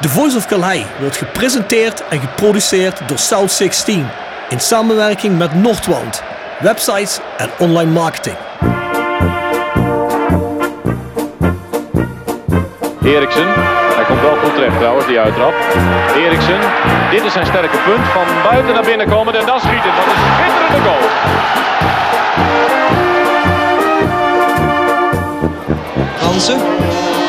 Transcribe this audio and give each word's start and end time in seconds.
The 0.00 0.08
Voice 0.08 0.36
of 0.36 0.46
Calais 0.46 0.84
wordt 1.00 1.16
gepresenteerd 1.16 2.08
en 2.08 2.20
geproduceerd 2.20 3.08
door 3.08 3.18
South 3.18 3.52
16 3.52 4.06
in 4.48 4.60
samenwerking 4.60 5.38
met 5.38 5.54
Noordwand, 5.54 6.22
websites 6.60 7.18
en 7.36 7.50
online 7.58 7.90
marketing. 7.90 8.36
Eriksen, 13.04 13.46
hij 13.94 14.04
komt 14.04 14.20
wel 14.20 14.36
goed 14.36 14.54
terecht 14.54 14.76
trouwens, 14.78 15.06
die 15.06 15.18
uittrap. 15.18 15.54
Eriksen, 16.16 16.58
dit 17.10 17.24
is 17.24 17.32
zijn 17.32 17.46
sterke 17.46 17.76
punt. 17.84 18.06
Van 18.06 18.26
buiten 18.50 18.74
naar 18.74 18.84
binnen 18.84 19.08
komen 19.08 19.34
en 19.34 19.46
dan 19.46 19.60
schieten. 19.60 19.90
Dat 19.96 20.06
is 20.06 20.12
een 20.12 20.34
schitterende 20.36 20.88
goal. 20.88 21.08
Hansen. 26.18 27.19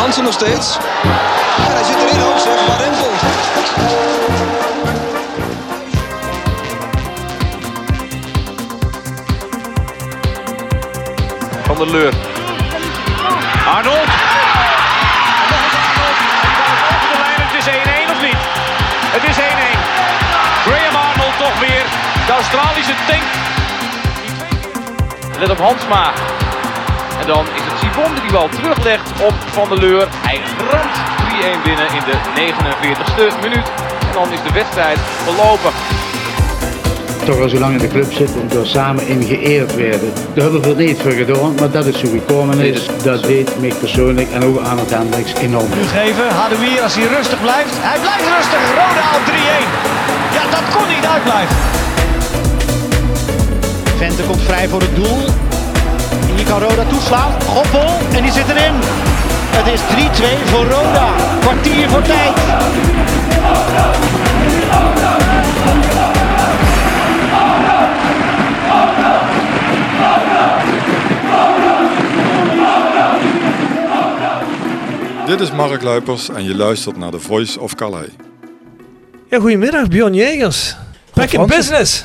Hansen 0.00 0.24
nog 0.24 0.32
steeds. 0.32 0.76
En 0.76 1.72
hij 1.72 1.84
zit 1.84 1.96
erin 1.96 2.22
ook 2.22 2.38
zeg, 2.38 2.66
maar 2.66 2.78
Rempel. 2.78 3.10
Van 11.62 11.76
der 11.76 11.90
Leur. 11.90 12.14
Arnold. 13.66 14.08
Over 16.92 17.08
de 17.12 17.18
lijn, 17.18 17.40
het 17.46 17.54
is 17.58 17.66
1-1 17.66 18.10
of 18.10 18.20
niet? 18.22 18.40
Het 19.14 19.24
is 19.30 19.36
1-1. 19.36 19.40
Graham 20.66 20.96
Arnold 20.96 21.38
toch 21.38 21.58
weer. 21.60 21.84
De 22.26 22.32
Australische 22.32 22.94
tank. 23.06 23.22
Let 25.38 25.50
op 25.50 25.58
Hansma. 25.58 26.12
En 27.20 27.26
dan 27.26 27.46
is 27.54 27.69
Sibon 27.90 28.14
die 28.14 28.22
die 28.22 28.32
bal 28.32 28.48
teruglegt 28.48 29.10
op 29.22 29.34
Van 29.52 29.68
der 29.68 29.78
Leur. 29.78 30.08
Hij 30.10 30.40
ramt 30.70 30.96
3-1 31.58 31.62
binnen 31.64 31.86
in 31.86 32.02
de 32.10 32.16
49ste 32.34 33.40
minuut. 33.42 33.66
En 34.00 34.12
dan 34.12 34.32
is 34.32 34.42
de 34.42 34.52
wedstrijd 34.52 34.98
verlopen. 35.24 35.70
toch 37.24 37.40
al 37.40 37.48
zo 37.48 37.58
lang 37.58 37.72
in 37.72 37.78
de 37.78 37.88
club 37.88 38.12
zit 38.12 38.34
en 38.34 38.48
door 38.48 38.66
samen 38.66 39.06
in 39.06 39.22
geëerd 39.22 39.74
werden. 39.74 40.12
Daar 40.14 40.42
hebben 40.42 40.60
we 40.60 40.66
veel 40.66 40.74
niet 40.74 41.00
voor 41.02 41.10
gedaan, 41.10 41.54
maar 41.54 41.70
dat 41.70 41.86
is 41.86 42.00
hoe 42.02 42.10
gekomen 42.10 42.58
is. 42.58 42.86
Dat 43.02 43.22
deed 43.22 43.60
mij 43.60 43.72
persoonlijk 43.80 44.30
en 44.32 44.44
ook 44.44 44.60
aan 44.60 44.78
het 44.78 44.90
Hendricks 44.90 45.34
enorm. 45.34 45.70
geven. 45.72 46.28
Hadouier 46.28 46.80
als 46.82 46.94
hij 46.94 47.06
rustig 47.06 47.40
blijft. 47.40 47.74
Hij 47.74 48.00
blijft 48.00 48.26
rustig. 48.36 48.62
Roda 48.68 49.06
op 49.18 49.24
3-1. 49.26 49.32
Ja, 50.36 50.42
dat 50.50 50.76
kon 50.76 50.88
niet 50.94 51.06
uitblijven. 51.14 51.56
Vente 53.96 54.22
komt 54.22 54.42
vrij 54.42 54.68
voor 54.68 54.80
het 54.80 54.94
doel. 54.96 55.49
Kan 56.50 56.60
Roda 56.60 56.84
toeslaan. 56.84 57.42
Goppel 57.42 57.98
en 58.16 58.22
die 58.22 58.32
zit 58.32 58.48
erin. 58.48 58.74
Het 59.50 59.66
is 59.66 59.80
3-2 59.80 60.48
voor 60.48 60.64
Roda. 60.64 61.14
Kwartier 61.40 61.88
voor 61.88 62.02
tijd. 62.02 62.36
Dit 75.26 75.40
is 75.40 75.50
Mark 75.52 75.82
Luipers 75.82 76.28
en 76.28 76.44
je 76.44 76.56
luistert 76.56 76.96
naar 76.96 77.10
The 77.10 77.20
Voice 77.20 77.60
of 77.60 77.74
Calais. 77.74 78.08
Ja, 79.28 79.38
goedemiddag 79.38 79.88
Bjorn 79.88 80.14
Jegers. 80.14 80.76
Back 81.14 81.30
in 81.30 81.46
business. 81.46 82.04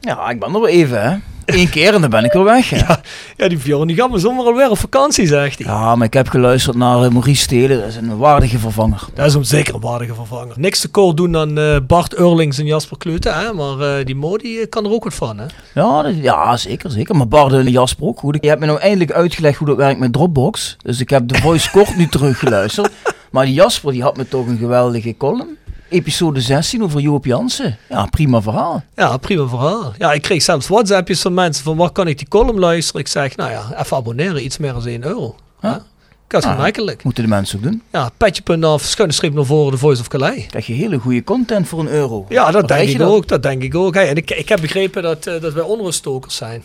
Ja, 0.00 0.30
ik 0.30 0.40
ben 0.40 0.54
er 0.54 0.60
weer 0.60 0.70
even, 0.70 1.02
hè. 1.02 1.16
Eén 1.44 1.70
keer 1.70 1.94
en 1.94 2.00
dan 2.00 2.10
ben 2.10 2.24
ik 2.24 2.32
weer 2.32 2.44
weg, 2.44 2.70
hè. 2.70 2.76
Ja, 2.76 3.00
Ja, 3.44 3.50
die 3.50 3.58
Bjorn 3.58 3.86
die 3.86 3.96
gaat 3.96 4.10
me 4.10 4.18
zomaar 4.18 4.44
alweer 4.44 4.70
op 4.70 4.78
vakantie, 4.78 5.26
zegt 5.26 5.58
hij. 5.58 5.66
maar 5.96 6.02
ik 6.06 6.12
heb 6.12 6.28
geluisterd 6.28 6.76
naar 6.76 7.02
eh, 7.04 7.10
Maurice 7.10 7.42
Stelen. 7.42 7.78
Dat 7.80 7.88
is 7.88 7.96
een 7.96 8.16
waardige 8.16 8.58
vervanger. 8.58 9.00
Dat 9.14 9.26
is 9.26 9.34
hem 9.34 9.42
zeker 9.42 9.74
een 9.74 9.80
waardige 9.80 10.14
vervanger. 10.14 10.52
Niks 10.56 10.80
te 10.80 10.88
koor 10.88 11.14
doen 11.14 11.32
dan 11.32 11.58
eh, 11.58 11.76
Bart 11.86 12.14
Eurlings 12.14 12.58
en 12.58 12.66
Jasper 12.66 12.98
Klute, 12.98 13.28
hè? 13.30 13.52
maar 13.52 13.98
eh, 13.98 14.04
die 14.04 14.14
Modi 14.14 14.66
kan 14.66 14.84
er 14.84 14.90
ook 14.92 15.04
wat 15.04 15.14
van. 15.14 15.38
Hè? 15.38 15.44
Ja, 15.74 16.02
dat- 16.02 16.16
ja 16.16 16.56
zeker, 16.56 16.90
zeker. 16.90 17.16
Maar 17.16 17.28
Bart 17.28 17.52
en 17.52 17.70
Jasper 17.70 18.06
ook 18.06 18.18
goed. 18.18 18.38
Je 18.40 18.48
hebt 18.48 18.60
me 18.60 18.66
nou 18.66 18.78
eindelijk 18.78 19.12
uitgelegd 19.12 19.58
hoe 19.58 19.66
dat 19.66 19.76
werkt 19.76 20.00
met 20.00 20.12
Dropbox. 20.12 20.76
Dus 20.82 21.00
ik 21.00 21.10
heb 21.10 21.28
de 21.28 21.38
voice 21.38 21.70
kort 21.70 21.96
nu 21.96 22.08
teruggeluisterd. 22.16 22.90
Maar 23.30 23.44
die 23.44 23.54
Jasper 23.54 23.92
die 23.92 24.02
had 24.02 24.16
me 24.16 24.28
toch 24.28 24.46
een 24.46 24.58
geweldige 24.58 25.14
column. 25.18 25.56
Episode 25.88 26.40
16 26.40 26.82
over 26.82 27.00
Joop 27.00 27.24
Jansen. 27.24 27.78
Ja, 27.88 28.06
prima 28.06 28.42
verhaal. 28.42 28.82
Ja, 28.96 29.16
prima 29.16 29.46
verhaal. 29.46 29.92
Ja, 29.98 30.12
ik 30.12 30.22
kreeg 30.22 30.42
zelfs 30.42 30.68
WhatsAppjes 30.68 31.20
van 31.20 31.34
mensen 31.34 31.64
van 31.64 31.76
waar 31.76 31.90
kan 31.90 32.08
ik 32.08 32.18
die 32.18 32.28
column 32.28 32.58
luisteren? 32.58 33.00
Ik 33.00 33.08
zeg, 33.08 33.36
nou 33.36 33.50
ja, 33.50 33.80
even 33.80 33.96
abonneren, 33.96 34.44
iets 34.44 34.58
meer 34.58 34.72
dan 34.72 34.86
1 34.86 35.04
euro. 35.04 35.34
Huh? 35.60 35.70
Ja. 35.70 35.82
Dat 36.26 36.42
is 36.42 36.48
Ah. 36.48 36.54
gemakkelijk. 36.54 37.04
Moeten 37.04 37.22
de 37.22 37.28
mensen 37.28 37.56
ook 37.58 37.62
doen. 37.64 37.82
Ja, 37.92 38.10
petje.af, 38.16 38.82
schuine 38.82 39.14
streep 39.14 39.34
naar 39.34 39.44
voren, 39.44 39.72
de 39.72 39.78
Voice 39.78 40.00
of 40.00 40.08
Calais. 40.08 40.46
Krijg 40.46 40.66
je 40.66 40.72
hele 40.72 40.98
goede 40.98 41.24
content 41.24 41.68
voor 41.68 41.80
een 41.80 41.88
euro. 41.88 42.26
Ja, 42.28 42.44
dat 42.44 42.54
Wat 42.54 42.68
denk 42.68 42.88
ik 42.88 43.00
ook. 43.00 43.28
Dat 43.28 43.42
denk 43.42 43.62
ik 43.62 43.74
ook. 43.74 43.94
Hey, 43.94 44.08
en 44.08 44.16
ik, 44.16 44.30
ik 44.30 44.48
heb 44.48 44.60
begrepen 44.60 45.02
dat, 45.02 45.26
eh, 45.26 45.40
dat 45.40 45.52
wij 45.52 45.62
onruststokers 45.62 46.36
zijn. 46.36 46.62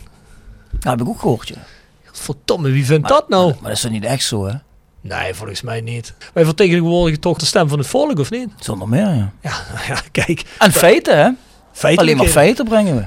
Ja, 0.80 0.90
heb 0.90 1.01
ik 1.01 1.07
ook 1.07 1.19
gehoord, 1.19 1.47
ja. 1.47 1.56
Verdomme, 2.12 2.69
wie 2.72 2.86
vindt 2.86 3.07
dat 3.07 3.30
nou? 3.30 3.46
Maar 3.47 3.62
dat 3.62 3.72
is 3.72 3.81
toch 3.81 3.91
niet 3.91 4.03
echt 4.03 4.24
zo, 4.24 4.46
hè? 4.47 4.53
Nee, 5.01 5.33
volgens 5.33 5.61
mij 5.61 5.81
niet. 5.81 6.13
Wij 6.33 6.45
vertegenwoordigen 6.45 7.19
toch 7.19 7.37
de 7.37 7.45
stem 7.45 7.69
van 7.69 7.77
het 7.77 7.87
volk, 7.87 8.19
of 8.19 8.31
niet? 8.31 8.49
Zonder 8.59 8.87
meer, 8.87 8.99
ja. 9.15 9.31
Ja, 9.41 9.51
ja 9.93 10.01
kijk. 10.11 10.43
En 10.59 10.71
feiten, 10.71 11.17
hè? 11.17 11.29
Feitelijk 11.71 11.99
Alleen 11.99 12.17
maar 12.17 12.41
feiten 12.43 12.65
brengen 12.65 12.95
we. 12.95 13.01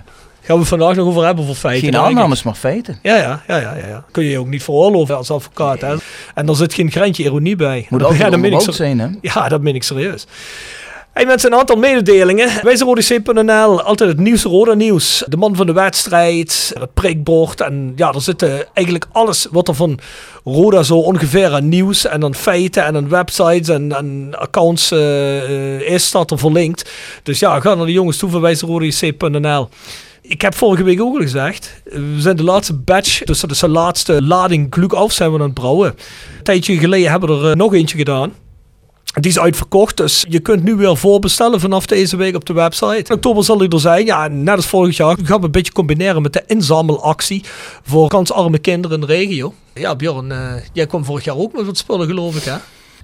Gaan 0.44 0.54
we 0.54 0.60
het 0.60 0.68
vandaag 0.68 0.94
nog 0.94 1.06
over 1.06 1.24
hebben 1.24 1.44
voor 1.44 1.54
feiten. 1.54 1.92
Geen 1.92 2.00
aannames, 2.00 2.42
maar 2.42 2.54
feiten. 2.54 2.98
Ja, 3.02 3.16
ja, 3.16 3.42
ja, 3.48 3.56
ja, 3.56 3.76
ja, 3.76 3.86
ja. 3.86 4.04
Kun 4.10 4.24
je 4.24 4.30
je 4.30 4.38
ook 4.38 4.46
niet 4.46 4.62
veroorloven 4.62 5.16
als 5.16 5.30
advocaat. 5.30 5.80
Hè? 5.80 5.94
En 6.34 6.48
er 6.48 6.56
zit 6.56 6.74
geen 6.74 6.90
greintje 6.90 7.22
ironie 7.22 7.56
bij. 7.56 7.86
Moet 7.88 8.00
ja, 8.00 8.06
altijd 8.06 8.30
dat 8.30 8.40
meen 8.40 8.52
ik 8.52 8.60
ser- 8.60 8.72
zijn, 8.72 8.98
hè? 8.98 9.08
Ja, 9.20 9.48
dat 9.48 9.60
meen 9.60 9.74
ik 9.74 9.82
serieus. 9.82 10.26
Hey 11.12 11.26
mensen, 11.26 11.52
een 11.52 11.58
aantal 11.58 11.76
mededelingen. 11.76 12.50
Wij 12.62 12.76
zijn 12.76 12.88
RODC.nl, 12.88 13.82
altijd 13.82 14.10
het 14.10 14.18
nieuws, 14.18 14.42
Roda 14.42 14.74
nieuws. 14.74 15.24
De 15.28 15.36
man 15.36 15.56
van 15.56 15.66
de 15.66 15.72
wedstrijd, 15.72 16.72
het 16.78 16.94
prikbord. 16.94 17.60
En 17.60 17.92
ja, 17.96 18.12
er 18.12 18.20
zit 18.20 18.42
eh, 18.42 18.54
eigenlijk 18.72 19.06
alles 19.12 19.46
wat 19.50 19.68
er 19.68 19.74
van 19.74 19.98
Roda 20.44 20.82
zo 20.82 20.98
ongeveer 20.98 21.52
aan 21.52 21.68
nieuws 21.68 22.06
en 22.06 22.24
aan 22.24 22.34
feiten 22.34 22.84
en 22.84 22.96
aan 22.96 23.08
websites 23.08 23.68
en, 23.68 24.34
accounts 24.38 24.90
eh, 24.90 25.76
eh, 25.76 25.80
is, 25.80 26.06
staat 26.06 26.30
er 26.30 26.38
verlinkt. 26.38 26.90
Dus 27.22 27.38
ja, 27.38 27.60
ga 27.60 27.74
naar 27.74 27.86
de 27.86 27.92
jongens 27.92 28.16
toe 28.16 28.30
van 28.30 28.40
wijzerodc.nl. 28.40 29.68
Ik 30.22 30.40
heb 30.40 30.54
vorige 30.54 30.82
week 30.82 31.00
ook 31.00 31.14
al 31.14 31.20
gezegd, 31.20 31.82
we 31.84 32.16
zijn 32.20 32.36
de 32.36 32.44
laatste 32.44 32.74
batch, 32.74 33.22
dus 33.24 33.40
dat 33.40 33.50
is 33.50 33.58
de 33.58 33.68
laatste 33.68 34.22
lading 34.22 34.66
gluk 34.70 34.92
af 34.92 35.12
zijn 35.12 35.32
we 35.32 35.38
aan 35.38 35.44
het 35.44 35.54
brouwen. 35.54 35.88
Een 35.88 36.42
tijdje 36.42 36.78
geleden 36.78 37.10
hebben 37.10 37.40
we 37.40 37.48
er 37.48 37.56
nog 37.56 37.74
eentje 37.74 37.96
gedaan. 37.96 38.32
Die 39.20 39.30
is 39.30 39.38
uitverkocht, 39.38 39.96
dus 39.96 40.24
je 40.28 40.40
kunt 40.40 40.62
nu 40.62 40.74
weer 40.74 40.96
voorbestellen 40.96 41.60
vanaf 41.60 41.86
deze 41.86 42.16
week 42.16 42.34
op 42.34 42.44
de 42.44 42.52
website. 42.52 43.04
In 43.08 43.14
oktober 43.14 43.44
zal 43.44 43.58
hij 43.58 43.68
er 43.68 43.80
zijn. 43.80 44.06
Ja, 44.06 44.28
net 44.28 44.56
als 44.56 44.66
vorig 44.66 44.96
jaar 44.96 45.16
gaan 45.22 45.38
we 45.38 45.44
een 45.44 45.50
beetje 45.50 45.72
combineren 45.72 46.22
met 46.22 46.32
de 46.32 46.42
inzamelactie 46.46 47.44
voor 47.82 48.08
kansarme 48.08 48.58
kinderen 48.58 49.00
in 49.00 49.06
de 49.06 49.12
regio. 49.12 49.54
Ja, 49.74 49.96
Bjorn, 49.96 50.32
eh, 50.32 50.38
jij 50.72 50.86
kwam 50.86 51.04
vorig 51.04 51.24
jaar 51.24 51.36
ook 51.36 51.52
met 51.52 51.66
wat 51.66 51.76
spullen, 51.76 52.06
geloof 52.06 52.36
ik, 52.36 52.42
hè? 52.42 52.54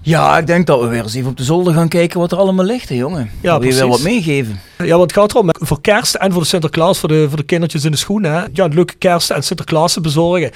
Ja, 0.03 0.39
ik 0.39 0.47
denk 0.47 0.67
dat 0.67 0.81
we 0.81 0.87
weer 0.87 1.03
eens 1.03 1.15
even 1.15 1.31
op 1.31 1.37
de 1.37 1.45
zolder 1.45 1.75
gaan 1.75 1.89
kijken 1.89 2.21
wat 2.21 2.33
er 2.33 2.39
allemaal 2.39 2.65
ligt, 2.65 2.89
hè, 2.89 2.95
jongen. 2.95 3.31
Ja, 3.41 3.59
we 3.59 3.67
je 3.67 3.75
wel 3.75 3.89
wat 3.89 4.01
meegeven. 4.01 4.61
Ja, 4.79 4.97
want 4.97 5.03
het 5.03 5.13
gaat 5.13 5.31
erom, 5.31 5.49
voor 5.53 5.81
kerst 5.81 6.15
en 6.15 6.33
voor 6.33 6.41
de 6.41 6.49
Sinterklaas, 6.49 6.99
voor 6.99 7.09
de, 7.09 7.27
voor 7.29 7.37
de 7.37 7.43
kindertjes 7.43 7.85
in 7.85 7.91
de 7.91 7.97
schoenen. 7.97 8.33
Hè? 8.33 8.45
Ja, 8.53 8.65
een 8.65 8.75
leuke 8.75 8.95
kerst 8.95 9.31
en 9.31 9.43
Sinterklaas 9.43 9.93
te 9.93 10.01
bezorgen. 10.01 10.51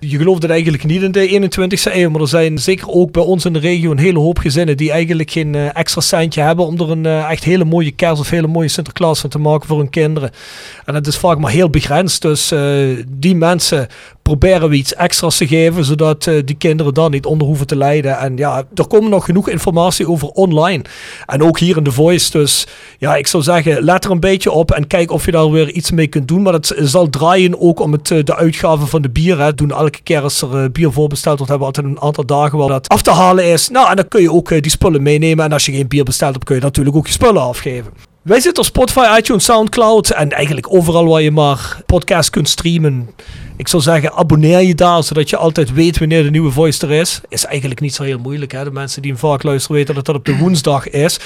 Je 0.00 0.18
gelooft 0.18 0.42
het 0.42 0.50
eigenlijk 0.50 0.84
niet 0.84 1.02
in 1.02 1.12
de 1.12 1.50
21ste 1.50 1.94
eeuw, 1.94 2.10
maar 2.10 2.20
er 2.20 2.28
zijn 2.28 2.58
zeker 2.58 2.88
ook 2.88 3.12
bij 3.12 3.22
ons 3.22 3.44
in 3.44 3.52
de 3.52 3.58
regio 3.58 3.90
een 3.90 3.98
hele 3.98 4.18
hoop 4.18 4.38
gezinnen 4.38 4.76
die 4.76 4.90
eigenlijk 4.90 5.30
geen 5.30 5.54
eh, 5.54 5.76
extra 5.76 6.00
centje 6.00 6.40
hebben 6.40 6.66
om 6.66 6.80
er 6.80 6.90
een 6.90 7.06
eh, 7.06 7.30
echt 7.30 7.44
hele 7.44 7.64
mooie 7.64 7.90
kerst 7.90 8.20
of 8.20 8.30
hele 8.30 8.46
mooie 8.46 8.68
Sinterklaas 8.68 9.20
van 9.20 9.30
te 9.30 9.38
maken 9.38 9.68
voor 9.68 9.78
hun 9.78 9.90
kinderen. 9.90 10.30
En 10.84 10.94
het 10.94 11.06
is 11.06 11.16
vaak 11.16 11.38
maar 11.38 11.50
heel 11.50 11.70
begrensd, 11.70 12.22
dus 12.22 12.50
eh, 12.50 12.60
die 13.08 13.34
mensen 13.34 13.86
proberen 14.22 14.68
we 14.68 14.76
iets 14.76 14.94
extra's 14.94 15.36
te 15.36 15.46
geven, 15.46 15.84
zodat 15.84 16.30
die 16.44 16.56
kinderen 16.58 16.94
daar 16.94 17.10
niet 17.10 17.26
onder 17.26 17.46
hoeven 17.46 17.66
te 17.66 17.76
lijden. 17.76 18.18
En 18.18 18.36
ja, 18.36 18.64
er 18.74 18.86
komt 18.86 19.08
nog 19.08 19.24
genoeg 19.24 19.48
informatie 19.48 20.08
over 20.08 20.28
online. 20.28 20.84
En 21.26 21.42
ook 21.42 21.58
hier 21.58 21.76
in 21.76 21.82
The 21.82 21.92
Voice. 21.92 22.30
Dus 22.30 22.66
ja, 22.98 23.16
ik 23.16 23.26
zou 23.26 23.42
zeggen, 23.42 23.82
let 23.82 24.04
er 24.04 24.10
een 24.10 24.20
beetje 24.20 24.50
op 24.50 24.70
en 24.70 24.86
kijk 24.86 25.10
of 25.10 25.24
je 25.24 25.30
daar 25.30 25.50
weer 25.50 25.70
iets 25.70 25.90
mee 25.90 26.06
kunt 26.06 26.28
doen. 26.28 26.42
Maar 26.42 26.52
het 26.52 26.74
zal 26.76 27.10
draaien 27.10 27.60
ook 27.60 27.80
om 27.80 27.92
het, 27.92 28.06
de 28.06 28.36
uitgave 28.36 28.86
van 28.86 29.02
de 29.02 29.10
bier. 29.10 29.40
Hè. 29.40 29.54
Doen 29.54 29.72
elke 29.84 30.02
keer 30.02 30.20
als 30.20 30.42
er 30.42 30.62
eh, 30.62 30.70
bier 30.70 30.92
voorbesteld 30.92 31.38
wordt, 31.38 31.50
hebben 31.52 31.68
we 31.68 31.74
altijd 31.74 31.96
een 31.96 32.02
aantal 32.02 32.26
dagen 32.26 32.58
waar 32.58 32.68
dat 32.68 32.88
af 32.88 33.02
te 33.02 33.10
halen 33.10 33.44
is. 33.44 33.68
Nou, 33.68 33.90
en 33.90 33.96
dan 33.96 34.08
kun 34.08 34.22
je 34.22 34.32
ook 34.32 34.50
eh, 34.50 34.60
die 34.60 34.70
spullen 34.70 35.02
meenemen. 35.02 35.44
En 35.44 35.52
als 35.52 35.66
je 35.66 35.72
geen 35.72 35.88
bier 35.88 36.04
bestelt 36.04 36.32
hebt, 36.32 36.44
kun 36.44 36.54
je 36.54 36.60
natuurlijk 36.60 36.96
ook 36.96 37.06
je 37.06 37.12
spullen 37.12 37.42
afgeven. 37.42 37.92
Wij 38.22 38.40
zitten 38.40 38.62
op 38.62 38.68
Spotify, 38.68 39.18
iTunes, 39.18 39.44
Soundcloud 39.44 40.10
en 40.10 40.30
eigenlijk 40.30 40.74
overal 40.74 41.06
waar 41.06 41.22
je 41.22 41.30
maar 41.30 41.82
podcast 41.86 42.30
kunt 42.30 42.48
streamen. 42.48 43.10
Ik 43.56 43.68
zou 43.68 43.82
zeggen, 43.82 44.12
abonneer 44.12 44.60
je 44.62 44.74
daar, 44.74 45.02
zodat 45.02 45.30
je 45.30 45.36
altijd 45.36 45.72
weet 45.72 45.98
wanneer 45.98 46.22
de 46.22 46.30
nieuwe 46.30 46.50
voice 46.50 46.86
er 46.86 46.92
is. 46.92 47.20
Is 47.28 47.44
eigenlijk 47.44 47.80
niet 47.80 47.94
zo 47.94 48.02
heel 48.02 48.18
moeilijk. 48.18 48.52
Hè? 48.52 48.64
De 48.64 48.70
mensen 48.70 49.02
die 49.02 49.10
hem 49.10 49.20
vaak 49.20 49.42
luisteren 49.42 49.76
weten 49.76 49.94
dat 49.94 50.04
dat 50.04 50.14
op 50.14 50.24
de 50.24 50.36
woensdag 50.36 50.88
is. 50.90 51.20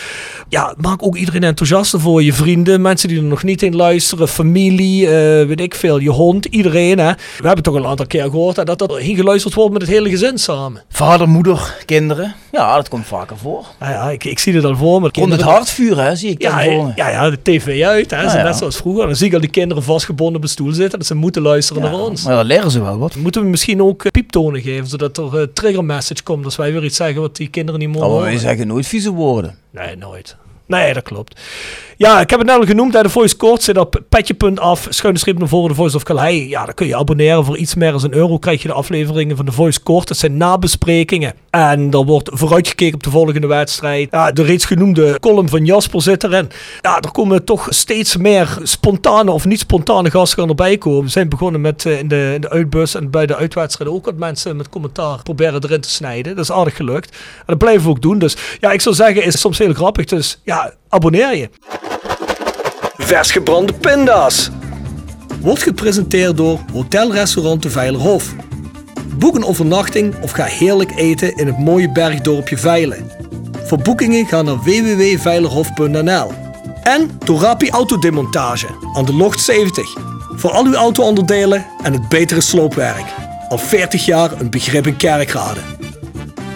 Ja, 0.49 0.75
maak 0.79 1.03
ook 1.03 1.17
iedereen 1.17 1.43
enthousiast 1.45 1.95
voor. 1.97 2.23
Je 2.23 2.33
vrienden, 2.33 2.81
mensen 2.81 3.09
die 3.09 3.19
er 3.19 3.25
nog 3.25 3.43
niet 3.43 3.63
in 3.63 3.77
luisteren, 3.77 4.29
familie, 4.29 5.07
eh, 5.07 5.47
weet 5.47 5.61
ik 5.61 5.75
veel, 5.75 5.99
je 5.99 6.11
hond, 6.11 6.45
iedereen. 6.45 6.99
Hè? 6.99 7.13
We 7.39 7.47
hebben 7.47 7.63
toch 7.65 7.75
een 7.75 7.87
aantal 7.87 8.07
keer 8.07 8.23
gehoord 8.23 8.57
hè, 8.57 8.65
dat 8.65 8.81
er 8.81 8.97
heen 8.99 9.17
geluisterd 9.17 9.55
wordt 9.55 9.73
met 9.73 9.83
het 9.83 9.91
hele 9.91 10.11
gezin 10.11 10.39
samen. 10.39 10.83
Vader, 10.89 11.29
moeder, 11.29 11.77
kinderen. 11.85 12.35
Ja, 12.53 12.75
dat 12.75 12.89
komt 12.89 13.07
vaker 13.07 13.37
voor. 13.37 13.65
Nou 13.81 13.93
ja, 13.93 14.11
ik, 14.11 14.25
ik 14.25 14.39
zie 14.39 14.55
het 14.55 14.65
al 14.65 14.77
voor 14.77 15.01
me. 15.01 15.01
Rond 15.01 15.05
het 15.05 15.13
Kinderen- 15.15 15.47
hart 15.47 15.71
vuren, 15.71 16.05
hè, 16.05 16.17
zie 16.17 16.31
ik 16.31 16.43
Ja, 16.43 16.63
voor 16.65 16.93
ja, 16.97 17.11
ja, 17.11 17.31
de 17.31 17.39
tv 17.43 17.83
uit. 17.85 18.11
Hè? 18.11 18.23
Ja, 18.23 18.37
ja. 18.37 18.43
Net 18.43 18.57
zoals 18.57 18.77
vroeger. 18.77 19.07
Dan 19.07 19.17
zie 19.17 19.27
ik 19.27 19.35
al 19.35 19.41
die 19.41 19.51
kinderen 19.51 19.83
vastgebonden 19.83 20.37
op 20.37 20.43
een 20.43 20.49
stoel 20.49 20.73
zitten. 20.73 20.99
Dat 20.99 21.09
ze 21.09 21.15
moeten 21.15 21.43
luisteren 21.43 21.83
naar 21.83 21.93
ons. 21.95 22.18
Maar 22.25 22.37
dan 22.37 22.45
leren 22.45 22.71
ze 22.71 22.83
wel 22.83 22.99
wat. 22.99 23.17
Moeten 23.17 23.43
we 23.43 23.49
misschien 23.49 23.83
ook 23.83 24.05
eh, 24.05 24.11
pieptonen 24.11 24.61
geven, 24.61 24.87
zodat 24.87 25.17
er 25.19 25.35
een 25.41 25.53
trigger 25.53 25.85
message 25.85 26.23
komt 26.23 26.45
als 26.45 26.57
wij 26.57 26.73
weer 26.73 26.85
iets 26.85 26.97
zeggen 26.97 27.21
wat 27.21 27.37
die 27.37 27.49
kinderen 27.49 27.81
niet 27.81 27.89
mogen 27.89 28.11
Maar 28.11 28.21
wij 28.21 28.39
zeggen 28.39 28.67
nooit 28.67 28.87
vieze 28.87 29.11
woorden. 29.11 29.59
Nee, 29.71 29.97
nooit. 29.97 30.37
Nee, 30.69 30.95
dat 30.95 31.03
klopt. 31.03 31.41
Ja, 31.97 32.21
ik 32.21 32.31
heb 32.31 32.39
het 32.39 32.49
net 32.49 32.59
al 32.59 32.67
genoemd. 32.67 32.95
Hè, 32.95 33.03
de 33.03 33.09
Voice 33.09 33.37
Court 33.37 33.63
zit 33.63 33.79
op 33.79 34.03
petje.af, 34.09 34.87
schuine 34.89 35.19
streep 35.19 35.39
naar 35.39 35.49
voren, 35.49 35.69
de 35.69 35.75
Voice 35.75 35.97
of 35.97 36.03
Calais. 36.03 36.49
Ja, 36.49 36.65
dan 36.65 36.75
kun 36.75 36.87
je 36.87 36.97
abonneren 36.97 37.45
voor 37.45 37.57
iets 37.57 37.75
meer 37.75 37.93
dan 37.93 38.05
een 38.05 38.15
euro. 38.15 38.39
Krijg 38.39 38.63
je 38.63 38.69
de 38.69 38.75
afleveringen 38.75 39.37
van 39.37 39.45
de 39.45 39.53
Voice 39.53 39.83
Court. 39.83 40.09
Dat 40.09 40.17
zijn 40.17 40.37
nabesprekingen. 40.37 41.35
En 41.51 41.91
er 41.91 42.05
wordt 42.05 42.31
vooruitgekeken 42.33 42.95
op 42.95 43.03
de 43.03 43.11
volgende 43.11 43.47
wedstrijd. 43.47 44.09
Ja, 44.11 44.33
de 44.33 44.43
reeds 44.43 44.65
genoemde 44.65 45.21
column 45.21 45.49
van 45.49 45.65
Jasper 45.65 46.03
zit 46.03 46.25
erin. 46.25 46.51
Ja, 46.81 47.01
er 47.01 47.11
komen 47.11 47.45
toch 47.45 47.67
steeds 47.71 48.17
meer 48.17 48.59
spontane 48.63 49.31
of 49.31 49.45
niet 49.45 49.59
spontane 49.59 50.11
gasten 50.11 50.49
erbij 50.49 50.79
komen. 50.79 51.03
We 51.03 51.11
zijn 51.11 51.29
begonnen 51.29 51.61
met 51.61 51.87
eh, 51.87 51.99
in, 51.99 52.09
de, 52.09 52.31
in 52.35 52.41
de 52.41 52.51
uitbus 52.51 52.95
en 52.95 53.11
bij 53.11 53.27
de 53.27 53.37
uitwedstrijden 53.37 53.97
ook 53.97 54.05
wat 54.05 54.17
mensen 54.17 54.57
met 54.57 54.69
commentaar 54.69 55.23
proberen 55.23 55.65
erin 55.65 55.81
te 55.81 55.91
snijden. 55.91 56.37
Dat 56.37 56.45
is 56.45 56.53
aardig 56.53 56.77
gelukt. 56.77 57.11
En 57.11 57.45
dat 57.47 57.59
blijven 57.59 57.83
we 57.83 57.91
ook 57.91 58.03
doen. 58.03 58.19
Dus 58.19 58.37
ja, 58.61 58.73
ik 58.73 58.81
zou 58.81 58.95
zeggen, 58.95 59.25
is 59.25 59.41
soms 59.41 59.59
heel 59.59 59.73
grappig. 59.73 60.05
Dus 60.05 60.41
ja, 60.45 60.58
abonneer 60.89 61.37
je. 61.37 61.51
Vers 62.97 63.31
gebrande 63.31 63.73
pinda's. 63.73 64.51
Wordt 65.41 65.63
gepresenteerd 65.63 66.37
door 66.37 66.59
Hotelrestaurant 66.73 67.63
de 67.63 67.71
Veilerhof. 67.71 68.35
Boek 69.19 69.35
een 69.35 69.45
overnachting 69.45 70.15
of 70.23 70.31
ga 70.31 70.45
heerlijk 70.45 70.93
eten 70.97 71.37
in 71.37 71.47
het 71.47 71.59
mooie 71.59 71.93
bergdorpje 71.93 72.59
Veilen. 72.59 73.11
Voor 73.65 73.79
boekingen 73.79 74.27
ga 74.27 74.43
naar 74.43 74.59
www.veilerhof.nl. 74.63 76.33
En 76.83 77.11
door 77.25 77.41
Rapi 77.41 77.71
Autodemontage 77.71 78.67
aan 78.95 79.05
de 79.05 79.15
Locht 79.15 79.41
70. 79.41 79.97
Voor 80.35 80.51
al 80.51 80.65
uw 80.65 80.75
auto-onderdelen 80.75 81.67
en 81.83 81.93
het 81.93 82.09
betere 82.09 82.41
sloopwerk. 82.41 83.05
Al 83.49 83.59
40 83.59 84.05
jaar 84.05 84.41
een 84.41 84.51
begrip 84.51 84.87
in 84.87 84.97
kerkrade. 84.97 85.61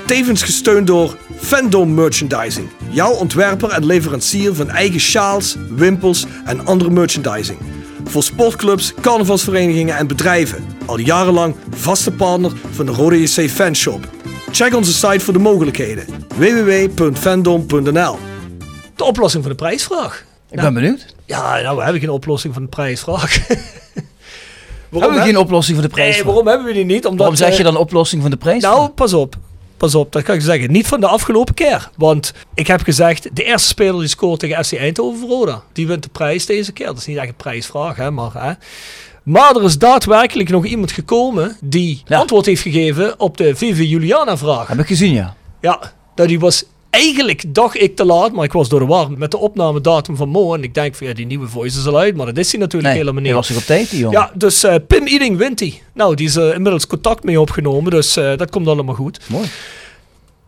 Tevens 0.07 0.43
gesteund 0.43 0.87
door 0.87 1.17
Fandom 1.43 1.95
Merchandising. 1.95 2.69
Jouw 2.91 3.13
ontwerper 3.13 3.71
en 3.71 3.87
leverancier 3.87 4.55
van 4.55 4.71
eigen 4.71 5.01
sjaals, 5.01 5.57
wimpels 5.71 6.27
en 6.45 6.67
andere 6.67 6.91
merchandising. 6.91 7.59
Voor 8.05 8.23
sportclubs, 8.23 8.95
carnavalsverenigingen 9.01 9.97
en 9.97 10.07
bedrijven. 10.07 10.65
Al 10.87 10.99
jarenlang 10.99 11.55
vaste 11.71 12.11
partner 12.11 12.53
van 12.71 12.87
de 12.87 12.93
Rode 12.93 13.23
JC 13.23 13.51
Fanshop. 13.51 14.09
Check 14.51 14.75
onze 14.75 14.93
site 14.93 15.21
voor 15.21 15.33
de 15.33 15.39
mogelijkheden. 15.39 16.05
www.fandom.nl 16.37 18.19
De 18.97 19.05
oplossing 19.05 19.43
van 19.43 19.53
de 19.53 19.59
prijsvraag. 19.59 20.25
Ik 20.51 20.61
ben 20.61 20.75
benieuwd. 20.75 21.07
Ja, 21.25 21.61
nou, 21.61 21.77
we 21.77 21.83
hebben 21.83 22.01
geen 22.01 22.11
oplossing 22.11 22.55
van 22.55 22.63
de 22.63 22.69
prijsvraag. 22.69 23.39
Hebben 24.91 25.19
we 25.19 25.25
geen 25.25 25.39
oplossing 25.39 25.79
voor 25.79 25.87
de 25.87 25.95
prijs? 25.95 26.15
Nee, 26.15 26.25
waarom 26.25 26.47
hebben 26.47 26.67
we 26.67 26.73
die 26.73 26.85
niet? 26.85 27.05
Omdat, 27.05 27.19
Waarom 27.19 27.37
zeg 27.37 27.53
je 27.53 27.59
eh, 27.59 27.65
dan 27.65 27.77
oplossing 27.77 28.23
van 28.23 28.31
de 28.31 28.37
prijs? 28.37 28.63
Nou, 28.63 28.89
pas 28.89 29.13
op. 29.13 29.37
Pas 29.83 29.95
op, 29.95 30.13
dat 30.13 30.23
kan 30.23 30.35
ik 30.35 30.41
zeggen. 30.41 30.71
Niet 30.73 30.87
van 30.87 31.01
de 31.01 31.07
afgelopen 31.07 31.55
keer. 31.55 31.91
Want 31.97 32.33
ik 32.55 32.67
heb 32.67 32.83
gezegd, 32.83 33.37
de 33.37 33.43
eerste 33.43 33.69
speler 33.69 33.99
die 34.01 34.09
scoort 34.09 34.41
tegen 34.41 34.65
FC 34.65 34.73
Eindhoven 34.73 35.21
voor 35.21 35.29
Roda, 35.29 35.63
die 35.73 35.87
wint 35.87 36.03
de 36.03 36.09
prijs 36.09 36.47
deze 36.47 36.73
keer. 36.73 36.87
Dat 36.87 36.97
is 36.97 37.07
niet 37.07 37.17
echt 37.17 37.29
een 37.29 37.35
prijsvraag, 37.35 37.97
hè, 37.97 38.11
maar... 38.11 38.31
Hè. 38.33 38.53
Maar 39.23 39.57
er 39.57 39.65
is 39.65 39.79
daadwerkelijk 39.79 40.49
nog 40.49 40.65
iemand 40.67 40.93
gekomen 40.93 41.57
die 41.65 42.03
Ja. 42.05 42.19
antwoord 42.19 42.47
heeft 42.47 42.63
gegeven 42.63 43.21
op 43.21 43.37
de 43.37 43.57
VV 43.57 43.79
Juliana-vraag. 43.79 44.67
Heb 44.69 44.79
ik 44.79 44.87
gezien, 44.87 45.13
ja. 45.13 45.35
Ja, 45.61 45.93
nou, 46.15 46.29
die 46.29 46.41
was 46.41 46.65
eigenlijk, 46.93 47.55
dacht 47.55 47.81
ik, 47.81 47.97
te 47.97 48.05
laat. 48.05 48.33
Maar 48.33 48.45
ik 48.45 48.53
was 48.53 48.69
door 48.69 48.81
de 48.81 48.87
war 48.87 49.11
met 49.11 49.31
de 49.31 49.39
opnamedatum 49.39 50.17
van 50.17 50.29
Mo. 50.29 50.55
En 50.55 50.63
ik 50.63 50.75
denk 50.75 50.95
van, 50.95 51.07
ja, 51.07 51.13
die 51.15 51.27
nieuwe 51.27 51.49
voice 51.49 51.79
is 51.79 51.87
al 51.87 51.99
uit. 51.99 52.17
Maar 52.17 52.27
dat 52.27 52.37
is 52.37 52.51
hij 52.51 52.61
natuurlijk 52.61 52.89
Nee, 52.89 52.99
helemaal 52.99 53.21
niet. 53.21 53.31
hij 53.31 53.35
was 53.39 53.47
zich 53.47 53.57
op 53.57 53.63
tijd, 53.63 53.91
die 53.91 53.99
jongen. 54.01 54.19
Ja, 54.19 54.31
dus 54.35 54.63
eh, 54.65 54.75
Pim 54.87 55.07
Eating 55.07 55.37
wint 55.37 55.61
hij. 55.61 55.83
Nou, 55.95 56.15
die 56.15 56.27
is 56.27 56.37
eh, 56.37 56.53
inmiddels 56.55 56.87
contact 56.87 57.25
mee 57.25 57.41
opgenomen, 57.41 57.91
dus 57.91 58.17
eh, 58.17 58.37
dat 58.37 58.51
komt 58.51 58.67
allemaal 58.69 58.95
goed. 58.95 59.21
Mooi. 59.29 59.49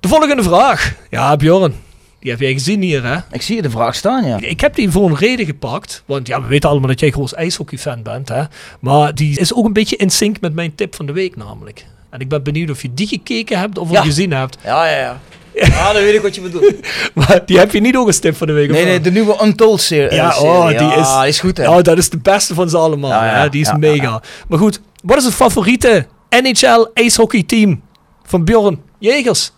De 0.00 0.08
volgende 0.08 0.42
vraag. 0.42 0.94
Ja, 1.10 1.36
Bjorn, 1.36 1.74
die 2.20 2.30
heb 2.30 2.40
jij 2.40 2.52
gezien 2.52 2.82
hier, 2.82 3.04
hè? 3.04 3.16
Ik 3.32 3.42
zie 3.42 3.56
je 3.56 3.62
de 3.62 3.70
vraag 3.70 3.94
staan, 3.94 4.24
ja. 4.26 4.38
Ik 4.40 4.60
heb 4.60 4.74
die 4.74 4.90
voor 4.90 5.08
een 5.10 5.16
reden 5.16 5.46
gepakt, 5.46 6.02
want 6.06 6.26
ja, 6.26 6.42
we 6.42 6.48
weten 6.48 6.68
allemaal 6.70 6.88
dat 6.88 7.00
jij 7.00 7.10
groot 7.10 7.32
ijshockey-fan 7.32 8.02
bent, 8.02 8.28
hè? 8.28 8.42
Maar 8.80 9.14
die 9.14 9.38
is 9.38 9.54
ook 9.54 9.64
een 9.64 9.72
beetje 9.72 9.96
in 9.96 10.10
sync 10.10 10.40
met 10.40 10.54
mijn 10.54 10.74
tip 10.74 10.94
van 10.94 11.06
de 11.06 11.12
week 11.12 11.36
namelijk. 11.36 11.86
En 12.10 12.20
ik 12.20 12.28
ben 12.28 12.42
benieuwd 12.42 12.70
of 12.70 12.82
je 12.82 12.94
die 12.94 13.06
gekeken 13.06 13.58
hebt 13.58 13.78
of 13.78 13.90
Ja. 13.90 13.98
of 13.98 14.04
gezien 14.04 14.32
hebt. 14.32 14.58
Ja, 14.64 14.86
ja, 14.90 14.98
ja. 14.98 15.20
Ja, 15.54 15.92
dan 15.92 16.02
weet 16.02 16.14
ik 16.14 16.22
wat 16.22 16.34
je 16.34 16.40
bedoelt. 16.40 16.74
Maar 17.14 17.42
die 17.46 17.58
heb 17.58 17.72
je 17.72 17.80
niet 17.80 18.20
tip 18.20 18.36
van 18.36 18.46
de 18.46 18.52
week. 18.52 18.70
Nee, 18.70 18.84
nee, 18.84 19.00
de 19.00 19.10
nieuwe 19.10 19.38
Untold 19.42 19.80
serie. 19.80 20.14
Ja, 20.14 20.30
serie. 20.30 20.48
oh, 20.48 20.68
die 20.68 20.76
Ja, 20.78 20.94
is- 20.96 21.18
die 21.18 21.28
is 21.28 21.40
goed, 21.40 21.56
hè. 21.56 21.68
Oh, 21.68 21.82
dat 21.82 21.98
is 21.98 22.10
de 22.10 22.18
beste 22.18 22.54
van 22.54 22.68
ze 22.70 22.76
allemaal. 22.76 23.10
Ja, 23.10 23.24
ja, 23.26 23.42
hè? 23.42 23.48
Die 23.48 23.60
is 23.60 23.66
ja, 23.66 23.76
mega. 23.76 24.02
ja, 24.02 24.22
Maar 24.48 24.58
goed, 24.58 24.80
wat 25.02 25.16
is 25.16 25.24
het 25.24 25.34
favoriete 25.34 26.06
NHL 26.30 26.86
ijshockeyteam 26.94 27.82
van 28.24 28.44
Bjorn 28.44 28.80
Jegers? 28.98 29.52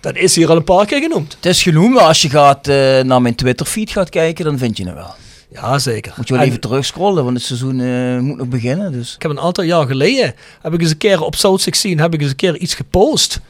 Dat 0.00 0.16
is 0.16 0.36
hier 0.36 0.48
al 0.48 0.56
een 0.56 0.64
paar 0.64 0.86
keer 0.86 1.00
genoemd. 1.00 1.32
Het 1.36 1.46
is 1.46 1.62
genoemd, 1.62 1.94
maar 1.94 2.02
als 2.04 2.22
je 2.22 2.28
gaat, 2.30 2.68
eh, 2.68 3.00
naar 3.00 3.22
mijn 3.22 3.34
Twitter-feed 3.34 3.90
gaat 3.90 4.08
kijken, 4.08 4.44
dan 4.44 4.58
vind 4.58 4.76
je 4.76 4.84
hem 4.84 4.94
wel. 4.94 5.14
Ja, 5.52 5.78
zeker. 5.78 6.12
Moet 6.16 6.28
je 6.28 6.32
wel 6.34 6.42
En 6.42 6.48
even 6.48 6.60
terugscrollen, 6.60 7.24
want 7.24 7.36
het 7.36 7.46
seizoen 7.46 7.80
eh, 7.80 8.18
moet 8.18 8.36
nog 8.36 8.46
beginnen. 8.48 8.92
Dus. 8.92 9.14
Ik 9.14 9.22
heb 9.22 9.30
een 9.30 9.40
aantal 9.40 9.64
jaar 9.64 9.86
geleden, 9.86 10.34
heb 10.62 10.74
ik 10.74 10.80
eens 10.80 10.90
een 10.90 10.96
keer 10.96 11.22
op 11.22 11.34
South 11.36 11.60
16, 11.60 12.00
heb 12.00 12.14
ik 12.14 12.20
eens 12.20 12.30
een 12.30 12.36
keer 12.36 12.56
iets 12.56 12.74
gepost 12.74 13.40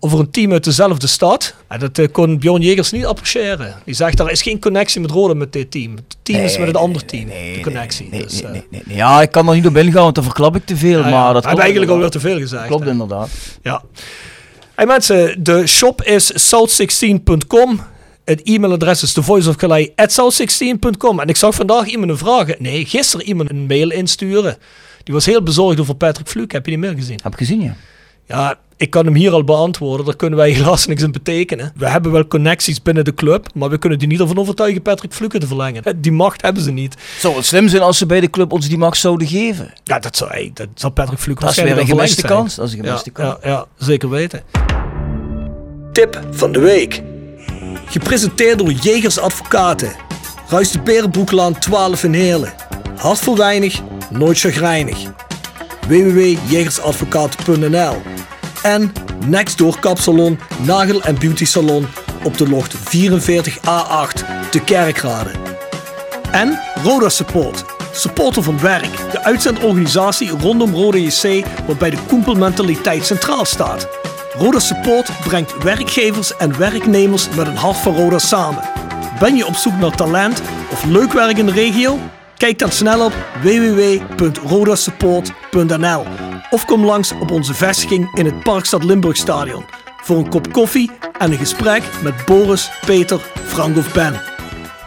over 0.00 0.18
een 0.18 0.30
team 0.30 0.52
uit 0.52 0.64
dezelfde 0.64 1.06
stad. 1.06 1.54
En 1.68 1.78
dat 1.78 1.98
eh, 1.98 2.06
kon 2.12 2.38
Bjorn 2.38 2.62
Jegers 2.62 2.90
niet 2.90 3.06
appreciëren. 3.06 3.74
Die 3.84 3.94
zegt, 3.94 4.20
er 4.20 4.30
is 4.30 4.42
geen 4.42 4.60
connectie 4.60 5.00
met 5.00 5.10
Roda 5.10 5.34
met 5.34 5.52
dit 5.52 5.70
team. 5.70 5.96
Het 5.96 6.16
team 6.22 6.44
is 6.44 6.58
met 6.58 6.66
het 6.66 6.76
andere 6.76 7.04
team, 7.04 7.26
de 7.26 7.58
connectie. 7.62 8.08
Nee, 8.10 8.22
dus, 8.22 8.42
nee, 8.42 8.52
nee, 8.52 8.66
nee, 8.70 8.82
nee. 8.84 8.96
Ja, 8.96 9.22
ik 9.22 9.30
kan 9.30 9.48
er 9.48 9.54
niet 9.54 9.66
op 9.66 9.76
ingaan, 9.76 10.02
want 10.02 10.14
dan 10.14 10.24
verklap 10.24 10.56
ik 10.56 10.64
te 10.64 10.76
veel. 10.76 11.00
ja, 11.00 11.08
ja. 11.08 11.10
maar 11.10 11.32
dat 11.32 11.44
hebben 11.44 11.62
eigenlijk 11.62 11.92
alweer 11.92 12.10
te 12.10 12.20
veel 12.20 12.38
gezegd. 12.38 12.66
Klopt 12.66 12.84
hè. 12.84 12.90
inderdaad. 12.90 13.28
Ja. 13.62 13.82
Hey 14.74 14.86
mensen, 14.86 15.42
de 15.42 15.66
shop 15.66 16.02
is 16.02 16.32
south16.com. 16.32 17.80
Het 18.24 18.42
e-mailadres 18.42 19.02
is 19.02 19.12
thevoiceofcalais.south16.com. 19.12 21.20
En 21.20 21.28
ik 21.28 21.36
zag 21.36 21.54
vandaag 21.54 21.86
iemand 21.86 22.10
een 22.10 22.18
vraag. 22.18 22.58
Nee, 22.58 22.84
gisteren 22.84 23.26
iemand 23.26 23.50
een 23.50 23.66
mail 23.66 23.90
insturen. 23.90 24.56
Die 25.04 25.14
was 25.14 25.26
heel 25.26 25.42
bezorgd 25.42 25.80
over 25.80 25.94
Patrick 25.94 26.28
Fluke. 26.28 26.54
Heb 26.54 26.64
je 26.64 26.70
die 26.70 26.80
mail 26.80 26.94
gezien? 26.94 27.18
Heb 27.22 27.32
ik 27.32 27.38
gezien, 27.38 27.60
ja. 27.60 27.76
Ja, 28.26 28.58
ik 28.76 28.90
kan 28.90 29.04
hem 29.04 29.14
hier 29.14 29.32
al 29.32 29.44
beantwoorden. 29.44 30.06
Daar 30.06 30.16
kunnen 30.16 30.38
wij 30.38 30.50
helaas 30.50 30.86
niks 30.86 31.02
in 31.02 31.12
betekenen. 31.12 31.72
We 31.76 31.88
hebben 31.88 32.12
wel 32.12 32.26
connecties 32.26 32.82
binnen 32.82 33.04
de 33.04 33.14
club. 33.14 33.46
Maar 33.54 33.70
we 33.70 33.78
kunnen 33.78 33.98
die 33.98 34.08
niet 34.08 34.20
ervan 34.20 34.38
overtuigen 34.38 34.82
Patrick 34.82 35.12
Fluke 35.12 35.38
te 35.38 35.46
verlengen. 35.46 36.00
Die 36.00 36.12
macht 36.12 36.42
hebben 36.42 36.62
ze 36.62 36.70
niet. 36.70 36.92
Het 36.94 37.20
zou 37.20 37.34
wel 37.34 37.42
slim 37.42 37.68
zijn 37.68 37.82
als 37.82 37.98
ze 37.98 38.06
bij 38.06 38.20
de 38.20 38.30
club 38.30 38.52
ons 38.52 38.68
die 38.68 38.78
macht 38.78 38.98
zouden 38.98 39.26
geven. 39.28 39.72
Ja, 39.84 39.98
dat 39.98 40.16
zou, 40.16 40.50
dat 40.54 40.68
zal 40.74 40.90
Patrick 40.90 41.18
Fluke 41.18 41.40
Dat 41.40 41.50
is 41.50 41.56
weer 41.56 41.66
een 41.66 41.74
waarschijnlijk 41.74 42.08
gemiste 42.10 42.34
kans. 42.34 42.54
Dat 42.54 42.66
is 42.66 42.72
een 42.72 42.84
gemiste 42.84 43.10
zijn. 43.14 43.28
kans. 43.28 43.42
Ja, 43.42 43.50
ja, 43.50 43.56
ja, 43.56 43.84
zeker 43.86 44.08
weten. 44.10 44.42
Tip 45.92 46.20
van 46.30 46.52
de 46.52 46.60
week. 46.60 47.02
Gepresenteerd 47.86 48.58
door 48.58 48.72
Jegers 48.72 49.18
Advocaten. 49.18 49.92
Ruist 50.48 50.72
de 50.72 50.80
Berenbroeklaan 50.80 51.58
12 51.58 52.04
in 52.04 52.12
Heerlen. 52.12 52.52
Hart 52.96 53.18
voor 53.18 53.36
weinig, 53.36 53.80
nooit 54.10 54.38
chagrijnig. 54.38 54.98
www.jegersadvocaten.nl 55.88 58.02
En 58.62 58.92
Nextdoor 59.26 59.78
Kapsalon, 59.78 60.38
Nagel 60.62 61.02
en 61.02 61.18
Beauty 61.18 61.44
Salon 61.44 61.86
op 62.24 62.38
de 62.38 62.48
locht 62.48 62.76
44A8 62.76 62.80
te 64.50 64.60
Kerkrade. 64.64 65.30
En 66.30 66.58
Roda 66.82 67.08
Support. 67.08 67.64
Supporter 67.92 68.42
van 68.42 68.60
werk. 68.60 69.10
De 69.10 69.22
uitzendorganisatie 69.22 70.30
rondom 70.30 70.74
Roda 70.74 70.98
JC 70.98 71.46
waarbij 71.66 71.90
de 71.90 71.98
koempelmentaliteit 72.08 73.06
centraal 73.06 73.44
staat. 73.44 73.88
Roda 74.32 74.58
Support 74.58 75.10
brengt 75.24 75.62
werkgevers 75.62 76.36
en 76.36 76.58
werknemers 76.58 77.28
met 77.28 77.46
een 77.46 77.56
hart 77.56 77.76
voor 77.76 77.94
Roda 77.94 78.18
samen. 78.18 78.62
Ben 79.18 79.36
je 79.36 79.46
op 79.46 79.54
zoek 79.54 79.78
naar 79.78 79.96
talent 79.96 80.42
of 80.70 80.84
leuk 80.84 81.12
werk 81.12 81.38
in 81.38 81.46
de 81.46 81.52
regio? 81.52 81.98
Kijk 82.40 82.58
dan 82.58 82.70
snel 82.70 83.04
op 83.04 83.12
www.rodasupport.nl 83.42 86.04
of 86.50 86.64
kom 86.64 86.84
langs 86.84 87.12
op 87.20 87.30
onze 87.30 87.54
vestiging 87.54 88.18
in 88.18 88.24
het 88.24 88.42
Parkstad 88.42 88.84
Limburg 88.84 89.16
Stadion 89.16 89.64
voor 90.02 90.16
een 90.16 90.28
kop 90.28 90.52
koffie 90.52 90.90
en 91.18 91.32
een 91.32 91.38
gesprek 91.38 91.82
met 92.02 92.14
Boris, 92.26 92.70
Peter, 92.86 93.20
Frank 93.44 93.76
of 93.76 93.92
Ben. 93.92 94.20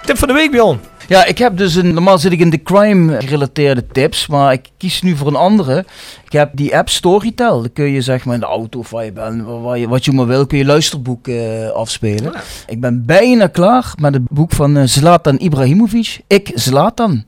Tip 0.06 0.18
van 0.18 0.28
de 0.28 0.34
week, 0.34 0.52
Bjorn. 0.52 0.80
Ja, 1.08 1.26
ik 1.26 1.38
heb 1.38 1.58
dus 1.58 1.76
een. 1.76 1.94
Normaal 1.94 2.18
zit 2.18 2.32
ik 2.32 2.40
in 2.40 2.50
de 2.50 2.64
crime-gerelateerde 2.64 3.88
tips, 3.88 4.28
maar 4.28 4.54
ik 4.54 4.66
kies 4.78 5.02
nu 5.02 5.16
voor 5.16 5.28
een 5.28 5.36
andere. 5.36 5.86
Ik 6.26 6.32
heb 6.32 6.50
die 6.54 6.78
app 6.78 6.90
Storytel. 6.90 7.62
Dan 7.62 7.74
kun 7.74 7.86
je 7.86 8.02
zeg 8.02 8.26
maar 8.26 8.34
in 8.34 8.40
de 8.40 8.46
auto 8.46 8.80
of 8.80 8.90
waar 8.90 9.06
je 9.06 9.12
bent, 9.12 9.44
waar- 9.46 9.62
waar 9.62 9.78
je, 9.78 9.88
wat 9.88 10.06
je 10.06 10.12
maar 10.12 10.28
wil, 10.28 10.46
kun 10.46 10.58
je 10.58 10.66
luisterboek 10.66 11.28
eh, 11.28 11.70
afspelen. 11.70 12.32
Ja. 12.32 12.42
Ik 12.68 12.80
ben 12.82 13.06
bijna 13.06 13.48
klaar 13.48 13.94
met 14.00 14.14
het 14.14 14.24
boek 14.30 14.52
van 14.52 14.78
eh, 14.78 14.84
Zlatan 14.86 15.36
Ibrahimovic. 15.40 16.20
Ik, 16.28 16.52
Zlatan. 16.54 17.24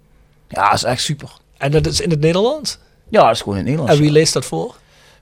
Ja, 0.47 0.73
is 0.73 0.83
echt 0.83 1.01
super. 1.01 1.37
En 1.57 1.71
dat 1.71 1.87
is 1.87 2.01
in 2.01 2.09
het 2.09 2.19
Nederlands. 2.19 2.77
Ja, 3.09 3.21
dat 3.23 3.35
is 3.35 3.41
gewoon 3.41 3.57
in 3.57 3.59
het 3.59 3.69
Nederlands. 3.69 3.99
En 3.99 4.05
wie 4.05 4.11
leest 4.11 4.33
dat 4.33 4.45
voor? 4.45 4.75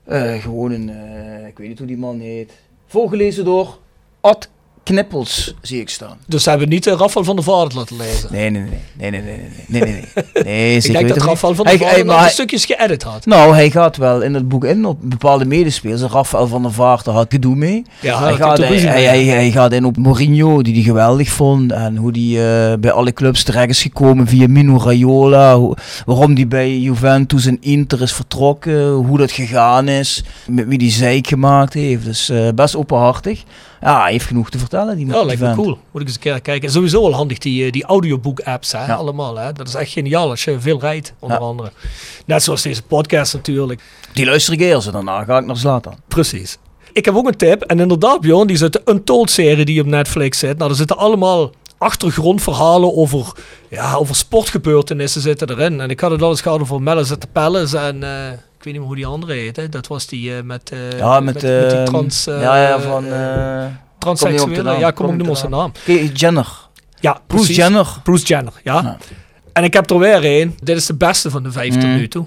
Eh, 0.04 0.42
gewoon 0.42 0.72
een, 0.72 0.88
eh, 0.90 1.46
ik 1.46 1.58
weet 1.58 1.68
niet 1.68 1.78
hoe 1.78 1.86
die 1.86 1.96
man 1.96 2.20
heet. 2.20 2.52
Voorgelezen 2.86 3.44
door 3.44 3.78
Ad 4.20 4.48
knippels 4.84 5.54
zie 5.62 5.80
ik 5.80 5.88
staan. 5.88 6.16
Dus 6.26 6.44
hebben 6.44 6.68
we 6.68 6.74
niet 6.74 6.86
eh, 6.86 6.98
de 6.98 7.08
van 7.08 7.36
der 7.36 7.44
Vaart 7.44 7.74
laten 7.74 7.96
lezen? 7.96 8.28
Nee, 8.32 8.50
nee, 8.50 8.62
nee. 8.62 9.10
nee, 9.10 9.10
nee, 9.10 9.22
nee, 9.22 9.38
nee, 9.66 9.82
nee, 9.82 10.44
nee, 10.44 10.76
ik 10.82 10.92
denk 10.92 11.08
dat 11.08 11.16
Rafael 11.16 11.54
van 11.54 11.66
der 11.66 11.78
Vaart 11.78 12.04
nog 12.04 12.28
stukjes 12.28 12.64
geëdit 12.64 13.02
had. 13.02 13.26
Nou, 13.26 13.54
hij 13.54 13.70
gaat 13.70 13.96
wel 13.96 14.20
in 14.20 14.34
het 14.34 14.48
boek 14.48 14.64
in 14.64 14.84
op 14.84 14.98
bepaalde 15.00 15.44
medespelers. 15.44 16.02
Rafael 16.02 16.46
van 16.46 16.62
der 16.62 16.72
Vaart, 16.72 17.04
daar 17.04 17.14
had 17.14 17.26
gedoe 17.28 17.56
mee. 17.56 17.84
Ja, 18.00 18.22
hij, 18.22 18.34
gaat, 18.34 18.58
hij, 18.58 19.50
gaat 19.50 19.72
in 19.72 19.84
op 19.84 19.96
Mourinho, 19.96 20.62
die 20.62 20.74
hij 20.74 20.82
geweldig 20.82 21.28
vond. 21.28 21.72
En 21.72 21.96
hoe 21.96 22.12
die 22.12 22.38
eh, 22.38 22.78
bij 22.78 22.92
alle 22.92 23.12
clubs 23.12 23.42
terecht 23.42 23.70
is 23.70 23.82
gekomen 23.82 24.26
via 24.26 24.48
Mino 24.48 24.78
Raiola. 24.78 25.58
Waarom 26.06 26.34
die 26.34 26.46
bij 26.46 26.78
Juventus 26.78 27.46
en 27.46 27.56
Inter 27.60 28.02
is 28.02 28.12
vertrokken. 28.12 28.90
Hoe 28.90 29.18
dat 29.18 29.32
gegaan 29.32 29.88
is. 29.88 30.24
Met 30.46 30.66
wie 30.66 30.78
die 30.78 30.90
zeik 30.90 31.26
gemaakt 31.26 31.72
heeft. 31.74 32.04
Dus 32.04 32.28
eh, 32.28 32.48
best 32.54 32.76
openhartig. 32.76 33.42
Ja, 33.80 34.02
hij 34.02 34.12
heeft 34.12 34.26
genoeg 34.26 34.50
te 34.50 34.58
vertellen. 34.58 34.73
Die 34.74 35.06
Ja, 35.06 35.12
die 35.18 35.24
lijkt 35.26 35.40
me 35.40 35.54
cool. 35.54 35.78
Moet 35.90 36.02
ik 36.02 36.06
eens 36.06 36.16
een 36.16 36.20
keer 36.22 36.40
kijken. 36.40 36.66
En 36.68 36.74
sowieso 36.74 37.02
wel 37.02 37.12
handig, 37.14 37.38
die, 37.38 37.64
eh, 37.64 37.72
die 37.72 37.84
audioboek-apps, 37.84 38.72
hè, 38.72 38.86
Ja. 38.86 38.94
allemaal. 38.94 39.36
Hè. 39.36 39.52
Dat 39.52 39.68
is 39.68 39.74
echt 39.74 39.90
geniaal 39.92 40.30
als 40.30 40.44
je 40.44 40.60
veel 40.60 40.80
rijdt, 40.80 41.12
onder 41.18 41.38
Ja. 41.38 41.44
andere. 41.44 41.70
Net 42.26 42.42
zoals 42.42 42.62
deze 42.62 42.82
podcast 42.82 43.34
natuurlijk. 43.34 43.80
Die 44.12 44.24
luister 44.26 44.52
ik 44.52 44.60
eerst 44.60 44.86
en 44.86 44.92
daarna 44.92 45.24
ga 45.24 45.38
ik 45.38 45.46
naar 45.46 45.56
Zlatan. 45.56 45.94
Precies. 46.08 46.58
Ik 46.92 47.04
heb 47.04 47.14
ook 47.14 47.26
een 47.26 47.36
tip. 47.36 47.62
En 47.62 47.80
inderdaad, 47.80 48.20
Bjorn, 48.20 48.46
die 48.46 48.56
zit 48.56 48.72
de 48.72 48.82
Untold-serie 48.84 49.64
die 49.64 49.80
op 49.80 49.86
Netflix 49.86 50.38
zit. 50.38 50.58
Nou, 50.58 50.70
er 50.70 50.76
zitten 50.76 50.96
allemaal 50.96 51.50
achtergrondverhalen 51.78 52.96
over, 52.96 53.32
ja, 53.70 53.94
over 53.94 54.14
sportgebeurtenissen 54.14 55.20
zitten 55.20 55.50
erin. 55.50 55.80
En 55.80 55.90
ik 55.90 56.00
had 56.00 56.10
het 56.10 56.22
al 56.22 56.30
eens 56.30 56.40
gehad 56.40 56.60
over 56.60 56.82
Mellis 56.82 57.12
at 57.12 57.20
the 57.20 57.26
Palace 57.26 57.78
en... 57.78 58.02
eh, 58.02 58.32
ik 58.32 58.64
weet 58.70 58.72
niet 58.80 58.88
meer 58.88 58.96
hoe 58.96 58.96
die 58.96 59.06
andere 59.06 59.32
heet. 59.32 59.56
Hè. 59.56 59.68
Dat 59.68 59.86
was 59.86 60.06
die 60.06 60.36
eh, 60.36 60.42
met, 60.42 60.70
eh, 60.70 60.98
Ja, 60.98 61.20
met, 61.20 61.34
met, 61.34 61.42
met 61.42 61.70
die 61.70 61.78
eh, 61.78 61.84
trans... 61.84 62.24
ja, 62.24 62.62
ja, 62.68 62.80
van... 62.80 63.04
transseksuele. 64.04 64.78
Ja, 64.78 64.90
kom 64.90 65.04
ik 65.06 65.10
niet 65.12 65.20
noem 65.20 65.30
op 65.30 65.36
zijn 65.36 65.50
de 65.50 65.56
naam. 65.56 65.72
Jenner. 66.14 66.48
Ja, 67.00 67.12
Bruce 67.12 67.24
precies. 67.44 67.56
Jenner. 67.56 67.86
Bruce 68.02 68.24
Jenner, 68.26 68.52
ja. 68.62 68.74
Ja. 68.82 68.96
En 69.52 69.64
ik 69.64 69.72
heb 69.72 69.90
er 69.90 69.98
weer 69.98 70.40
een. 70.40 70.56
Dit 70.62 70.76
is 70.76 70.86
de 70.86 70.94
beste 70.94 71.30
van 71.30 71.42
de 71.42 71.52
vijf 71.52 71.74
tot 71.74 71.82
Mm. 71.82 71.96
nu 71.96 72.08
toe. 72.08 72.26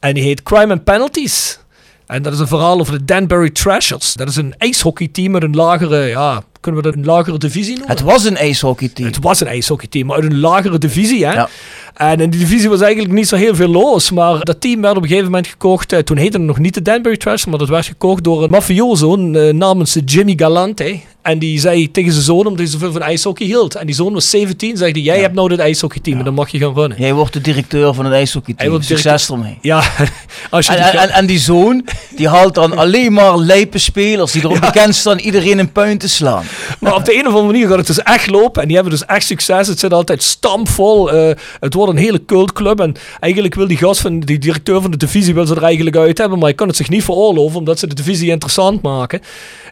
En 0.00 0.14
die 0.14 0.22
heet 0.22 0.42
Crime 0.42 0.72
and 0.72 0.84
Penalties. 0.84 1.58
En 2.06 2.22
dat 2.22 2.32
is 2.32 2.38
een 2.38 2.46
verhaal 2.46 2.80
over 2.80 2.98
de 2.98 3.04
Danbury 3.04 3.50
Trashers. 3.50 4.12
Dat 4.14 4.28
is 4.28 4.36
een 4.36 4.54
ijshockeyteam 4.58 5.30
met 5.30 5.42
een 5.42 5.54
lagere, 5.54 6.04
ja, 6.06 6.42
kunnen 6.60 6.82
we 6.82 6.86
dat 6.88 6.96
een 6.96 7.04
lagere 7.04 7.38
divisie 7.38 7.70
noemen? 7.76 7.90
Het 7.90 8.00
was 8.00 8.24
een 8.24 8.36
ijshockeyteam. 8.36 9.08
Het 9.08 9.18
was 9.20 9.40
een 9.40 9.46
ijshockeyteam, 9.46 10.06
maar 10.06 10.16
uit 10.16 10.24
een 10.24 10.40
lagere 10.40 10.78
divisie, 10.78 11.26
hè? 11.26 11.32
Ja. 11.32 11.48
En 11.94 12.20
in 12.20 12.30
die 12.30 12.40
divisie 12.40 12.68
was 12.68 12.80
eigenlijk 12.80 13.12
niet 13.14 13.28
zo 13.28 13.36
heel 13.36 13.54
veel 13.54 13.68
los. 13.68 14.10
Maar 14.10 14.44
dat 14.44 14.60
team 14.60 14.80
werd 14.80 14.96
op 14.96 15.02
een 15.02 15.08
gegeven 15.08 15.30
moment 15.30 15.46
gekocht. 15.46 15.92
eh, 15.92 15.98
toen 15.98 16.16
heette 16.16 16.36
het 16.36 16.46
nog 16.46 16.58
niet 16.58 16.74
de 16.74 16.82
Danbury 16.82 17.16
Trashers, 17.16 17.44
maar 17.44 17.58
dat 17.58 17.68
werd 17.68 17.86
gekocht 17.86 18.24
door 18.24 18.42
een 18.42 18.50
mafioso 18.50 19.32
eh, 19.32 19.52
namens 19.52 19.98
Jimmy 20.04 20.32
Galante. 20.36 21.00
En 21.24 21.38
die 21.38 21.60
zei 21.60 21.90
tegen 21.90 22.12
zijn 22.12 22.24
zoon, 22.24 22.38
omdat 22.38 22.58
hij 22.58 22.66
zoveel 22.66 22.92
van 22.92 23.02
ijshockey 23.02 23.46
hield. 23.46 23.74
En 23.74 23.86
die 23.86 23.94
zoon 23.94 24.12
was 24.12 24.30
17, 24.30 24.76
zei 24.76 24.90
hij, 24.92 25.00
jij 25.00 25.20
hebt 25.20 25.34
nou 25.34 25.48
dit 25.48 25.58
ijshockeyteam 25.58 26.18
en 26.18 26.24
dan 26.24 26.34
mag 26.34 26.48
je 26.48 26.58
gaan 26.58 26.74
runnen. 26.74 26.98
Jij 26.98 27.14
wordt 27.14 27.32
de 27.32 27.40
directeur 27.40 27.94
van 27.94 28.04
het 28.04 28.12
Hij 28.12 28.18
ijshockeyteam. 28.18 28.70
wordt 28.70 28.84
Succes 28.84 29.30
ermee. 29.30 29.58
Ja, 29.60 29.82
als 30.50 30.66
je 30.66 30.72
En, 30.72 30.90
die 30.90 31.00
en, 31.00 31.26
die 31.26 31.38
zoon, 31.38 31.84
die 32.16 32.28
haalt 32.28 32.54
dan 32.54 32.76
alleen 32.76 33.12
maar 33.12 33.38
lijpe 33.38 33.78
spelers 33.78 34.32
die 34.32 34.42
erop 34.44 34.60
bekend 34.60 34.94
staan 34.94 35.18
iedereen 35.18 35.58
in 35.58 35.72
puin 35.72 35.98
te 35.98 36.08
slaan. 36.08 36.44
Maar 36.80 36.94
op 36.94 37.04
de 37.04 37.14
een 37.14 37.26
of 37.26 37.26
andere 37.26 37.46
manier 37.46 37.68
gaat 37.68 37.76
het 37.76 37.86
dus 37.86 38.02
echt 38.02 38.30
lopen. 38.30 38.62
En 38.62 38.66
die 38.68 38.76
hebben 38.76 38.94
dus 38.94 39.06
echt 39.06 39.26
succes. 39.26 39.68
Het 39.68 39.78
zit 39.78 39.92
altijd 39.92 40.22
stampvol. 40.22 41.12
Eh, 41.12 41.36
het 41.60 41.74
wordt 41.74 41.83
een 41.88 41.96
hele 41.96 42.24
cultclub. 42.24 42.80
En 42.80 42.94
eigenlijk 43.20 43.54
wil 43.54 43.66
die 43.66 43.76
gast 43.76 44.00
van 44.00 44.20
die 44.20 44.38
directeur 44.38 44.80
van 44.82 44.90
de 44.90 44.96
divisie 44.96 45.34
wil 45.34 45.46
ze 45.46 45.54
er 45.54 45.62
eigenlijk 45.62 45.96
uit 45.96 46.18
hebben. 46.18 46.38
Maar 46.38 46.46
hij 46.48 46.56
kan 46.56 46.68
het 46.68 46.76
zich 46.76 46.88
niet 46.88 47.04
veroorloven 47.04 47.58
omdat 47.58 47.78
ze 47.78 47.86
de 47.86 47.94
divisie 47.94 48.30
interessant 48.30 48.82
maken. 48.82 49.20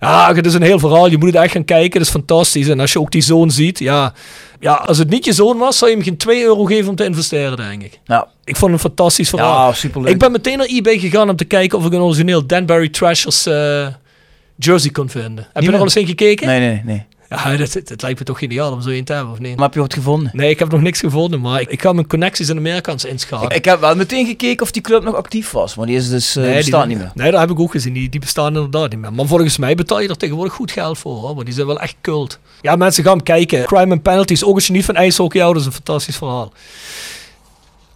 Ja, 0.00 0.34
het 0.34 0.46
is 0.46 0.54
een 0.54 0.62
heel 0.62 0.78
verhaal. 0.78 1.10
Je 1.10 1.18
moet 1.18 1.32
het 1.32 1.42
echt 1.42 1.52
gaan 1.52 1.64
kijken. 1.64 1.98
Het 1.98 2.06
is 2.08 2.14
fantastisch. 2.14 2.68
En 2.68 2.80
als 2.80 2.92
je 2.92 3.00
ook 3.00 3.10
die 3.10 3.22
zoon 3.22 3.50
ziet, 3.50 3.78
ja. 3.78 4.12
Ja, 4.60 4.74
als 4.74 4.98
het 4.98 5.10
niet 5.10 5.24
je 5.24 5.32
zoon 5.32 5.58
was, 5.58 5.78
zou 5.78 5.90
je 5.90 5.96
hem 5.96 6.06
geen 6.06 6.16
2 6.16 6.42
euro 6.44 6.64
geven 6.64 6.88
om 6.90 6.96
te 6.96 7.04
investeren, 7.04 7.56
denk 7.56 7.82
ik. 7.82 8.00
Ja, 8.04 8.28
Ik 8.44 8.56
vond 8.56 8.72
een 8.72 8.78
fantastisch 8.78 9.28
verhaal. 9.28 9.68
ja 9.68 9.72
superleuk. 9.74 10.12
Ik 10.12 10.18
ben 10.18 10.32
meteen 10.32 10.58
naar 10.58 10.66
eBay 10.66 10.98
gegaan 10.98 11.30
om 11.30 11.36
te 11.36 11.44
kijken 11.44 11.78
of 11.78 11.86
ik 11.86 11.92
een 11.92 12.00
origineel 12.00 12.46
Danbury 12.46 12.88
Trashers 12.88 13.46
eh, 13.46 13.86
jersey 14.56 14.90
kon 14.90 15.08
vinden. 15.08 15.46
Heb 15.52 15.62
je 15.62 15.68
er 15.70 15.76
al 15.76 15.82
eens 15.82 15.96
in 15.96 16.06
gekeken? 16.06 16.46
Nee, 16.46 16.60
nee, 16.60 16.82
nee. 16.84 17.04
Ja, 17.36 17.56
dat, 17.56 17.72
dat, 17.84 18.02
lijkt 18.02 18.18
me 18.18 18.24
toch 18.24 18.38
geniaal 18.38 18.72
om 18.72 18.80
zo 18.82 18.88
een 18.90 19.04
te 19.04 19.12
hebben, 19.12 19.32
of 19.32 19.38
niet? 19.38 19.54
Maar 19.56 19.64
heb 19.64 19.74
je 19.74 19.80
wat 19.80 19.94
gevonden? 19.94 20.30
Nee, 20.34 20.50
ik 20.50 20.58
heb 20.58 20.70
nog 20.70 20.80
niks 20.80 21.00
gevonden, 21.00 21.40
maar 21.40 21.60
ik, 21.60 21.68
ik 21.70 21.82
ga 21.82 21.92
mijn 21.92 22.06
connecties 22.06 22.48
in 22.48 22.56
Amerika 22.56 22.92
eens 22.92 23.04
inschakelen. 23.04 23.56
Ik 23.56 23.64
heb 23.64 23.80
wel 23.80 23.96
meteen 23.96 24.26
gekeken 24.26 24.62
of 24.62 24.70
die 24.70 24.82
club 24.82 25.02
nog 25.02 25.14
actief 25.14 25.50
was, 25.50 25.74
maar 25.74 25.86
die 25.86 25.96
is 25.96 26.08
dus 26.08 26.36
eh 26.36 26.42
Nee, 26.42 26.52
die- 26.52 26.60
bestaat 26.60 26.86
niet 26.86 26.98
meer. 26.98 27.10
Nee, 27.14 27.30
dat 27.30 27.40
heb 27.40 27.50
ik 27.50 27.60
ook 27.60 27.70
gezien. 27.70 27.92
Die, 27.92 28.08
die 28.08 28.20
bestaan 28.20 28.46
inderdaad 28.54 28.90
niet 28.90 28.98
meer. 29.00 29.12
Maar 29.12 29.26
volgens 29.26 29.56
mij 29.58 29.74
betaal 29.74 30.00
je 30.00 30.08
er 30.08 30.16
tegenwoordig 30.16 30.54
goed 30.54 30.70
geld 30.70 30.98
voor, 30.98 31.14
hoor. 31.14 31.34
Want 31.34 31.44
die 31.44 31.54
zijn 31.54 31.66
wel 31.66 31.80
echt 31.80 31.94
cult. 32.00 32.38
Ja, 32.60 32.76
mensen 32.76 33.04
gaan 33.04 33.22
kijken. 33.22 33.64
Crime 33.64 33.92
and 33.92 34.02
Penalties, 34.02 34.44
ook 34.44 34.54
als 34.54 34.66
je 34.66 34.72
niet 34.72 34.84
van 34.84 34.94
ijshockey 34.96 35.40
houdt, 35.40 35.58
is 35.60 35.66
een 35.66 35.72
fantastisch 35.72 36.16
verhaal. 36.16 36.52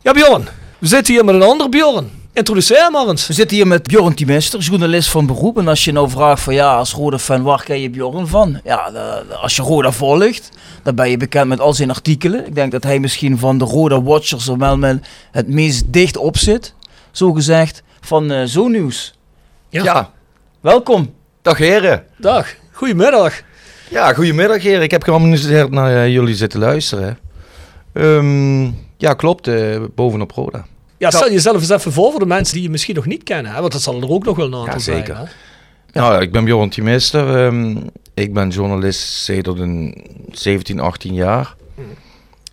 Ja, 0.02 0.12
Bjorn. 0.12 0.48
We 0.78 0.86
zitten 0.86 1.14
hier 1.14 1.24
met 1.24 1.34
een 1.34 1.42
ander 1.42 1.68
Bjorn. 1.68 2.10
Introduceer 2.36 2.76
hem 2.82 2.92
maar 2.92 3.06
eens. 3.08 3.26
We 3.26 3.32
zitten 3.32 3.56
hier 3.56 3.66
met 3.66 3.82
Bjorn 3.86 4.14
Timester, 4.14 4.60
journalist 4.60 5.08
van 5.08 5.26
beroep. 5.26 5.58
En 5.58 5.68
als 5.68 5.84
je 5.84 5.92
nou 5.92 6.10
vraagt 6.10 6.42
van 6.42 6.54
ja, 6.54 6.74
als 6.76 6.92
Roda 6.92 7.18
fan, 7.18 7.42
waar 7.42 7.62
ken 7.62 7.80
je 7.80 7.90
Bjorn 7.90 8.26
van? 8.26 8.60
Ja, 8.64 8.90
de- 8.90 9.24
de- 9.28 9.34
als 9.34 9.56
je 9.56 9.62
Roda 9.62 9.92
volgt, 9.92 10.48
dan 10.82 10.94
ben 10.94 11.10
je 11.10 11.16
bekend 11.16 11.48
met 11.48 11.60
al 11.60 11.74
zijn 11.74 11.90
artikelen. 11.90 12.46
Ik 12.46 12.54
denk 12.54 12.72
dat 12.72 12.82
hij 12.82 12.98
misschien 12.98 13.38
van 13.38 13.58
de 13.58 13.64
Roda 13.64 14.02
Watchers 14.02 14.48
er 14.48 14.58
wel 14.58 14.76
met 14.76 15.06
het 15.30 15.48
meest 15.48 15.84
dicht 15.92 16.16
op 16.16 16.36
zit. 16.36 16.74
Zo 17.10 17.32
gezegd, 17.32 17.82
van 18.00 18.30
eh 18.30 18.44
Zo 18.44 18.68
Nieuws. 18.68 19.14
Ja. 19.68 19.82
Ja, 19.84 20.10
Welkom. 20.60 21.14
dag 21.42 21.58
heren. 21.58 22.04
Dag. 22.18 22.54
Goedemiddag. 22.72 23.40
Ja, 23.90 24.12
goedemiddag 24.14 24.62
heren. 24.62 24.82
Ik 24.82 24.90
heb 24.90 25.02
geamuseerd 25.02 25.70
naar 25.70 25.96
eh, 25.96 26.08
jullie 26.12 26.34
zitten 26.34 26.60
luisteren. 26.60 27.18
Ehm, 27.92 28.64
ja, 28.96 29.14
klopt. 29.16 29.46
eh, 29.48 29.80
bovenop 29.94 30.30
Roda. 30.32 30.64
Ja, 30.98 31.10
stel 31.10 31.30
jezelf 31.30 31.56
eens 31.60 31.68
even 31.70 31.92
voor 31.92 32.10
voor 32.10 32.20
de 32.20 32.26
mensen 32.26 32.54
die 32.54 32.62
je 32.62 32.70
misschien 32.70 32.94
nog 32.94 33.06
niet 33.06 33.22
kennen. 33.22 33.52
Hè? 33.52 33.60
Want 33.60 33.72
dat 33.72 33.82
zal 33.82 34.00
er 34.02 34.10
ook 34.10 34.24
nog 34.24 34.36
wel 34.36 34.46
een 34.46 34.54
aantal 34.54 34.72
Ja, 34.74 34.78
zijn. 34.78 34.96
zeker. 34.96 35.16
hè? 35.18 35.24
Nou, 35.92 36.22
ik 36.22 36.32
ben 36.32 36.44
Bjorn 36.44 36.68
Timester. 36.68 37.46
ehm, 37.46 37.76
ik 38.14 38.34
ben 38.34 38.48
journalist 38.48 39.00
sinds 39.00 39.48
een 39.48 40.04
17, 40.32 40.80
18 40.80 41.14
jaar. 41.14 41.54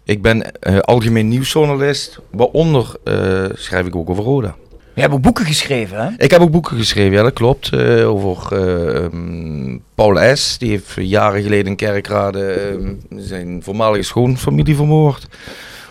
Ik 0.03 0.21
ben 0.21 0.59
eh, 0.59 0.77
algemeen 0.79 1.27
nieuwsjournalist. 1.27 2.19
Waaronder 2.31 2.93
eh, 3.03 3.43
schrijf 3.53 3.85
ik 3.85 3.95
ook 3.95 4.09
over 4.09 4.23
Roda. 4.23 4.55
Je 4.95 5.01
hebt 5.01 5.13
ook 5.13 5.21
boeken 5.21 5.45
geschreven, 5.45 5.97
hè? 5.97 6.09
Ik 6.17 6.31
heb 6.31 6.41
ook 6.41 6.51
boeken 6.51 6.77
geschreven, 6.77 7.11
ja 7.17 7.23
dat 7.23 7.33
klopt. 7.33 7.69
eh, 7.73 8.09
over 8.09 8.47
eh, 8.51 9.03
ehm, 9.03 9.77
Paul 9.95 10.35
S. 10.35 10.57
Die 10.57 10.69
heeft 10.69 10.93
jaren 10.95 11.41
geleden 11.41 11.65
in 11.67 11.75
Kerkrade 11.75 12.43
ehm, 12.51 12.93
zijn 13.21 13.63
voormalige 13.63 14.03
schoonfamilie 14.03 14.75
vermoord. 14.75 15.27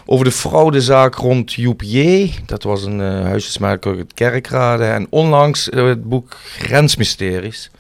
Over 0.07 0.25
de 0.25 0.33
fraudezaak 0.33 1.15
rond 1.15 1.53
Joep 1.53 1.83
J. 1.83 2.31
Dat 2.47 2.63
was 2.63 2.85
een 2.85 3.01
uh, 3.01 3.21
huisjesmaker 3.21 3.97
uit 3.97 4.15
Kerkrade. 4.15 4.85
En 4.85 5.07
onlangs 5.11 5.71
eh, 5.71 5.85
het 5.85 6.09
boek 6.09 6.37
Grensmysteries. 6.59 7.71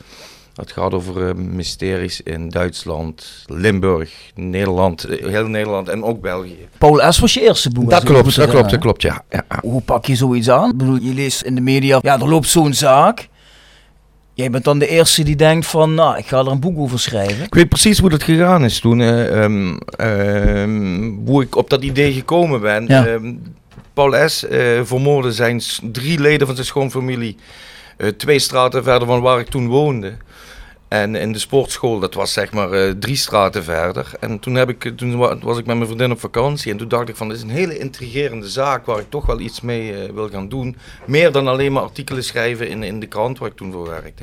Dat 0.52 0.72
gaat 0.72 0.94
over 0.94 1.28
eh, 1.28 1.34
mysteries 1.34 2.20
in 2.20 2.48
Duitsland, 2.48 3.44
Limburg, 3.46 4.10
Nederland, 4.34 5.06
heel 5.08 5.46
Nederland 5.46 5.88
en 5.88 6.04
ook 6.04 6.20
België. 6.20 6.68
Paul 6.78 7.12
S. 7.12 7.18
was 7.18 7.34
je 7.34 7.40
eerste 7.40 7.70
boek. 7.70 7.90
Dat 7.90 8.04
klopt, 8.04 8.36
dat 8.36 8.50
klopt, 8.50 8.70
dat 8.70 8.80
klopt, 8.80 9.02
ja. 9.02 9.24
ja. 9.30 9.44
Hoe 9.60 9.80
pak 9.80 10.06
je 10.06 10.16
zoiets 10.16 10.50
aan? 10.50 10.70
Ik 10.70 10.76
bedoel, 10.76 10.98
je 11.00 11.14
leest 11.14 11.42
in 11.42 11.54
de 11.54 11.60
media, 11.60 11.98
ja, 12.02 12.20
er 12.20 12.28
loopt 12.28 12.48
zo'n 12.48 12.74
zaak. 12.74 13.28
Jij 14.34 14.50
bent 14.50 14.64
dan 14.64 14.78
de 14.78 14.88
eerste 14.88 15.22
die 15.22 15.36
denkt 15.36 15.66
van, 15.66 15.94
nou, 15.94 16.18
ik 16.18 16.26
ga 16.26 16.38
er 16.38 16.46
een 16.46 16.60
boek 16.60 16.78
over 16.78 16.98
schrijven. 16.98 17.44
Ik 17.44 17.54
weet 17.54 17.68
precies 17.68 17.98
hoe 17.98 18.10
dat 18.10 18.22
gegaan 18.22 18.64
is 18.64 18.80
toen. 18.80 19.00
eh, 19.00 19.42
ehm, 19.44 19.76
ehm, 19.96 21.10
hoe 21.24 21.42
ik 21.42 21.56
op 21.56 21.70
dat 21.70 21.82
idee 21.84 22.12
gekomen 22.12 22.60
ben. 22.60 22.84
Ja. 22.86 23.06
Ehm, 23.06 23.32
Paul 23.92 24.28
S. 24.28 24.46
eh, 24.46 24.80
vermoordde 24.82 25.32
zijn 25.32 25.60
drie 25.92 26.20
leden 26.20 26.46
van 26.46 26.54
zijn 26.56 26.66
schoonfamilie. 26.66 27.36
eh, 27.96 28.08
twee 28.08 28.38
straten 28.38 28.82
verder 28.82 29.08
van 29.08 29.20
waar 29.20 29.40
ik 29.40 29.46
toen 29.48 29.66
woonde. 29.68 30.12
En 30.92 31.14
in 31.14 31.32
de 31.32 31.38
sportschool, 31.38 31.98
dat 31.98 32.14
was 32.14 32.32
zeg 32.32 32.52
maar 32.52 32.72
eh, 32.72 32.90
drie 32.98 33.16
straten 33.16 33.64
verder. 33.64 34.10
En 34.20 34.38
toen, 34.38 34.54
heb 34.54 34.68
ik, 34.68 34.92
toen 34.96 35.16
wa- 35.16 35.38
was 35.38 35.58
ik 35.58 35.66
met 35.66 35.74
mijn 35.76 35.86
vriendin 35.88 36.10
op 36.12 36.20
vakantie. 36.20 36.72
En 36.72 36.76
toen 36.78 36.88
dacht 36.88 37.08
ik 37.08 37.16
van, 37.16 37.28
dit 37.28 37.36
is 37.36 37.42
een 37.42 37.50
hele 37.50 37.78
intrigerende 37.78 38.48
zaak 38.48 38.86
waar 38.86 38.98
ik 38.98 39.06
toch 39.10 39.26
wel 39.26 39.40
iets 39.40 39.60
mee 39.60 39.94
eh, 39.94 40.12
wil 40.14 40.28
gaan 40.28 40.48
doen. 40.48 40.76
Meer 41.06 41.32
dan 41.32 41.48
alleen 41.48 41.72
maar 41.72 41.82
artikelen 41.82 42.24
schrijven 42.24 42.68
in, 42.68 42.82
in 42.82 43.00
de 43.00 43.06
krant 43.06 43.38
waar 43.38 43.48
ik 43.48 43.56
toen 43.56 43.72
voor 43.72 43.88
werkte. 43.88 44.22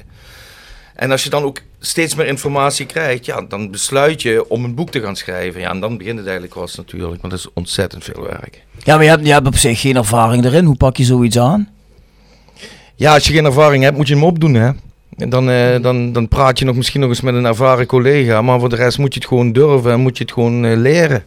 En 0.96 1.12
als 1.12 1.24
je 1.24 1.30
dan 1.30 1.44
ook 1.44 1.62
steeds 1.80 2.16
meer 2.16 2.28
informatie 2.28 2.86
krijgt, 2.86 3.26
ja, 3.26 3.42
dan 3.42 3.72
besluit 3.72 4.22
je 4.22 4.50
om 4.50 4.64
een 4.64 4.76
boek 4.76 4.90
te 4.90 5.02
gaan 5.02 5.16
schrijven. 5.16 5.62
Ja, 5.62 5.70
en 5.70 5.80
dan 5.80 5.98
begint 5.98 6.18
het 6.18 6.28
eigenlijk 6.28 6.60
pas 6.60 6.76
natuurlijk, 6.76 7.22
want 7.22 7.34
dat 7.34 7.40
is 7.42 7.50
ontzettend 7.54 8.04
veel 8.04 8.24
werk. 8.24 8.64
Ja, 8.84 8.96
maar 8.96 9.04
je 9.04 9.10
hebt, 9.10 9.26
je 9.26 9.32
hebt 9.32 9.48
op 9.48 9.56
zich 9.56 9.82
geen 9.82 9.96
ervaring 9.96 10.46
erin. 10.46 10.66
Hoe 10.66 10.76
pak 10.78 10.98
je 10.98 11.04
zoiets 11.04 11.40
aan? 11.40 11.70
Ja, 12.96 13.14
als 13.14 13.28
je 13.28 13.34
geen 13.34 13.46
ervaring 13.46 13.84
hebt, 13.84 13.98
moet 13.98 14.08
je 14.08 14.14
hem 14.14 14.24
opdoen, 14.24 14.54
hè. 14.54 14.72
En 15.20 15.30
dan, 15.30 15.50
eh, 15.50 15.82
dan, 15.82 16.12
dan 16.14 16.28
praat 16.28 16.60
je 16.60 16.66
nog 16.66 16.76
misschien 16.76 17.00
nog 17.00 17.10
eens 17.10 17.22
met 17.22 17.34
een 17.34 17.46
ervaren 17.46 17.86
collega, 17.86 18.42
maar 18.42 18.60
voor 18.60 18.70
de 18.70 18.76
rest 18.76 18.98
moet 18.98 19.14
je 19.14 19.20
het 19.20 19.30
gewoon 19.30 19.52
durven 19.52 19.92
en 19.92 20.00
moet 20.00 20.18
je 20.18 20.24
het 20.24 20.34
gewoon 20.34 20.66
eh, 20.66 20.78
leren. 20.78 21.24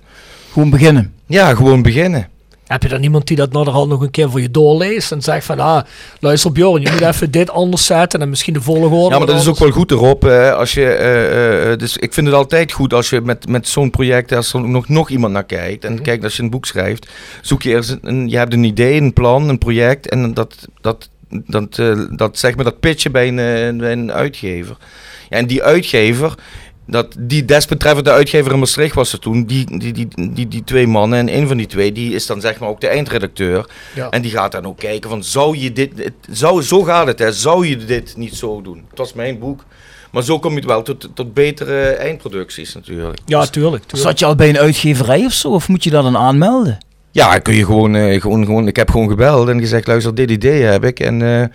Gewoon 0.53 0.71
beginnen. 0.71 1.13
Ja, 1.27 1.55
gewoon 1.55 1.83
beginnen. 1.83 2.29
Heb 2.67 2.83
je 2.83 2.89
dan 2.89 3.03
iemand 3.03 3.27
die 3.27 3.37
dat 3.37 3.53
naderhand 3.53 3.89
nog 3.89 4.01
een 4.01 4.11
keer 4.11 4.31
voor 4.31 4.41
je 4.41 4.51
doorleest 4.51 5.13
en 5.13 5.23
zegt 5.23 5.45
van, 5.47 5.61
ah, 5.61 5.83
luister 6.21 6.53
Bjorn, 6.53 6.83
je 6.83 6.91
moet 6.91 7.01
even 7.01 7.31
dit 7.31 7.51
anders 7.51 7.87
zetten 7.87 8.21
en 8.21 8.29
misschien 8.29 8.53
de 8.53 8.61
volgorde 8.61 9.13
Ja, 9.15 9.19
maar 9.19 9.27
dat 9.27 9.41
is 9.41 9.49
ook 9.49 9.59
wel 9.59 9.71
goed 9.71 9.91
erop. 9.91 10.25
eh, 10.25 10.53
als 10.55 10.73
je, 10.75 10.85
eh, 10.87 11.73
eh, 11.73 11.79
dus 11.79 11.97
ik 11.97 12.13
vind 12.15 12.27
het 12.27 12.37
altijd 12.37 12.73
goed 12.73 12.95
als 12.95 13.11
je 13.11 13.21
met, 13.21 13.49
met 13.49 13.69
zo'n 13.69 13.91
project, 13.91 14.33
als 14.33 14.53
er 14.53 14.69
nog, 14.69 14.89
nog 14.89 15.11
iemand 15.11 15.33
naar 15.33 15.45
kijkt. 15.45 15.85
En 15.85 16.03
kijk, 16.03 16.25
als 16.25 16.37
je 16.37 16.43
een 16.43 16.51
boek 16.51 16.67
schrijft, 16.67 17.09
zoek 17.43 17.63
je 17.63 17.71
eerst 17.71 17.91
een, 17.91 17.99
een- 18.03 18.29
je 18.29 18.37
hebt 18.37 18.53
een 18.53 18.65
idee, 18.65 19.01
een 19.01 19.13
plan, 19.13 19.49
een 19.49 19.59
project. 19.59 20.09
En 20.09 20.35
dat, 20.35 20.55
dat, 20.81 21.09
dat, 21.47 21.79
eh, 21.79 22.01
dat 22.11 22.39
zeg 22.39 22.55
maar, 22.57 22.65
dat 22.65 22.81
pitchen 22.81 23.12
bij 23.12 23.29
een, 23.29 23.39
eh, 23.39 23.79
bij 23.81 23.93
een 23.93 24.12
uitgever. 24.12 24.77
Ja, 25.31 25.37
en 25.37 25.47
die 25.47 25.62
uitgever, 25.62 26.35
dat, 26.87 27.15
die 27.19 27.45
desbetreffende 27.45 28.11
uitgever 28.11 28.53
in 28.53 28.59
Maastricht 28.59 28.95
was 28.95 29.12
er 29.12 29.19
toen, 29.19 29.45
die, 29.45 29.79
die, 29.79 29.93
die, 29.93 30.09
die, 30.33 30.49
die 30.49 30.65
twee 30.65 30.87
mannen. 30.87 31.19
En 31.19 31.37
een 31.37 31.47
van 31.49 31.57
die 31.57 31.67
twee, 31.67 31.93
die 31.93 32.15
is 32.15 32.27
dan 32.27 32.41
zeg 32.41 32.59
maar 32.59 32.69
ook 32.69 32.81
de 32.81 32.87
eindredacteur. 32.89 33.67
Ja. 33.95 34.11
En 34.11 34.23
die 34.23 34.31
gaat 34.31 34.53
dan 34.53 34.67
ook 34.67 34.79
kijken 34.79 35.11
van, 35.11 35.25
zou 35.25 35.59
je 35.59 35.73
dit, 35.73 35.91
het- 35.97 36.12
zou, 36.39 36.62
zo 36.62 36.83
gaat 36.83 37.07
het 37.07 37.19
hè, 37.19 37.33
zou 37.33 37.67
je 37.67 37.77
dit 37.77 38.17
niet 38.17 38.35
zo 38.35 38.62
doen? 38.62 38.85
Het 38.91 38.99
was 38.99 39.12
mijn 39.12 39.39
boek. 39.39 39.65
Maar 40.11 40.23
zo 40.23 40.39
kom 40.39 40.55
je 40.55 40.67
wel 40.67 40.83
tot, 40.83 41.09
tot 41.15 41.35
betere 41.35 41.81
eindproducties 41.89 42.75
natuurlijk. 42.75 43.19
Ja, 43.27 43.41
Dus- 43.41 43.51
tuurlijk. 43.51 43.83
tuurlijk. 43.83 44.09
Zat 44.09 44.19
je 44.19 44.25
al 44.25 44.35
bij 44.35 44.49
een 44.49 44.59
uitgeverij 44.59 45.25
of 45.25 45.33
zo? 45.33 45.49
Of 45.49 45.69
moet 45.69 45.85
je 45.85 45.91
dat 45.91 46.03
dan 46.03 46.17
aanmelden? 46.17 46.79
Ja, 47.12 47.38
kun 47.38 47.54
je 47.54 47.64
gewoon, 47.64 47.95
eh, 47.95 48.21
gewoon, 48.21 48.45
gewoon, 48.45 48.66
ik 48.66 48.76
heb 48.76 48.90
gewoon 48.90 49.09
gebeld 49.09 49.49
en 49.49 49.61
gezegd, 49.61 49.87
luister, 49.87 50.14
dit 50.14 50.31
idee 50.31 50.62
heb 50.62 50.85
ik 50.85 51.00
en 51.00 51.23
eh, 51.23 51.42
eh, 51.42 51.49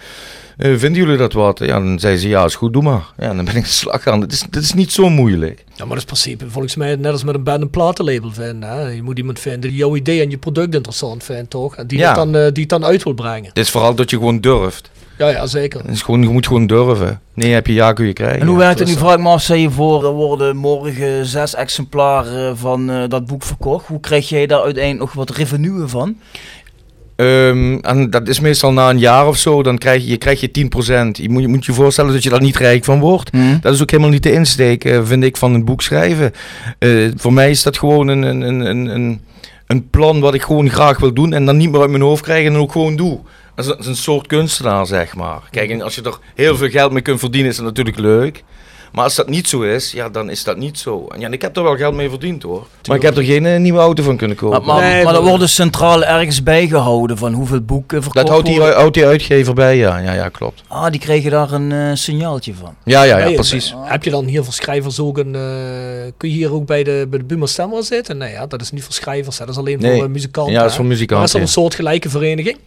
vinden 0.58 0.94
jullie 0.94 1.18
dat 1.18 1.34
wat? 1.34 1.60
Ja, 1.60 1.80
dan 1.80 2.00
zei 2.00 2.18
ze, 2.18 2.28
ja, 2.28 2.46
is 2.46 2.56
goed, 2.56 2.74
doe 2.74 2.84
maar. 2.84 3.06
Ja, 3.18 3.34
dan 3.34 3.46
ben 3.46 3.56
ik 3.56 3.64
de 3.64 3.70
slag 3.70 4.04
gaan. 4.04 4.22
Het 4.22 4.32
is, 4.32 4.42
het 4.42 4.56
is 4.56 4.74
niet 4.74 4.92
zo 4.92 5.10
moeilijk. 5.10 5.64
Ja, 5.76 5.86
maar 5.86 5.88
dat 5.88 5.98
is 5.98 6.04
principe 6.22 6.50
volgens 6.50 6.76
mij 6.76 6.96
net 6.96 7.12
als 7.12 7.24
met 7.24 7.36
een 7.36 7.44
band 7.44 7.62
een 7.62 7.70
platenlabel 7.70 8.32
vinden. 8.32 8.70
Hè? 8.70 8.88
Je 8.88 9.04
moet 9.04 9.18
iemand 9.18 9.40
vinden 9.40 9.70
die 9.70 9.80
jouw 9.80 9.96
idee 9.96 10.22
en 10.22 10.30
je 10.30 10.38
product 10.38 10.74
interessant 10.76 11.24
vindt, 11.24 11.50
toch? 11.50 11.76
En 11.76 11.88
die, 11.88 11.98
Ja. 11.98 12.08
het, 12.08 12.16
dan, 12.16 12.32
die 12.32 12.62
het 12.62 12.70
dan 12.70 12.86
uit 12.86 13.04
wil 13.04 13.14
brengen. 13.14 13.48
Het 13.48 13.58
is 13.58 13.70
vooral 13.70 13.96
dat 13.96 14.10
je 14.10 14.18
gewoon 14.18 14.40
durft. 14.42 14.90
Ja, 15.18 15.30
ja, 15.30 15.46
zeker. 15.46 15.80
Het 15.80 15.92
is 15.92 16.02
gewoon, 16.02 16.22
je 16.22 16.30
moet 16.30 16.48
gewoon 16.48 16.68
durven. 16.68 17.22
Nee, 17.34 17.54
heb 17.54 17.68
je 17.68 17.74
ja, 17.74 17.94
kun 17.94 18.06
je 18.06 18.14
krijgen. 18.14 18.42
En 18.42 18.48
hoe 18.48 18.58
werkt 18.58 18.80
het 18.80 18.88
nu? 18.88 18.94
Vraag 18.94 19.14
ik 19.14 19.20
me 19.20 19.30
af, 19.30 19.42
stel 19.42 19.56
je 19.56 19.70
voor, 19.70 20.06
er 20.06 20.12
worden 20.12 20.56
morgen 20.58 21.26
zes 21.26 21.56
exemplaren 21.56 22.58
van 22.58 22.90
eh, 22.90 23.04
dat 23.08 23.26
boek 23.26 23.44
verkocht. 23.44 23.88
Hoe 23.88 24.00
krijg 24.00 24.30
jij 24.30 24.48
daar 24.48 24.62
uiteindelijk 24.62 25.04
nog 25.04 25.14
wat 25.14 25.38
revenue 25.38 25.88
van? 25.88 26.16
Ehm, 27.18 27.78
en 27.82 28.10
dat 28.10 28.28
is 28.28 28.40
meestal 28.40 28.74
na 28.74 28.90
een 28.90 29.00
jaar 29.00 29.28
of 29.28 29.38
zo, 29.38 29.64
dan 29.64 29.78
krijg 29.78 30.04
je, 30.04 30.10
je, 30.10 30.18
krijg 30.18 30.42
je 30.42 30.48
10%. 30.48 31.22
Je 31.22 31.30
moet, 31.30 31.42
je 31.42 31.48
moet 31.48 31.66
je 31.66 31.74
voorstellen 31.74 32.14
dat 32.14 32.24
je 32.24 32.30
daar 32.30 32.42
niet 32.42 32.58
rijk 32.58 32.84
van 32.84 33.00
wordt. 33.00 33.32
Dat 33.62 33.74
is 33.74 33.82
ook 33.82 33.92
helemaal 33.92 34.12
niet 34.12 34.24
de 34.24 34.32
insteek, 34.32 34.86
eh, 34.86 35.00
vind 35.04 35.24
ik, 35.24 35.38
van 35.38 35.54
een 35.54 35.66
boek 35.66 35.82
schrijven. 35.82 36.32
Eh, 36.80 37.08
voor 37.16 37.34
mij 37.34 37.50
is 37.50 37.64
dat 37.64 37.78
gewoon 37.78 38.08
een, 38.08 38.22
een, 38.22 38.42
een, 38.42 38.60
een, 38.60 38.86
een, 38.86 39.22
een 39.68 39.90
plan 39.90 40.20
wat 40.20 40.34
ik 40.34 40.42
gewoon 40.42 40.70
graag 40.70 41.00
wil 41.00 41.14
doen 41.14 41.34
en 41.34 41.46
dan 41.46 41.58
niet 41.58 41.72
meer 41.72 41.82
uit 41.82 41.90
mijn 41.90 42.02
hoofd 42.02 42.24
krijgen 42.24 42.54
en 42.54 42.60
ook 42.60 42.72
gewoon 42.72 42.96
doe. 42.96 43.20
Dat 43.58 43.66
is, 43.66 43.72
dat 43.72 43.80
is 43.80 43.86
een 43.86 43.96
soort 43.96 44.28
kunstenaar, 44.28 44.86
zeg 44.86 45.16
maar. 45.16 45.40
Kijk, 45.52 45.70
en 45.70 45.82
als 45.82 45.96
je 45.96 46.02
er 46.02 46.18
heel 46.36 46.58
veel 46.58 46.70
geld 46.70 46.92
mee 46.92 47.02
kunt 47.02 47.20
verdienen, 47.20 47.50
is 47.52 47.58
dat 47.58 47.66
natuurlijk 47.66 47.98
leuk. 48.00 48.44
Maar 48.92 49.04
als 49.04 49.16
dat 49.16 49.30
niet 49.30 49.48
zo 49.48 49.62
is, 49.62 49.92
ja, 49.92 50.10
dan 50.10 50.30
is 50.30 50.44
dat 50.44 50.58
niet 50.58 50.80
zo. 50.80 51.08
En 51.14 51.20
ja, 51.20 51.30
ik 51.32 51.42
heb 51.42 51.58
er 51.58 51.64
wel 51.64 51.76
geld 51.78 51.94
mee 51.96 52.10
verdiend 52.10 52.44
hoor. 52.44 52.68
Maar 52.88 52.96
ik 52.98 53.02
heb 53.02 53.18
er 53.18 53.24
geen 53.24 53.46
eh, 53.46 53.60
nieuwe 53.60 53.80
auto 53.80 54.04
van 54.04 54.18
kunnen 54.18 54.38
kopen. 54.38 54.66
Maar, 54.66 54.76
maar, 54.76 54.90
Nee, 54.90 55.04
maar 55.04 55.14
dat 55.14 55.24
wordt 55.24 55.40
dus 55.40 55.56
centraal 55.56 56.04
ergens 56.04 56.44
bijgehouden 56.44 57.18
van 57.18 57.34
hoeveel 57.34 57.62
boeken 57.62 58.04
verkocht 58.04 58.26
dat 58.26 58.30
houdt 58.30 58.46
die, 58.48 58.58
worden. 58.58 58.76
houdt 58.76 58.94
die 58.94 59.06
uitgever 59.06 59.54
bij, 59.54 59.78
ja. 59.78 59.98
Ja, 59.98 60.14
ja 60.14 60.30
klopt. 60.30 60.64
Ah, 60.68 60.92
die 60.92 61.00
kregen 61.00 61.32
daar 61.32 61.52
een 61.52 61.72
eh, 61.72 61.90
signaaltje 61.94 62.54
van. 62.54 62.76
Ja, 62.84 63.04
ja, 63.04 63.18
ja, 63.18 63.26
Nee, 63.26 63.34
precies. 63.34 63.74
Heb 63.84 64.04
je 64.04 64.10
dan 64.10 64.26
hier 64.26 64.44
voor 64.44 64.54
schrijvers 64.54 65.00
ook 65.00 65.18
een... 65.18 65.36
eh, 65.36 65.42
kun 66.18 66.30
je 66.30 66.36
hier 66.36 66.54
ook 66.54 66.66
bij 66.66 66.84
de, 66.84 67.08
bij 67.10 67.20
de 67.20 67.26
Buma 67.26 67.46
Stemmer 67.46 67.84
zitten? 67.84 68.18
Nee, 68.18 68.32
ja, 68.32 68.46
dat 68.48 68.62
is 68.62 68.72
niet 68.72 68.84
voor 68.84 68.94
schrijvers. 68.94 69.38
Hè. 69.38 69.46
Dat 69.46 69.54
is 69.54 69.60
alleen 69.60 69.80
Nee. 69.80 70.00
voor 70.00 70.10
muzikanten. 70.10 70.54
Ja, 70.54 70.62
dat 70.62 70.70
is 70.70 70.76
voor 70.76 70.86
muzikanten, 70.86 71.16
Maar 71.18 71.26
is 71.26 71.32
dat 71.32 71.42
een 71.42 71.48
soort 71.48 71.76
gelijke 71.76 72.10
vereniging? 72.10 72.58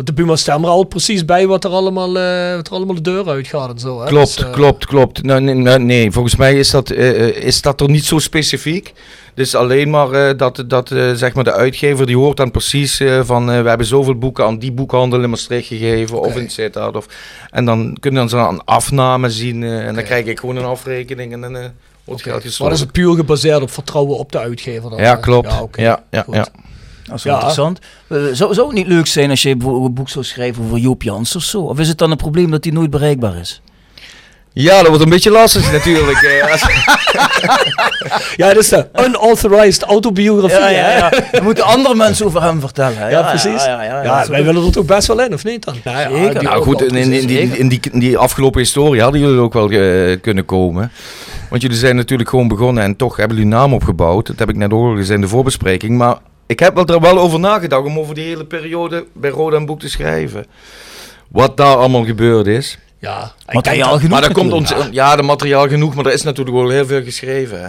Want 0.00 0.16
de 0.16 0.22
Buma 0.22 0.36
Stemmer 0.36 0.70
houdt 0.70 0.88
precies 0.88 1.24
bij 1.24 1.46
wat 1.46 1.64
er 1.64 1.70
allemaal, 1.70 2.18
eh, 2.18 2.54
wat 2.54 2.66
er 2.66 2.72
allemaal 2.72 2.94
de 2.94 3.00
deur 3.00 3.28
uitgaat 3.28 3.70
en 3.70 3.78
zo. 3.78 4.00
Hè. 4.00 4.06
Klopt, 4.06 4.36
Dus, 4.36 4.44
eh, 4.44 4.52
klopt, 4.52 4.86
klopt. 4.86 5.22
Nou, 5.22 5.40
nee, 5.40 5.54
nee, 5.54 5.78
nee, 5.78 6.10
volgens 6.10 6.36
mij 6.36 6.54
is 6.54 6.70
dat, 6.70 6.90
eh, 6.90 7.26
is 7.26 7.62
dat 7.62 7.80
er 7.80 7.90
niet 7.90 8.04
zo 8.04 8.18
specifiek. 8.18 8.92
Dus 9.34 9.54
alleen 9.54 9.90
maar 9.90 10.36
dat, 10.36 10.64
dat 10.66 10.88
zeg 11.14 11.34
maar 11.34 11.44
de 11.44 11.52
uitgever 11.52 12.06
die 12.06 12.16
hoort 12.16 12.36
dan 12.36 12.50
precies 12.50 13.02
van 13.22 13.46
we 13.46 13.68
hebben 13.68 13.86
zoveel 13.86 14.14
boeken 14.14 14.44
aan 14.44 14.58
die 14.58 14.72
boekhandel 14.72 15.22
in 15.22 15.30
Maastricht 15.30 15.66
gegeven 15.66 16.20
of 16.20 16.36
in 16.36 16.50
Sittard. 16.50 16.96
Of, 16.96 17.06
en 17.50 17.64
dan 17.64 17.96
kunnen 18.00 18.28
ze 18.28 18.36
een 18.36 18.64
afname 18.64 19.30
zien 19.30 19.62
en 19.62 19.94
dan 19.94 20.04
krijg 20.04 20.26
ik 20.26 20.38
gewoon 20.38 20.56
een 20.56 20.64
afrekening 20.64 21.32
en 21.32 21.40
dan 21.40 21.52
wordt 21.52 21.72
oké. 22.20 22.30
geld 22.30 22.58
Maar 22.58 22.68
dat 22.68 22.78
is 22.78 22.84
het 22.84 22.92
puur 22.92 23.14
gebaseerd 23.14 23.62
op 23.62 23.70
vertrouwen 23.70 24.18
op 24.18 24.32
de 24.32 24.38
uitgever. 24.38 24.90
Dan, 24.90 24.98
Ja, 24.98 25.16
klopt. 25.16 25.52
Ja. 25.76 26.02
Ja, 26.10 26.24
ja. 26.30 26.46
Dat 27.10 27.18
is 27.18 27.24
wel 27.24 27.32
Ja. 27.34 27.38
interessant. 27.38 27.78
Eh, 28.08 28.18
zou, 28.32 28.54
zou 28.54 28.66
het 28.66 28.76
niet 28.76 28.86
leuk 28.86 29.06
zijn 29.06 29.30
als 29.30 29.42
je 29.42 29.56
bijvoorbeeld 29.56 29.86
een 29.88 29.94
boek 29.94 30.08
zou 30.08 30.24
schrijven 30.24 30.64
over 30.64 30.78
Joop 30.78 31.02
Jans 31.02 31.36
of 31.36 31.42
zo? 31.42 31.60
Of 31.60 31.78
is 31.78 31.88
het 31.88 31.98
dan 31.98 32.10
een 32.10 32.16
probleem 32.16 32.50
dat 32.50 32.62
die 32.62 32.72
nooit 32.72 32.90
bereikbaar 32.90 33.36
is? 33.36 33.60
ja, 34.52 34.78
dat 34.78 34.86
wordt 34.88 35.02
een 35.02 35.08
beetje 35.10 35.30
lastig 35.30 35.72
natuurlijk. 35.72 36.22
eh, 36.22 36.62
Ja, 38.36 38.48
dat 38.48 38.56
is 38.56 38.68
de 38.68 38.86
unauthorized 39.06 39.82
autobiografie. 39.82 40.58
hè? 40.76 41.08
Dan 41.32 41.42
moeten 41.42 41.64
andere 41.64 41.94
mensen 41.94 42.26
over 42.26 42.42
hem 42.42 42.60
vertellen. 42.60 42.98
hè? 42.98 43.08
Ja, 43.08 43.22
precies. 43.28 43.64
Ja, 43.64 43.82
ja, 43.82 44.02
ja, 44.02 44.02
Ja, 44.22 44.26
wij 44.28 44.44
willen 44.44 44.64
er 44.66 44.72
toch 44.72 44.84
best 44.84 45.06
wel 45.06 45.20
in, 45.20 45.34
of 45.34 45.44
niet 45.44 45.64
dan? 45.64 45.74
Nou, 45.84 45.98
ja, 46.16 46.24
Zeker. 46.24 46.42
Nou 46.42 46.56
ook 46.56 46.64
goed, 46.64 46.82
in, 46.82 46.94
in, 46.96 47.12
in, 47.12 47.26
die, 47.26 47.38
in, 47.58 47.68
die, 47.68 47.80
in 47.92 47.98
die 47.98 48.18
afgelopen 48.18 48.60
historie 48.60 49.02
hadden 49.02 49.20
jullie 49.20 49.38
ook 49.40 49.52
wel 49.52 49.70
eh, 49.70 50.20
kunnen 50.20 50.44
komen. 50.44 50.92
Want 51.50 51.62
jullie 51.62 51.76
zijn 51.76 51.96
natuurlijk 51.96 52.28
gewoon 52.28 52.48
begonnen 52.48 52.82
en 52.84 52.96
toch 52.96 53.16
hebben 53.16 53.36
jullie 53.36 53.52
naam 53.52 53.74
opgebouwd. 53.74 54.26
Dat 54.26 54.38
heb 54.38 54.48
ik 54.48 54.56
net 54.56 54.72
ook 54.72 54.84
al 54.84 54.90
gezegd 54.96 55.10
in 55.10 55.20
de 55.20 55.28
voorbespreking. 55.28 55.98
Maar 55.98 56.16
ik 56.50 56.58
heb 56.58 56.90
er 56.90 57.00
wel 57.00 57.18
over 57.18 57.40
nagedacht 57.40 57.84
om 57.84 57.98
over 57.98 58.14
die 58.14 58.24
hele 58.24 58.44
periode 58.44 59.06
bij 59.12 59.30
Roda 59.30 59.56
een 59.56 59.66
boek 59.66 59.80
te 59.80 59.88
schrijven. 59.88 60.46
Wat 61.28 61.56
daar 61.56 61.76
allemaal 61.76 62.04
gebeurd 62.04 62.46
is. 62.46 62.78
Ja, 62.98 63.32
Materiaal 63.54 63.90
dat- 63.90 63.96
genoeg. 64.00 64.12
maar 64.12 64.20
daar 64.22 64.32
komt 64.32 64.52
ons, 64.52 64.74
ja, 64.90 65.16
de 65.16 65.22
materiaal 65.22 65.68
genoeg, 65.68 65.94
maar 65.94 66.06
er 66.06 66.12
is 66.12 66.22
natuurlijk 66.22 66.56
wel 66.56 66.68
heel 66.68 66.86
veel 66.86 67.02
geschreven. 67.02 67.62
Hè. 67.62 67.68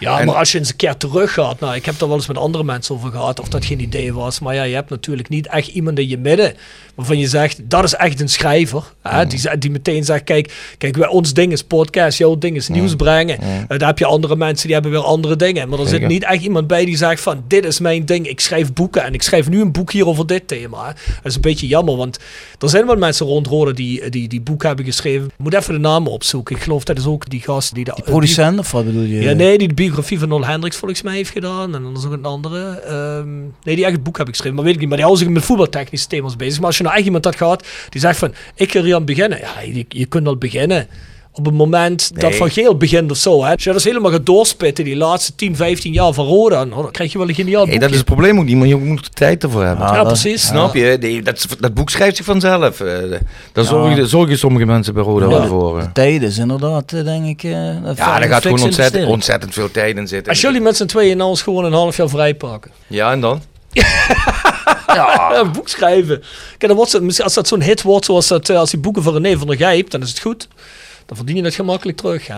Ja, 0.00 0.18
En- 0.20 0.26
maar 0.26 0.34
als 0.34 0.52
je 0.52 0.58
eens 0.58 0.68
een 0.68 0.76
keer 0.76 0.96
terug 0.96 1.32
gaat, 1.32 1.60
nou, 1.60 1.74
ik 1.74 1.84
heb 1.84 1.98
daar 1.98 2.08
wel 2.08 2.16
eens 2.16 2.26
met 2.26 2.38
andere 2.38 2.64
mensen 2.64 2.94
over 2.94 3.10
gehad, 3.10 3.40
of 3.40 3.48
dat 3.48 3.64
geen 3.64 3.80
idee 3.80 4.12
was. 4.14 4.40
Maar 4.40 4.54
ja, 4.54 4.62
je 4.62 4.74
hebt 4.74 4.90
natuurlijk 4.90 5.28
niet 5.28 5.46
echt 5.46 5.68
iemand 5.68 5.98
in 5.98 6.08
je 6.08 6.18
midden 6.18 6.54
waarvan 6.94 7.18
je 7.18 7.26
zegt, 7.28 7.60
dat 7.70 7.84
is 7.84 7.94
echt 7.94 8.20
een 8.20 8.28
schrijver. 8.28 8.82
Hè, 9.02 9.26
die, 9.26 9.38
ze- 9.38 9.58
die 9.58 9.70
meteen 9.70 10.04
zegt, 10.04 10.24
kijk, 10.24 10.52
kijk, 10.78 10.96
wij- 10.96 11.08
ons 11.08 11.32
ding 11.34 11.52
is 11.52 11.62
podcast, 11.64 12.18
jouw 12.18 12.38
ding 12.38 12.56
is 12.56 12.68
nieuws 12.68 12.94
brengen. 12.94 13.38
Eh, 13.40 13.78
daar 13.78 13.88
heb 13.88 13.98
je 13.98 14.06
andere 14.06 14.36
mensen 14.36 14.64
die 14.66 14.74
hebben 14.74 14.92
weer 14.92 15.02
andere 15.02 15.36
dingen. 15.36 15.68
Maar 15.68 15.78
er 15.78 15.88
zit 15.88 16.06
niet 16.06 16.24
echt 16.24 16.42
iemand 16.42 16.66
bij 16.66 16.84
die 16.84 16.96
zegt 16.96 17.20
van, 17.22 17.44
dit 17.48 17.64
is 17.64 17.78
mijn 17.80 18.04
ding, 18.04 18.28
ik 18.28 18.40
schrijf 18.40 18.72
boeken 18.72 19.02
en 19.04 19.14
ik 19.14 19.22
schrijf 19.22 19.48
nu 19.48 19.60
een 19.60 19.72
boek 19.72 19.92
hier 19.92 20.06
over 20.06 20.26
dit 20.26 20.48
thema. 20.48 20.86
hè. 20.86 20.92
Dat 20.92 21.24
is 21.24 21.34
een 21.34 21.40
beetje 21.40 21.66
jammer, 21.66 21.96
want 21.96 22.18
er 22.58 22.68
zijn 22.68 22.86
wel 22.86 22.96
mensen 22.96 23.26
rond 23.26 23.46
Rode 23.46 23.72
die, 23.74 24.08
die, 24.10 24.28
die 24.28 24.40
boeken 24.40 24.66
hebben 24.68 24.84
geschreven. 24.86 25.21
Ik 25.24 25.32
moet 25.36 25.54
even 25.54 25.74
de 25.74 25.80
namen 25.80 26.12
opzoeken. 26.12 26.56
Ik 26.56 26.62
geloof 26.62 26.84
dat 26.84 26.98
is 26.98 27.06
ook 27.06 27.30
die 27.30 27.40
gast 27.40 27.74
die 27.74 27.84
de 27.84 27.92
Die 27.94 28.04
producent 28.04 28.58
of 28.58 28.70
wat 28.72 28.84
bedoel 28.84 29.02
je? 29.02 29.20
ja, 29.20 29.32
nee, 29.32 29.58
die 29.58 29.68
de 29.68 29.74
biografie 29.74 30.18
van 30.18 30.28
Nol 30.28 30.44
Hendricks 30.44 30.76
volgens 30.76 31.02
mij 31.02 31.14
heeft 31.14 31.30
gedaan. 31.30 31.74
En 31.74 31.82
dan 31.82 31.96
is 31.96 32.04
ook 32.04 32.12
een 32.12 32.24
andere. 32.24 32.70
Ehm, 32.70 33.40
nee, 33.62 33.74
die 33.76 33.84
echt 33.84 33.94
het 33.94 34.02
boek 34.02 34.18
heb 34.18 34.26
ik 34.26 34.32
geschreven, 34.32 34.56
maar 34.56 34.64
weet 34.64 34.74
ik 34.74 34.80
niet. 34.80 34.88
Maar 34.88 34.98
die 34.98 35.06
houden 35.06 35.26
zich 35.26 35.34
met 35.34 35.44
voetbaltechnische 35.44 36.06
thema's 36.06 36.36
bezig. 36.36 36.58
Maar 36.58 36.66
als 36.66 36.76
je 36.76 36.82
nou 36.82 36.96
echt 36.96 37.04
iemand 37.04 37.22
dat 37.22 37.36
gaat, 37.36 37.66
die 37.88 38.00
zegt 38.00 38.18
van, 38.18 38.34
ik 38.54 38.72
wil 38.72 38.84
hier 38.84 38.94
aan 38.94 39.04
beginnen. 39.04 39.38
Ja, 39.38 39.60
je, 39.60 39.84
je 39.88 40.06
kunt 40.06 40.26
al 40.26 40.36
beginnen. 40.36 40.86
Op 41.34 41.44
het 41.44 41.54
moment 41.54 42.20
dat. 42.20 42.34
Van 42.34 42.50
Geel 42.50 42.76
begint 42.76 43.10
of 43.10 43.16
zo. 43.16 43.44
Hè. 43.44 43.50
Als 43.52 43.58
je 43.62 43.64
dat 43.64 43.74
eens 43.74 43.84
helemaal 43.84 44.10
gaat 44.10 44.26
doorspitten, 44.26 44.84
die 44.84 44.96
laatste 44.96 45.34
10, 45.34 45.56
15 45.56 45.92
jaar 45.92 46.12
van 46.12 46.26
Roda, 46.26 46.64
nou, 46.64 46.82
dan 46.82 46.90
krijg 46.90 47.12
je 47.12 47.18
wel 47.18 47.28
een 47.28 47.34
geniaal 47.34 47.62
Hey, 47.62 47.70
boek. 47.72 47.80
dat 47.80 47.90
is 47.90 47.96
het 47.96 48.04
probleem 48.06 48.38
ook 48.38 48.44
niet, 48.44 48.56
maar 48.56 48.66
je 48.66 48.76
moet 48.76 49.04
er 49.04 49.10
tijd 49.10 49.42
ervoor 49.42 49.64
hebben. 49.64 49.86
Ah, 49.86 49.94
ja, 49.94 50.04
precies. 50.04 50.46
Snap 50.46 50.74
je? 50.74 50.96
Nee, 51.00 51.22
dat, 51.22 51.46
dat 51.60 51.74
boek 51.74 51.90
schrijft 51.90 52.16
zich 52.16 52.24
vanzelf. 52.24 52.80
eh, 52.80 52.98
daar 53.52 53.64
zorgen, 53.64 54.08
zorgen 54.08 54.38
sommige 54.38 54.66
mensen 54.66 54.94
bij 54.94 55.02
Roda 55.02 55.24
Ja. 55.24 55.30
wel 55.30 55.46
voor. 55.46 55.78
eh. 55.78 55.84
Tijd 55.92 56.22
is 56.22 56.38
inderdaad, 56.38 56.92
eh, 56.92 57.04
denk 57.04 57.26
ik. 57.26 57.42
eh, 57.44 57.50
Ja, 57.52 58.18
daar 58.18 58.22
gaat 58.22 58.42
gewoon 58.42 58.62
ontzettend, 58.62 59.06
ontzettend 59.08 59.52
veel 59.54 59.70
tijd 59.70 59.96
in 59.96 60.08
zitten. 60.08 60.32
Als 60.32 60.40
jullie 60.40 60.60
met 60.60 60.76
z'n 60.76 60.86
tweeën 60.86 61.16
nou 61.16 61.30
eens 61.30 61.42
gewoon 61.42 61.64
een 61.64 61.72
half 61.72 61.96
jaar 61.96 62.08
vrij 62.08 62.34
pakken. 62.34 62.70
Ja, 62.86 63.12
en 63.12 63.20
dan? 63.20 63.42
Ja, 64.94 65.34
een 65.40 65.52
boek 65.52 65.68
schrijven. 65.68 66.18
Kijk, 66.48 66.66
dan 66.66 66.76
wordt 66.76 67.00
misschien 67.00 67.24
als 67.24 67.34
dat 67.34 67.48
zo'n 67.48 67.62
hit 67.62 67.82
wordt, 67.82 68.04
zoals 68.04 68.28
dat, 68.28 68.50
als 68.50 68.70
die 68.70 68.80
boeken 68.80 69.02
van 69.02 69.12
René 69.12 69.38
van 69.38 69.46
der 69.46 69.56
Gijp, 69.56 69.90
dan 69.90 70.02
is 70.02 70.08
het 70.08 70.18
goed. 70.20 70.48
Dan 71.12 71.20
verdien 71.20 71.36
je 71.42 71.48
dat 71.48 71.54
gemakkelijk 71.54 71.98
terug, 71.98 72.26
hè. 72.26 72.36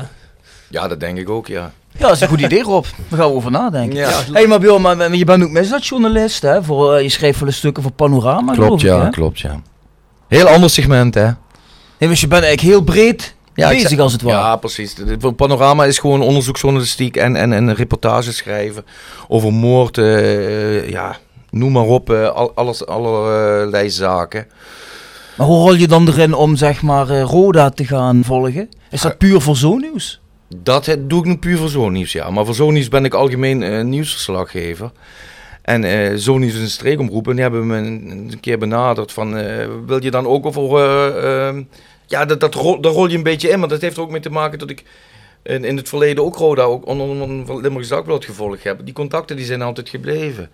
Ja, 0.69 0.89
dat 0.89 1.01
denk 1.01 1.19
ik 1.19 1.29
ook, 1.29 1.47
ja. 1.47 1.73
Ja, 1.93 2.07
dat 2.07 2.13
is 2.13 2.21
een 2.21 2.29
goed 2.29 2.41
idee, 2.41 2.63
Rob. 2.63 2.85
Daar 3.09 3.19
gaan 3.19 3.29
we 3.29 3.35
over 3.35 3.51
nadenken. 3.51 3.97
Ja. 3.99 4.21
hey, 4.33 4.47
maar 4.47 4.59
Bjorn, 4.59 4.83
maar, 4.83 5.15
je 5.15 5.25
bent 5.25 5.43
ook 5.43 5.51
misdaadjournalist, 5.51 6.43
hè? 6.43 6.63
Voor, 6.63 6.95
eh, 6.95 7.03
je 7.03 7.09
schreef 7.09 7.39
wel 7.39 7.51
stukken 7.53 7.83
voor 7.83 7.93
Panorama, 7.93 8.53
Klopt, 8.53 8.83
ik, 8.83 8.89
ja, 8.89 9.03
hè? 9.05 9.11
klopt, 9.11 9.41
ja. 9.41 9.61
Heel 10.29 10.49
ander 10.49 10.71
segment, 10.71 11.15
hè? 11.15 11.31
Nee, 11.99 12.09
dus 12.09 12.21
je 12.21 12.29
bent 12.29 12.43
eigenlijk 12.45 12.75
heel 12.75 12.85
breed 12.85 13.35
Ja, 13.55 13.67
ik 13.69 13.73
bezig 13.75 13.89
zeg- 13.89 13.99
als 13.99 14.13
het 14.13 14.23
ware. 14.23 14.37
Ja, 14.39 14.57
precies. 14.57 14.95
Panorama 15.37 15.85
is 15.85 15.99
gewoon 15.99 16.21
onderzoeksjournalistiek 16.21 17.17
en, 17.17 17.37
en, 17.37 17.53
en 17.53 17.75
reportages 17.75 18.37
schrijven 18.37 18.85
over 19.29 19.53
moord, 19.53 19.99
eh, 19.99 20.89
ja, 20.91 21.17
noem 21.51 21.73
maar 21.73 21.83
op, 21.83 22.11
eh, 22.11 22.29
al, 22.29 22.53
alles, 22.55 22.87
allerlei 22.87 23.91
zaken. 23.91 24.47
Maar 25.37 25.47
hoe 25.47 25.59
rol 25.59 25.75
je 25.75 25.89
dan 25.89 26.09
erin 26.09 26.35
om 26.35 26.57
zeg 26.57 26.83
maar 26.83 27.11
eh, 27.11 27.23
Roda 27.23 27.71
te 27.71 27.85
gaan 27.85 28.25
volgen? 28.25 28.69
Is 28.91 29.01
dat 29.01 29.19
puur 29.19 29.41
voor 29.41 29.57
zo'n 29.57 29.81
nieuws? 29.81 30.21
Dat 30.57 30.97
doe 31.01 31.19
ik 31.19 31.25
nu 31.25 31.37
puur 31.37 31.59
voor 31.59 31.69
zo'n 31.69 31.93
nieuws, 31.93 32.13
ja. 32.13 32.31
Maar 32.31 32.45
voor 32.45 32.55
zo'n 32.55 32.73
nieuws 32.73 32.89
ben 32.89 33.05
ik 33.05 33.15
algemeen 33.15 33.63
eh, 33.63 33.85
nieuwsverslaggever. 33.85 34.91
En 35.63 35.85
eh 35.85 36.13
zo'n 36.15 36.41
nieuws 36.41 36.55
is 36.55 36.61
een 36.61 36.71
streekomroep 36.71 37.29
en 37.29 37.33
die 37.33 37.43
hebben 37.43 37.67
me 37.67 37.77
een, 37.77 38.11
een 38.11 38.41
keer 38.41 38.59
benaderd 38.59 39.13
van, 39.13 39.37
eh, 39.37 39.69
wil 39.87 40.03
je 40.03 40.11
dan 40.11 40.27
ook 40.27 40.47
over, 40.47 40.79
eh, 40.79 41.47
ehm, 41.47 41.63
ja, 42.07 42.25
dat, 42.25 42.41
dat 42.41 42.55
rol, 42.55 42.81
daar 42.81 42.93
rol 42.93 43.09
je 43.09 43.17
een 43.17 43.23
beetje 43.23 43.49
in, 43.49 43.59
maar 43.59 43.69
dat 43.69 43.81
heeft 43.81 43.97
er 43.97 44.03
ook 44.03 44.11
mee 44.11 44.21
te 44.21 44.31
maken 44.31 44.59
dat 44.59 44.71
ik 44.71 44.85
in, 45.43 45.65
in 45.65 45.77
het 45.77 45.89
verleden 45.89 46.25
ook 46.25 46.37
Roda, 46.37 46.63
ook 46.63 46.87
onder 46.87 47.07
onder 47.07 47.61
Limburgs 47.61 47.89
Dagblad 47.89 48.25
gevolgd 48.25 48.65
heb. 48.65 48.81
Die 48.85 48.95
contacten 48.95 49.37
die 49.37 49.45
zijn 49.45 49.63
altijd 49.63 49.89
gebleven. 49.89 50.51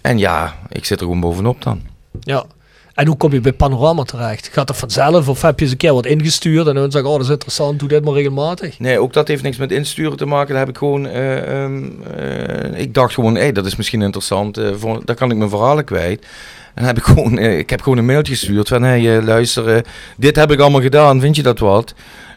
En 0.00 0.18
ja, 0.18 0.58
ik 0.68 0.84
zit 0.84 0.98
er 0.98 1.04
gewoon 1.04 1.20
bovenop 1.20 1.62
dan. 1.62 1.82
Ja. 2.20 2.44
En 2.94 3.06
hoe 3.06 3.16
kom 3.16 3.32
je 3.32 3.40
bij 3.40 3.52
Panorama 3.52 4.02
terecht? 4.02 4.48
Gaat 4.52 4.66
dat 4.66 4.76
vanzelf 4.76 5.28
of 5.28 5.42
heb 5.42 5.58
je 5.58 5.64
eens 5.64 5.72
een 5.72 5.78
keer 5.78 5.94
wat 5.94 6.06
ingestuurd 6.06 6.66
en 6.66 6.74
dan 6.74 6.90
zeg 6.90 7.02
oh 7.02 7.12
dat 7.12 7.20
is 7.20 7.28
interessant, 7.28 7.78
doe 7.78 7.88
dit 7.88 8.04
maar 8.04 8.14
regelmatig? 8.14 8.78
Nee, 8.78 9.00
ook 9.00 9.12
dat 9.12 9.28
heeft 9.28 9.42
niks 9.42 9.56
met 9.56 9.72
insturen 9.72 10.16
te 10.16 10.26
maken. 10.26 10.48
Daar 10.48 10.58
heb 10.58 10.68
ik 10.68 10.78
gewoon, 10.78 11.06
eh, 11.06 11.62
ehm, 11.62 11.82
eh, 12.16 12.80
ik 12.80 12.94
dacht 12.94 13.14
gewoon, 13.14 13.34
hé, 13.34 13.52
dat 13.52 13.66
is 13.66 13.76
misschien 13.76 14.02
interessant. 14.02 14.56
eh, 14.58 14.70
voor, 14.76 15.00
daar 15.04 15.16
kan 15.16 15.30
ik 15.30 15.36
mijn 15.36 15.50
verhalen 15.50 15.84
kwijt. 15.84 16.26
En 16.74 16.84
heb 16.84 16.96
ik 16.96 17.04
gewoon, 17.12 17.38
ik 17.38 17.70
heb 17.70 17.82
gewoon 17.82 17.98
een 17.98 18.06
mailtje 18.06 18.32
gestuurd 18.32 18.68
van, 18.68 18.82
hey, 18.82 19.22
luister, 19.22 19.84
dit 20.16 20.36
heb 20.36 20.50
ik 20.50 20.60
allemaal 20.60 20.80
gedaan, 20.80 21.20
vind 21.20 21.36
je 21.36 21.42
dat 21.42 21.58
wat? 21.58 21.94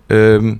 Ehm, 0.07 0.53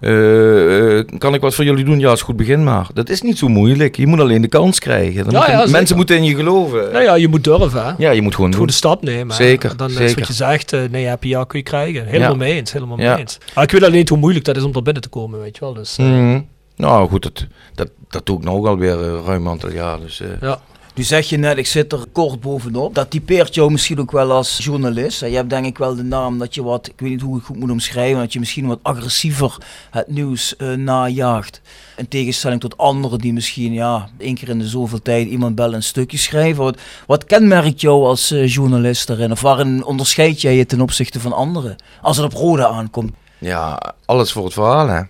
eh, 0.00 0.98
eh, 0.98 1.06
kan 1.18 1.34
ik 1.34 1.40
wat 1.40 1.54
voor 1.54 1.64
jullie 1.64 1.84
doen? 1.84 1.98
Ja, 1.98 2.12
is 2.12 2.22
goed, 2.22 2.36
begin 2.36 2.64
maar. 2.64 2.86
Dat 2.94 3.08
is 3.08 3.22
niet 3.22 3.38
zo 3.38 3.48
moeilijk. 3.48 3.96
Je 3.96 4.06
moet 4.06 4.20
alleen 4.20 4.42
de 4.42 4.48
kans 4.48 4.78
krijgen. 4.78 5.24
Dan 5.24 5.32
Ja, 5.32 5.50
ja, 5.50 5.66
mensen 5.70 5.96
moeten 5.96 6.16
in 6.16 6.24
je 6.24 6.34
geloven. 6.34 6.92
Nou 6.92 7.04
ja, 7.04 7.14
je 7.14 7.28
moet 7.28 7.44
durven 7.44 7.84
hè. 7.86 7.92
Ja, 7.98 8.10
je 8.10 8.22
moet 8.22 8.34
gewoon 8.34 8.50
doen. 8.50 8.58
goede 8.58 8.72
stap 8.72 9.02
nemen. 9.02 9.36
hè. 9.36 9.42
Zeker, 9.44 9.76
Dan 9.76 9.90
is 9.90 9.96
zeker. 9.96 10.18
wat 10.18 10.26
je 10.26 10.32
zegt, 10.32 10.72
eh, 10.72 10.80
nee, 10.90 11.04
heb 11.06 11.22
je 11.22 11.28
ja, 11.28 11.44
kun 11.44 11.58
je 11.58 11.64
krijgen. 11.64 12.06
Helemaal 12.06 12.36
mee 12.36 12.52
eens, 12.54 12.72
helemaal 12.72 13.00
Ja. 13.00 13.10
mee 13.12 13.20
eens. 13.20 13.38
Maar 13.54 13.64
ik 13.64 13.70
weet 13.70 13.82
alleen 13.82 13.94
niet 13.94 14.08
hoe 14.08 14.18
moeilijk 14.18 14.44
dat 14.44 14.56
is 14.56 14.62
om 14.62 14.74
er 14.74 14.82
binnen 14.82 15.02
te 15.02 15.08
komen, 15.08 15.40
weet 15.40 15.54
je 15.56 15.64
wel. 15.64 15.74
Dus, 15.74 15.98
eh, 15.98 16.06
Mhm. 16.06 16.40
Nou 16.76 17.08
goed, 17.08 17.22
dat, 17.22 17.46
dat, 17.74 17.90
dat 18.08 18.26
doe 18.26 18.38
ik 18.40 18.46
alweer 18.66 19.00
eh, 19.02 19.24
ruim 19.26 19.44
een 19.46 19.52
aantal 19.52 19.70
jaar. 19.72 20.00
Dus, 20.00 20.20
eh, 20.20 20.28
ja. 20.40 20.58
Nu 20.94 21.02
zeg 21.02 21.28
je 21.28 21.36
net, 21.36 21.58
ik 21.58 21.66
zit 21.66 21.92
er 21.92 22.04
kort 22.12 22.40
bovenop. 22.40 22.94
Dat 22.94 23.10
typeert 23.10 23.54
jou 23.54 23.70
misschien 23.70 24.00
ook 24.00 24.10
wel 24.10 24.32
als 24.32 24.58
journalist. 24.62 25.20
Je 25.20 25.26
hebt 25.26 25.50
denk 25.50 25.66
ik 25.66 25.78
wel 25.78 25.94
de 25.94 26.02
naam 26.02 26.38
dat 26.38 26.54
je 26.54 26.62
wat, 26.62 26.86
ik 26.86 27.00
weet 27.00 27.10
niet 27.10 27.20
hoe 27.20 27.30
ik 27.30 27.36
het 27.36 27.46
goed 27.46 27.58
moet 27.58 27.70
omschrijven, 27.70 28.20
dat 28.20 28.32
je 28.32 28.38
misschien 28.38 28.66
wat 28.66 28.78
agressiever 28.82 29.56
het 29.90 30.08
nieuws 30.08 30.56
eh, 30.56 30.72
najaagt. 30.72 31.60
In 31.96 32.08
tegenstelling 32.08 32.60
tot 32.60 32.76
anderen 32.76 33.18
die 33.18 33.32
misschien 33.32 33.72
ja, 33.72 34.08
één 34.18 34.34
keer 34.34 34.48
in 34.48 34.58
de 34.58 34.68
zoveel 34.68 35.02
tijd 35.02 35.28
iemand 35.28 35.54
bellen 35.54 35.74
een 35.74 35.82
stukje 35.82 36.18
schrijven. 36.18 36.64
Wat, 36.64 36.80
wat 37.06 37.24
kenmerkt 37.24 37.80
jou 37.80 38.04
als 38.04 38.30
eh, 38.30 38.48
journalist 38.48 39.06
daarin? 39.06 39.32
Of 39.32 39.40
waarin 39.40 39.84
onderscheid 39.84 40.40
jij 40.40 40.56
je 40.56 40.66
ten 40.66 40.80
opzichte 40.80 41.20
van 41.20 41.32
anderen? 41.32 41.76
Als 42.02 42.16
het 42.16 42.26
op 42.26 42.32
rode 42.32 42.66
aankomt. 42.66 43.12
Ja, 43.38 43.94
alles 44.04 44.32
voor 44.32 44.44
het 44.44 44.52
verhaal, 44.52 44.88
hè. 44.88 45.02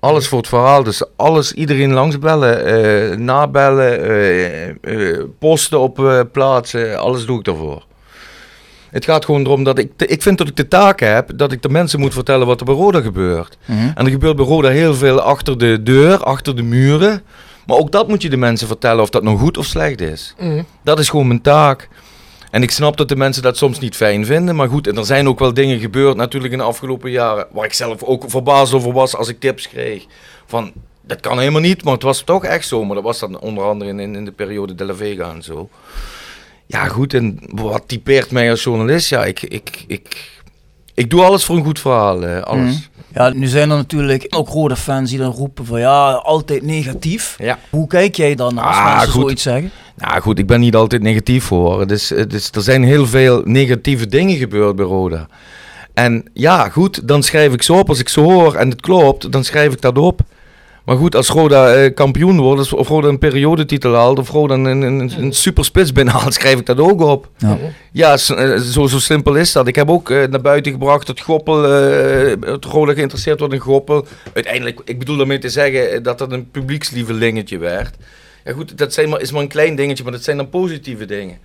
Alles 0.00 0.28
voor 0.28 0.38
het 0.38 0.48
verhaal. 0.48 0.82
Dus 0.82 1.02
alles, 1.16 1.52
iedereen 1.52 1.92
langsbellen, 1.92 2.64
eh 2.64 3.16
nabellen, 3.16 4.02
eh, 4.04 4.68
eh, 4.68 5.24
posten 5.38 5.80
op 5.80 6.26
plaatsen, 6.32 6.98
alles 6.98 7.26
doe 7.26 7.38
ik 7.38 7.44
daarvoor. 7.44 7.84
Het 8.90 9.04
gaat 9.04 9.24
gewoon 9.24 9.44
erom 9.44 9.64
dat 9.64 9.78
ik, 9.78 9.92
ik 9.96 10.22
vind 10.22 10.38
dat 10.38 10.48
ik 10.48 10.56
de 10.56 10.68
taak 10.68 11.00
heb 11.00 11.30
dat 11.36 11.52
ik 11.52 11.62
de 11.62 11.68
mensen 11.68 12.00
moet 12.00 12.14
vertellen 12.14 12.46
wat 12.46 12.60
er 12.60 12.66
bij 12.66 12.74
Roda 12.74 13.00
gebeurt. 13.00 13.58
En 13.94 14.04
er 14.04 14.10
gebeurt 14.10 14.36
bij 14.36 14.44
Roda 14.44 14.68
heel 14.68 14.94
veel 14.94 15.20
achter 15.20 15.58
de 15.58 15.82
deur, 15.82 16.22
achter 16.24 16.56
de 16.56 16.62
muren. 16.62 17.22
Maar 17.66 17.76
ook 17.76 17.92
dat 17.92 18.08
moet 18.08 18.22
je 18.22 18.30
de 18.30 18.36
mensen 18.36 18.66
vertellen 18.66 19.02
of 19.02 19.10
dat 19.10 19.22
nou 19.22 19.38
goed 19.38 19.56
of 19.58 19.64
slecht 19.64 20.00
is. 20.00 20.34
Dat 20.82 20.98
is 20.98 21.08
gewoon 21.08 21.26
mijn 21.26 21.42
taak. 21.42 21.88
En 22.50 22.62
ik 22.62 22.70
snap 22.70 22.96
dat 22.96 23.08
de 23.08 23.16
mensen 23.16 23.42
dat 23.42 23.56
soms 23.56 23.78
niet 23.78 23.96
fijn 23.96 24.26
vinden. 24.26 24.56
Maar 24.56 24.68
goed, 24.68 24.86
en 24.86 24.96
er 24.96 25.04
zijn 25.04 25.28
ook 25.28 25.38
wel 25.38 25.54
dingen 25.54 25.78
gebeurd 25.78 26.16
natuurlijk 26.16 26.52
in 26.52 26.58
de 26.58 26.64
afgelopen 26.64 27.10
jaren. 27.10 27.46
Waar 27.52 27.64
ik 27.64 27.72
zelf 27.72 28.02
ook 28.02 28.24
verbaasd 28.26 28.72
over 28.72 28.92
was 28.92 29.16
als 29.16 29.28
ik 29.28 29.40
tips 29.40 29.68
kreeg. 29.68 30.04
Van, 30.46 30.72
dat 31.00 31.20
kan 31.20 31.38
helemaal 31.38 31.60
niet, 31.60 31.84
maar 31.84 31.92
het 31.92 32.02
was 32.02 32.22
toch 32.22 32.44
echt 32.44 32.66
zo. 32.66 32.84
Maar 32.84 32.94
dat 32.94 33.04
was 33.04 33.18
dan 33.18 33.40
onder 33.40 33.64
andere 33.64 33.90
in, 33.90 34.16
in 34.16 34.24
de 34.24 34.32
periode 34.32 34.74
de 34.74 34.84
La 34.84 34.94
Vega 34.94 35.30
en 35.30 35.42
zo. 35.42 35.68
Ja 36.66 36.84
goed, 36.84 37.14
en 37.14 37.40
wat 37.48 37.82
typeert 37.86 38.30
mij 38.30 38.50
als 38.50 38.62
journalist? 38.62 39.08
Ja, 39.08 39.24
ik, 39.24 39.42
ik, 39.42 39.84
ik, 39.86 40.39
ik 41.00 41.10
doe 41.10 41.22
alles 41.22 41.44
voor 41.44 41.56
een 41.56 41.64
goed 41.64 41.78
verhaal. 41.80 42.22
eh, 42.24 42.42
alles. 42.42 42.88
Ja, 43.14 43.28
nu 43.30 43.46
zijn 43.46 43.70
er 43.70 43.76
natuurlijk 43.76 44.26
ook 44.30 44.48
rode 44.48 44.76
fans 44.76 45.10
die 45.10 45.18
dan 45.18 45.32
roepen 45.32 45.66
van 45.66 45.80
ja, 45.80 46.10
altijd 46.12 46.62
negatief. 46.62 47.34
Ja. 47.38 47.58
Hoe 47.70 47.86
kijk 47.86 48.14
jij 48.16 48.34
dan 48.34 48.58
als 48.58 48.76
Ah, 48.76 48.92
mensen 48.94 49.10
goed. 49.12 49.20
zoiets 49.22 49.42
zeggen? 49.42 49.70
Nou 49.96 50.20
goed, 50.20 50.38
ik 50.38 50.46
ben 50.46 50.60
niet 50.60 50.74
altijd 50.76 51.02
negatief 51.02 51.50
is, 51.90 52.10
het 52.10 52.32
is, 52.32 52.50
er 52.50 52.62
zijn 52.62 52.84
heel 52.84 53.06
veel 53.06 53.42
negatieve 53.44 54.06
dingen 54.06 54.36
gebeurd 54.36 54.76
bij 54.76 54.84
Roda. 54.84 55.26
En 55.94 56.24
ja, 56.32 56.68
goed, 56.68 57.08
dan 57.08 57.22
schrijf 57.22 57.52
ik 57.52 57.62
zo 57.62 57.78
op. 57.78 57.88
Als 57.88 57.98
ik 57.98 58.08
zo 58.08 58.22
hoor 58.22 58.54
en 58.54 58.70
het 58.70 58.80
klopt, 58.80 59.32
dan 59.32 59.44
schrijf 59.44 59.72
ik 59.72 59.80
dat 59.80 59.98
op. 59.98 60.20
Maar 60.90 60.98
goed, 60.98 61.14
als 61.16 61.28
Roda 61.28 61.74
eh, 61.74 61.94
kampioen 61.94 62.40
wordt, 62.40 62.58
als- 62.58 62.72
of 62.72 62.88
Roda 62.88 63.08
een 63.08 63.18
periodetitel 63.18 63.94
haalt, 63.94 64.18
of 64.18 64.30
Roda 64.30 64.54
een, 64.54 64.64
een, 64.64 64.82
een, 64.82 65.12
een 65.22 65.32
superspits 65.32 65.92
binnenhaalt, 65.92 66.34
schrijf 66.40 66.58
ik 66.58 66.66
dat 66.66 66.78
ook 66.78 67.00
op. 67.00 67.28
Ja. 67.92 68.12
Eh, 68.12 68.56
zo, 68.58 68.86
zo 68.86 68.98
simpel 68.98 69.34
is 69.34 69.52
dat. 69.52 69.66
Ik 69.68 69.74
heb 69.76 69.90
ook 69.90 70.10
eh, 70.10 70.26
naar 70.26 70.40
buiten 70.40 70.72
gebracht 70.72 71.06
dat 71.06 71.20
Goppel, 71.20 71.64
eh 71.64 72.36
het 72.52 72.64
Roda 72.64 72.92
geïnteresseerd 72.92 73.38
wordt 73.38 73.54
in 73.54 73.60
Goppel. 73.60 74.06
Uiteindelijk, 74.34 74.80
ik 74.84 74.98
bedoel 74.98 75.16
daarmee 75.16 75.38
te 75.38 75.48
zeggen 75.48 76.02
dat 76.02 76.18
dat 76.18 76.32
een 76.32 76.50
publiekslievelingetje 76.50 77.58
werd. 77.58 77.96
Ja 78.44 78.52
goed, 78.52 78.78
dat 78.78 78.92
zijn 78.94 79.08
maar, 79.08 79.20
is 79.20 79.32
maar 79.32 79.42
een 79.42 79.48
klein 79.48 79.74
dingetje, 79.76 80.02
maar 80.02 80.12
dat 80.12 80.24
zijn 80.24 80.36
dan 80.36 80.48
positieve 80.48 81.04
dingen. 81.04 81.38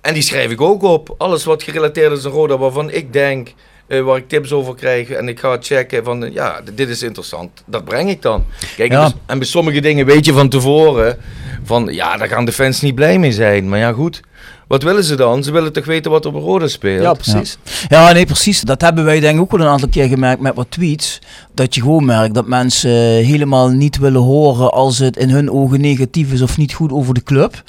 En 0.00 0.14
die 0.14 0.22
schrijf 0.22 0.50
ik 0.50 0.60
ook 0.60 0.82
op. 0.82 1.14
Alles 1.18 1.44
wat 1.44 1.62
gerelateerd 1.62 2.12
is 2.18 2.24
aan 2.24 2.32
Roda, 2.32 2.58
waarvan 2.58 2.90
ik 2.90 3.12
denk, 3.12 3.52
eh, 3.90 4.00
waar 4.02 4.16
ik 4.16 4.28
tips 4.28 4.52
over 4.52 4.74
krijg. 4.74 5.08
En 5.10 5.28
ik 5.28 5.40
ga 5.40 5.56
checken 5.60 6.04
van, 6.04 6.24
eh, 6.24 6.32
ja, 6.34 6.60
dit 6.74 6.88
is 6.88 7.02
interessant. 7.02 7.50
Dat 7.66 7.84
breng 7.84 8.10
ik 8.10 8.22
dan. 8.22 8.44
Kijk, 8.76 8.92
Ja. 8.92 9.04
en, 9.04 9.10
bij, 9.10 9.20
en 9.26 9.38
bij 9.38 9.46
sommige 9.46 9.80
dingen 9.80 10.06
weet 10.06 10.24
je 10.24 10.32
van 10.32 10.48
tevoren, 10.48 11.16
van 11.64 11.88
ja, 11.90 12.16
daar 12.16 12.28
gaan 12.28 12.44
de 12.44 12.52
fans 12.52 12.80
niet 12.80 12.94
blij 12.94 13.18
mee 13.18 13.32
zijn. 13.32 13.68
Maar 13.68 13.78
ja, 13.78 13.92
goed. 13.92 14.20
Wat 14.68 14.82
willen 14.82 15.04
ze 15.04 15.14
dan? 15.14 15.44
Ze 15.44 15.52
willen 15.52 15.72
toch 15.72 15.84
weten 15.84 16.10
wat 16.10 16.24
er 16.24 16.32
bij 16.32 16.40
Roda 16.40 16.66
speelt? 16.68 17.02
ja, 17.02 17.12
precies. 17.12 17.58
Ja, 17.88 18.12
nee, 18.12 18.26
precies. 18.26 18.60
Dat 18.60 18.80
hebben 18.80 19.04
wij 19.04 19.20
denk 19.20 19.34
ik 19.34 19.40
ook 19.40 19.50
wel 19.50 19.60
een 19.60 19.72
aantal 19.72 19.88
keer 19.88 20.08
gemerkt 20.08 20.40
met 20.40 20.54
wat 20.54 20.66
tweets. 20.70 21.18
Dat 21.54 21.74
je 21.74 21.80
gewoon 21.80 22.04
merkt 22.04 22.34
dat 22.34 22.46
mensen 22.46 22.90
helemaal 23.24 23.68
niet 23.68 23.98
willen 23.98 24.20
horen 24.20 24.72
als 24.72 24.98
het 24.98 25.16
in 25.16 25.30
hun 25.30 25.50
ogen 25.50 25.80
negatief 25.80 26.32
is 26.32 26.42
of 26.42 26.56
niet 26.56 26.72
goed 26.72 26.92
over 26.92 27.14
de 27.14 27.22
club. 27.22 27.62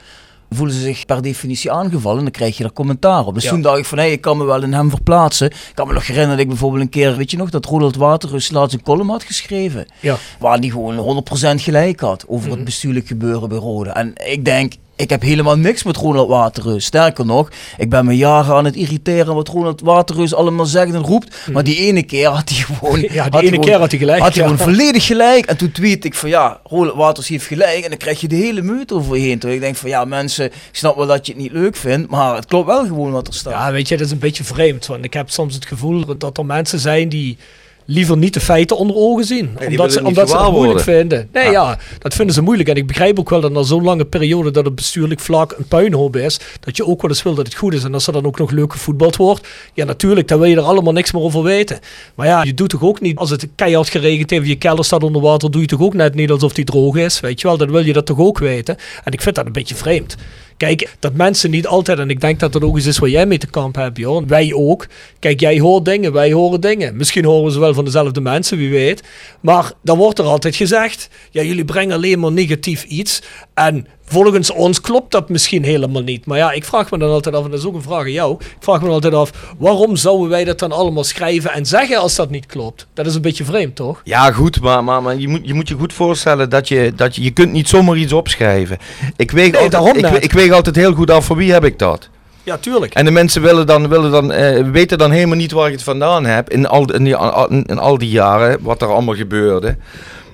Voelen 0.56 0.76
ze 0.76 0.82
zich 0.82 1.06
per 1.06 1.22
definitie 1.22 1.72
aangevallen 1.72 2.18
en 2.18 2.24
dan 2.24 2.32
krijg 2.32 2.58
je 2.58 2.64
daar 2.64 2.74
commentaar 2.74 3.26
op. 3.26 3.34
Dus 3.34 3.44
Ja. 3.44 3.50
toen 3.50 3.62
dacht 3.62 3.78
ik 3.78 3.86
van, 3.86 3.98
hé, 3.98 4.06
ik 4.06 4.22
kan 4.22 4.38
me 4.38 4.44
wel 4.44 4.64
in 4.64 4.74
hem 4.74 4.90
verplaatsen. 4.90 5.48
Ik 5.48 5.72
kan 5.74 5.88
me 5.88 5.94
nog 5.94 6.02
herinneren 6.02 6.32
dat 6.32 6.40
ik 6.40 6.48
bijvoorbeeld 6.48 6.82
een 6.82 6.90
keer, 6.90 7.16
weet 7.16 7.32
je 7.32 7.38
nog, 7.38 7.50
dat 7.50 7.66
Ronald 7.66 7.96
Waterreus 7.96 8.52
laatst 8.52 8.76
een 8.76 8.84
column 8.84 9.10
had 9.10 9.24
geschreven. 9.24 9.86
Ja. 10.00 10.18
Waar 10.40 10.60
die 10.60 10.72
gewoon 10.72 10.98
100% 10.98 11.62
gelijk 11.62 12.00
had 12.00 12.26
over 12.28 12.52
het 12.52 12.64
bestuurlijk 12.64 13.08
gebeuren 13.08 13.50
bij 13.50 13.58
Roda. 13.58 13.96
En 13.96 14.14
ik 14.26 14.46
denk, 14.46 14.74
ik 15.02 15.10
heb 15.10 15.22
helemaal 15.22 15.58
niks 15.58 15.84
met 15.84 15.98
Ronald 15.98 16.30
Waterreus. 16.30 16.86
Sterker 16.86 17.26
nog, 17.26 17.50
ik 17.78 17.90
ben 17.90 18.06
me 18.06 18.18
jaren 18.18 18.56
aan 18.56 18.66
het 18.66 18.76
irriteren 18.76 19.36
wat 19.36 19.48
Ronald 19.48 19.82
Waterreus 19.82 20.34
allemaal 20.34 20.66
zegt 20.66 20.94
en 20.94 21.02
roept. 21.02 21.48
Maar 21.52 21.64
die 21.64 21.78
ene 21.78 22.04
keer 22.04 22.28
had 22.28 22.50
hij 22.50 22.58
gewoon... 22.58 23.00
Ja, 23.12 23.30
die 23.30 23.40
ene 23.40 23.50
gewoon- 23.50 23.66
keer 23.66 23.78
had 23.78 23.90
hij 23.90 24.00
gelijk. 24.00 24.22
Had 24.22 24.36
hij 24.36 24.44
ja. 24.44 24.50
gewoon 24.50 24.74
volledig 24.74 25.06
gelijk. 25.06 25.46
En 25.46 25.58
toen 25.58 25.72
tweet 25.72 26.06
ik 26.06 26.14
van 26.16 26.30
ja, 26.30 26.60
Ronald 26.64 26.96
Waters 26.96 27.28
heeft 27.28 27.46
gelijk. 27.46 27.84
En 27.84 27.90
dan 27.90 27.98
krijg 27.98 28.22
je 28.22 28.28
de 28.28 28.36
hele 28.36 28.62
meute 28.62 28.94
over 28.94 29.18
je 29.18 29.22
heen. 29.24 29.40
Toen 29.40 29.52
ik 29.52 29.60
denk 29.60 29.76
van 29.76 29.90
ja, 29.90 30.06
mensen, 30.06 30.46
ik 30.46 30.54
snap 30.72 30.96
wel 30.96 31.08
dat 31.08 31.26
je 31.26 31.34
het 31.34 31.42
niet 31.42 31.52
leuk 31.52 31.76
vindt. 31.76 32.10
Maar 32.10 32.36
het 32.36 32.46
klopt 32.46 32.68
wel 32.68 32.86
gewoon 32.86 33.12
wat 33.12 33.28
er 33.28 33.34
staat. 33.34 33.54
Ja, 33.54 33.72
weet 33.72 33.88
je, 33.88 33.98
dat 33.98 34.06
is 34.06 34.12
een 34.12 34.20
beetje 34.20 34.44
vreemd. 34.44 34.86
Want 34.86 35.06
ik 35.06 35.14
heb 35.14 35.30
soms 35.30 35.56
het 35.56 35.66
gevoel 35.66 36.18
dat 36.18 36.38
er 36.38 36.46
mensen 36.46 36.80
zijn 36.80 37.10
die 37.10 37.38
liever 37.86 38.18
niet 38.18 38.34
de 38.34 38.40
feiten 38.40 38.78
onder 38.78 38.96
ogen 38.96 39.26
zien. 39.26 39.50
omdat 39.68 39.94
ze, 39.94 40.04
omdat 40.04 40.30
ze 40.30 40.36
gewaar 40.36 40.52
moeilijk 40.52 40.86
worden. 40.86 40.96
vinden. 40.96 41.30
Nee, 41.34 41.44
Ja. 41.46 41.52
ja. 41.52 41.78
dat 42.00 42.14
vinden 42.14 42.36
ze 42.36 42.42
moeilijk. 42.42 42.70
En 42.70 42.76
ik 42.76 42.88
begrijp 42.88 43.20
ook 43.20 43.30
wel 43.30 43.42
dat 43.42 43.52
na 43.52 43.64
zo'n 43.64 43.84
lange 43.84 44.06
periode 44.06 44.52
dat 44.52 44.66
het 44.66 44.76
bestuurlijk 44.76 45.20
vlak 45.20 45.56
een 45.58 45.66
puinhoop 45.68 46.16
is, 46.16 46.40
dat 46.60 46.78
je 46.78 46.86
ook 46.86 47.02
wel 47.02 47.12
eens 47.12 47.24
wil 47.24 47.34
dat 47.34 47.46
het 47.46 47.56
goed 47.56 47.74
is. 47.74 47.84
En 47.84 47.94
als 47.94 48.08
er 48.08 48.14
dan 48.14 48.26
ook 48.26 48.38
nog 48.40 48.52
leuk 48.52 48.72
gevoetbald 48.72 49.16
wordt, 49.16 49.48
ja 49.74 49.86
natuurlijk, 49.86 50.28
dan 50.28 50.40
wil 50.40 50.48
je 50.48 50.56
er 50.56 50.62
allemaal 50.62 50.94
niks 50.94 51.12
meer 51.12 51.22
over 51.22 51.44
weten. 51.44 51.80
Maar 52.16 52.28
ja, 52.28 52.44
je 52.44 52.54
doet 52.54 52.70
toch 52.70 52.84
ook 52.84 53.02
niet, 53.02 53.18
als 53.18 53.30
het 53.30 53.48
keihard 53.56 53.90
geregend 53.90 54.30
heeft, 54.30 54.48
je 54.48 54.56
kelder 54.56 54.86
staat 54.86 55.04
onder 55.04 55.22
water, 55.22 55.52
doe 55.52 55.62
je 55.62 55.68
toch 55.68 55.82
ook 55.82 55.94
net 55.94 56.16
niet 56.16 56.32
alsof 56.32 56.54
die 56.54 56.66
droog 56.66 56.96
is. 56.96 57.20
Weet 57.20 57.42
je 57.42 57.48
wel, 57.48 57.58
dan 57.58 57.72
wil 57.72 57.86
je 57.86 57.94
dat 57.94 58.06
toch 58.06 58.20
ook 58.20 58.38
weten. 58.40 58.78
En 59.04 59.12
ik 59.12 59.22
vind 59.22 59.36
dat 59.36 59.46
een 59.46 59.52
beetje 59.52 59.76
vreemd. 59.76 60.16
Kijk, 60.62 60.96
dat 61.00 61.14
mensen 61.14 61.50
niet 61.50 61.68
altijd, 61.68 62.00
en 62.00 62.10
ik 62.10 62.22
denk 62.22 62.40
dat 62.40 62.54
dat 62.54 62.64
ook 62.64 62.78
iets 62.78 62.86
is 62.86 62.98
waar 62.98 63.10
jij 63.10 63.26
mee 63.26 63.38
te 63.38 63.48
kampen 63.48 63.82
hebt, 63.82 63.98
joh. 63.98 64.28
Wij 64.28 64.54
ook. 64.54 64.88
Kijk, 65.20 65.40
jij 65.40 65.60
hoort 65.60 65.86
dingen, 65.86 66.14
wij 66.14 66.32
horen 66.32 66.62
dingen. 66.62 66.96
Misschien 66.96 67.26
horen 67.26 67.52
ze 67.52 67.60
wel 67.60 67.74
van 67.74 67.86
dezelfde 67.86 68.22
mensen, 68.22 68.58
wie 68.58 68.70
weet. 68.70 69.04
Maar 69.40 69.72
dan 69.84 69.98
wordt 69.98 70.20
er 70.20 70.26
altijd 70.26 70.56
gezegd, 70.56 71.10
ja, 71.32 71.42
jullie 71.42 71.66
brengen 71.66 71.96
alleen 71.96 72.20
maar 72.20 72.32
negatief 72.32 72.84
iets. 72.84 73.22
En 73.68 73.88
Volgens 74.12 74.52
ons 74.52 74.82
klopt 74.82 75.12
dat 75.12 75.30
misschien 75.30 75.64
helemaal 75.64 76.02
niet. 76.02 76.26
Maar 76.26 76.38
ja, 76.38 76.52
ik 76.52 76.66
vraag 76.66 76.92
me 76.92 76.98
dan 76.98 77.10
altijd 77.10 77.36
af, 77.36 77.44
en 77.44 77.50
dat 77.50 77.60
is 77.60 77.66
ook 77.66 77.74
een 77.74 77.82
vraag 77.82 78.00
aan 78.00 78.12
jou. 78.12 78.36
Ik 78.40 78.56
vraag 78.60 78.80
me 78.80 78.86
dan 78.86 78.94
altijd 78.94 79.14
af, 79.14 79.32
waarom 79.58 79.96
zouden 79.96 80.30
wij 80.30 80.44
dat 80.44 80.60
dan 80.60 80.72
allemaal 80.72 81.04
schrijven 81.04 81.52
en 81.52 81.66
zeggen 81.66 81.98
als 81.98 82.16
dat 82.16 82.30
niet 82.30 82.46
klopt? 82.46 82.88
Dat 82.94 83.06
is 83.06 83.16
een 83.16 83.22
beetje 83.22 83.46
vreemd, 83.46 83.76
toch? 83.76 84.02
Ja, 84.04 84.32
goed, 84.32 84.62
maar, 84.62 84.84
maar, 84.84 85.04
maar 85.04 85.16
je, 85.18 85.28
moet, 85.28 85.40
je 85.44 85.54
moet 85.54 85.68
je 85.68 85.76
goed 85.76 85.94
voorstellen 85.94 86.50
dat 86.50 86.68
je, 86.68 86.94
dat 86.96 87.16
je, 87.16 87.24
je 87.24 87.32
kunt 87.32 87.52
niet 87.52 87.70
zomaar 87.70 87.98
iets 87.98 88.14
opschrijven. 88.14 88.78
Ik 89.16 89.32
weeg, 89.32 89.52
Nee, 89.52 89.76
altijd, 89.76 90.24
ik, 90.24 90.32
weeg 90.32 90.52
altijd 90.52 90.76
heel 90.76 90.94
goed 90.94 91.12
af, 91.12 91.26
voor 91.26 91.36
wie 91.36 91.52
heb 91.52 91.66
ik 91.66 91.80
dat? 91.80 92.10
Ja, 92.44 92.58
tuurlijk. 92.58 92.94
En 92.94 93.06
de 93.06 93.12
mensen 93.12 93.42
willen 93.42 93.68
dan, 93.68 93.88
willen 93.88 94.12
dan, 94.12 94.32
eh, 94.32 94.68
weten 94.72 94.98
dan 94.98 95.12
helemaal 95.12 95.38
niet 95.38 95.52
waar 95.52 95.68
ik 95.68 95.74
het 95.74 95.84
vandaan 95.84 96.26
heb 96.26 96.50
in 96.50 96.68
al, 96.68 96.94
in, 96.94 97.04
die, 97.04 97.18
in 97.66 97.80
al 97.80 97.98
die 97.98 98.10
jaren, 98.10 98.58
wat 98.62 98.82
er 98.82 98.88
allemaal 98.88 99.16
gebeurde. 99.16 99.78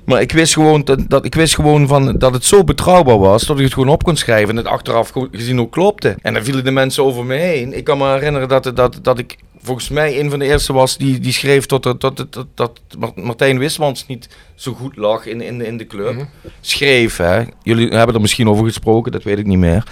Maar 0.08 0.22
ik 0.22 0.32
wist 0.32 0.54
gewoon, 0.54 0.84
dat, 0.84 1.00
dat, 1.08 1.26
ik 1.26 1.36
wist 1.36 1.56
gewoon 1.56 1.88
van, 1.88 2.18
dat 2.18 2.34
het 2.34 2.46
zo 2.46 2.64
betrouwbaar 2.64 3.18
was 3.18 3.46
dat 3.46 3.58
ik 3.58 3.64
het 3.64 3.74
gewoon 3.74 3.90
op 3.90 4.04
kon 4.04 4.16
schrijven 4.16 4.50
en 4.50 4.56
het 4.56 4.66
achteraf 4.66 5.12
gezien 5.32 5.60
ook 5.60 5.72
klopte. 5.72 6.16
En 6.22 6.34
dan 6.34 6.44
vielen 6.44 6.64
de 6.64 6.72
mensen 6.72 7.04
over 7.04 7.26
me 7.26 7.36
heen. 7.36 7.78
Ik 7.78 7.84
kan 7.84 7.98
me 7.98 8.08
herinneren 8.14 8.48
dat, 8.48 8.72
dat, 8.76 9.00
dat 9.02 9.20
ik 9.20 9.38
volgens 9.62 9.90
mij 9.90 10.20
een 10.20 10.30
van 10.30 10.40
de 10.40 10.46
eerste 10.46 10.74
was 10.74 10.98
die, 10.98 11.20
die 11.20 11.32
schreef 11.32 11.66
tot, 11.66 11.82
tot, 11.82 12.00
tot, 12.00 12.32
tot, 12.32 12.46
dat 12.54 12.80
Mar- 13.00 13.12
Martijn 13.16 13.60
Wismans 13.60 14.08
niet 14.08 14.30
zo 14.56 14.74
goed 14.74 14.96
lag 14.96 15.26
in, 15.26 15.42
in, 15.42 15.62
in 15.62 15.78
de 15.78 15.88
club. 15.88 16.26
Schreef, 16.62 17.18
hè. 17.18 17.44
Jullie 17.64 17.90
hebben 17.90 18.16
er 18.16 18.22
misschien 18.22 18.50
over 18.50 18.66
gesproken, 18.66 19.12
dat 19.12 19.24
weet 19.24 19.40
ik 19.40 19.46
niet 19.46 19.58
meer. 19.58 19.84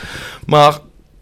Maar 0.45 0.78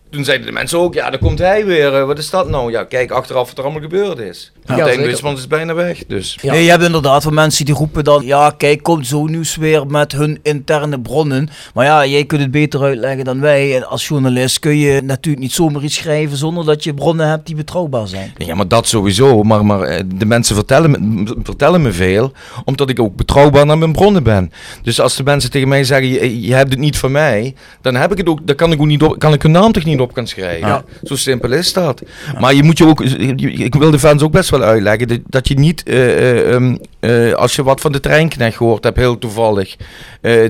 toen 0.10 0.23
zeiden 0.23 0.47
de 0.47 0.53
mensen 0.53 0.79
ook, 0.79 0.93
ja, 0.93 1.10
daar 1.10 1.19
komt 1.19 1.39
hij 1.39 1.65
weer. 1.65 2.06
Wat 2.06 2.17
is 2.17 2.29
dat 2.29 2.49
nou? 2.49 2.71
Ja, 2.71 2.84
kijk 2.84 3.12
achteraf 3.12 3.47
wat 3.47 3.58
er 3.58 3.63
allemaal 3.63 3.82
gebeurd 3.82 4.19
is. 4.19 4.51
Martijn 4.65 4.89
zeker. 4.89 5.06
Wismans 5.06 5.39
is 5.39 5.47
bijna 5.47 5.73
weg, 5.73 6.04
dus... 6.08 6.38
Ja. 6.41 6.52
Nee, 6.52 6.63
je 6.63 6.69
hebt 6.69 6.84
inderdaad 6.84 7.23
van 7.23 7.34
mensen 7.34 7.65
die 7.65 7.76
roepen 7.76 8.04
dan, 8.04 8.26
ja 8.26 8.54
kijk, 8.58 8.84
komt 8.84 9.08
zo 9.08 9.26
nieuws 9.26 9.56
weer 9.56 9.88
met 9.88 10.12
hun 10.12 10.39
interne 10.41 10.99
bronnen. 10.99 11.49
Maar 11.73 11.86
ja, 11.86 12.06
jij 12.06 12.26
kunt 12.26 12.41
het 12.41 12.52
beter 12.52 12.82
uitleggen 12.82 13.26
dan 13.26 13.39
wij. 13.39 13.76
En 13.76 13.88
als 13.88 14.08
journalist 14.08 14.60
kun 14.60 14.78
je 14.78 15.02
natuurlijk 15.02 15.43
niet 15.43 15.52
zomaar 15.52 15.84
iets 15.84 15.95
schrijven 15.95 16.38
zonder 16.38 16.65
dat 16.65 16.84
je 16.84 16.93
bronnen 16.93 17.28
hebt 17.28 17.45
die 17.45 17.56
betrouwbaar 17.56 18.08
zijn. 18.08 18.34
Ja, 18.38 18.56
maar 18.56 18.67
dat 18.67 18.88
sowieso. 18.88 19.43
Maar, 19.43 19.65
maar 19.65 19.82
eh, 19.82 20.04
de 20.15 20.26
mensen 20.26 20.56
vertellen 20.56 20.91
me, 20.91 21.34
vertellen 21.43 21.82
me 21.82 21.91
veel, 21.91 22.32
omdat 22.65 22.89
ik 22.89 22.99
ook 22.99 23.15
betrouwbaar 23.15 23.65
naar 23.65 23.78
mijn 23.78 23.91
bronnen 23.91 24.23
ben. 24.23 24.52
Dus 24.82 24.99
als 24.99 25.15
de 25.15 25.23
mensen 25.23 25.52
tegen 25.52 25.67
mij 25.67 25.84
zeggen, 25.84 26.08
je, 26.08 26.41
je 26.41 26.54
hebt 26.54 26.69
het 26.69 26.80
niet 26.80 26.97
van 26.97 27.12
mij, 27.12 27.56
dan 27.82 27.95
heb 27.95 28.12
ik 28.12 28.17
het 28.17 28.28
ook, 28.28 28.47
dan 28.47 28.56
kan 28.56 28.71
ik 28.71 28.80
ook 28.80 28.88
niet 28.88 29.04
op, 29.04 29.19
kan 29.19 29.34
ik 29.34 29.41
hun 29.41 29.52
naam 29.52 29.71
toch 29.71 29.86
niet 29.86 29.99
op 29.99 30.13
gaan 30.13 30.28
schrijven. 30.28 30.67
Ja. 30.67 30.84
Zo 31.04 31.15
simpel 31.15 31.52
is 31.52 31.73
dat. 31.73 32.02
Maar 32.39 32.54
je 32.54 32.63
moet 32.63 32.78
je 32.78 32.88
ook, 32.88 33.02
ik 33.02 33.76
wil 33.76 33.91
de 33.91 33.99
fans 33.99 34.21
ook 34.21 34.32
best 34.32 34.49
wel 34.60 34.70
uitleggen, 34.70 35.24
dat, 35.28 35.48
je 35.48 35.60
niet, 35.60 35.84
eh, 35.84 36.18
eh, 36.18 36.54
ehm, 36.54 36.76
eh, 37.00 37.34
als 37.34 37.56
je 37.56 37.63
wat 37.63 37.82
van 37.82 37.92
de 37.92 38.00
treinknecht 38.00 38.58
gehoord 38.58 38.84
hebt, 38.84 38.98
heel 38.98 39.18
toevallig, 39.18 39.76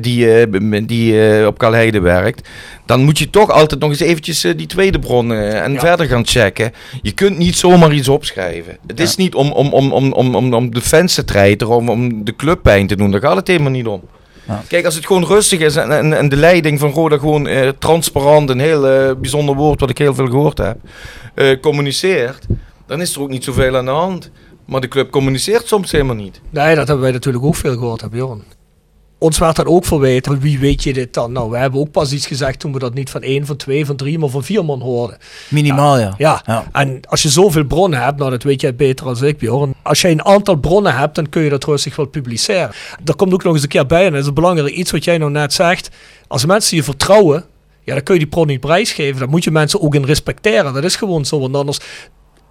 die, 0.02 0.86
die 0.86 1.48
op 1.48 1.58
Kalheide 1.58 2.00
werkt, 2.00 2.50
dan 2.86 3.04
moet 3.04 3.20
je 3.20 3.30
toch 3.30 3.50
altijd 3.50 3.82
nog 3.82 3.90
eens 3.90 4.00
eventjes 4.00 4.42
die 4.42 4.68
tweede 4.68 5.00
bron 5.00 5.34
en 5.34 5.74
Ja. 5.74 5.80
verder 5.80 6.06
gaan 6.06 6.26
checken. 6.26 6.74
Je 7.02 7.12
kunt 7.12 7.38
niet 7.38 7.56
zomaar 7.56 7.94
iets 7.94 8.08
opschrijven. 8.08 8.78
Het 8.88 9.00
is 9.00 9.16
niet 9.16 9.36
om, 9.36 9.52
om, 9.52 9.74
om, 9.74 9.92
om, 9.92 10.12
om, 10.14 10.36
om, 10.36 10.54
om 10.54 10.74
de 10.74 10.82
fans 10.82 11.14
te 11.14 11.24
treiteren, 11.24 11.76
om, 11.76 11.90
om 11.90 12.24
de 12.26 12.36
club 12.36 12.60
pijn 12.62 12.88
te 12.88 12.96
doen. 12.96 13.12
Daar 13.12 13.22
gaat 13.22 13.36
het 13.36 13.48
helemaal 13.48 13.72
niet 13.72 13.88
om. 13.88 14.02
Ja. 14.48 14.64
Kijk, 14.68 14.86
als 14.86 14.96
het 14.96 15.06
gewoon 15.06 15.26
rustig 15.26 15.60
is 15.60 15.76
en, 15.76 15.92
en, 15.92 16.18
en 16.18 16.30
de 16.30 16.36
leiding 16.36 16.80
van 16.80 16.92
Roda 16.92 17.18
gewoon 17.18 17.48
eh, 17.48 17.70
transparant, 17.80 18.50
een 18.50 18.60
heel 18.60 18.88
eh, 18.88 19.16
bijzonder 19.16 19.56
woord 19.56 19.80
wat 19.80 19.90
ik 19.90 19.98
heel 19.98 20.14
veel 20.14 20.28
gehoord 20.28 20.58
heb, 20.58 20.78
eh, 21.34 21.60
communiceert, 21.62 22.46
dan 22.88 23.02
is 23.02 23.16
er 23.16 23.22
ook 23.22 23.30
niet 23.30 23.44
zoveel 23.44 23.76
aan 23.78 23.86
de 23.86 23.92
hand. 23.92 24.32
Maar 24.66 24.82
de 24.82 24.88
club 24.88 25.12
communiceert 25.12 25.68
soms 25.68 25.92
helemaal 25.92 26.16
niet. 26.16 26.42
Nee, 26.50 26.76
dat 26.76 26.88
hebben 26.88 27.04
wij 27.04 27.12
natuurlijk 27.12 27.44
ook 27.46 27.56
veel 27.56 27.74
gehoord, 27.74 28.10
Bjorn. 28.10 28.44
Ons 29.18 29.38
werd 29.38 29.56
dat 29.56 29.66
ook 29.66 29.86
verweten. 29.86 30.40
Wie 30.40 30.60
weet 30.60 30.84
je 30.84 30.94
dit 30.94 31.14
dan? 31.14 31.32
Nou, 31.32 31.50
we 31.50 31.58
hebben 31.58 31.80
ook 31.80 31.92
pas 31.92 32.12
iets 32.12 32.28
gezegd 32.28 32.60
toen 32.60 32.74
we 32.74 32.80
dat 32.80 32.94
niet 32.94 33.10
van 33.10 33.22
één, 33.22 33.46
van 33.46 33.56
twee, 33.56 33.86
van 33.86 33.96
drie, 33.96 34.20
maar 34.20 34.30
van 34.30 34.44
vier 34.44 34.66
man 34.66 34.82
hoorden. 34.82 35.18
Minimaal 35.50 36.00
ja. 36.00 36.14
Ja, 36.18 36.42
Ja. 36.46 36.66
en 36.72 37.00
als 37.10 37.22
je 37.22 37.30
zoveel 37.30 37.64
bronnen 37.64 38.02
hebt, 38.04 38.18
nou 38.18 38.32
dat 38.32 38.44
weet 38.44 38.62
jij 38.62 38.76
beter 38.76 39.06
dan 39.06 39.24
ik, 39.24 39.38
Bjorn. 39.38 39.74
Als 39.84 40.02
je 40.02 40.10
een 40.10 40.26
aantal 40.26 40.56
bronnen 40.56 40.96
hebt, 40.96 41.16
dan 41.16 41.30
kun 41.30 41.42
je 41.44 41.50
dat 41.50 41.64
rustig 41.64 41.96
wel 41.96 42.06
publiceren. 42.06 42.72
Er 43.06 43.16
komt 43.16 43.34
ook 43.34 43.44
nog 43.44 43.54
eens 43.54 43.64
een 43.64 43.70
keer 43.70 43.86
bij, 43.86 44.06
en 44.06 44.12
dat 44.12 44.22
is 44.22 44.28
een 44.28 44.34
belangrijk 44.34 44.76
iets 44.76 44.92
wat 44.92 45.04
jij 45.04 45.18
nou 45.18 45.32
net 45.32 45.54
zegt. 45.54 45.90
Als 46.28 46.46
mensen 46.46 46.78
je 46.78 46.84
vertrouwen, 46.84 47.46
ja, 47.84 47.94
dan 47.94 48.04
kun 48.04 48.14
je 48.14 48.20
die 48.20 48.30
bron 48.30 48.48
niet 48.48 48.60
prijsgeven. 48.60 49.20
Dan 49.20 49.30
moet 49.30 49.44
je 49.44 49.52
mensen 49.52 49.82
ook 49.82 49.96
in 49.96 50.06
respecteren. 50.06 50.74
Dat 50.74 50.84
is 50.84 50.96
gewoon 50.96 51.26
zo, 51.26 51.40
want 51.40 51.56
anders... 51.56 51.80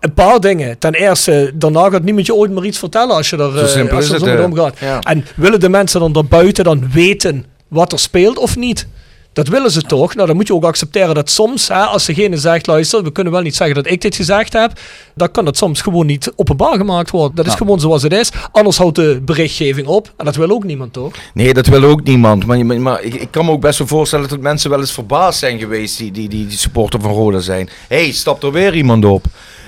Een 0.03 0.15
paar 0.15 0.41
dingen. 0.41 0.79
Ten 0.79 0.95
eerste, 0.95 1.51
daarna 1.55 1.91
gaat 1.91 2.03
niemand 2.03 2.27
je 2.27 2.35
ooit 2.35 2.51
meer 2.51 2.65
iets 2.65 2.79
vertellen 2.79 3.17
als 3.17 3.31
je 3.31 3.37
er, 3.37 3.53
Zo 3.53 3.59
eh, 3.59 3.67
simpel 3.67 3.97
als 3.97 4.05
is 4.05 4.11
er 4.11 4.17
het, 4.21 4.25
zo 4.25 4.37
eh. 4.37 4.45
omgaat. 4.45 4.79
Ja. 4.79 5.01
En 5.01 5.25
willen 5.37 5.61
de 5.61 5.69
mensen 5.69 6.01
dan 6.01 6.13
daarbuiten 6.13 6.65
dan 6.65 6.91
weten 6.93 7.45
wat 7.69 7.93
er 7.93 7.99
speelt 7.99 8.39
of 8.39 8.57
niet? 8.57 8.87
Dat 9.33 9.49
willen 9.49 9.71
ze 9.71 9.83
toch? 9.83 10.15
Nou, 10.15 10.27
dan 10.27 10.37
moet 10.37 10.47
je 10.47 10.55
ook 10.55 10.65
accepteren 10.65 11.15
dat 11.15 11.31
soms, 11.31 11.69
hè, 11.69 11.81
als 11.81 12.05
degene 12.05 12.37
zegt, 12.37 12.67
luister, 12.67 13.03
we 13.03 13.13
kunnen 13.13 13.33
wel 13.33 13.43
niet 13.43 13.57
zeggen 13.57 13.77
dat 13.77 13.87
ik 13.93 14.01
dit 14.01 14.17
gezegd 14.17 14.53
heb, 14.53 14.73
dan 15.15 15.31
kan 15.31 15.47
het 15.47 15.57
soms 15.57 15.81
gewoon 15.81 16.07
niet 16.07 16.33
openbaar 16.37 16.77
gemaakt 16.77 17.11
worden. 17.11 17.37
Dat 17.37 17.45
is 17.47 17.51
Ja. 17.53 17.57
gewoon 17.59 17.81
zoals 17.81 18.03
het 18.03 18.13
is. 18.13 18.31
Anders 18.53 18.77
houdt 18.77 18.97
de 18.97 19.21
berichtgeving 19.25 19.87
op. 19.87 20.13
En 20.17 20.25
dat 20.25 20.37
wil 20.37 20.51
ook 20.51 20.65
niemand, 20.65 20.93
toch? 20.93 21.13
Nee, 21.35 21.55
dat 21.55 21.67
wil 21.67 21.85
ook 21.85 22.03
niemand. 22.03 22.47
Maar, 22.47 22.67
maar, 22.67 22.81
maar 22.81 23.03
ik, 23.03 23.15
ik 23.15 23.29
kan 23.31 23.45
me 23.45 23.51
ook 23.51 23.61
best 23.61 23.79
wel 23.79 23.87
voorstellen 23.89 24.29
dat 24.29 24.41
mensen 24.41 24.71
wel 24.71 24.81
eens 24.81 24.93
verbaasd 24.93 25.39
zijn 25.39 25.59
geweest 25.59 25.99
die, 25.99 26.13
die, 26.13 26.29
die, 26.29 26.47
die 26.47 26.59
supporter 26.59 27.01
van 27.01 27.11
Roda 27.13 27.39
zijn. 27.39 27.69
Hé, 27.89 28.03
hey, 28.03 28.13
stapt 28.13 28.43
er 28.43 28.53
weer 28.53 28.75
iemand 28.75 29.05
op? 29.05 29.25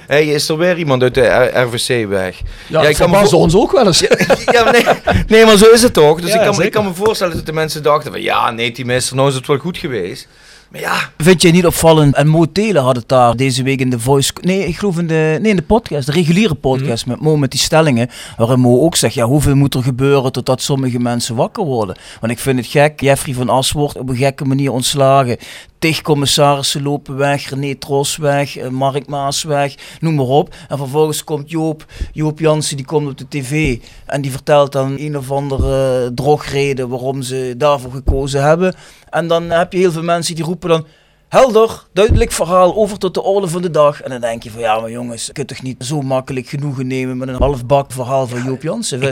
Hey, 0.07 0.27
is 0.27 0.49
er 0.49 0.57
weer 0.57 0.79
iemand 0.79 1.03
uit 1.03 1.15
de 1.15 1.51
RVC 1.55 2.09
weg? 2.09 2.41
Ja, 2.67 2.83
ik 2.83 2.97
kan 2.97 3.11
me 3.11 3.37
ons 3.37 3.55
ook 3.55 3.73
wel 3.73 3.87
eens. 3.87 4.01
Ja, 4.53 4.71
nee, 4.71 4.85
nee, 5.27 5.45
maar 5.45 5.57
zo 5.57 5.71
is 5.71 5.83
het 5.83 5.93
toch? 5.93 6.21
Dus 6.21 6.35
ik, 6.35 6.41
kan, 6.41 6.63
ik 6.63 6.73
kan 6.73 6.85
me 6.85 6.95
voorstellen 6.95 7.37
dat 7.37 7.47
de 7.47 7.53
mensen 7.53 7.83
dachten 7.83 8.13
van... 8.13 8.23
Ja, 8.23 8.51
nee, 8.51 8.73
die 8.73 8.85
meester, 8.85 9.17
nou 9.17 9.29
is 9.29 9.35
het 9.35 9.47
wel 9.47 9.59
goed 9.59 9.79
geweest. 9.79 10.29
Maar 10.75 10.83
ja, 10.83 11.11
Vind 11.25 11.43
je 11.43 11.51
niet 11.51 11.67
opvallend? 11.67 12.15
En 12.15 12.27
Mo 12.27 12.53
Telen 12.53 12.83
had 12.83 12.97
het 12.97 13.09
daar 13.09 13.37
deze 13.37 13.63
week 13.63 13.81
in 13.81 13.91
de 13.91 13.99
voice... 13.99 14.33
Nee, 14.41 14.67
ik 14.67 14.77
geloof 14.77 14.99
in 14.99 15.07
de, 15.07 15.39
nee, 15.41 15.51
in 15.51 15.57
de 15.57 15.63
podcast, 15.63 16.07
de 16.07 16.13
reguliere 16.13 16.55
podcast 16.55 17.07
met 17.07 17.21
Mo 17.21 17.37
met 17.37 17.51
die 17.51 17.61
stellingen. 17.61 18.11
Waarin 18.37 18.61
Mo 18.61 18.81
ook 18.81 18.97
zegt, 18.97 19.15
ja, 19.15 19.25
hoeveel 19.25 19.55
moet 19.55 19.75
er 19.75 19.83
gebeuren 19.83 20.33
totdat 20.33 20.63
sommige 20.63 20.99
mensen 20.99 21.37
wakker 21.37 21.65
worden? 21.65 21.97
Want 22.21 22.33
ik 22.33 22.39
vind 22.39 22.59
het 22.59 22.67
gek, 22.67 23.01
Jeffrey 23.01 23.35
van 23.35 23.49
As 23.49 23.73
wordt 23.73 23.99
op 23.99 24.09
een 24.09 24.17
gekke 24.17 24.45
manier 24.45 24.73
ontslagen. 24.73 25.37
Tig 25.79 26.01
commissarissen 26.01 26.83
lopen 26.83 27.17
weg, 27.17 27.51
René 27.51 27.75
Tros 27.75 28.17
weg, 28.17 28.57
eh, 28.57 28.69
Mark 28.69 29.07
Maas 29.07 29.43
weg, 29.43 29.75
noem 30.01 30.15
maar 30.15 30.27
op. 30.27 30.55
En 30.69 30.79
vervolgens 30.79 31.25
komt 31.25 31.51
Joop, 31.51 31.85
Joop 32.13 32.39
Jansen, 32.39 32.77
die 32.77 32.87
komt 32.87 33.09
op 33.09 33.19
de 33.19 33.29
tv 33.29 33.79
en 34.07 34.21
die 34.21 34.31
vertelt 34.31 34.73
dan 34.73 34.99
een 34.99 35.17
of 35.17 35.31
andere 35.31 36.11
drogreden 36.15 36.89
waarom 36.89 37.23
ze 37.23 37.55
daarvoor 37.57 37.93
gekozen 37.93 38.43
hebben. 38.43 38.75
En 39.15 39.27
dan 39.29 39.51
heb 39.51 39.73
je 39.73 39.79
heel 39.79 39.93
veel 39.93 40.03
mensen 40.03 40.35
die 40.35 40.45
roepen 40.45 40.69
dan... 40.69 40.87
Helder, 41.29 41.83
duidelijk 41.93 42.33
verhaal, 42.33 42.77
over 42.77 42.99
tot 42.99 43.15
de 43.15 43.23
orde 43.23 43.49
van 43.49 43.63
de 43.63 43.71
dag. 43.71 44.03
En 44.03 44.11
dan 44.11 44.21
denk 44.21 44.43
je 44.43 44.51
van 44.51 44.61
ja, 44.61 44.81
maar 44.81 44.91
jongens, 44.91 45.27
je 45.27 45.33
kunt 45.33 45.49
toch 45.49 45.63
niet 45.63 45.85
zo 45.85 46.01
makkelijk 46.01 46.49
genoegen 46.49 46.87
nemen 46.87 47.17
met 47.17 47.29
een 47.29 47.35
halfbak 47.35 47.93
verhaal 47.93 48.27
van 48.27 48.43
Joop 48.45 48.63
Jansen. 48.63 49.09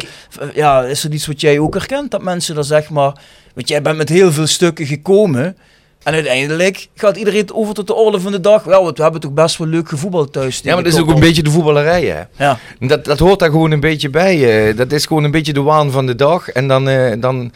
Ja, 0.55 0.83
is 0.83 1.05
er 1.05 1.13
iets 1.13 1.27
wat 1.27 1.41
jij 1.41 1.59
ook 1.59 1.75
herkent? 1.75 2.11
Dat 2.11 2.23
mensen 2.23 2.55
dan 2.55 2.65
zeg 2.65 2.91
maar, 2.91 3.13
want 3.55 3.69
jij 3.69 3.83
bent 3.83 3.97
met 3.97 4.09
heel 4.09 4.33
veel 4.33 4.47
stukken 4.47 4.87
gekomen. 4.87 5.57
En 6.03 6.13
uiteindelijk 6.15 6.89
gaat 6.95 7.17
iedereen 7.17 7.53
over 7.55 7.75
tot 7.75 7.87
de 7.87 7.95
orde 7.95 8.21
van 8.21 8.33
de 8.33 8.41
dag. 8.41 8.63
Wel, 8.65 8.85
want 8.85 8.97
we 8.97 9.03
hebben 9.03 9.21
toch 9.21 9.33
best 9.33 9.57
wel 9.59 9.67
leuk 9.69 9.89
gevoetbald 9.89 10.33
thuis. 10.33 10.61
ja, 10.63 10.75
maar 10.75 10.83
dat 10.85 10.93
is 10.93 10.99
ook 11.01 11.09
een 11.11 11.21
beetje 11.21 11.43
de 11.43 11.51
voetballerij, 11.51 12.05
hè? 12.05 12.23
Ja, 12.45 12.59
Dat, 12.81 13.05
dat 13.05 13.19
hoort 13.19 13.39
daar 13.39 13.51
gewoon 13.51 13.71
een 13.71 13.81
beetje 13.81 14.11
bij. 14.11 14.69
eh. 14.69 14.77
dat 14.77 14.93
is 14.93 15.07
gewoon 15.07 15.25
een 15.25 15.31
beetje 15.31 15.53
de 15.53 15.63
waan 15.63 15.91
van 15.91 16.07
de 16.07 16.15
dag. 16.15 16.49
En 16.49 16.69
dan... 16.69 16.89
eh, 16.89 17.21
dan 17.21 17.53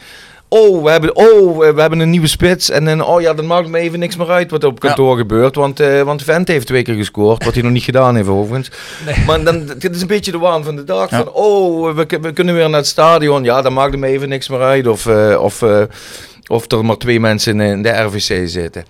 Oh, 0.49 0.83
we 0.85 0.91
hebben, 0.91 1.17
oh, 1.17 1.59
we 1.59 1.81
hebben 1.81 1.99
een 2.01 2.11
nieuwe 2.11 2.27
spits. 2.27 2.71
En 2.71 2.85
dan, 2.85 3.05
oh 3.05 3.21
ja, 3.21 3.35
dan 3.35 3.47
maakt 3.47 3.69
me 3.69 3.79
even 3.79 3.99
niks 3.99 4.17
meer 4.17 4.31
uit 4.31 4.51
wat 4.51 4.63
er 4.63 4.69
op 4.69 4.81
kantoor 4.81 5.17
gebeurt. 5.17 5.55
Want, 5.55 5.81
eh 5.81 6.03
want 6.03 6.23
Vent 6.23 6.49
heeft 6.49 6.67
twee 6.67 6.83
keer 6.83 6.95
gescoord. 6.95 7.45
Wat 7.45 7.55
hij 7.55 7.63
nog 7.63 7.73
niet 7.73 7.83
gedaan 7.83 8.17
heeft, 8.17 8.29
overigens. 8.29 8.71
Maar 9.27 9.45
dan, 9.45 9.67
dit 9.79 9.95
is 9.95 10.01
een 10.01 10.07
beetje 10.07 10.31
de 10.31 10.39
waan 10.39 10.65
van 10.65 10.77
de 10.77 10.85
dag. 10.85 11.11
Ja. 11.11 11.17
Van, 11.25 11.33
oh, 11.33 11.95
we, 11.95 12.07
we 12.21 12.33
kunnen 12.33 12.55
weer 12.55 12.69
naar 12.69 12.79
het 12.79 12.87
stadion. 12.89 13.45
Ja, 13.45 13.63
dan 13.63 13.73
maakt 13.73 13.91
het 13.91 14.01
me 14.01 14.07
even 14.07 14.29
niks 14.29 14.49
meer 14.49 14.61
uit. 14.63 14.87
Of, 14.87 15.07
eh, 15.07 15.39
of, 15.43 15.63
eh, 15.63 15.83
of 16.47 16.71
er 16.73 16.85
maar 16.85 16.97
twee 16.97 17.21
mensen 17.21 17.61
in, 17.61 17.83
de 17.83 17.89
RVC 17.89 18.49
zitten. 18.49 18.85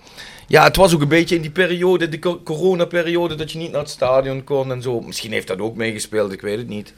Ja, 0.47 0.63
het 0.63 0.75
was 0.75 0.93
ook 0.93 1.01
een 1.01 1.07
beetje 1.07 1.35
in 1.35 1.41
die 1.41 1.51
periode, 1.51 2.09
de 2.09 2.19
co- 2.19 2.41
coronaperiode, 2.43 3.35
dat 3.35 3.51
je 3.51 3.57
niet 3.57 3.71
naar 3.71 3.81
het 3.81 3.89
stadion 3.89 4.43
kon 4.43 4.71
en 4.71 4.81
zo. 4.81 5.01
Misschien 5.01 5.31
heeft 5.31 5.47
dat 5.47 5.59
ook 5.59 5.75
meegespeeld, 5.75 6.31
ik 6.31 6.41
weet 6.41 6.57
het 6.57 6.67
niet. 6.67 6.93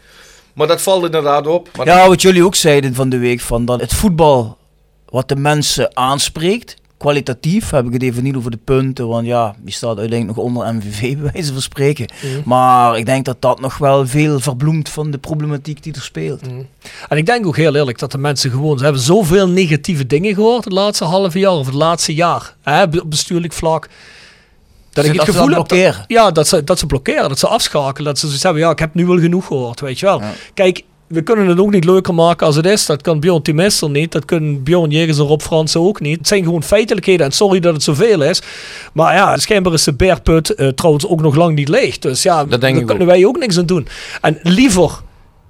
Maar 0.60 0.67
dat 0.67 0.82
valt 0.82 1.06
inderdaad 1.06 1.48
op. 1.48 1.69
Maar 1.78 1.86
ja, 1.86 2.08
wat 2.08 2.22
jullie 2.22 2.45
ook 2.45 2.56
zeiden 2.56 2.93
van 2.93 3.10
de 3.10 3.17
week, 3.17 3.39
van 3.39 3.65
dat 3.65 3.80
het 3.82 3.93
voetbal 3.93 4.58
wat 5.06 5.28
de 5.28 5.36
mensen 5.36 5.98
aanspreekt, 5.98 6.76
kwalitatief, 6.98 7.69
heb 7.69 7.86
ik 7.86 7.93
het 7.93 8.04
even 8.04 8.24
niet 8.24 8.36
over 8.36 8.52
de 8.52 8.60
punten, 8.63 9.08
want 9.08 9.26
ja, 9.26 9.56
die 9.60 9.74
staat 9.74 9.98
uiteindelijk 9.98 10.38
nog 10.38 10.45
onder 10.45 10.74
MVV 10.74 11.13
bij 11.17 11.32
wijze 11.32 11.54
van 11.54 11.62
spreken. 11.62 12.08
Maar 12.45 12.98
ik 12.98 13.06
denk 13.06 13.26
dat 13.26 13.41
dat 13.41 13.60
nog 13.60 13.78
wel 13.78 14.08
veel 14.08 14.39
verbloemt 14.39 14.89
van 14.89 15.12
de 15.12 15.17
problematiek 15.17 15.84
die 15.84 15.93
er 15.93 16.02
speelt. 16.02 16.41
En 17.10 17.17
ik 17.17 17.26
denk 17.26 17.45
ook 17.45 17.58
heel 17.58 17.76
eerlijk 17.76 18.00
dat 18.00 18.12
de 18.12 18.17
mensen 18.17 18.52
gewoon, 18.52 18.78
ze 18.78 18.84
hebben 18.84 19.02
zoveel 19.02 19.48
negatieve 19.48 20.06
dingen 20.06 20.34
gehoord 20.34 20.63
het 20.63 20.74
laatste 20.74 21.06
halve 21.06 21.39
jaar 21.39 21.52
of 21.52 21.65
het 21.65 21.76
laatste 21.76 22.13
jaar, 22.13 22.56
hè, 22.62 22.84
op 22.84 23.04
bestuurlijk 23.06 23.54
vlak. 23.54 23.89
Dat 24.91 25.06
ik 25.06 25.10
het 25.12 25.19
dat 25.19 25.30
gevoel 25.36 25.47
heb 25.47 25.56
dat- 25.58 25.67
blokkeren. 25.67 26.04
ja, 26.08 26.32
dat 26.32 26.47
ze, 26.47 26.63
dat 26.63 26.80
ze 26.80 26.86
blokkeren, 26.86 27.30
dat 27.30 27.39
ze 27.39 27.47
afschakelen, 27.47 28.06
dat 28.06 28.19
ze 28.19 28.25
zoiets 28.25 28.43
hebben, 28.43 28.62
ja, 28.62 28.69
ik 28.71 28.80
heb 28.80 28.93
nu 28.93 29.06
wel 29.06 29.19
genoeg 29.19 29.45
gehoord, 29.45 29.80
weet 29.80 29.99
je 29.99 30.06
wel. 30.06 30.19
Ja. 30.21 30.32
Kijk, 30.54 30.82
we 31.08 31.21
kunnen 31.21 31.47
het 31.47 31.60
ook 31.60 31.71
niet 31.71 31.84
leuker 31.86 32.13
maken 32.13 32.45
als 32.47 32.56
het 32.56 32.65
is. 32.65 32.86
Dat 32.86 33.02
kan 33.02 33.19
Bjorn 33.19 33.41
Timester 33.41 33.89
niet. 33.89 34.12
Dat 34.12 34.25
kunnen 34.25 34.63
Bjorn 34.63 34.89
Jegers 34.89 35.17
en 35.17 35.23
Rob 35.25 35.41
Fransen 35.41 35.82
ook 35.82 35.99
niet. 35.99 36.17
Het 36.17 36.28
zijn 36.28 36.43
gewoon 36.43 36.63
feitelijkheden. 36.63 37.25
En 37.25 37.32
sorry 37.32 37.60
dat 37.60 37.73
het 37.73 37.84
zoveel 37.84 38.21
is. 38.23 38.41
Maar 38.93 39.15
ja, 39.15 39.38
schijnbaar 39.38 39.73
is 39.73 39.84
de 39.84 39.93
beerput 39.93 40.49
eh, 40.54 40.67
trouwens 40.67 41.08
ook 41.08 41.21
nog 41.21 41.36
lang 41.36 41.56
niet 41.56 41.67
leeg. 41.69 41.99
Dus 41.99 42.23
ja, 42.23 42.45
Dat 42.45 42.62
daar 42.62 42.84
kunnen 42.84 43.08
wij 43.08 43.25
ook 43.25 43.38
niks 43.39 43.58
aan 43.58 43.65
doen. 43.65 43.88
En 44.21 44.39
liever, 44.43 44.89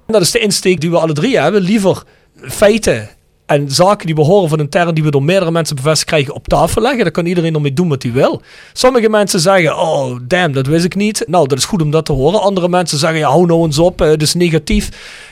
en 0.06 0.12
dat 0.12 0.22
is 0.22 0.30
de 0.30 0.38
insteek 0.38 0.80
die 0.80 0.90
we 0.90 0.98
alle 0.98 1.12
drie 1.12 1.38
hebben, 1.40 1.60
liever 1.62 2.02
feiten 2.42 3.08
en 3.50 3.70
zaken 3.70 4.06
die 4.06 4.14
we 4.14 4.20
horen 4.20 4.48
van 4.48 4.58
een 4.58 4.68
term 4.68 4.94
die 4.94 5.04
we 5.04 5.10
door 5.10 5.22
meerdere 5.22 5.50
mensen 5.50 5.76
bevestigd 5.76 6.08
krijgen 6.08 6.34
op 6.34 6.48
tafel 6.48 6.82
leggen. 6.82 7.02
Dan 7.02 7.12
kan 7.12 7.26
iedereen 7.26 7.54
ermee 7.54 7.72
doen 7.72 7.88
wat 7.88 8.02
hij 8.02 8.12
wil. 8.12 8.42
Sommige 8.72 9.08
mensen 9.08 9.40
zeggen, 9.40 9.78
oh 9.78 10.18
damn, 10.22 10.52
dat 10.52 10.66
wist 10.66 10.84
ik 10.84 10.94
niet. 10.94 11.24
Nou, 11.26 11.48
dat 11.48 11.58
is 11.58 11.64
goed 11.64 11.82
om 11.82 11.90
dat 11.90 12.04
te 12.04 12.12
horen. 12.12 12.40
Andere 12.40 12.68
mensen 12.68 12.98
zeggen, 12.98 13.18
ja, 13.18 13.28
hou 13.28 13.46
nou 13.46 13.64
eens 13.64 13.78
op, 13.78 14.00
eh, 14.00 14.08
het 14.08 14.22
is 14.22 14.34
negatief. 14.34 14.88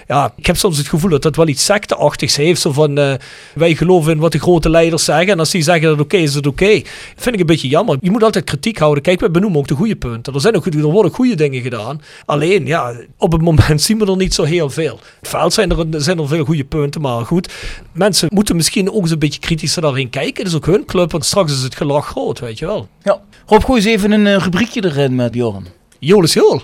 Ja, 0.09 0.33
ik 0.37 0.47
heb 0.47 0.57
soms 0.57 0.79
het 0.79 0.89
gevoel 0.89 1.11
dat 1.11 1.23
dat 1.23 1.37
wel 1.37 1.49
iets 1.49 1.65
secteachtigs 1.65 2.37
heeft. 2.37 2.61
Zo 2.61 2.73
van, 2.73 2.99
eh, 2.99 3.15
wij 3.55 3.75
geloven 3.75 4.13
in 4.13 4.19
wat 4.19 4.33
de 4.33 4.39
grote 4.39 4.71
leiders 4.71 5.05
zeggen. 5.05 5.29
En 5.29 5.39
als 5.39 5.51
die 5.51 5.63
zeggen 5.63 5.83
dat 5.83 5.93
het 5.93 6.01
oké 6.01 6.17
is, 6.17 6.29
is 6.29 6.35
het 6.35 6.47
oké. 6.47 6.83
Vind 7.17 7.35
ik 7.35 7.41
een 7.41 7.47
beetje 7.47 7.69
jammer. 7.69 7.97
Je 8.01 8.11
moet 8.11 8.23
altijd 8.23 8.45
kritiek 8.45 8.79
houden. 8.79 9.03
Kijk, 9.03 9.21
we 9.21 9.31
benoemen 9.31 9.59
ook 9.59 9.67
de 9.67 9.75
goede 9.75 9.97
punten. 9.97 10.35
Er, 10.35 10.41
zijn 10.41 10.57
ook, 10.57 10.67
er 10.67 10.83
worden 10.83 11.13
goede 11.13 11.35
dingen 11.35 11.63
gedaan. 11.63 12.03
Alleen, 12.25 12.67
ja, 12.67 12.95
op 13.19 13.33
het 13.33 13.43
moment 13.43 13.83
zien 13.87 13.99
we 13.99 14.07
er 14.07 14.17
niet 14.17 14.35
zo 14.35 14.43
heel 14.43 14.71
veel. 14.71 14.99
Het 15.21 15.29
veld 15.29 15.53
zijn 15.53 15.71
er, 15.71 16.03
zijn 16.03 16.19
er 16.19 16.29
veel 16.29 16.45
goede 16.45 16.65
punten, 16.65 17.01
maar 17.01 17.25
goed. 17.25 17.53
Mensen 17.93 18.29
moeten 18.33 18.57
misschien 18.57 18.93
ook 18.93 19.03
eens 19.03 19.11
een 19.11 19.19
beetje 19.19 19.41
kritischer 19.41 19.83
daarin 19.83 20.11
kijken. 20.11 20.43
Het 20.43 20.53
is 20.53 20.55
ook 20.55 20.67
hun 20.67 20.85
club, 20.85 21.13
want 21.13 21.25
straks 21.25 21.53
is 21.53 21.63
het 21.63 21.75
gelach 21.75 22.07
groot, 22.07 22.39
weet 22.39 22.59
je 22.59 22.67
wel. 22.67 22.89
Ja. 23.03 23.21
Rob, 23.47 23.65
gooi 23.65 23.81
eens 23.81 23.91
even 23.91 24.13
een 24.13 24.27
eh, 24.27 24.37
rubriekje 24.37 24.85
erin 24.85 25.15
met 25.15 25.33
Bjorn. 25.33 25.67
Jolis 25.99 26.33
Jool. 26.33 26.63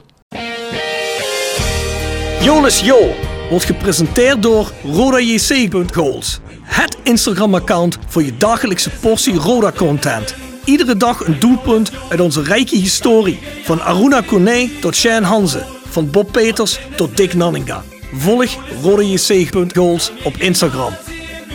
Jolis 2.41 2.81
Jool 2.81 3.24
wordt 3.51 3.65
gepresenteerd 3.65 4.43
door 4.43 4.73
RodaJC.goals. 4.83 6.41
Het 6.63 6.97
Instagram-account 7.03 7.99
voor 8.07 8.23
je 8.23 8.37
dagelijkse 8.37 8.91
portie 8.91 9.35
Roda-content. 9.35 10.35
Iedere 10.65 10.97
dag 10.97 11.27
een 11.27 11.41
doelpunt 11.41 11.91
uit 12.09 12.21
onze 12.21 12.43
rijke 12.43 12.77
historie. 12.77 13.39
Van 13.63 13.83
Aruna 13.83 14.21
Kone 14.21 14.71
tot 14.81 14.97
Shane 14.97 15.27
Hanze. 15.27 15.63
Van 15.85 16.11
Bob 16.11 16.33
Peters 16.33 16.79
tot 16.97 17.17
Dick 17.17 17.35
Nanninga. 17.35 17.83
Volg 18.13 18.57
RodaJC.goals 18.83 20.13
op 20.25 20.37
Instagram. 20.37 20.93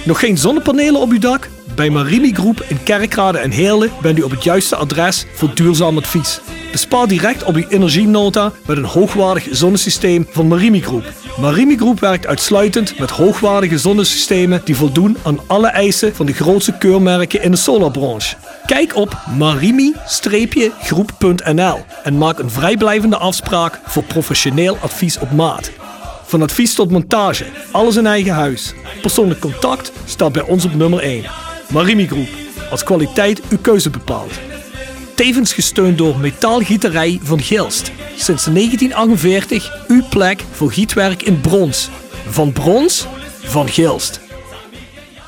Nog 0.05 0.19
geen 0.19 0.37
zonnepanelen 0.37 1.01
op 1.01 1.09
uw 1.09 1.19
dak? 1.19 1.49
Bij 1.79 1.89
Marimi 1.89 2.33
Groep 2.33 2.65
in 2.67 2.83
Kerkrade 2.83 3.37
en 3.37 3.51
Heerlen 3.51 3.91
bent 4.01 4.17
u 4.17 4.21
op 4.21 4.31
het 4.31 4.43
juiste 4.43 4.75
adres 4.75 5.25
voor 5.33 5.51
duurzaam 5.53 5.97
advies. 5.97 6.39
Bespaar 6.71 7.07
direct 7.07 7.43
op 7.43 7.55
uw 7.55 7.67
energienota 7.69 8.51
met 8.65 8.77
een 8.77 8.85
hoogwaardig 8.85 9.47
zonnesysteem 9.51 10.27
van 10.29 10.47
Marimi 10.47 10.81
Groep. 10.81 11.03
Marimi 11.37 11.77
Groep 11.77 11.99
werkt 11.99 12.27
uitsluitend 12.27 12.99
met 12.99 13.09
hoogwaardige 13.09 13.77
zonnesystemen 13.77 14.61
die 14.63 14.75
voldoen 14.75 15.17
aan 15.23 15.39
alle 15.47 15.67
eisen 15.67 16.15
van 16.15 16.25
de 16.25 16.33
grootste 16.33 16.77
keurmerken 16.77 17.41
in 17.41 17.51
de 17.51 17.57
solarbranche. 17.57 18.35
Kijk 18.65 18.95
op 18.95 19.17
marimi-groep.nl 19.37 21.85
en 22.03 22.17
maak 22.17 22.39
een 22.39 22.51
vrijblijvende 22.51 23.17
afspraak 23.17 23.79
voor 23.85 24.03
professioneel 24.03 24.77
advies 24.81 25.19
op 25.19 25.31
maat. 25.31 25.71
Van 26.23 26.41
advies 26.41 26.73
tot 26.73 26.91
montage, 26.91 27.45
alles 27.71 27.95
in 27.95 28.07
eigen 28.07 28.33
huis. 28.33 28.73
Persoonlijk 29.01 29.39
contact 29.39 29.91
staat 30.05 30.31
bij 30.31 30.43
ons 30.43 30.65
op 30.65 30.75
nummer 30.75 30.99
1. 30.99 31.48
Marimi 31.69 32.07
Groep, 32.07 32.27
als 32.71 32.83
kwaliteit 32.83 33.41
uw 33.49 33.57
keuze 33.61 33.89
bepaalt. 33.89 34.39
Tevens 35.15 35.53
gesteund 35.53 35.97
door 35.97 36.17
Metaalgieterij 36.17 37.19
van 37.23 37.39
Gilst. 37.39 37.91
Sinds 38.15 38.43
1948 38.43 39.85
uw 39.87 40.03
plek 40.09 40.43
voor 40.51 40.71
gietwerk 40.71 41.23
in 41.23 41.41
brons. 41.41 41.89
Van 42.27 42.51
brons, 42.51 43.07
van 43.43 43.67
Gilst. 43.69 44.19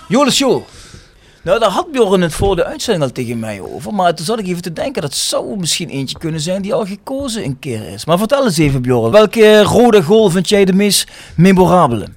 Joel. 0.07 0.65
Nou, 1.43 1.59
daar 1.59 1.69
had 1.69 1.91
Bjorn 1.91 2.21
het 2.21 2.33
voor 2.33 2.55
de 2.55 2.65
uitzending 2.65 3.05
al 3.05 3.11
tegen 3.11 3.39
mij 3.39 3.61
over. 3.61 3.93
Maar 3.93 4.15
toen 4.15 4.25
zat 4.25 4.39
ik 4.39 4.47
even 4.47 4.61
te 4.61 4.73
denken, 4.73 5.01
dat 5.01 5.13
zou 5.13 5.57
misschien 5.57 5.89
eentje 5.89 6.17
kunnen 6.17 6.41
zijn 6.41 6.61
die 6.61 6.73
al 6.73 6.85
gekozen 6.85 7.43
een 7.43 7.59
keer 7.59 7.87
is. 7.93 8.05
Maar 8.05 8.17
vertel 8.17 8.45
eens 8.45 8.57
even 8.57 8.81
Bjorn, 8.81 9.11
welke 9.11 9.63
rode 9.63 10.03
goal 10.03 10.29
vind 10.29 10.49
jij 10.49 10.65
de 10.65 10.73
meest 10.73 11.07
memorabele? 11.35 12.07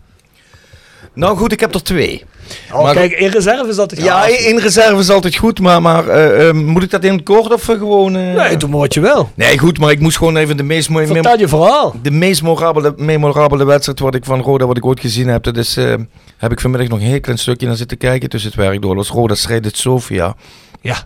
Nou 1.14 1.37
goed, 1.37 1.52
ik 1.52 1.60
heb 1.60 1.74
er 1.74 1.82
twee. 1.82 2.24
Oh, 2.72 2.83
Maar- 2.83 2.94
kijk, 2.94 3.12
in 3.12 3.28
reserve 3.28 3.68
is 3.68 3.76
dat 3.76 3.90
het 3.90 4.02
Ja, 4.02 4.26
in 4.26 4.59
reserve 4.59 4.96
is 4.96 5.11
altijd 5.11 5.37
goed, 5.37 5.61
maar, 5.61 5.83
maar 5.83 6.09
eh, 6.09 6.48
eh, 6.48 6.54
moet 6.54 6.83
ik 6.83 6.90
dat 6.90 7.04
in 7.04 7.12
het 7.12 7.22
kort 7.22 7.52
of 7.52 7.68
eh, 7.68 7.78
gewoon... 7.78 8.16
eh? 8.16 8.35
Nee, 8.35 8.57
doe 8.57 8.68
maar 8.68 8.78
wat 8.78 8.94
je 8.94 9.00
wil. 9.00 9.30
Nee, 9.35 9.59
goed, 9.59 9.78
maar 9.78 9.90
ik 9.90 10.00
moest 10.00 10.16
gewoon 10.16 10.37
even 10.37 10.57
de 10.57 10.62
meest. 10.62 10.88
Vertel 10.92 11.38
je 11.38 11.48
verhaal. 11.48 11.94
De 12.02 12.11
meest 12.11 12.42
memorabele, 12.42 12.94
memorabele 12.96 13.64
wedstrijd 13.64 13.98
wat 14.00 14.14
ik 14.14 14.24
van 14.24 14.40
Roda 14.40 14.66
wat 14.66 14.76
ik 14.76 14.87
ooit 14.87 15.00
gezien 15.00 15.28
heb, 15.28 15.42
dat 15.42 15.57
is, 15.57 15.74
heb 16.37 16.52
ik 16.52 16.61
vanmiddag 16.61 16.88
nog 16.88 16.98
een 16.98 17.04
heel 17.04 17.20
klein 17.20 17.38
stukje 17.38 17.66
naar 17.66 17.76
zitten 17.76 17.96
kijken 17.98 18.28
tussen 18.28 18.50
het 18.50 18.61
werk 18.61 18.83
door. 18.83 18.94
Dat 18.94 19.07
was 19.07 19.16
Roda 19.16 19.35
strijdt 19.35 19.76
Sofia. 19.76 20.35
Ja. 20.80 20.96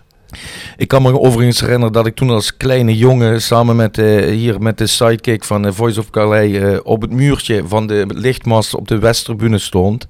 Ik 0.77 0.87
kan 0.87 1.01
me 1.01 1.19
overigens 1.19 1.59
herinneren 1.59 1.93
dat 1.93 2.05
ik 2.05 2.15
toen 2.15 2.29
als 2.29 2.57
kleine 2.57 2.97
jongen 2.97 3.41
samen 3.41 3.75
met, 3.75 3.95
hier 4.29 4.61
met 4.61 4.77
de 4.77 4.87
sidekick 4.87 5.43
van 5.43 5.73
Voice 5.73 5.99
of 5.99 6.09
Calais 6.09 6.79
op 6.83 7.01
het 7.01 7.11
muurtje 7.11 7.63
van 7.67 7.87
de 7.87 8.05
lichtmast 8.07 8.75
op 8.75 8.87
de 8.87 8.99
Westtribune 8.99 9.57
stond. 9.57 10.07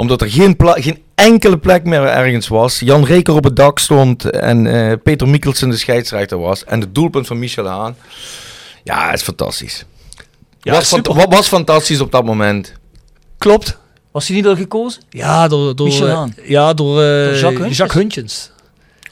Omdat 0.00 0.20
er 0.20 0.30
geen, 0.30 0.56
pla- 0.56 0.80
geen 0.80 1.02
enkele 1.14 1.58
plek 1.58 1.84
meer 1.84 2.02
ergens 2.04 2.48
was. 2.48 2.78
Jan 2.78 3.04
Reker 3.04 3.34
op 3.34 3.44
het 3.44 3.56
dak 3.56 3.78
stond 3.78 4.30
en 4.30 4.66
eh, 4.66 4.96
Peter 5.02 5.28
Mikkelsen 5.28 5.70
de 5.70 5.76
scheidsrechter 5.76 6.38
was. 6.38 6.64
En 6.64 6.80
het 6.80 6.94
doelpunt 6.94 7.26
van 7.26 7.38
Michel 7.38 7.66
Haan. 7.66 7.96
Ja, 8.84 9.06
het 9.10 9.14
is 9.18 9.22
fantastisch. 9.22 9.84
Ja, 10.60 10.72
was, 10.72 10.88
super. 10.88 11.14
fant- 11.14 11.24
wa- 11.30 11.36
was 11.36 11.48
fantastisch 11.48 12.00
op 12.00 12.12
dat 12.12 12.24
moment. 12.24 12.72
Klopt. 13.38 13.78
Was 14.10 14.26
hij 14.26 14.36
niet 14.36 14.46
al 14.46 14.56
gekozen? 14.56 15.02
Ja, 15.10 15.48
door, 15.48 15.76
door, 15.76 15.86
Michel 15.86 16.06
eh, 16.08 16.14
Haan. 16.14 16.34
ja, 16.44 16.74
door, 16.74 17.02
eh, 17.02 17.24
Door 17.24 17.34
Jacques 17.36 17.58
Huntjes? 17.66 17.92
Huntjes. 17.92 18.50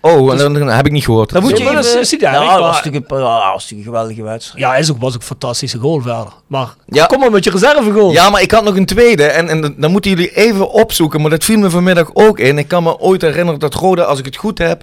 Oh, 0.01 0.39
dan 0.39 0.69
heb 0.69 0.87
ik 0.87 0.93
niet 0.93 1.05
gehoord. 1.05 1.31
Dan 1.31 1.43
moet 1.43 1.51
je 1.51 1.57
Ja, 1.57 1.71
even... 1.71 1.75
dat 1.75 1.95
was 1.95 2.13
een, 2.13 2.19
ja, 2.21 2.61
was 2.61 2.83
natuurlijk 2.83 3.71
een 3.71 3.83
geweldige 3.83 4.23
wedstrijd. 4.23 4.65
Ja, 4.65 4.77
is 4.77 4.91
ook, 4.91 5.01
was 5.01 5.15
ook 5.15 5.21
een 5.21 5.27
fantastische 5.27 5.79
goal 5.79 6.01
verder. 6.01 6.27
Maar 6.47 6.75
Ja. 6.87 7.07
kom 7.07 7.21
maar 7.21 7.31
met 7.31 7.45
je 7.45 7.51
reserve 7.51 7.93
goal. 7.93 8.13
Ja, 8.13 8.31
maar 8.31 8.43
ik 8.43 8.51
had 8.51 8.65
nog 8.65 8.77
een 8.77 8.87
tweede. 8.87 9.25
En, 9.25 9.49
en 9.49 9.75
dan 9.77 9.91
moeten 9.91 10.11
jullie 10.11 10.35
even 10.35 10.71
opzoeken. 10.71 11.21
Maar 11.21 11.31
dat 11.31 11.45
viel 11.45 11.59
me 11.59 11.71
vanmiddag 11.71 12.11
ook 12.13 12.39
in. 12.39 12.59
Ik 12.59 12.69
kan 12.69 12.83
me 12.83 12.99
ooit 12.99 13.23
herinneren 13.23 13.61
dat 13.61 13.75
Roda, 13.75 14.03
als 14.03 14.19
ik 14.19 14.25
het 14.25 14.37
goed 14.37 14.59
heb, 14.59 14.83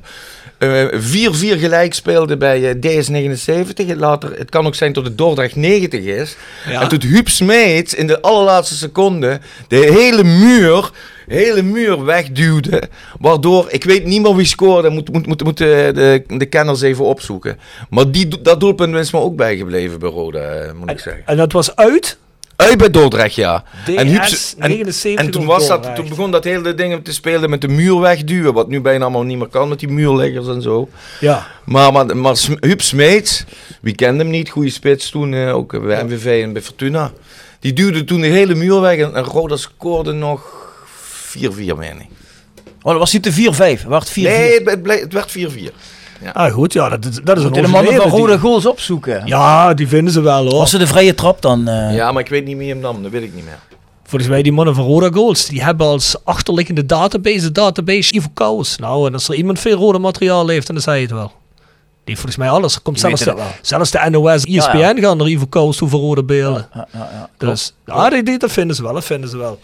eh, 0.58 0.86
4-4 0.94 1.58
gelijk 1.60 1.94
speelde 1.94 2.38
bij 2.38 2.70
eh, 2.70 2.76
DS79. 2.80 3.96
Later, 3.96 4.38
het 4.38 4.50
kan 4.50 4.66
ook 4.66 4.76
zijn 4.76 4.94
tot 4.94 5.06
het 5.06 5.18
Dordrecht 5.18 5.56
90 5.56 6.04
is. 6.04 6.36
Ja. 6.70 6.82
En 6.82 6.88
toen 6.88 7.02
Huub 7.02 7.30
Smeets 7.30 7.94
in 7.94 8.08
de 8.08 8.22
allerlaatste 8.22 8.76
seconde 8.76 9.40
de 9.68 9.76
hele 9.78 10.24
muur, 10.24 10.90
hele 11.28 11.62
muur 11.62 12.06
wegduwde. 12.06 12.82
Waardoor, 13.20 13.66
ik 13.70 13.84
weet 13.84 14.06
niet 14.06 14.22
meer 14.22 14.36
wie 14.36 14.46
scoorde, 14.46 14.90
moet, 14.90 15.12
moet, 15.12 15.28
moet, 15.28 15.44
moet 15.44 15.58
de, 15.58 16.24
de, 16.28 16.46
kenners 16.46 16.82
even 16.82 17.06
opzoeken. 17.06 17.60
Maar 17.90 18.12
die, 18.12 18.42
dat 18.42 18.60
doelpunt 18.60 18.96
is 18.96 19.12
me 19.12 19.20
ook 19.20 19.36
bijgebleven 19.36 20.00
bij 20.00 20.10
Roda, 20.10 20.40
eh, 20.40 20.74
moet 20.74 20.90
ik 20.90 21.00
zeggen. 21.00 21.24
En 21.26 21.38
dat 21.38 21.52
was 21.52 21.76
uit. 21.76 22.18
Uit 22.56 22.78
bij 22.78 22.90
Dordrecht, 22.90 23.36
ja. 23.36 23.64
En, 23.86 24.22
DS 24.22 24.56
en, 24.58 24.70
79 24.70 25.26
en 25.26 25.32
toen, 25.32 25.46
was 25.46 25.68
dat, 25.68 25.96
toen 25.96 26.10
begon 26.10 26.32
dat 26.32 26.44
hele 26.44 26.74
ding 26.74 27.04
te 27.04 27.14
spelen 27.14 27.50
met 27.50 27.62
de 27.62 27.68
muur 27.68 28.00
wegduwen. 28.00 28.54
Wat 28.54 28.68
nu 28.68 28.82
bijna 28.82 29.04
allemaal 29.04 29.24
niet 29.24 29.38
meer 29.38 29.48
kan 29.48 29.70
met 29.70 29.80
die 29.80 29.90
muurleggers 29.90 30.48
en 30.48 30.62
zo. 30.62 30.90
Ja. 31.20 31.48
Maar, 31.66 31.92
maar, 31.92 32.18
maar 32.18 32.38
Huub 32.60 32.82
Smeets, 32.82 33.44
wie 33.82 33.96
kende 33.96 34.24
hem 34.24 34.32
niet? 34.32 34.50
Goede 34.50 34.70
spits 34.70 35.10
toen, 35.10 35.34
eh, 35.34 35.56
ook 35.56 35.86
bij 35.86 36.04
MVV 36.04 36.44
en 36.44 36.54
bij 36.54 36.62
Fortuna. 36.62 37.12
Die 37.60 37.74
duwde 37.74 38.04
toen 38.04 38.22
de 38.22 38.28
hele 38.28 38.56
muur 38.56 38.82
weg 38.82 38.98
en, 38.98 39.16
en 39.16 39.24
Roda 39.24 39.56
scoorde 39.56 40.12
nog 40.12 40.65
4-4, 41.38 41.78
meen 41.78 42.00
ik. 42.00 42.08
Oh, 42.82 42.92
dat 42.92 42.98
was 43.00 43.14
niet 43.14 43.24
de 43.24 43.78
4-5. 43.82 43.86
Wacht, 43.88 44.10
4-4. 44.12 44.14
Nee, 44.14 44.54
het, 44.54 44.70
het, 44.70 44.84
ble- 44.84 45.00
het 45.00 45.14
werd 45.14 45.38
4-4. 45.38 45.72
Ah, 46.34 46.54
goed, 46.54 46.74
ja, 46.74 46.90
dat, 46.90 47.06
is- 47.06 47.20
dat 47.24 47.38
is 47.38 47.44
een 47.44 47.52
de 47.52 47.68
mannen 47.68 47.94
van 47.96 48.10
rode 48.10 48.32
die- 48.32 48.40
goals 48.40 48.66
opzoeken. 48.66 49.22
Ja, 49.26 49.74
die 49.74 49.88
vinden 49.88 50.14
ze 50.14 50.22
wel 50.22 50.44
hoor. 50.44 50.58
Was 50.60 50.70
ze 50.70 50.78
de 50.78 50.88
vrije 50.88 51.14
trap 51.16 51.42
dan? 51.42 51.68
eh, 51.68 51.96
Ja, 51.96 52.12
maar 52.12 52.22
ik 52.24 52.30
weet 52.30 52.46
niet 52.46 52.58
wie 52.58 52.70
hem 52.70 52.80
nam, 52.80 53.04
dat 53.04 53.12
weet 53.12 53.24
ik 53.24 53.34
niet 53.36 53.46
meer. 53.46 53.60
Volgens 54.04 54.32
mij 54.32 54.42
die 54.42 54.52
mannen 54.52 54.76
van 54.76 54.86
Roda 54.86 55.10
Goals, 55.12 55.46
die 55.46 55.64
hebben 55.64 55.88
als 55.88 56.16
achterliggende 56.24 56.86
database 56.86 57.40
de 57.42 57.52
database 57.52 58.14
Ivo 58.14 58.28
Kous. 58.34 58.78
Nou, 58.78 59.08
en 59.08 59.14
als 59.14 59.28
er 59.30 59.36
iemand 59.36 59.60
veel 59.60 59.78
rode 59.78 60.00
materiaal 60.00 60.48
heeft, 60.48 60.68
dan 60.68 60.82
zei 60.82 60.96
je 60.96 61.02
het 61.06 61.12
wel. 61.16 61.32
Die 62.04 62.16
volgens 62.16 62.36
mij 62.36 62.50
alles. 62.50 62.76
Er 62.76 62.82
komt 62.82 63.00
zelfs 63.00 63.22
de, 63.24 63.36
zelfs 63.62 63.92
de 63.92 64.08
NOS, 64.10 64.44
ESPN 64.46 64.78
Ja, 64.78 64.94
gaan 64.96 65.18
naar 65.18 65.28
Ivo 65.28 65.46
Kous 65.46 65.78
toe 65.78 65.90
voor 65.90 66.00
rode 66.00 66.24
beelden. 66.24 66.68
ja, 66.74 66.88
ja, 66.94 67.10
ja. 67.14 67.30
Dus, 67.38 67.74
ja, 67.86 68.10
die, 68.10 68.24
die, 68.24 68.38
dat 68.38 68.52
vinden 68.52 68.76
ze 68.76 68.84
wel, 68.84 68.94
dat 68.94 69.06
vinden 69.06 69.30
ze 69.30 69.38
wel. 69.38 69.60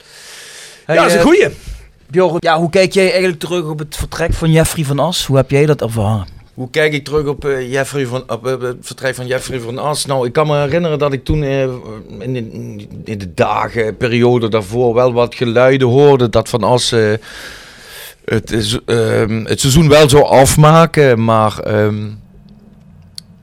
Hey, 0.86 0.96
ja, 0.96 1.02
dat 1.02 1.12
is 1.12 1.14
een 1.14 1.20
eh, 1.20 1.26
goeie. 1.26 1.48
Bjorn, 2.08 2.38
ja, 2.40 2.58
hoe 2.58 2.70
kijk 2.70 2.94
jij 2.94 3.10
eigenlijk 3.10 3.40
terug 3.40 3.66
op 3.66 3.80
het 3.80 3.96
vertrek 3.96 4.34
van 4.34 4.52
Jeffrey 4.52 4.86
van 4.86 5.00
As? 5.00 5.26
Hoe 5.26 5.38
heb 5.38 5.52
jij 5.52 5.66
dat 5.66 5.82
ervaren? 5.82 6.40
Hoe 6.54 6.70
kijk 6.70 6.94
ik 6.94 7.06
terug 7.06 7.26
op, 7.26 7.46
eh, 7.46 7.72
Jeffrey 7.72 8.06
van, 8.06 8.24
op 8.28 8.44
het 8.44 8.78
vertrek 8.82 9.16
van 9.16 9.28
Jeffrey 9.28 9.60
van 9.60 9.78
As? 9.78 10.06
Nou, 10.06 10.26
ik 10.26 10.34
kan 10.34 10.48
me 10.48 10.58
herinneren 10.58 11.00
dat 11.00 11.14
ik 11.14 11.24
toen 11.24 11.44
eh, 11.44 11.62
in, 12.20 12.34
de, 12.34 12.46
in 13.04 13.18
de 13.18 13.34
dagen, 13.34 13.98
periode 13.98 14.50
daarvoor 14.50 14.94
wel 14.94 15.14
wat 15.14 15.36
geluiden 15.36 15.88
hoorde 15.88 16.30
dat 16.30 16.50
Van 16.50 16.64
As 16.64 16.92
eh, 16.92 17.14
het, 18.26 18.52
is, 18.52 18.80
ehm, 18.86 19.46
het 19.46 19.60
seizoen 19.60 19.90
wel 19.90 20.10
zou 20.10 20.24
afmaken, 20.24 21.24
maar 21.24 21.60
ehm, 21.60 22.08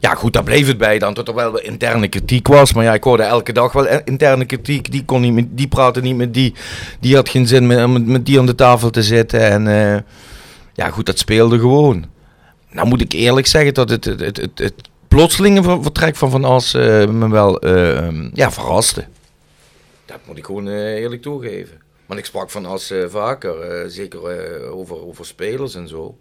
Ja, 0.00 0.14
goed, 0.14 0.32
daar 0.32 0.42
bleef 0.44 0.66
het 0.66 0.78
bij 0.78 0.98
dan, 0.98 1.14
tot 1.14 1.28
er 1.28 1.34
wel 1.34 1.58
interne 1.60 2.08
kritiek 2.08 2.48
was. 2.48 2.72
Maar 2.72 2.84
ja, 2.84 2.94
ik 2.94 3.04
hoorde 3.04 3.22
elke 3.22 3.52
dag 3.52 3.72
wel 3.72 3.86
e- 3.86 4.00
interne 4.04 4.44
kritiek. 4.44 4.90
Die, 4.90 5.04
kon 5.04 5.20
niet 5.20 5.46
die 5.50 5.68
praatte 5.68 6.00
niet 6.00 6.16
met 6.16 6.34
die. 6.34 6.54
Die 7.00 7.14
had 7.14 7.28
geen 7.28 7.46
zin 7.46 7.66
met, 7.66 8.06
met, 8.06 8.26
die 8.26 8.38
aan 8.38 8.46
de 8.46 8.54
tafel 8.54 8.90
te 8.90 9.02
zitten. 9.02 9.40
En 9.40 9.66
eh, 9.94 10.00
ja, 10.74 10.90
goed, 10.90 11.06
dat 11.06 11.18
speelde 11.18 11.58
gewoon. 11.58 12.04
Nou 12.70 12.88
moet 12.88 13.00
ik 13.00 13.12
eerlijk 13.12 13.46
zeggen 13.46 13.74
dat 13.74 13.90
het, 13.90 14.04
het, 14.04 14.20
het, 14.20 14.50
het, 14.54 14.74
plotselinge 15.08 15.62
ver- 15.62 15.82
vertrek 15.82 16.16
van 16.16 16.30
Van 16.30 16.44
As 16.44 16.74
eh, 16.74 17.06
me 17.06 17.28
wel 17.30 17.60
eh, 17.60 18.08
ja, 18.32 18.50
verraste. 18.52 19.06
Dat 20.06 20.18
moet 20.26 20.38
ik 20.38 20.44
gewoon 20.44 20.68
eh, 20.68 20.94
eerlijk 20.94 21.22
toegeven. 21.22 21.78
Want 22.06 22.20
ik 22.20 22.26
sprak 22.26 22.50
Van 22.50 22.66
As 22.66 22.90
eh, 22.90 23.04
vaker, 23.08 23.60
eh, 23.60 23.88
zeker 23.88 24.24
eh, 24.26 24.76
over, 24.76 25.06
over 25.06 25.26
spelers 25.26 25.74
en 25.74 25.88
zo. 25.88 26.16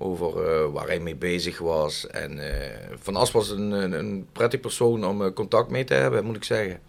Over 0.00 0.46
eh, 0.46 0.72
waar 0.72 0.86
hij 0.86 1.00
mee 1.00 1.16
bezig 1.16 1.58
was. 1.58 2.06
En 2.06 2.38
eh, 2.38 2.70
Van 3.00 3.16
As 3.16 3.30
was 3.30 3.50
een, 3.50 3.70
een, 3.70 3.92
een 3.92 4.26
prettig 4.32 4.60
persoon 4.60 5.06
om 5.06 5.24
eh, 5.24 5.32
contact 5.32 5.70
mee 5.70 5.84
te 5.84 5.94
hebben, 5.94 6.24
moet 6.24 6.36
ik 6.36 6.44
zeggen. 6.44 6.80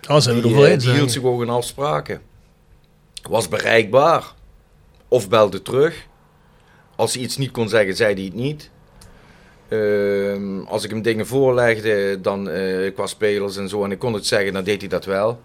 Zijn 0.00 0.42
Die, 0.42 0.66
eens. 0.66 0.82
die 0.82 0.92
hè? 0.92 0.98
hield 0.98 1.12
zich 1.12 1.22
ook 1.22 1.42
in 1.42 1.48
afspraken. 1.50 2.20
Was 3.28 3.48
bereikbaar. 3.48 4.34
Of 5.08 5.28
belde 5.28 5.62
terug. 5.62 6.06
Als 6.96 7.14
hij 7.14 7.22
iets 7.22 7.36
niet 7.36 7.50
kon 7.50 7.68
zeggen, 7.68 7.96
zei 7.96 8.14
hij 8.14 8.24
het 8.24 8.34
niet. 8.34 8.70
Ehm, 9.68 10.60
als 10.60 10.84
ik 10.84 10.90
hem 10.90 11.02
dingen 11.02 11.26
voorlegde, 11.26 12.20
dan 12.20 12.44
qua 12.94 13.06
spelers 13.06 13.56
en 13.56 13.68
zo, 13.68 13.84
en 13.84 13.90
ik 13.90 13.98
kon 13.98 14.12
het 14.12 14.26
zeggen, 14.26 14.52
dan 14.52 14.64
deed 14.64 14.80
hij 14.80 14.90
dat 14.90 15.04
wel. 15.04 15.40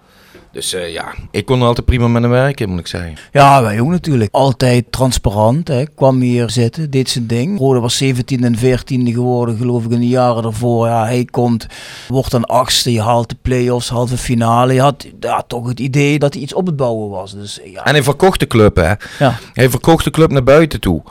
Dus 0.52 0.74
eh, 0.74 0.94
ja, 0.94 1.14
ik 1.32 1.46
kon 1.46 1.60
er 1.62 1.68
altijd 1.68 1.86
prima 1.86 2.08
met 2.08 2.22
hem 2.22 2.32
werken, 2.32 2.70
moet 2.70 2.80
ik 2.80 2.88
zeggen. 2.88 3.16
Ja, 3.32 3.62
wij 3.62 3.80
ook 3.80 3.90
natuurlijk. 3.90 4.34
Altijd 4.34 4.92
transparant. 4.92 5.68
Hè. 5.68 5.84
Kwam 5.96 6.22
hier 6.22 6.50
zitten, 6.50 6.90
deed 6.90 7.10
zijn 7.10 7.28
ding. 7.28 7.60
Rode 7.60 7.80
was 7.80 7.98
17 7.98 8.44
en 8.44 8.58
14 8.58 9.14
geworden, 9.14 9.58
geloof 9.58 9.86
ik, 9.86 9.92
in 9.92 10.00
de 10.00 10.08
jaren 10.08 10.44
daarvoor. 10.44 10.88
Ja, 10.88 11.06
hij 11.06 11.26
komt, 11.26 11.68
wordt 12.08 12.32
dan 12.32 12.46
achtste. 12.46 12.92
Je 12.92 13.02
haalt 13.02 13.30
de 13.30 13.36
play-offs, 13.42 13.90
halve 13.90 14.18
finale. 14.18 14.74
Je 14.74 14.82
had 14.82 15.08
ja, 15.20 15.44
toch 15.48 15.68
het 15.68 15.80
idee 15.80 16.20
dat 16.20 16.34
hij 16.34 16.44
iets 16.44 16.54
op 16.54 16.66
het 16.66 16.76
bouwen 16.76 17.10
was. 17.10 17.34
Dus 17.34 17.60
ja, 17.64 17.86
En 17.86 17.94
hij 17.94 18.04
verkocht 18.04 18.40
de 18.40 18.48
club, 18.48 18.76
hè. 18.76 18.94
ja. 19.20 19.38
Hij 19.54 19.70
verkocht 19.70 20.04
de 20.04 20.12
club 20.12 20.32
naar 20.32 20.44
buiten 20.44 20.80
toe. 20.80 21.02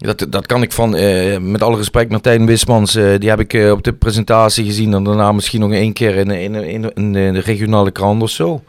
Dat, 0.00 0.26
dat 0.28 0.46
kan 0.46 0.62
ik 0.62 0.72
van, 0.72 0.96
eh, 0.96 1.38
met 1.38 1.62
alle 1.62 1.76
respect, 1.76 2.10
Martijn 2.10 2.46
Wismans, 2.46 2.94
eh, 2.94 3.18
die 3.18 3.28
heb 3.28 3.40
ik 3.40 3.54
eh, 3.54 3.70
op 3.70 3.82
de 3.82 3.92
presentatie 3.92 4.64
gezien. 4.64 4.94
En 4.94 5.04
daarna 5.04 5.32
misschien 5.32 5.60
nog 5.60 5.72
één 5.72 5.92
keer 5.92 6.16
in, 6.16 6.30
in, 6.30 6.54
in, 6.54 6.94
in 6.94 7.12
de 7.12 7.40
regionale 7.40 7.90
krant 7.90 8.22
of 8.22 8.30
zo. 8.30 8.62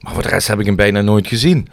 Maar 0.00 0.12
voor 0.12 0.22
de 0.22 0.28
rest 0.28 0.48
heb 0.48 0.60
ik 0.60 0.66
hem 0.66 0.76
bijna 0.76 1.00
nooit 1.00 1.26
gezien. 1.26 1.68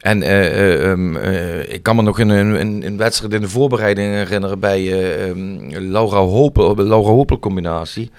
En 0.00 0.22
eh, 0.22 0.46
eh, 0.46 0.90
ehm, 0.90 1.16
eh, 1.16 1.72
ik 1.72 1.82
kan 1.82 1.96
me 1.96 2.02
nog 2.02 2.18
een, 2.18 2.96
wedstrijd 2.96 3.32
in 3.32 3.40
de 3.40 3.48
voorbereiding 3.48 4.14
herinneren 4.14 4.58
bij 4.58 4.92
ehm, 4.92 5.90
Laura 5.90 6.18
Hopel, 6.18 6.74
Laura 6.76 7.10
Hopel 7.10 7.38
combinatie. 7.38 8.10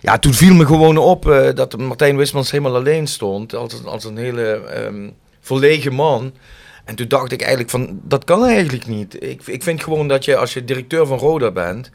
Ja, 0.00 0.18
toen 0.18 0.34
viel 0.34 0.54
me 0.54 0.66
gewoon 0.66 0.96
op 0.96 1.52
dat 1.54 1.78
Martijn 1.78 2.16
Wismans 2.16 2.50
helemaal 2.50 2.76
alleen 2.76 3.06
stond. 3.06 3.54
Als, 3.54 3.84
als 3.84 4.04
een 4.04 4.16
hele 4.16 4.42
ehm, 4.52 5.08
verlegen 5.40 5.92
man. 5.92 6.32
En 6.92 6.98
toen 6.98 7.08
dacht 7.08 7.32
ik 7.32 7.40
eigenlijk 7.40 7.70
van, 7.70 8.00
dat 8.02 8.24
kan 8.24 8.44
eigenlijk 8.44 8.86
niet. 8.86 9.22
Ik, 9.22 9.42
ik 9.46 9.62
vind 9.62 9.82
gewoon 9.82 10.08
dat 10.08 10.24
je, 10.24 10.36
als 10.36 10.52
je 10.52 10.64
directeur 10.64 11.06
van 11.06 11.18
Roda 11.18 11.50
bent... 11.50 11.90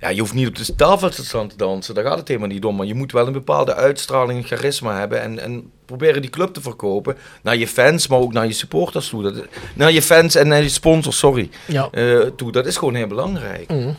Ja, 0.00 0.08
je 0.08 0.20
hoeft 0.20 0.34
niet 0.34 0.48
op 0.48 0.56
de 0.56 0.74
tafel 0.74 1.10
te 1.10 1.24
staan 1.24 1.48
te 1.48 1.56
dansen. 1.56 1.94
Daar 1.94 2.04
gaat 2.04 2.18
het 2.18 2.28
helemaal 2.28 2.48
niet 2.48 2.64
om. 2.64 2.76
Maar 2.76 2.86
je 2.86 2.94
moet 2.94 3.12
wel 3.12 3.26
een 3.26 3.32
bepaalde 3.32 3.74
uitstraling 3.74 4.38
en 4.42 4.46
charisma 4.46 4.98
hebben. 4.98 5.22
En, 5.22 5.38
en 5.38 5.70
proberen 5.86 6.20
die 6.20 6.30
club 6.30 6.54
te 6.54 6.60
verkopen. 6.60 7.16
Naar 7.42 7.56
je 7.56 7.68
fans, 7.68 8.06
maar 8.08 8.18
ook 8.18 8.32
naar 8.32 8.46
je 8.46 8.52
supporters 8.52 9.08
toe. 9.08 9.22
Dat, 9.22 9.34
naar 9.74 9.92
je 9.92 10.02
fans 10.02 10.34
en 10.34 10.48
naar 10.48 10.62
je 10.62 10.68
sponsors, 10.68 11.18
sorry. 11.18 11.50
Ja. 11.66 11.88
eh, 11.90 12.18
toe. 12.36 12.52
Dat 12.52 12.66
is 12.66 12.76
gewoon 12.76 12.94
heel 12.94 13.06
belangrijk. 13.06 13.68
Mhm. 13.70 13.92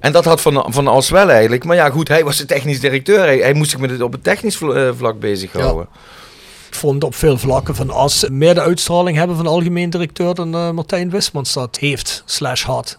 En 0.00 0.12
dat 0.12 0.24
had 0.24 0.40
Van, 0.40 0.66
van 0.68 0.86
As 0.86 1.10
wel 1.10 1.30
eigenlijk. 1.30 1.64
Maar 1.64 1.76
ja, 1.76 1.90
goed, 1.90 2.08
hij 2.08 2.24
was 2.24 2.36
de 2.36 2.44
technisch 2.46 2.80
directeur. 2.80 3.18
Hij, 3.18 3.38
hij 3.38 3.52
moest 3.54 3.70
zich 3.70 3.80
met 3.80 3.90
het 3.90 4.02
op 4.02 4.12
het 4.12 4.24
technisch 4.24 4.56
vl- 4.56 4.72
eh, 4.72 4.90
vlak 4.96 5.20
bezighouden. 5.20 5.82
Ik 5.84 5.88
vond 6.80 7.04
op 7.04 7.14
veel 7.14 7.38
vlakken 7.38 7.74
van 7.74 7.90
As 7.90 8.28
meer 8.30 8.54
de 8.54 8.60
uitstraling 8.60 9.16
hebben 9.16 9.36
van 9.36 9.44
de 9.44 9.50
algemeen 9.50 9.90
directeur 9.90 10.34
dan 10.34 10.54
eh, 10.54 10.70
Martijn 10.70 11.10
Wismans 11.10 11.52
dat 11.52 11.78
heeft, 11.78 12.22
slash 12.26 12.62
had. 12.62 12.98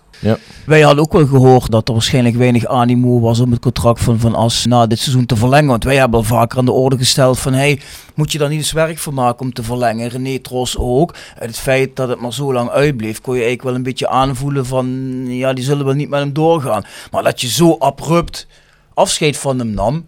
Wij 0.65 0.81
hadden 0.81 1.03
ook 1.03 1.11
wel 1.11 1.27
gehoord 1.27 1.71
dat 1.71 1.87
er 1.87 1.93
waarschijnlijk 1.93 2.35
weinig 2.35 2.65
animo 2.65 3.19
was 3.19 3.39
om 3.39 3.51
het 3.51 3.61
contract 3.61 4.01
van 4.03 4.19
Van 4.19 4.35
As 4.35 4.65
na 4.65 4.87
dit 4.87 4.99
seizoen 4.99 5.25
te 5.25 5.35
verlengen. 5.35 5.67
Want 5.67 5.83
wij 5.83 5.95
hebben 5.95 6.19
al 6.19 6.25
vaker 6.25 6.57
aan 6.57 6.65
de 6.65 6.71
orde 6.71 6.97
gesteld 6.97 7.39
van, 7.39 7.53
hey, 7.53 7.79
moet 8.15 8.31
je 8.31 8.37
daar 8.37 8.49
niet 8.49 8.57
eens 8.57 8.71
werk 8.71 8.97
van 8.97 9.13
maken 9.13 9.45
om 9.45 9.53
te 9.53 9.63
verlengen? 9.63 10.09
René 10.09 10.39
Tros 10.39 10.77
ook. 10.77 11.15
Het 11.35 11.57
feit 11.57 11.95
dat 11.95 12.09
het 12.09 12.19
maar 12.21 12.33
zo 12.33 12.53
lang 12.53 12.69
uitbleef, 12.69 13.21
kon 13.21 13.33
je 13.33 13.39
eigenlijk 13.39 13.67
wel 13.67 13.75
een 13.77 13.83
beetje 13.83 14.07
aanvoelen 14.07 14.65
van, 14.65 14.87
ja, 15.27 15.53
die 15.53 15.63
zullen 15.63 15.85
wel 15.85 15.93
niet 15.93 16.09
met 16.09 16.19
hem 16.19 16.33
doorgaan. 16.33 16.83
Maar 17.11 17.23
dat 17.23 17.41
je 17.41 17.47
zo 17.47 17.75
abrupt 17.79 18.47
afscheid 18.93 19.37
van 19.37 19.59
hem 19.59 19.69
nam, 19.69 20.05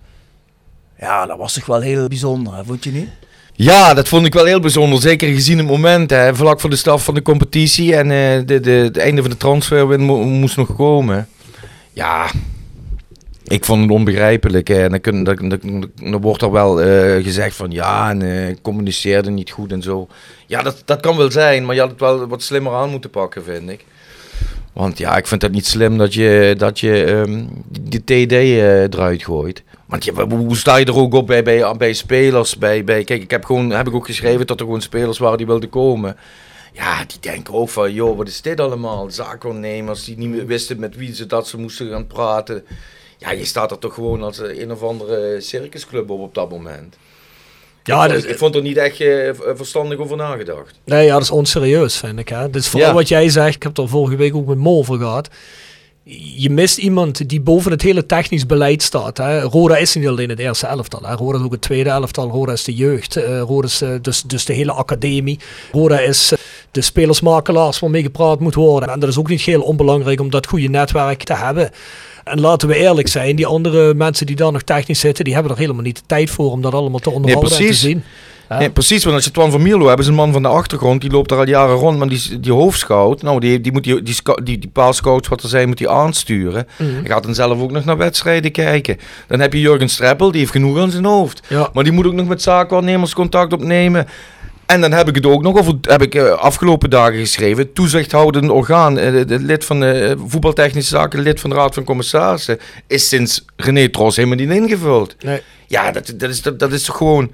ja, 0.99 1.26
dat 1.26 1.38
was 1.38 1.53
toch 1.53 1.65
wel 1.65 1.82
heel 1.82 2.07
bijzonder, 2.07 2.55
hè? 2.55 2.63
vond 2.63 2.84
je 2.84 2.91
niet? 2.91 3.09
Ja, 3.56 3.93
dat 3.93 4.08
vond 4.08 4.26
ik 4.26 4.34
wel 4.34 4.45
heel 4.45 4.60
bijzonder. 4.60 5.01
Zeker 5.01 5.34
gezien 5.34 5.58
het 5.58 5.68
moment, 5.68 6.10
hè, 6.10 6.36
vlak 6.36 6.60
voor 6.60 6.70
de 6.70 6.76
start 6.76 7.01
van 7.01 7.14
de 7.14 7.22
competitie. 7.22 7.95
En 7.95 8.12
eh, 8.12 8.45
de, 8.45 8.60
de, 8.60 8.72
het 8.72 8.97
einde 8.97 9.22
van 9.22 9.30
de 9.32 9.38
transfer 9.38 9.99
mo- 9.99 10.24
moest 10.24 10.58
nog 10.58 10.76
komen. 10.76 11.28
Ja, 11.93 12.32
ik 13.43 13.66
vond 13.66 13.82
het 13.82 13.91
onbegrijpelijk. 13.91 14.70
En 14.70 15.01
dan, 16.01 16.22
wordt 16.22 16.41
er 16.41 16.51
wel 16.51 16.82
eh, 16.82 17.24
gezegd 17.24 17.56
van 17.56 17.72
ja, 17.72 18.10
en 18.10 18.22
eh, 18.47 18.56
communiceerde 18.62 19.30
niet 19.30 19.51
goed 19.51 19.72
en 19.72 19.82
zo. 19.82 20.08
Ja, 20.47 20.62
dat, 20.62 20.82
dat 20.86 20.99
kan 20.99 21.18
wel 21.18 21.32
zijn, 21.32 21.66
maar 21.66 21.76
je 21.76 21.82
had 21.82 21.89
het 21.89 21.99
wel 21.99 22.28
wat 22.28 22.41
slimmer 22.43 22.74
aan 22.74 22.89
moeten 22.89 23.10
pakken, 23.10 23.43
vind 23.43 23.70
ik. 23.70 23.86
Want 24.74 24.97
ja, 24.97 25.18
ik 25.18 25.28
vind 25.28 25.41
het 25.41 25.51
niet 25.51 25.66
slim 25.66 25.97
dat 25.97 26.14
je, 26.14 26.56
dat 26.58 26.80
je 26.80 27.04
ehm, 27.04 27.43
die 27.82 28.04
TD 28.04 28.32
eruit 28.93 29.24
gooit. 29.24 29.64
Want 29.94 30.06
ja, 30.06 30.28
hoe 30.28 30.58
sta 30.58 30.76
je 30.76 30.86
er 30.86 30.96
ook 30.96 31.14
op 31.14 31.28
bij, 31.28 31.44
bij, 31.44 31.76
bij 31.78 31.94
spelers? 31.94 32.58
Bij, 32.58 32.84
bij, 32.84 33.04
kijk, 33.04 33.22
ik 33.22 33.32
heb, 33.32 33.46
gewoon, 33.46 33.70
heb 33.70 33.88
ik 33.88 33.94
ook 33.94 34.06
geschreven 34.06 34.48
dat 34.48 34.60
er 34.60 34.66
gewoon 34.66 34.82
spelers 34.82 35.18
waren 35.18 35.38
die 35.38 35.46
wilden 35.48 35.70
komen. 35.70 36.18
Ja, 36.72 37.04
die 37.06 37.18
denken 37.20 37.54
ook 37.54 37.70
van, 37.70 37.94
joh, 37.94 38.18
wat 38.18 38.28
is 38.28 38.41
dit 38.41 38.60
allemaal? 38.60 39.12
Zaakwaarnemers 39.12 40.04
die 40.04 40.18
niet 40.18 40.30
meer 40.30 40.46
wisten 40.46 40.80
met 40.80 40.96
wie 40.96 41.16
ze 41.16 41.26
dat 41.26 41.48
ze 41.48 41.58
moesten 41.58 41.89
gaan 41.89 42.08
praten. 42.08 42.64
Ja, 43.18 43.32
je 43.32 43.46
staat 43.46 43.72
er 43.72 43.80
toch 43.80 43.94
gewoon 43.94 44.24
als 44.24 44.38
een 44.38 44.72
of 44.72 44.84
andere 44.84 45.41
circusclub 45.41 46.10
op 46.10 46.20
op 46.20 46.34
dat 46.36 46.50
moment. 46.50 46.96
Ja, 47.84 48.06
ik, 48.06 48.12
vond, 48.12 48.30
ik 48.30 48.38
vond 48.38 48.56
er 48.56 48.62
niet 48.62 48.78
echt 48.78 49.00
eh, 49.00 49.30
verstandig 49.56 49.98
over 49.98 50.18
nagedacht. 50.18 50.80
nee, 50.86 51.06
ja, 51.06 51.14
dat 51.14 51.22
is 51.22 51.32
onserieus, 51.32 51.98
vind 51.98 52.20
ik. 52.20 52.30
Hè. 52.30 52.50
Dit 52.50 52.62
is 52.62 52.68
vooral 52.68 52.89
Ja. 52.89 52.96
wat 52.96 53.08
jij 53.08 53.30
zegt. 53.30 53.56
Ik 53.56 53.64
heb 53.64 53.78
er 53.78 53.89
vorige 53.89 54.16
week 54.16 54.36
ook 54.36 54.48
met 54.48 54.58
Mo 54.58 54.78
over 54.78 54.98
gehad. 54.98 55.30
Je 56.36 56.49
mist 56.49 56.78
iemand 56.78 57.30
die 57.30 57.41
boven 57.41 57.72
het 57.72 57.82
hele 57.82 58.06
technisch 58.06 58.45
beleid 58.45 58.82
staat. 58.82 59.18
Hè. 59.18 59.41
Roda 59.41 59.78
is 59.78 59.95
niet 59.95 60.08
alleen 60.08 60.30
het 60.30 60.39
eerste 60.39 60.68
elftal. 60.68 61.01
Hè. 61.04 61.14
Roda 61.16 61.38
is 61.38 61.43
ook 61.43 61.51
het 61.51 61.62
tweede 61.62 61.89
elftal. 61.89 62.30
Roda 62.30 62.51
is 62.51 62.64
de 62.64 62.74
jeugd. 62.74 63.16
eh, 63.16 63.39
Roda 63.39 63.68
is 63.68 63.82
eh, 63.82 63.89
dus, 64.01 64.22
dus 64.22 64.45
de 64.45 64.54
hele 64.54 64.72
academie. 64.72 65.39
Roda 65.72 65.99
is 65.99 66.32
eh, 66.32 66.39
de 66.72 66.82
spelersmakelaars 66.82 67.80
waarmee 67.80 68.01
gepraat 68.01 68.39
moet 68.39 68.56
worden. 68.56 68.89
En 68.89 68.99
dat 68.99 69.10
is 69.10 69.18
ook 69.18 69.30
niet 69.30 69.41
heel 69.41 69.62
onbelangrijk 69.62 70.20
om 70.20 70.30
dat 70.30 70.47
goede 70.47 70.68
netwerk 70.68 71.24
te 71.24 71.34
hebben. 71.34 71.70
En 72.24 72.39
laten 72.39 72.68
we 72.68 72.76
eerlijk 72.76 73.08
zijn, 73.08 73.36
die 73.36 73.45
andere 73.45 73.93
mensen 73.93 74.26
die 74.26 74.36
daar 74.36 74.51
nog 74.51 74.62
technisch 74.62 74.99
zitten, 74.99 75.24
die 75.24 75.34
hebben 75.34 75.51
er 75.51 75.58
helemaal 75.58 75.82
niet 75.82 75.95
de 75.95 76.04
tijd 76.06 76.30
voor 76.30 76.51
om 76.51 76.62
dat 76.62 76.74
allemaal 76.74 76.99
te 76.99 77.10
onderhouden 77.12 77.58
en 77.58 77.66
te 77.66 77.74
zien. 77.74 78.04
Nee, 78.60 78.70
precies, 78.70 79.04
want 79.04 79.16
als 79.16 79.26
je 79.26 79.32
Twan 79.32 79.51
van 79.51 79.62
Mierlo 79.62 79.88
hebt, 79.88 79.99
is 79.99 80.08
een 80.08 80.14
man 80.14 80.32
van 80.32 80.41
de 80.41 80.47
achtergrond, 80.47 81.01
die 81.01 81.12
loopt 81.12 81.30
daar 81.30 81.38
al 81.38 81.47
jaren 81.47 81.76
rond, 81.76 81.97
maar 81.97 82.10
die, 82.10 82.39
die 82.39 82.51
hoofdscout, 82.51 83.22
nou, 83.22 83.39
die, 83.39 83.62
die 83.62 83.72
moet 83.72 83.84
die, 83.84 84.01
die, 84.01 84.16
die, 84.43 84.60
die 84.60 84.70
paalscouts 84.70 85.28
wat 85.28 85.43
er 85.43 85.49
zijn, 85.49 85.68
moet 85.68 85.80
hij 85.80 85.88
aansturen. 85.88 86.68
Mhm. 86.78 86.91
Hij 86.91 87.06
gaat 87.06 87.24
dan 87.24 87.36
zelf 87.36 87.62
ook 87.62 87.72
nog 87.72 87.86
naar 87.86 87.97
wedstrijden 87.97 88.51
kijken. 88.51 88.97
Dan 89.28 89.39
heb 89.39 89.54
je 89.54 89.60
Jurgen 89.60 89.89
Streppel, 89.89 90.32
die 90.32 90.39
heeft 90.39 90.51
genoeg 90.51 90.80
aan 90.80 90.91
zijn 90.91 91.06
hoofd. 91.06 91.41
Ja. 91.47 91.70
Maar 91.74 91.84
die 91.84 91.93
moet 91.93 92.06
ook 92.06 92.14
nog 92.14 92.28
met 92.28 92.41
zaakwaarnemers 92.41 93.14
contact 93.14 93.54
opnemen. 93.54 94.08
En 94.66 94.82
dan 94.82 94.91
heb 94.91 95.08
ik 95.08 95.16
het 95.16 95.26
ook 95.26 95.41
nog 95.41 95.58
over, 95.58 95.76
heb 95.82 96.01
ik 96.01 96.16
eh, 96.16 96.32
afgelopen 96.32 96.89
dagen 96.89 97.20
geschreven, 97.20 97.74
toezichthoudend 97.74 98.49
orgaan, 98.49 98.97
eh, 98.97 99.28
de, 99.28 99.39
lid 99.39 99.66
van 99.66 99.80
de 99.80 99.91
eh, 99.91 100.16
voetbaltechnische 100.28 100.95
zaken, 100.95 101.20
lid 101.20 101.39
van 101.39 101.49
de 101.49 101.56
Raad 101.56 101.74
van 101.74 101.84
Commissarissen, 101.84 102.60
is 102.88 103.08
sinds 103.08 103.45
René 103.56 103.89
Tros 103.89 104.16
helemaal 104.16 104.38
niet 104.38 104.49
ingevuld. 104.49 105.16
Nee. 105.24 105.41
Ja, 105.68 105.91
dat, 105.91 106.14
dat, 106.18 106.30
is, 106.30 106.41
dat, 106.41 106.60
dat 106.60 106.72
is 106.72 106.84
toch 106.84 106.97
gewoon. 106.97 107.32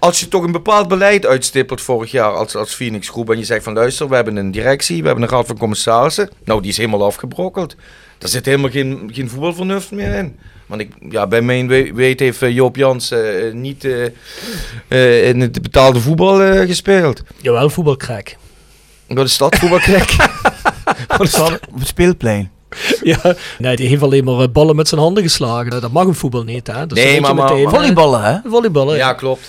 Als 0.00 0.20
je 0.20 0.28
toch 0.28 0.42
een 0.44 0.52
bepaald 0.52 0.88
beleid 0.88 1.26
uitstippelt 1.26 1.80
vorig 1.80 2.10
jaar 2.10 2.32
als, 2.34 2.56
als 2.56 2.74
Phoenix 2.74 3.08
Groep 3.08 3.30
en 3.30 3.38
je 3.38 3.44
zegt 3.44 3.64
van 3.64 3.72
luister, 3.74 4.08
we 4.08 4.14
hebben 4.14 4.36
een 4.36 4.50
directie, 4.50 5.00
we 5.00 5.06
hebben 5.06 5.24
een 5.24 5.30
raad 5.30 5.46
van 5.46 5.58
commissarissen. 5.58 6.30
Nou, 6.44 6.60
die 6.60 6.70
is 6.70 6.76
helemaal 6.76 7.04
afgebrokkeld. 7.04 7.74
Daar 8.18 8.28
zit 8.30 8.44
helemaal 8.46 8.70
geen, 8.70 9.10
geen 9.12 9.28
voetbalvernuft 9.28 9.90
meer 9.90 10.14
in. 10.14 10.38
Want 10.66 10.80
ik, 10.80 10.92
ja, 11.10 11.26
bij 11.26 11.42
mijn 11.42 11.68
we- 11.68 11.90
weet 11.94 12.20
heeft 12.20 12.42
eh, 12.42 12.50
Joop 12.54 12.76
Jans 12.76 13.10
eh, 13.10 13.52
niet 13.52 13.84
eh, 13.84 14.04
eh, 14.88 15.28
in 15.28 15.40
het 15.40 15.62
betaalde 15.62 16.00
voetbal 16.00 16.42
eh, 16.42 16.66
gespeeld. 16.66 17.22
Jawel, 17.36 17.70
voetbalkrek. 17.70 18.36
Wat 19.06 19.26
is 19.26 19.36
dat, 19.38 19.56
voetbalkrek? 19.56 20.16
Wat 21.16 21.20
is 21.20 21.32
dat? 21.32 21.52
Op 21.72 21.78
het 21.78 21.86
speelplein. 21.88 22.50
ja. 23.02 23.34
Nee, 23.58 23.76
die 23.76 23.88
heeft 23.88 24.02
alleen 24.02 24.24
maar 24.24 24.50
ballen 24.50 24.76
met 24.76 24.88
zijn 24.88 25.00
handen 25.00 25.22
geslagen. 25.22 25.70
Dat 25.80 25.92
mag 25.92 26.06
een 26.06 26.14
voetbal 26.14 26.42
niet, 26.42 26.66
hè. 26.66 26.86
Dus 26.86 26.98
Nee, 26.98 27.20
maar- 27.20 27.34
maar- 27.34 27.52
meteen, 27.52 27.68
Volleyballen, 27.70 28.22
hè? 28.22 28.38
Volleyballen. 28.50 28.96
Ja, 28.96 29.12
klopt. 29.12 29.48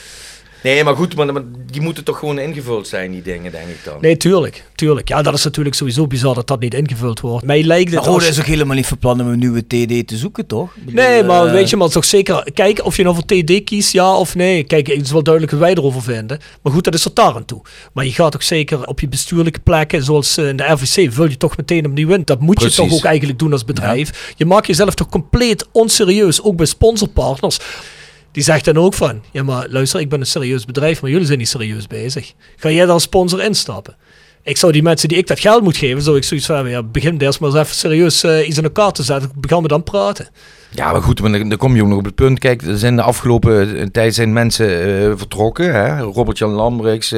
Nee, 0.63 0.83
maar 0.83 0.95
goed, 0.95 1.15
maar, 1.15 1.33
maar 1.33 1.43
die 1.71 1.81
moeten 1.81 2.03
toch 2.03 2.19
gewoon 2.19 2.39
ingevuld 2.39 2.87
zijn, 2.87 3.11
die 3.11 3.21
dingen, 3.21 3.51
denk 3.51 3.67
ik 3.67 3.79
dan. 3.83 3.97
Nee, 4.01 4.17
tuurlijk. 4.17 4.63
Tuurlijk. 4.75 5.07
Ja, 5.07 5.21
dat 5.21 5.33
is 5.33 5.43
natuurlijk 5.43 5.75
sowieso 5.75 6.07
bizar 6.07 6.35
dat 6.35 6.47
dat 6.47 6.59
niet 6.59 6.73
ingevuld 6.73 7.19
wordt. 7.19 7.45
Mij 7.45 7.63
lijkt 7.63 7.91
het... 7.91 7.99
Maar 7.99 8.09
als- 8.13 8.27
is 8.27 8.39
ook 8.39 8.45
helemaal 8.45 8.75
niet 8.75 8.87
van 8.87 8.97
plan 8.97 9.21
om 9.21 9.27
een 9.27 9.39
nieuwe 9.39 9.61
TD 9.67 10.07
te 10.07 10.17
zoeken, 10.17 10.45
toch? 10.47 10.73
Bedoel, 10.75 10.93
Nee, 11.03 11.23
maar 11.23 11.45
eh, 11.45 11.51
weet 11.51 11.69
je, 11.69 11.77
maar 11.77 11.89
toch 11.89 12.05
zeker 12.05 12.51
kijken 12.53 12.85
of 12.85 12.97
je 12.97 13.03
nou 13.03 13.15
voor 13.15 13.25
TD 13.25 13.63
kiest, 13.63 13.91
ja 13.91 14.15
of 14.17 14.35
nee. 14.35 14.63
Kijk, 14.63 14.87
het 14.87 15.01
is 15.01 15.11
wel 15.11 15.23
duidelijk 15.23 15.53
wat 15.53 15.61
wij 15.61 15.71
erover 15.73 16.01
vinden. 16.01 16.39
Maar 16.61 16.73
goed, 16.73 16.83
dat 16.83 16.93
is 16.93 17.05
er 17.05 17.11
daar 17.13 17.35
aan 17.35 17.45
toe. 17.45 17.61
Maar 17.93 18.05
je 18.05 18.11
gaat 18.11 18.35
ook 18.35 18.41
zeker 18.43 18.85
op 18.87 18.99
je 18.99 19.07
bestuurlijke 19.07 19.59
plekken, 19.59 20.03
zoals 20.03 20.37
eh, 20.37 20.47
in 20.47 20.55
de 20.55 20.63
RVC, 20.63 21.13
vul 21.13 21.29
je 21.29 21.37
toch 21.37 21.57
meteen 21.57 21.85
opnieuw 21.85 22.09
in. 22.09 22.21
Dat 22.25 22.39
moet 22.39 22.55
Precies. 22.55 22.75
je 22.75 22.81
toch 22.81 22.93
ook 22.93 23.03
eigenlijk 23.03 23.39
doen 23.39 23.51
als 23.51 23.65
bedrijf. 23.65 24.33
Je 24.37 24.45
maakt 24.45 24.67
jezelf 24.67 24.93
toch 24.95 25.09
compleet 25.09 25.67
onserieus, 25.71 26.41
ook 26.41 26.55
bij 26.55 26.65
sponsorpartners. 26.65 27.59
Die 28.31 28.43
zegt 28.43 28.65
dan 28.65 28.77
ook 28.77 28.93
van, 28.93 29.21
ja 29.31 29.43
maar 29.43 29.67
luister, 29.69 29.99
ik 29.99 30.09
ben 30.09 30.19
een 30.19 30.25
serieus 30.25 30.65
bedrijf, 30.65 31.01
maar 31.01 31.11
jullie 31.11 31.25
zijn 31.25 31.37
niet 31.37 31.47
serieus 31.47 31.87
bezig. 31.87 32.33
Ga 32.55 32.69
jij 32.69 32.87
als 32.87 33.03
sponsor 33.03 33.43
instappen? 33.43 33.95
Ik 34.43 34.57
zou 34.57 34.71
die 34.71 34.83
mensen 34.83 35.09
die 35.09 35.17
ik 35.17 35.27
dat 35.27 35.39
geld 35.39 35.63
moet 35.63 35.77
geven, 35.77 36.01
zou 36.01 36.17
ik 36.17 36.23
zoiets 36.23 36.45
van, 36.45 36.69
ja, 36.69 36.83
begin 36.83 37.17
eerst 37.17 37.39
maar 37.39 37.49
eens 37.49 37.59
even 37.59 37.75
serieus 37.75 38.23
eh, 38.23 38.47
iets 38.47 38.57
in 38.57 38.63
elkaar 38.63 38.91
te 38.91 39.03
zetten. 39.03 39.31
Gaan 39.41 39.61
we 39.61 39.67
dan 39.67 39.83
praten? 39.83 40.29
Ja, 40.69 40.91
maar 40.91 41.01
goed, 41.01 41.21
maar 41.21 41.31
dan, 41.31 41.49
dan 41.49 41.57
kom 41.57 41.75
je 41.75 41.81
ook 41.81 41.87
nog 41.87 41.97
op 41.97 42.05
het 42.05 42.15
punt. 42.15 42.39
Kijk, 42.39 42.61
er 42.61 42.77
zijn 42.77 42.95
de 42.95 43.01
afgelopen 43.01 43.77
eh, 43.77 43.85
tijd 43.85 44.13
zijn 44.15 44.33
mensen 44.33 44.67
eh, 44.67 45.11
vertrokken. 45.15 45.73
Hè? 45.73 45.99
Robert-Jan 45.99 46.51
Lambrechts, 46.51 47.13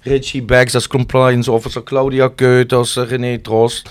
Richie 0.00 0.42
Becks 0.42 0.74
als 0.74 0.86
compliance 0.86 1.52
officer, 1.52 1.82
Claudia 1.82 2.28
Keut 2.28 2.72
als 2.72 2.96
René 2.96 3.38
Trost. 3.38 3.90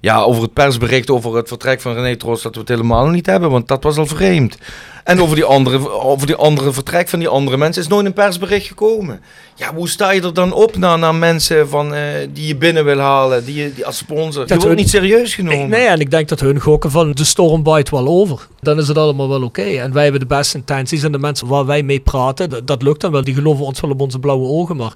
Ja, 0.00 0.20
over 0.20 0.42
het 0.42 0.52
persbericht 0.52 1.10
over 1.10 1.36
het 1.36 1.48
vertrek 1.48 1.80
van 1.80 1.94
René 1.94 2.16
Trost 2.16 2.42
dat 2.42 2.54
we 2.54 2.60
het 2.60 2.68
helemaal 2.68 3.08
niet 3.08 3.26
hebben, 3.26 3.50
want 3.50 3.68
dat 3.68 3.82
was 3.82 3.96
al 3.96 4.06
vreemd. 4.06 4.58
En 5.04 5.20
over 5.22 5.34
die 5.34 5.44
andere, 5.44 5.90
over 6.02 6.26
die 6.26 6.36
andere 6.36 6.72
vertrek 6.72 7.08
van 7.08 7.18
die 7.18 7.28
andere 7.28 7.56
mensen 7.56 7.82
is 7.82 7.88
nooit 7.88 8.06
een 8.06 8.12
persbericht 8.12 8.66
gekomen. 8.66 9.20
Ja, 9.56 9.74
hoe 9.74 9.88
sta 9.88 10.10
je 10.10 10.20
er 10.22 10.34
dan 10.34 10.52
op 10.52 10.76
naar, 10.76 10.98
naar 10.98 11.14
mensen 11.14 11.68
van, 11.68 11.94
eh, 11.94 12.02
die 12.32 12.46
je 12.46 12.56
binnen 12.56 12.84
wil 12.84 12.98
halen, 12.98 13.44
die 13.44 13.54
je 13.62 13.74
die 13.74 13.86
als 13.86 13.96
sponsor? 13.96 14.46
Die 14.46 14.56
hun- 14.56 14.64
wordt 14.64 14.78
niet 14.80 14.90
serieus 14.90 15.34
genomen. 15.34 15.60
Ik, 15.60 15.68
nee, 15.68 15.86
en 15.86 16.00
ik 16.00 16.10
denk 16.10 16.28
dat 16.28 16.40
hun 16.40 16.60
gokken 16.60 16.90
van 16.90 17.12
de 17.12 17.24
storm 17.24 17.62
wel 17.90 18.06
over. 18.06 18.46
Dan 18.60 18.78
is 18.78 18.88
het 18.88 18.98
allemaal 18.98 19.28
wel 19.28 19.42
oké. 19.42 19.62
En 19.62 19.92
wij 19.92 20.02
hebben 20.02 20.20
de 20.20 20.26
beste 20.26 20.56
intenties 20.56 21.02
en 21.02 21.12
de 21.12 21.18
mensen 21.18 21.46
waar 21.46 21.66
wij 21.66 21.82
mee 21.82 22.00
praten, 22.00 22.50
dat, 22.50 22.66
dat 22.66 22.82
lukt 22.82 23.00
dan 23.00 23.12
wel. 23.12 23.24
Die 23.24 23.34
geloven 23.34 23.64
ons 23.64 23.80
wel 23.80 23.90
op 23.90 24.00
onze 24.00 24.18
blauwe 24.18 24.46
ogen. 24.48 24.76
Maar 24.76 24.92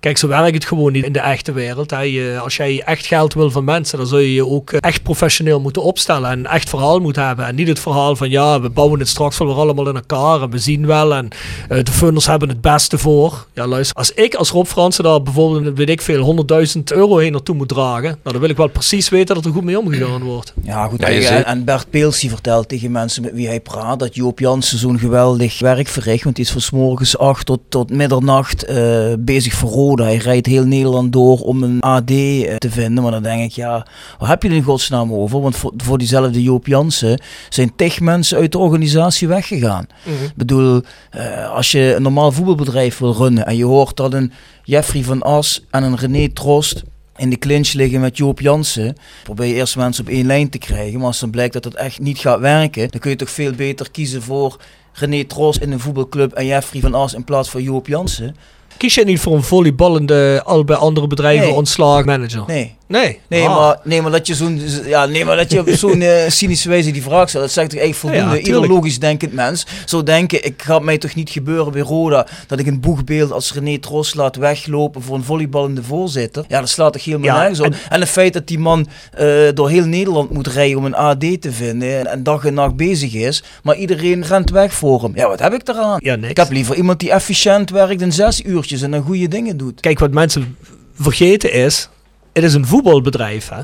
kijk, 0.00 0.18
zo 0.18 0.28
werkt 0.28 0.54
het 0.54 0.64
gewoon 0.64 0.92
niet 0.92 1.04
in 1.04 1.12
de 1.12 1.18
echte 1.20 1.52
wereld. 1.52 1.90
Hè. 1.90 2.00
Je- 2.00 2.38
als 2.42 2.56
jij 2.56 2.82
echt 2.84 3.06
geld 3.06 3.34
wil 3.34 3.50
van 3.50 3.64
mensen, 3.64 3.98
dan 3.98 4.06
zul 4.06 4.18
je 4.18 4.34
je 4.34 4.46
ook 4.46 4.70
eh, 4.72 4.78
echt 4.80 5.02
professioneel 5.02 5.60
moeten 5.60 5.82
opstellen. 5.82 6.30
En 6.30 6.38
een 6.38 6.46
echt 6.46 6.68
verhaal 6.68 6.98
moeten 6.98 7.26
hebben. 7.26 7.46
En 7.46 7.54
niet 7.54 7.68
het 7.68 7.80
verhaal 7.80 8.16
van 8.16 8.30
ja, 8.30 8.60
we 8.60 8.68
bouwen 8.70 8.98
het 8.98 9.08
straks 9.08 9.38
wel 9.38 9.49
weer 9.50 9.62
allemaal 9.62 9.88
in 9.88 9.94
elkaar. 9.94 10.42
En 10.42 10.50
we 10.50 10.58
zien 10.58 10.86
wel. 10.86 11.14
En 11.14 11.28
eh, 11.68 11.84
de 11.84 11.92
funders 11.92 12.26
hebben 12.26 12.48
het 12.48 12.60
beste 12.60 12.98
voor. 12.98 13.46
Ja, 13.52 13.66
luister. 13.66 13.96
Als 13.96 14.12
ik 14.12 14.34
als 14.34 14.50
Rob 14.50 14.66
Fransen 14.66 15.04
daar 15.04 15.22
bijvoorbeeld, 15.22 15.76
weet 15.76 15.88
ik 15.88 16.00
veel, 16.00 16.46
100.000 16.76 16.82
euro 16.84 17.16
heen 17.16 17.32
naartoe 17.32 17.54
moet 17.54 17.68
dragen. 17.68 18.02
Nou, 18.02 18.18
dan 18.22 18.40
wil 18.40 18.48
ik 18.48 18.56
wel 18.56 18.68
precies 18.68 19.08
weten 19.08 19.34
dat 19.34 19.44
er 19.44 19.52
goed 19.52 19.64
mee 19.64 19.78
omgegaan 19.78 20.22
wordt. 20.22 20.54
Ja, 20.62 20.86
goed. 20.86 21.06
Ja, 21.06 21.44
en, 21.44 21.64
Bert 21.64 21.90
Peels 21.90 22.20
die 22.20 22.30
vertelt 22.30 22.68
tegen 22.68 22.90
mensen 22.90 23.22
met 23.22 23.32
wie 23.32 23.46
hij 23.46 23.60
praat 23.60 23.98
dat 23.98 24.14
Joop 24.14 24.38
Jansen 24.38 24.78
zo'n 24.78 24.98
geweldig 24.98 25.58
werk 25.58 25.88
verricht. 25.88 26.24
Want 26.24 26.36
die 26.36 26.44
is 26.44 26.50
van 26.50 26.60
's 26.60 26.70
morgens 26.70 27.18
8 27.18 27.46
tot, 27.46 27.60
tot 27.68 27.90
middernacht 27.90 28.64
eh, 28.64 29.12
bezig 29.18 29.52
voor 29.52 29.70
Roda. 29.70 30.04
Hij 30.04 30.16
rijdt 30.16 30.46
heel 30.46 30.64
Nederland 30.64 31.12
door 31.12 31.38
om 31.40 31.62
een 31.62 31.80
AD 31.80 32.10
eh, 32.10 32.56
te 32.56 32.70
vinden. 32.70 33.02
Maar 33.02 33.12
dan 33.12 33.22
denk 33.22 33.42
ik, 33.42 33.52
ja, 33.52 33.86
waar 34.18 34.28
heb 34.28 34.42
je 34.42 34.48
het 34.48 34.56
in 34.56 34.62
godsnaam 34.62 35.12
over? 35.12 35.40
Want 35.40 35.56
voor, 35.56 35.72
voor 35.76 35.98
diezelfde 35.98 36.42
Joop 36.42 36.66
Jansen 36.66 37.20
zijn 37.48 37.72
tig 37.76 38.00
mensen 38.00 38.38
uit 38.38 38.52
de 38.52 38.58
organisatie 38.58 39.28
weggegaan. 39.40 39.86
Ik 40.04 40.36
bedoel, 40.36 40.82
eh, 41.10 41.50
als 41.50 41.70
je 41.70 41.94
een 41.94 42.02
normaal 42.02 42.32
voetbalbedrijf 42.32 42.98
wil 42.98 43.14
runnen 43.14 43.46
en 43.46 43.56
je 43.56 43.64
hoort 43.64 43.96
dat 43.96 44.12
een 44.12 44.32
Jeffrey 44.64 45.02
van 45.02 45.22
As 45.22 45.64
en 45.70 45.82
een 45.82 45.96
René 45.96 46.28
Trost 46.28 46.82
in 47.16 47.30
de 47.30 47.38
clinch 47.38 47.72
liggen 47.72 48.00
met 48.00 48.16
Joop 48.16 48.40
Jansen, 48.40 48.96
probeer 49.22 49.46
je 49.46 49.54
eerst 49.54 49.76
mensen 49.76 50.04
op 50.04 50.10
één 50.10 50.26
lijn 50.26 50.48
te 50.50 50.58
krijgen. 50.58 50.98
Maar 50.98 51.06
als 51.06 51.20
dan 51.20 51.30
blijkt 51.30 51.52
dat 51.52 51.64
het 51.64 51.74
echt 51.74 52.00
niet 52.00 52.18
gaat 52.18 52.40
werken, 52.40 52.90
dan 52.90 53.00
kun 53.00 53.10
je 53.10 53.16
toch 53.16 53.30
veel 53.30 53.52
beter 53.52 53.90
kiezen 53.90 54.22
voor 54.22 54.56
René 54.92 55.24
Trost 55.24 55.60
in 55.60 55.72
een 55.72 55.80
voetbalclub 55.80 56.32
en 56.32 56.46
Jeffrey 56.46 56.80
van 56.80 56.94
As 56.94 57.14
in 57.14 57.24
plaats 57.24 57.50
van 57.50 57.62
Joop 57.62 57.86
Jansen. 57.86 58.36
Kies 58.76 58.94
je 58.94 59.04
niet 59.04 59.20
voor 59.20 59.34
een 59.34 59.42
volleyballende, 59.42 60.42
al 60.44 60.64
bij 60.64 60.76
andere 60.76 61.06
bedrijven 61.06 61.46
Nee. 61.46 61.54
ontslagen 61.56 62.06
manager? 62.06 62.42
Nee. 62.46 62.78
Nee. 62.86 63.18
Nee, 63.28 63.46
Ah. 63.46 63.56
maar, 63.56 63.78
nee, 63.84 64.02
maar 64.02 64.10
dat 64.10 64.26
je 64.26 64.34
zo'n 64.34 64.60
ja, 64.86 65.06
nee, 65.06 65.24
maar 65.24 65.36
dat 65.36 65.50
je 65.50 65.58
op 65.60 65.68
zo'n 65.84 66.00
eh, 66.02 66.28
cynische 66.28 66.68
wijze 66.68 66.90
die 66.90 67.02
vraag 67.02 67.28
stelt, 67.28 67.44
dat 67.44 67.52
zegt 67.52 67.70
toch 67.70 67.80
echt 67.80 67.96
voldoende. 67.96 68.36
Ja, 68.36 68.42
Ieder 68.42 68.68
logisch 68.68 68.98
denkend 68.98 69.32
mens 69.32 69.66
zou 69.84 70.02
denken, 70.02 70.44
ik 70.44 70.62
gaat 70.62 70.82
mij 70.82 70.98
toch 70.98 71.14
niet 71.14 71.30
gebeuren 71.30 71.72
bij 71.72 71.80
Roda 71.82 72.26
dat 72.46 72.58
ik 72.58 72.66
een 72.66 72.80
boegbeeld 72.80 73.32
als 73.32 73.52
René 73.54 73.78
Tros 73.78 74.14
laat 74.14 74.36
weglopen 74.36 75.02
voor 75.02 75.16
een 75.16 75.24
volleyballende 75.24 75.82
voorzitter. 75.82 76.44
Ja, 76.48 76.60
dat 76.60 76.68
slaat 76.68 76.92
toch 76.92 77.04
helemaal 77.04 77.26
Ja, 77.26 77.36
nergens 77.38 77.60
op. 77.60 77.66
en- 77.66 77.74
En, 77.88 78.00
het 78.00 78.08
feit 78.08 78.32
dat 78.32 78.46
die 78.46 78.58
man 78.58 78.86
eh, 79.12 79.26
door 79.54 79.68
heel 79.68 79.84
Nederland 79.84 80.30
moet 80.30 80.46
rijden 80.46 80.78
om 80.78 80.84
een 80.84 80.94
AD 80.96 81.20
te 81.40 81.52
vinden 81.52 81.98
en, 81.98 82.06
en 82.06 82.22
dag 82.22 82.44
en 82.44 82.54
nacht 82.54 82.76
bezig 82.76 83.14
is, 83.14 83.42
maar 83.62 83.76
iedereen 83.76 84.24
rent 84.24 84.50
weg 84.50 84.72
voor 84.72 85.02
hem. 85.02 85.12
Ja, 85.14 85.28
wat 85.28 85.40
heb 85.40 85.52
ik 85.54 85.68
eraan? 85.68 85.98
Ja, 86.02 86.14
niks. 86.16 86.28
Ik 86.30 86.36
heb 86.36 86.50
liever 86.50 86.74
iemand 86.76 87.00
die 87.00 87.10
efficiënt 87.10 87.70
werkt 87.70 88.00
in 88.00 88.12
zes 88.12 88.42
en 88.68 88.90
dan 88.90 89.02
goede 89.02 89.28
dingen 89.28 89.56
doet. 89.56 89.80
Kijk, 89.80 89.98
wat 89.98 90.12
mensen 90.12 90.56
vergeten 90.94 91.52
is, 91.52 91.88
het 92.32 92.44
is 92.44 92.54
een 92.54 92.66
voetbalbedrijf, 92.66 93.48
hè. 93.48 93.62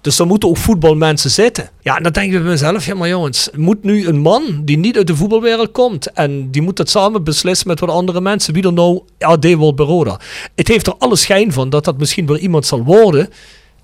Dus 0.00 0.18
er 0.18 0.26
moeten 0.26 0.48
ook 0.48 0.56
voetbalmensen 0.56 1.30
zitten. 1.30 1.70
Ja, 1.80 1.96
en 1.96 2.02
dan 2.02 2.12
denk 2.12 2.32
ik 2.32 2.42
bij 2.42 2.50
mezelf, 2.50 2.86
ja 2.86 2.94
maar 2.94 3.08
jongens, 3.08 3.48
moet 3.56 3.82
nu 3.82 4.06
een 4.06 4.18
man 4.18 4.62
die 4.64 4.78
niet 4.78 4.96
uit 4.96 5.06
de 5.06 5.16
voetbalwereld 5.16 5.72
komt 5.72 6.12
en 6.12 6.50
die 6.50 6.62
moet 6.62 6.76
dat 6.76 6.90
samen 6.90 7.24
beslissen 7.24 7.68
met 7.68 7.80
wat 7.80 7.90
andere 7.90 8.20
mensen, 8.20 8.54
wie 8.54 8.62
er 8.62 8.72
nou 8.72 9.02
AD 9.18 9.54
wordt 9.54 9.76
bij. 9.76 10.16
Het 10.54 10.68
heeft 10.68 10.86
er 10.86 10.94
alle 10.98 11.16
schijn 11.16 11.52
van 11.52 11.70
dat 11.70 11.84
dat 11.84 11.98
misschien 11.98 12.26
wel 12.26 12.36
iemand 12.36 12.66
zal 12.66 12.84
worden 12.84 13.28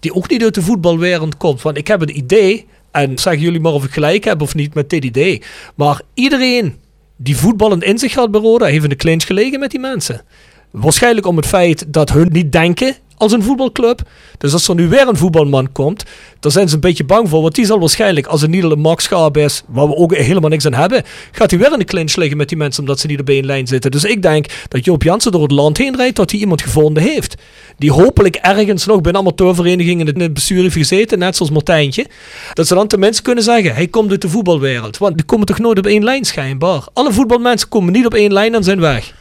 die 0.01 0.15
ook 0.15 0.31
niet 0.31 0.43
uit 0.43 0.55
de 0.55 0.63
voetbalwereld 0.63 1.37
komt. 1.37 1.63
Want 1.63 1.77
ik 1.77 1.87
heb 1.87 2.01
het 2.01 2.11
idee, 2.11 2.67
en 2.91 3.19
zeggen 3.19 3.43
jullie 3.43 3.61
maar 3.61 3.73
of 3.73 3.85
ik 3.85 3.91
gelijk 3.91 4.25
heb 4.25 4.43
of 4.43 4.55
niet 4.55 4.75
met 4.75 4.91
dit 4.91 5.05
idee, 5.05 5.43
maar 5.75 6.01
iedereen 6.15 6.77
die 7.23 7.37
voetballend 7.37 7.85
in 7.85 7.99
zich 7.99 8.15
had 8.15 8.31
bij 8.31 8.41
heeft 8.71 8.83
in 8.83 8.89
de 8.89 8.97
clinch 8.97 9.27
gelegen 9.27 9.61
met 9.61 9.71
die 9.71 9.81
mensen. 9.81 10.23
Waarschijnlijk 10.71 11.27
om 11.27 11.37
het 11.37 11.47
feit 11.47 11.85
dat 11.93 12.11
hun 12.11 12.29
niet 12.33 12.53
denken 12.53 12.97
als 13.21 13.33
een 13.33 13.43
voetbalclub. 13.43 14.01
Dus 14.39 14.53
als 14.53 14.69
er 14.69 14.75
nu 14.75 14.89
weer 14.89 15.09
een 15.09 15.17
voetbalman 15.17 15.73
komt, 15.73 16.05
daar 16.41 16.53
zijn 16.53 16.69
ze 16.69 16.75
een 16.75 16.81
beetje 16.81 17.05
bang 17.05 17.29
voor. 17.29 17.43
Want 17.43 17.55
die 17.55 17.67
zal 17.67 17.79
waarschijnlijk, 17.79 18.27
als 18.27 18.41
het 18.41 18.51
niet 18.51 18.63
een 18.65 18.81
Max 18.81 19.05
Schaap 19.05 19.37
is, 19.37 19.63
waar 19.69 19.89
we 19.89 19.97
ook 19.97 20.15
helemaal 20.17 20.51
niks 20.51 20.67
aan 20.67 20.75
hebben, 20.75 21.03
gaat 21.33 21.51
hij 21.51 21.61
weer 21.61 21.73
in 21.73 21.79
de 21.79 21.85
clinch 21.85 22.17
liggen 22.17 22.37
met 22.37 22.49
die 22.49 22.59
mensen 22.59 22.81
omdat 22.83 23.01
ze 23.01 23.07
niet 23.07 23.21
op 23.21 23.29
één 23.29 23.45
lijn 23.47 23.67
zitten. 23.67 23.91
Dus 23.91 24.05
ik 24.05 24.23
denk 24.23 24.47
dat 24.69 24.85
Joop 24.85 25.03
Jansen 25.03 25.33
door 25.33 25.43
het 25.43 25.51
land 25.51 25.79
heen 25.79 25.97
rijdt 25.97 26.15
tot 26.15 26.31
hij 26.31 26.41
iemand 26.41 26.63
gevonden 26.63 27.03
heeft. 27.03 27.35
Die 27.79 27.93
hopelijk 27.93 28.37
ergens 28.37 28.87
nog 28.87 29.01
bij 29.01 29.13
een 29.13 29.19
amateurvereniging 29.19 30.01
in 30.09 30.21
het- 30.21 30.35
bestuur 30.35 30.63
heeft 30.63 30.75
gezeten, 30.77 31.19
net 31.19 31.37
zoals 31.37 31.53
Martijntje. 31.53 32.07
Dat 32.53 32.67
ze 32.67 32.75
dan 32.75 32.87
tenminste 32.87 33.23
kunnen 33.23 33.45
zeggen, 33.45 33.75
hij 33.75 33.87
komt 33.89 34.11
uit 34.11 34.23
de 34.23 34.29
voetbalwereld. 34.29 34.99
Want 34.99 35.17
die 35.17 35.27
komen 35.27 35.47
toch 35.47 35.59
nooit 35.59 35.79
op 35.79 35.87
één 35.87 36.05
lijn 36.05 36.25
schijnbaar. 36.25 36.83
Alle 36.93 37.13
voetbalmensen 37.13 37.69
komen 37.69 37.93
niet 37.93 38.07
op 38.07 38.15
één 38.15 38.33
lijn 38.33 38.55
en 38.55 38.65
zijn 38.65 38.81
weg. 38.81 39.13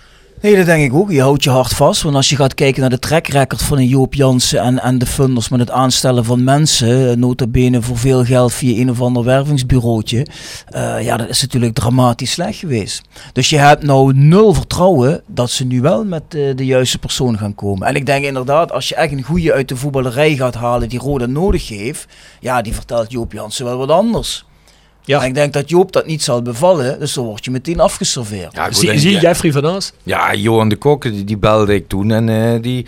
Nee, 0.41 0.55
dat 0.55 0.65
denk 0.65 0.83
ik 0.83 0.93
ook. 0.93 1.11
Je 1.11 1.21
houdt 1.21 1.43
je 1.43 1.49
hart 1.49 1.73
vast. 1.73 2.01
Want 2.01 2.15
als 2.15 2.29
je 2.29 2.35
gaat 2.35 2.53
kijken 2.53 2.81
naar 2.81 2.89
de 2.89 2.99
track 2.99 3.27
record 3.27 3.61
van 3.61 3.77
een 3.77 3.87
Joop 3.87 4.13
Jansen 4.13 4.79
en, 4.79 4.97
de 4.97 5.05
funders 5.05 5.49
met 5.49 5.59
het 5.59 5.71
aanstellen 5.71 6.25
van 6.25 6.43
mensen, 6.43 7.09
eh, 7.09 7.15
nota 7.15 7.47
bene 7.47 7.81
voor 7.81 7.97
veel 7.97 8.25
geld 8.25 8.53
via 8.53 8.81
een 8.81 8.89
of 8.89 9.01
ander 9.01 9.23
wervingsbureautje, 9.23 10.27
eh, 10.67 11.03
ja, 11.03 11.17
dat 11.17 11.29
is 11.29 11.41
natuurlijk 11.41 11.73
dramatisch 11.73 12.31
slecht 12.31 12.57
geweest. 12.57 13.01
Dus 13.33 13.49
je 13.49 13.57
hebt 13.57 13.83
nou 13.83 14.13
nul 14.13 14.53
vertrouwen 14.53 15.21
dat 15.27 15.49
ze 15.49 15.65
nu 15.65 15.81
wel 15.81 16.05
met 16.05 16.23
eh, 16.29 16.55
de 16.55 16.65
juiste 16.65 16.97
persoon 16.97 17.37
gaan 17.37 17.55
komen. 17.55 17.87
En 17.87 17.95
ik 17.95 18.05
denk 18.05 18.25
inderdaad, 18.25 18.71
als 18.71 18.89
je 18.89 18.95
echt 18.95 19.11
een 19.11 19.23
goede 19.23 19.53
uit 19.53 19.67
de 19.67 19.75
voetballerij 19.75 20.35
gaat 20.35 20.55
halen 20.55 20.89
die 20.89 20.99
Roda 20.99 21.25
nodig 21.25 21.67
heeft, 21.67 22.05
ja, 22.39 22.61
die 22.61 22.73
vertelt 22.73 23.11
Joop 23.11 23.31
Jansen 23.31 23.65
wel 23.65 23.77
wat 23.77 23.89
anders. 23.89 24.45
Ja. 25.03 25.21
En 25.21 25.27
ik 25.27 25.33
denk 25.33 25.53
dat 25.53 25.69
Joop 25.69 25.91
dat 25.91 26.05
niet 26.05 26.23
zal 26.23 26.41
bevallen, 26.41 26.99
dus 26.99 27.13
dan 27.13 27.25
word 27.25 27.45
je 27.45 27.51
meteen 27.51 27.79
afgeserveerd. 27.79 28.53
Ja, 28.55 28.65
goed, 28.65 28.77
Zie, 28.77 28.99
zie 28.99 29.09
je 29.09 29.15
ja. 29.15 29.21
Jeffrey 29.21 29.51
van 29.51 29.65
Aas? 29.65 29.91
Ja, 30.03 30.33
Johan 30.35 30.69
de 30.69 30.75
Kok, 30.75 31.01
die, 31.01 31.23
die 31.23 31.37
belde 31.37 31.73
ik 31.73 31.87
toen 31.87 32.11
en 32.11 32.29
eh, 32.29 32.61
die, 32.61 32.85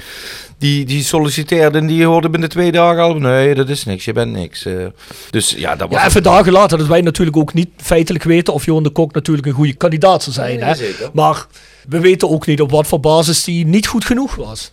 die, 0.58 0.86
die 0.86 1.04
solliciteerde 1.04 1.78
en 1.78 1.88
die 1.88 2.06
hoorde 2.06 2.30
binnen 2.30 2.50
twee 2.50 2.72
dagen 2.72 3.04
al, 3.04 3.14
nee, 3.14 3.56
dat 3.56 3.70
is 3.70 3.84
niks, 3.84 4.06
je 4.06 4.14
bent 4.14 4.32
niks. 4.32 4.66
eh. 4.66 4.74
dus 5.30 5.54
ja, 5.58 5.76
dat 5.76 5.90
was... 5.90 6.00
Ja, 6.02 6.08
even 6.08 6.24
dagen 6.24 6.52
later, 6.52 6.78
dat 6.78 6.88
wij 6.88 7.02
natuurlijk 7.02 7.38
ook 7.38 7.54
niet 7.54 7.70
feitelijk 7.78 8.24
weten 8.24 8.54
of 8.54 8.66
Johan 8.66 8.84
de 8.84 8.90
Kok 8.90 9.14
natuurlijk 9.14 9.48
een 9.48 9.54
goede 9.54 9.74
kandidaat 9.74 10.24
zou 10.24 10.36
zijn. 10.36 10.60
Nee, 10.60 10.70
hè? 10.70 10.76
zeker. 10.76 11.10
Maar 11.14 11.46
we 11.88 12.00
weten 12.00 12.30
ook 12.30 12.46
niet 12.46 12.62
op 12.62 12.72
wat 12.72 12.88
voor 12.88 13.00
basis 13.00 13.44
die 13.44 13.66
niet 13.66 13.88
goed 13.88 14.06
genoeg 14.06 14.36
was. 14.36 14.72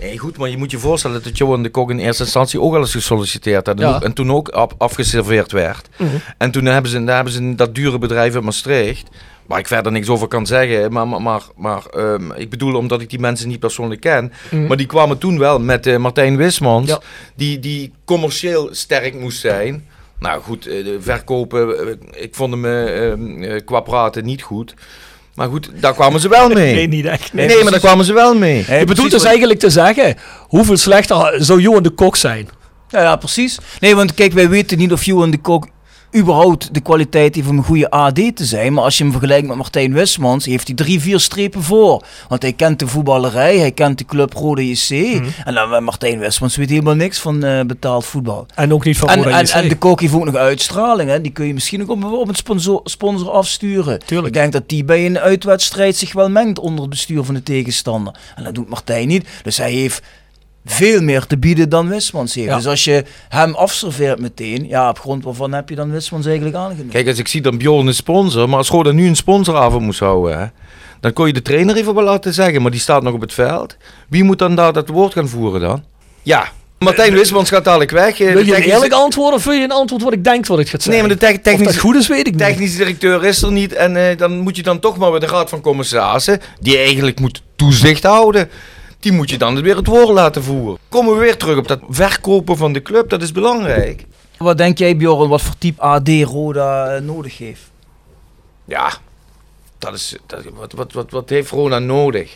Nee, 0.00 0.18
goed, 0.18 0.36
maar 0.36 0.48
je 0.48 0.56
moet 0.56 0.70
je 0.70 0.78
voorstellen 0.78 1.22
dat 1.22 1.38
Johan 1.38 1.62
de 1.62 1.68
Kok 1.70 1.90
in 1.90 1.98
eerste 1.98 2.22
instantie 2.22 2.60
ook 2.60 2.74
al 2.74 2.80
eens 2.80 2.92
gesolliciteerd 2.92 3.66
had. 3.66 3.80
En, 3.80 3.86
Ja. 3.88 3.94
ook- 3.94 4.02
en 4.02 4.12
toen 4.12 4.32
ook 4.32 4.48
af, 4.48 4.70
afgeserveerd 4.78 5.52
werd. 5.52 5.88
En 6.38 6.50
toen 6.50 6.64
hebben 6.64 6.90
ze, 6.90 7.04
daar 7.04 7.14
hebben 7.14 7.32
ze 7.32 7.54
dat 7.54 7.74
dure 7.74 7.98
bedrijf 7.98 8.34
in 8.34 8.44
Maastricht. 8.44 9.08
Waar 9.46 9.58
ik 9.58 9.66
verder 9.66 9.92
niks 9.92 10.08
over 10.08 10.28
kan 10.28 10.46
zeggen. 10.46 10.92
Maar, 10.92 11.08
maar, 11.08 11.22
maar, 11.22 11.42
maar, 11.56 11.86
ehm, 11.86 12.32
ik 12.32 12.50
bedoel 12.50 12.74
omdat 12.74 13.00
ik 13.00 13.10
die 13.10 13.18
mensen 13.18 13.48
niet 13.48 13.58
persoonlijk 13.60 14.00
ken. 14.00 14.32
Maar 14.68 14.76
die 14.76 14.86
kwamen 14.86 15.18
toen 15.18 15.38
wel 15.38 15.60
met 15.60 15.86
eh, 15.86 15.96
Martijn 15.96 16.36
Wismans. 16.36 16.88
Ja. 16.88 17.00
Die, 17.36 17.58
die 17.58 17.92
commercieel 18.04 18.68
sterk 18.72 19.14
moest 19.14 19.40
zijn. 19.40 19.86
Nou 20.18 20.42
goed, 20.42 20.66
eh, 20.66 20.86
verkopen, 21.00 21.78
eh, 21.88 22.22
ik 22.22 22.34
vond 22.34 22.52
hem 22.52 22.64
eh, 22.64 23.10
ehm, 23.10 23.42
eh, 23.42 23.60
qua 23.64 23.80
praten 23.80 24.24
niet 24.24 24.42
goed. 24.42 24.74
Maar 25.40 25.48
goed, 25.48 25.70
daar 25.74 25.94
kwamen 25.94 26.20
ze 26.20 26.28
wel 26.28 26.48
mee. 26.60 26.74
Nee, 26.74 26.88
niet 26.88 27.04
echt. 27.04 27.32
Nee, 27.32 27.46
Nee, 27.46 27.62
maar 27.62 27.70
daar 27.70 27.80
kwamen 27.80 28.04
ze 28.04 28.12
wel 28.12 28.34
mee. 28.34 28.64
Nee, 28.68 28.78
je 28.78 28.84
bedoelt 28.84 29.10
dus 29.10 29.18
wat- 29.20 29.28
eigenlijk 29.28 29.60
te 29.60 29.70
zeggen, 29.70 30.16
hoeveel 30.38 30.76
slechter 30.76 31.34
zou 31.36 31.60
Johan 31.60 31.82
de 31.82 31.90
Kok 31.90 32.16
zijn? 32.16 32.48
Ja, 32.88 33.00
ja, 33.02 33.16
precies. 33.16 33.58
Nee, 33.80 33.96
want 33.96 34.14
kijk, 34.14 34.32
wij 34.32 34.48
weten 34.48 34.78
niet 34.78 34.92
of 34.92 35.04
Johan 35.04 35.30
de 35.30 35.38
Kok 35.38 35.68
überhaupt 36.16 36.74
de 36.74 36.80
kwaliteit 36.80 37.34
heeft 37.34 37.48
om 37.48 37.58
een 37.58 37.64
goede 37.64 37.90
AD 37.90 38.14
te 38.14 38.44
zijn. 38.44 38.72
Maar 38.72 38.84
als 38.84 38.96
je 38.98 39.02
hem 39.02 39.12
vergelijkt 39.12 39.46
met 39.46 39.56
Martijn 39.56 39.92
Wismans, 39.92 40.44
heeft 40.44 40.66
hij 40.66 40.76
drie, 40.76 41.00
vier 41.00 41.20
strepen 41.20 41.62
voor. 41.62 42.04
Want 42.28 42.42
hij 42.42 42.52
kent 42.52 42.78
de 42.78 42.86
voetballerij, 42.86 43.58
hij 43.58 43.72
kent 43.72 43.98
de 43.98 44.04
club 44.04 44.32
Rode 44.32 44.68
JC. 44.68 44.90
Mhm. 44.90 45.24
En 45.44 45.54
dan 45.54 45.74
eh, 45.74 45.80
Martijn 45.80 46.18
Wismans 46.18 46.56
weet 46.56 46.70
helemaal 46.70 46.94
niks 46.94 47.18
van 47.18 47.44
eh, 47.44 47.64
betaald 47.64 48.04
voetbal. 48.04 48.46
En 48.54 48.72
ook 48.72 48.84
niet 48.84 48.98
van 48.98 49.08
En, 49.08 49.16
Roda 49.16 49.38
en, 49.38 49.46
en 49.46 49.68
de 49.68 49.78
Kok 49.78 50.00
heeft 50.00 50.14
ook 50.14 50.24
nog 50.24 50.34
uitstraling. 50.34 51.10
Hè. 51.10 51.20
Die 51.20 51.32
kun 51.32 51.46
je 51.46 51.54
misschien 51.54 51.82
ook 51.82 51.90
op, 51.90 52.04
op 52.04 52.28
een 52.28 52.34
sponsor, 52.34 52.80
sponsor 52.84 53.30
afsturen. 53.30 53.98
Tuurlijk. 54.06 54.34
Ik 54.34 54.40
denk 54.40 54.52
dat 54.52 54.68
die 54.68 54.84
bij 54.84 55.06
een 55.06 55.18
uitwedstrijd 55.18 55.96
zich 55.96 56.12
wel 56.12 56.30
mengt 56.30 56.58
onder 56.58 56.80
het 56.80 56.90
bestuur 56.90 57.24
van 57.24 57.34
de 57.34 57.42
tegenstander. 57.42 58.14
En 58.36 58.44
dat 58.44 58.54
doet 58.54 58.68
Martijn 58.68 59.08
niet. 59.08 59.28
Dus 59.42 59.56
hij 59.56 59.72
heeft 59.72 60.02
veel 60.64 61.02
meer 61.02 61.26
te 61.26 61.38
bieden 61.38 61.68
dan 61.68 61.88
Wismans 61.88 62.34
heeft. 62.34 62.48
Ja. 62.48 62.56
Dus 62.56 62.66
als 62.66 62.84
je 62.84 63.04
hem 63.28 63.54
afserveert 63.54 64.20
meteen, 64.20 64.68
ja, 64.68 64.88
op 64.88 64.98
grond 64.98 65.24
waarvan 65.24 65.52
heb 65.52 65.68
je 65.68 65.74
dan 65.74 65.90
Wismans 65.90 66.26
eigenlijk 66.26 66.56
aangenomen? 66.56 66.88
Kijk, 66.88 67.08
als 67.08 67.18
ik 67.18 67.28
zie 67.28 67.40
dat 67.40 67.58
Bjorn 67.58 67.86
een 67.86 67.94
sponsor, 67.94 68.48
maar 68.48 68.58
als 68.58 68.68
Roda 68.68 68.90
nu 68.90 69.06
een 69.06 69.16
sponsoravond 69.16 69.82
moest 69.84 70.00
houden, 70.00 70.38
hè, 70.40 70.46
dan 71.00 71.12
kon 71.12 71.26
je 71.26 71.32
de 71.32 71.42
trainer 71.42 71.76
even 71.76 71.94
wel 71.94 72.04
laten 72.04 72.34
zeggen, 72.34 72.62
maar 72.62 72.70
die 72.70 72.80
staat 72.80 73.02
nog 73.02 73.12
op 73.14 73.20
het 73.20 73.32
veld. 73.32 73.76
Wie 74.08 74.24
moet 74.24 74.38
dan 74.38 74.54
daar 74.54 74.72
dat 74.72 74.88
woord 74.88 75.12
gaan 75.12 75.28
voeren 75.28 75.60
dan? 75.60 75.84
Ja, 76.22 76.48
Martijn 76.78 77.12
Wismans 77.12 77.48
gaat 77.50 77.64
dadelijk 77.64 77.90
weg. 77.90 78.12
eh, 78.12 78.18
Wil 78.18 78.26
je 78.28 78.32
een 78.38 78.44
technische- 78.46 78.70
eerlijk 78.72 78.92
antwoord 78.92 79.34
of 79.34 79.44
wil 79.44 79.52
je 79.52 79.62
een 79.64 79.70
antwoord 79.72 80.02
wat 80.02 80.12
ik 80.12 80.24
denk 80.24 80.46
wat 80.46 80.58
ik 80.58 80.64
ga 80.68 80.70
zeggen? 80.78 80.90
Nee, 80.92 81.00
maar 81.00 81.10
de 81.10 81.16
te- 81.16 81.26
of 81.26 81.32
dat 81.32 81.44
technische, 81.44 81.80
goed 81.80 81.94
is, 81.96 82.08
weet 82.08 82.26
ik 82.26 82.32
niet. 82.34 82.38
technische 82.42 82.76
directeur 82.78 83.24
is 83.24 83.42
er 83.42 83.52
niet. 83.52 83.72
En 83.72 83.96
eh, 84.10 84.16
dan 84.16 84.38
moet 84.38 84.56
je 84.56 84.62
dan 84.62 84.80
toch 84.80 84.96
maar 84.96 85.10
bij 85.10 85.20
de 85.20 85.26
raad 85.26 85.48
van 85.48 85.60
commissarissen, 85.60 86.40
die 86.60 86.76
eigenlijk 86.78 87.20
moet 87.20 87.42
toezicht 87.56 88.02
houden, 88.02 88.48
die 89.00 89.12
moet 89.12 89.30
je 89.30 89.38
dan 89.38 89.62
weer 89.62 89.76
het 89.76 89.86
woord 89.86 90.08
laten 90.08 90.42
voeren. 90.42 90.78
Komen 90.88 91.14
we 91.14 91.20
weer 91.20 91.36
terug 91.36 91.56
op 91.58 91.68
dat 91.68 91.80
verkopen 91.88 92.56
van 92.56 92.72
de 92.72 92.82
club, 92.82 93.08
dat 93.08 93.22
is 93.22 93.32
belangrijk. 93.32 94.04
Wat 94.38 94.58
denk 94.58 94.78
jij, 94.78 94.96
Bjorn, 94.96 95.28
wat 95.28 95.42
voor 95.42 95.58
type 95.58 95.80
AD 95.80 96.08
Roda 96.08 96.94
eh, 96.96 97.02
nodig 97.02 97.38
heeft? 97.38 97.70
Ja, 98.64 98.92
dat 99.78 99.94
is, 99.94 100.16
dat, 100.26 100.42
wat, 100.54 100.72
wat, 100.72 100.92
wat, 100.92 101.10
wat 101.10 101.28
heeft 101.28 101.50
Roda 101.50 101.78
nodig? 101.78 102.32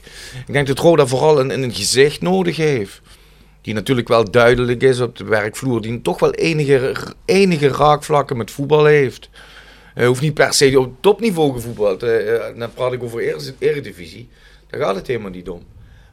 Ik 0.46 0.52
denk 0.52 0.66
dat 0.66 0.78
Roda 0.78 1.06
vooral 1.06 1.40
een, 1.40 1.50
een 1.62 1.72
gezicht 1.74 2.20
nodig 2.20 2.56
heeft. 2.56 3.00
Die 3.62 3.74
natuurlijk 3.74 4.08
wel 4.08 4.30
duidelijk 4.30 4.82
is 4.82 5.00
op 5.00 5.16
de 5.16 5.24
werkvloer. 5.24 5.80
Die 5.80 6.02
toch 6.02 6.20
wel 6.20 6.30
enige, 6.30 6.94
enige 7.24 7.68
raakvlakken 7.68 8.36
met 8.36 8.50
voetbal 8.50 8.84
heeft. 8.84 9.28
Hij 9.94 10.06
hoeft 10.06 10.20
niet 10.20 10.34
per 10.34 10.54
se 10.54 10.78
op 10.80 10.92
topniveau 11.00 11.52
gevoetbald. 11.52 12.02
eh, 12.02 12.34
eh, 12.48 12.58
dan 12.58 12.72
praat 12.72 12.92
ik 12.92 13.02
over 13.02 13.20
Ere- 13.20 13.54
Eredivisie. 13.58 14.28
Daar 14.70 14.80
gaat 14.80 14.94
het 14.94 15.06
helemaal 15.06 15.30
niet 15.30 15.48
om. 15.48 15.62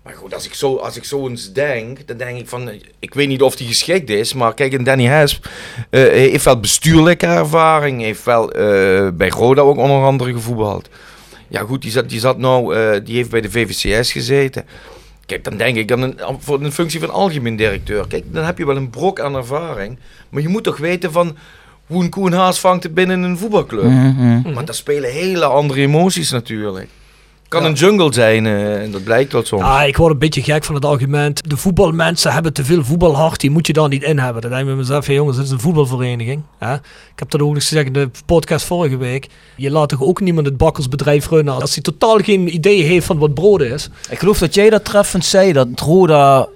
Maar 0.03 0.13
goed, 0.13 0.33
als 0.33 0.45
ik, 0.45 0.53
zo, 0.53 0.75
als 0.75 0.97
ik 0.97 1.03
zo 1.03 1.27
eens 1.27 1.53
denk, 1.53 2.07
dan 2.07 2.17
denk 2.17 2.39
ik 2.39 2.47
van... 2.47 2.69
Ik 2.99 3.13
weet 3.13 3.27
niet 3.27 3.41
of 3.41 3.55
die 3.55 3.67
geschikt 3.67 4.09
is, 4.09 4.33
maar 4.33 4.53
kijk, 4.53 4.73
een 4.73 4.83
Danny 4.83 5.05
Hesp 5.05 5.49
eh, 5.89 6.01
heeft 6.01 6.45
wel 6.45 6.59
bestuurlijke 6.59 7.25
ervaring. 7.25 8.01
Heeft 8.01 8.23
wel 8.23 8.51
eh, 8.51 9.07
bij 9.13 9.29
Roda 9.29 9.61
ook 9.61 9.77
onder 9.77 10.03
andere 10.03 10.33
gevoetbald. 10.33 10.89
Ja 11.47 11.61
goed, 11.61 11.81
die, 11.81 11.91
zat, 11.91 12.09
die, 12.09 12.19
zat 12.19 12.37
nou, 12.37 12.75
eh, 12.75 13.05
die 13.05 13.15
heeft 13.15 13.29
bij 13.29 13.41
de 13.41 13.51
VVCS 13.51 14.11
gezeten. 14.11 14.65
Kijk, 15.25 15.43
dan 15.43 15.57
denk 15.57 15.77
ik, 15.77 15.87
dan 15.87 16.01
een, 16.01 16.19
voor 16.39 16.61
een 16.61 16.71
functie 16.71 16.99
van 16.99 17.09
algemeen 17.09 17.55
directeur. 17.55 18.07
Kijk, 18.07 18.23
dan 18.33 18.43
heb 18.43 18.57
je 18.57 18.65
wel 18.65 18.75
een 18.75 18.89
brok 18.89 19.19
aan 19.19 19.35
ervaring. 19.35 19.99
Maar 20.29 20.41
je 20.41 20.47
moet 20.47 20.63
toch 20.63 20.77
weten 20.77 21.11
van 21.11 21.37
hoe 21.85 22.03
een 22.03 22.09
koe 22.09 22.27
een 22.27 22.33
haas 22.33 22.59
vangt 22.59 22.93
binnen 22.93 23.23
een 23.23 23.37
voetbalclub. 23.37 23.83
Mhm. 23.83 24.53
Want 24.53 24.65
daar 24.65 24.75
spelen 24.75 25.11
hele 25.11 25.45
andere 25.45 25.81
emoties 25.81 26.31
natuurlijk. 26.31 26.89
Kan 27.51 27.61
Ja. 27.63 27.67
een 27.67 27.73
jungle 27.73 28.13
zijn, 28.13 28.45
eh, 28.45 28.81
en 28.81 28.91
dat 28.91 29.03
blijkt 29.03 29.31
wel 29.31 29.45
soms. 29.45 29.63
Ah, 29.63 29.87
ik 29.87 29.97
word 29.97 30.11
een 30.13 30.19
beetje 30.19 30.41
gek 30.41 30.63
van 30.63 30.75
het 30.75 30.85
argument. 30.85 31.49
De 31.49 31.57
voetbalmensen 31.57 32.31
hebben 32.33 32.53
te 32.53 32.65
veel 32.65 32.83
voetbalhart. 32.83 33.39
Die 33.39 33.49
moet 33.51 33.67
je 33.67 33.73
daar 33.73 33.87
niet 33.87 34.03
in 34.03 34.19
hebben. 34.19 34.41
Dan 34.41 34.51
denk 34.51 34.61
ik 34.61 34.67
bij 34.67 34.77
mezelf, 34.77 35.07
jongens, 35.07 35.37
dit 35.37 35.45
is 35.45 35.51
een 35.51 35.59
voetbalvereniging. 35.59 36.41
Hè? 36.57 36.73
Ik 36.73 36.79
heb 37.19 37.29
dat 37.29 37.41
ook 37.41 37.53
nog 37.53 37.63
gezegd 37.63 37.85
in 37.85 37.93
de 37.93 38.09
podcast 38.25 38.65
vorige 38.65 38.97
week. 38.97 39.27
Je 39.55 39.71
laat 39.71 39.89
toch 39.89 40.01
ook 40.01 40.21
niemand 40.21 40.45
het 40.45 40.57
bakkersbedrijf 40.57 41.29
runnen 41.29 41.61
als 41.61 41.73
hij 41.73 41.83
totaal 41.83 42.17
geen 42.17 42.53
idee 42.53 42.83
heeft 42.83 43.05
van 43.05 43.17
wat 43.17 43.33
brood 43.33 43.61
is. 43.61 43.89
Ik 44.09 44.19
geloof 44.19 44.37
dat 44.37 44.53
jij 44.53 44.69
dat 44.69 44.85
treffend 44.85 45.25
zei, 45.25 45.53
dat 45.53 45.67
Roda, 45.75 46.47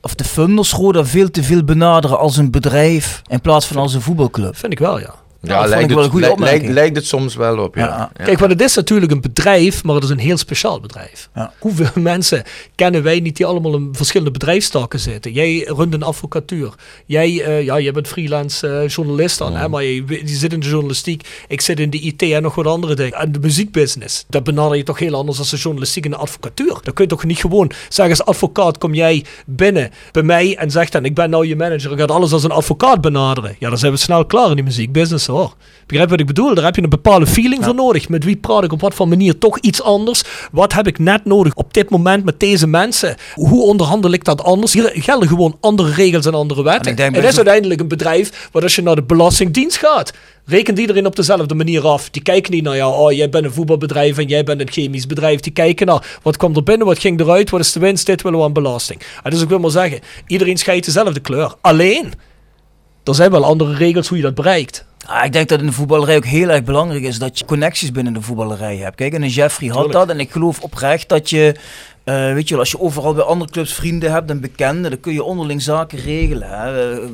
of 0.00 0.14
de 0.14 0.24
funders 0.24 0.72
Roda 0.72 1.04
veel 1.04 1.30
te 1.30 1.42
veel 1.42 1.64
benaderen 1.64 2.18
als 2.18 2.36
een 2.36 2.50
bedrijf 2.50 3.22
in 3.26 3.40
plaats 3.40 3.66
van 3.66 3.76
als 3.76 3.94
een 3.94 4.02
voetbalclub. 4.02 4.56
Vind 4.56 4.72
ik 4.72 4.78
wel, 4.78 5.00
ja. 5.00 5.14
Dat 5.46 5.56
vond 5.56 5.68
ik 5.68 5.74
lijkt, 5.74 5.88
wel 5.88 5.96
het, 5.96 6.06
een 6.06 6.10
goede 6.10 6.26
lijkt, 6.26 6.40
opmerking. 6.40 6.62
lijkt, 6.62 6.78
lijkt 6.80 6.96
het 6.96 7.06
soms 7.06 7.34
wel 7.34 7.58
op, 7.58 7.74
ja. 7.74 7.86
Ja. 7.86 8.10
Ja. 8.16 8.24
Kijk, 8.24 8.38
want 8.38 8.52
het 8.52 8.60
is 8.60 8.74
natuurlijk 8.74 9.12
een 9.12 9.20
bedrijf, 9.20 9.84
maar 9.84 9.94
het 9.94 10.04
is 10.04 10.10
een 10.10 10.18
heel 10.18 10.36
speciaal 10.36 10.80
bedrijf. 10.80 11.28
Ja. 11.34 11.52
Hoeveel 11.58 12.02
mensen 12.14 12.42
kennen 12.74 13.02
wij 13.02 13.20
niet 13.20 13.36
die 13.36 13.46
allemaal 13.46 13.74
in 13.74 13.88
verschillende 13.92 14.32
bedrijfstakken 14.32 15.00
zitten? 15.00 15.32
Jij 15.32 15.68
runt 15.76 15.94
een 15.94 16.02
advocatuur. 16.02 16.74
Jij, 17.06 17.44
eh, 17.44 17.64
ja, 17.64 17.80
jij 17.80 17.92
bent 17.92 18.08
freelance 18.08 18.68
eh, 18.68 18.88
journalist 18.88 19.38
dan, 19.38 19.54
hè, 19.54 19.68
maar 19.68 19.82
je, 19.82 20.04
je 20.06 20.26
zit 20.26 20.52
in 20.52 20.60
de 20.60 20.68
journalistiek. 20.68 21.28
Ik 21.48 21.60
zit 21.60 21.80
in 21.80 21.90
de 21.90 22.00
IT 22.00 22.22
en 22.22 22.42
nog 22.42 22.54
wat 22.54 22.66
andere 22.66 22.94
dingen. 22.94 23.18
En 23.18 23.32
de 23.32 23.38
muziekbusiness, 23.38 24.24
dat 24.28 24.44
benader 24.44 24.76
je 24.76 24.82
toch 24.82 24.98
heel 24.98 25.14
anders 25.14 25.36
dan 25.36 25.46
de 25.50 25.56
journalistiek 25.56 26.04
en 26.04 26.10
de 26.10 26.16
advocatuur. 26.16 26.78
Dan 26.82 26.94
kun 26.94 27.04
je 27.04 27.10
toch 27.10 27.24
niet 27.24 27.38
gewoon 27.38 27.70
zeggen 27.88 28.16
als 28.16 28.24
advocaat 28.24 28.78
kom 28.78 28.94
jij 28.94 29.24
binnen 29.46 29.90
bij 30.12 30.22
mij 30.22 30.56
en 30.56 30.70
zegt 30.70 30.92
dan 30.92 31.04
ik 31.04 31.14
ben 31.14 31.30
nou 31.30 31.46
je 31.46 31.56
manager. 31.56 31.92
Ik 31.92 31.98
ga 31.98 32.04
alles 32.04 32.32
als 32.32 32.44
een 32.44 32.50
advocaat 32.50 33.00
benaderen. 33.00 33.56
Ja, 33.58 33.68
dan 33.68 33.78
zijn 33.78 33.92
we 33.92 33.98
snel 33.98 34.26
klaar 34.26 34.48
in 34.48 34.54
die 34.54 34.64
muziekbusiness 34.64 35.24
hoor. 35.34 35.54
Begrijp 35.86 36.10
wat 36.10 36.20
ik 36.20 36.26
bedoel? 36.26 36.54
Daar 36.54 36.64
heb 36.64 36.76
je 36.76 36.82
een 36.82 36.88
bepaalde 36.88 37.26
feeling 37.26 37.64
voor 37.64 37.74
nodig. 37.74 38.08
Met 38.08 38.24
wie 38.24 38.36
praat 38.36 38.64
ik 38.64 38.72
op 38.72 38.80
wat 38.80 38.94
voor 38.94 39.08
manier 39.08 39.38
toch 39.38 39.58
iets 39.58 39.82
anders? 39.82 40.22
Wat 40.52 40.72
heb 40.72 40.86
ik 40.86 40.98
net 40.98 41.24
nodig 41.24 41.54
op 41.54 41.74
dit 41.74 41.90
moment 41.90 42.24
met 42.24 42.40
deze 42.40 42.66
mensen? 42.66 43.16
Hoe 43.34 43.62
onderhandel 43.62 44.12
ik 44.12 44.24
dat 44.24 44.42
anders? 44.42 44.72
Hier 44.72 44.90
gelden 44.94 45.28
gewoon 45.28 45.56
andere 45.60 45.92
regels 45.92 46.26
en 46.26 46.34
andere 46.34 46.60
En 46.60 46.66
wetten. 46.66 46.90
ik 46.90 46.96
denk 46.96 47.14
Het 47.14 47.24
is 47.24 47.36
uiteindelijk 47.36 47.80
een 47.80 47.88
bedrijf 47.88 48.48
waar 48.52 48.62
als 48.62 48.74
je 48.74 48.82
naar 48.82 48.94
de 48.94 49.02
Belastingdienst 49.02 49.76
gaat, 49.76 50.12
rekent 50.44 50.78
iedereen 50.78 51.06
op 51.06 51.16
dezelfde 51.16 51.54
manier 51.54 51.86
af. 51.86 52.10
Die 52.10 52.22
kijken 52.22 52.52
niet 52.52 52.64
naar 52.64 52.76
jou, 52.76 52.94
oh 52.94 53.12
jij 53.12 53.28
bent 53.28 53.44
een 53.44 53.52
voetbalbedrijf 53.52 54.18
en 54.18 54.26
jij 54.26 54.44
bent 54.44 54.60
een 54.60 54.70
chemisch 54.70 55.06
bedrijf. 55.06 55.40
Die 55.40 55.52
kijken 55.52 55.86
naar 55.86 56.18
wat 56.22 56.36
kwam 56.36 56.56
er 56.56 56.62
binnen, 56.62 56.86
wat 56.86 56.98
ging 56.98 57.20
eruit, 57.20 57.50
wat 57.50 57.60
is 57.60 57.72
de 57.72 57.80
winst, 57.80 58.06
dit 58.06 58.22
willen 58.22 58.38
we 58.38 58.44
aan 58.44 58.52
belasting. 58.52 59.00
En 59.22 59.30
dus 59.30 59.42
ik 59.42 59.48
wil 59.48 59.58
maar 59.58 59.70
zeggen, 59.70 60.00
iedereen 60.26 60.56
scheidt 60.56 60.84
dezelfde 60.84 61.20
kleur. 61.20 61.54
Alleen, 61.60 62.12
er 63.04 63.14
zijn 63.14 63.30
wel 63.30 63.44
andere 63.44 63.74
regels 63.74 64.08
hoe 64.08 64.16
je 64.16 64.22
dat 64.22 64.34
bereikt. 64.34 64.84
Ah, 65.06 65.24
ik 65.24 65.32
denk 65.32 65.48
dat 65.48 65.60
in 65.60 65.66
de 65.66 65.72
voetballerij 65.72 66.16
ook 66.16 66.24
heel 66.24 66.48
erg 66.48 66.64
belangrijk 66.64 67.02
is 67.02 67.18
dat 67.18 67.38
je 67.38 67.44
connecties 67.44 67.92
binnen 67.92 68.12
de 68.12 68.20
voetballerij 68.20 68.76
hebt. 68.76 68.96
Kijk, 68.96 69.12
en 69.14 69.22
een 69.22 69.28
Jeffrey 69.28 69.68
had 69.68 69.76
Tuurlijk. 69.76 69.98
dat. 69.98 70.08
En 70.08 70.20
ik 70.20 70.30
geloof 70.30 70.60
oprecht 70.60 71.08
dat 71.08 71.30
je, 71.30 71.54
eh, 72.04 72.32
weet 72.32 72.44
je 72.48 72.50
wel, 72.50 72.58
als 72.58 72.70
je 72.70 72.80
overal 72.80 73.14
bij 73.14 73.24
andere 73.24 73.50
clubs 73.50 73.72
vrienden 73.72 74.12
hebt 74.12 74.30
en 74.30 74.40
bekenden, 74.40 74.90
dan 74.90 75.00
kun 75.00 75.12
je 75.12 75.22
onderling 75.22 75.62
zaken 75.62 75.98
regelen. 75.98 76.48
Hè. 76.48 76.92
Eh, 76.92 77.08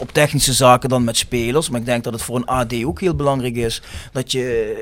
op 0.00 0.12
technische 0.12 0.52
zaken 0.52 0.88
dan 0.88 1.04
met 1.04 1.16
spelers. 1.16 1.70
Maar 1.70 1.80
ik 1.80 1.86
denk 1.86 2.04
dat 2.04 2.12
het 2.12 2.22
voor 2.22 2.36
een 2.36 2.46
AD 2.46 2.84
ook 2.84 3.00
heel 3.00 3.14
belangrijk 3.14 3.56
is 3.56 3.82
dat 4.12 4.32
je 4.32 4.74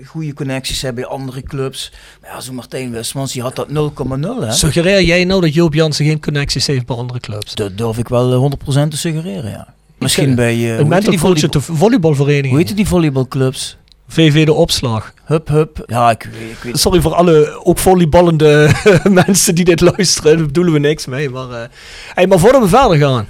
eh, 0.00 0.06
goede 0.06 0.34
connecties 0.34 0.82
hebt 0.82 0.94
bij 0.94 1.06
andere 1.06 1.42
clubs. 1.42 1.92
Maar 2.20 2.30
ja, 2.30 2.40
zo 2.40 2.52
Martijn 2.52 2.90
Wismans, 2.90 3.32
die 3.32 3.42
had 3.42 3.56
dat 3.56 3.68
0,0 3.68 4.40
hè. 4.40 4.52
Suggereer 4.52 5.02
jij 5.02 5.24
nou 5.24 5.40
dat 5.40 5.54
Joop 5.54 5.74
Jansen 5.74 6.06
geen 6.06 6.20
connecties 6.20 6.66
heeft 6.66 6.86
bij 6.86 6.96
andere 6.96 7.20
clubs? 7.20 7.54
Dat 7.54 7.78
durf 7.78 7.98
ik 7.98 8.08
wel 8.08 8.32
eh, 8.32 8.38
100% 8.84 8.88
te 8.88 8.96
suggereren, 8.96 9.50
ja. 9.50 9.74
Misschien 9.98 10.34
bij 10.34 10.54
eh, 10.54 10.70
hoe 10.70 10.80
Een 10.80 10.88
mental 10.88 11.10
die, 11.10 11.20
coach 11.20 11.40
de 11.48 11.60
volleybalvereniging. 11.60 12.48
hoe 12.54 12.58
heet 12.58 12.76
die 12.76 12.86
volleybalclubs? 12.86 13.76
VV 14.08 14.44
de 14.44 14.52
opslag. 14.52 15.12
Hup, 15.24 15.48
hup. 15.48 15.82
Ja, 15.86 16.10
ik, 16.10 16.28
weet- 16.32 16.50
ik 16.50 16.56
weet 16.62 16.78
Sorry 16.78 17.00
voor 17.00 17.14
alle 17.14 17.60
ook 17.64 17.78
volleyballende 17.78 18.70
mensen 19.24 19.54
die 19.54 19.64
dit 19.64 19.80
luisteren. 19.80 20.36
Daar 20.36 20.46
bedoelen 20.46 20.72
we 20.72 20.78
niks 20.78 21.06
mee. 21.06 21.30
Maar, 21.30 21.50
eh 21.50 21.68
hey, 22.14 22.26
maar 22.26 22.38
voordat 22.38 22.62
we 22.62 22.68
verder 22.68 22.96
gaan. 22.98 23.26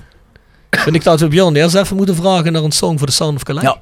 Vind 0.70 0.96
ik 0.96 1.04
dat 1.04 1.20
we 1.20 1.28
Björn 1.28 1.56
eerst 1.56 1.74
even 1.74 1.96
moeten 1.96 2.14
vragen 2.16 2.52
naar 2.52 2.62
een 2.62 2.72
song 2.72 2.98
voor 2.98 3.06
The 3.06 3.12
Sound 3.12 3.34
of 3.36 3.42
Calais. 3.42 3.62
Ja. 3.64 3.80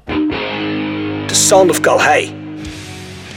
The 1.27 1.35
Sound 1.35 1.69
of 1.69 1.79
Calais. 1.79 2.29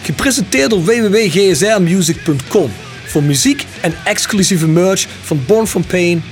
Gepresenteerd 0.02 0.70
door 0.70 0.84
www.gsrmusic.com. 0.84 2.70
Voor 3.04 3.22
muziek 3.22 3.66
en 3.80 3.94
exclusieve 4.04 4.66
merch 4.68 5.06
van 5.22 5.40
Born 5.46 5.66
From 5.66 5.84
Pain, 5.86 6.22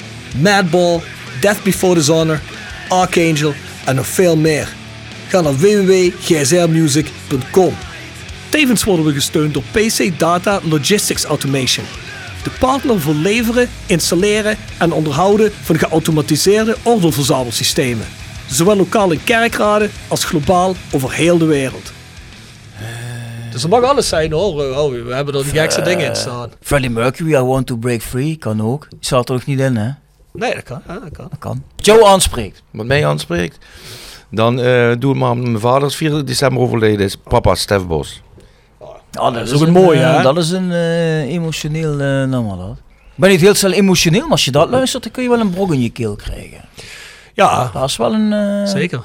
Madball, 0.41 1.01
Death 1.41 1.63
Before 1.63 1.95
Dishonor, 1.95 2.41
Archangel 2.89 3.55
en 3.85 3.95
nog 3.95 4.07
veel 4.07 4.37
meer. 4.37 4.69
Ga 5.29 5.41
naar 5.41 5.57
www.gsrmusic.com. 5.57 7.75
Tevens 8.49 8.85
worden 8.85 9.05
we 9.05 9.13
gesteund 9.13 9.55
door 9.55 9.63
PC 9.73 10.19
Data 10.19 10.61
Logistics 10.63 11.25
Automation. 11.25 11.87
De 12.43 12.51
partner 12.59 13.01
voor 13.01 13.15
leveren, 13.15 13.69
installeren 13.87 14.57
en 14.79 14.93
onderhouden 14.93 15.53
van 15.63 15.79
geautomatiseerde 15.79 16.77
ordeelverzamelsystemen. 16.83 18.07
Zowel 18.47 18.77
lokaal 18.77 19.11
in 19.11 19.25
kerkraden 19.25 19.91
als 20.09 20.25
globaal 20.25 20.75
over 20.91 21.13
heel 21.13 21.39
de 21.39 21.45
wereld. 21.45 21.93
Dus 23.51 23.63
er 23.63 23.69
mag 23.69 23.83
alles 23.83 24.09
zijn 24.09 24.33
hoor. 24.33 24.77
Oh, 24.77 24.91
we 24.91 25.15
hebben 25.15 25.35
er 25.35 25.45
de 25.45 25.51
gekste 25.51 25.83
dingen 25.83 26.07
in 26.07 26.17
staan. 26.17 26.51
Freddie 26.61 26.91
Mercury, 26.91 27.35
I 27.35 27.41
Want 27.41 27.67
to 27.67 27.77
Break 27.77 28.03
Free, 28.03 28.37
kan 28.37 28.63
ook. 28.63 28.89
Staat 29.01 29.29
er 29.29 29.35
ook 29.35 29.47
niet 29.47 29.61
in, 29.61 29.77
hè? 29.77 29.91
Nee, 30.37 30.55
dat 30.55 30.63
kan. 30.63 30.83
Ja, 30.87 30.99
dat 30.99 31.11
kan. 31.13 31.27
Dat 31.31 31.39
kan. 31.39 31.63
Joe 31.77 32.07
aanspreekt. 32.07 32.63
Wat 32.71 32.87
mij 32.87 33.07
aanspreekt, 33.07 33.59
dan 34.31 34.61
eh 34.61 34.93
doe 34.99 35.11
het 35.11 35.19
maar 35.21 35.37
mijn 35.37 35.61
vader 35.61 35.89
is 35.89 35.97
4 35.97 36.25
december 36.25 36.61
overleden 36.63 37.07
is. 37.07 37.17
Papa 37.17 37.55
Stef 37.55 37.87
Bos. 37.87 38.23
Ja, 39.11 39.31
dat 39.31 39.47
is 39.47 39.53
ook 39.55 39.61
een 39.61 39.73
mooie, 39.73 40.01
eh, 40.03 40.17
hè? 40.17 40.23
Dat 40.23 40.37
is 40.37 40.51
een 40.51 40.73
eh, 40.73 41.21
emotioneel 41.33 41.93
eh 41.93 41.99
nummer 42.25 42.57
dat. 42.57 42.77
Ik 42.97 43.23
ben 43.23 43.31
niet 43.31 43.41
heel 43.41 43.55
snel 43.55 43.73
emotioneel, 43.73 44.21
maar 44.23 44.31
als 44.31 44.45
je 44.45 44.51
dat 44.51 44.71
luistert, 44.71 45.03
dan 45.03 45.13
kun 45.13 45.23
je 45.23 45.29
wel 45.29 45.41
een 45.41 45.51
brok 45.51 45.73
in 45.73 45.81
je 45.81 45.91
keel 45.91 46.17
krijgen. 46.17 46.61
Ja, 47.35 47.71
Dat 47.73 47.89
is 47.89 47.97
wel 47.97 48.13
een... 48.15 48.67
zeker. 48.69 49.03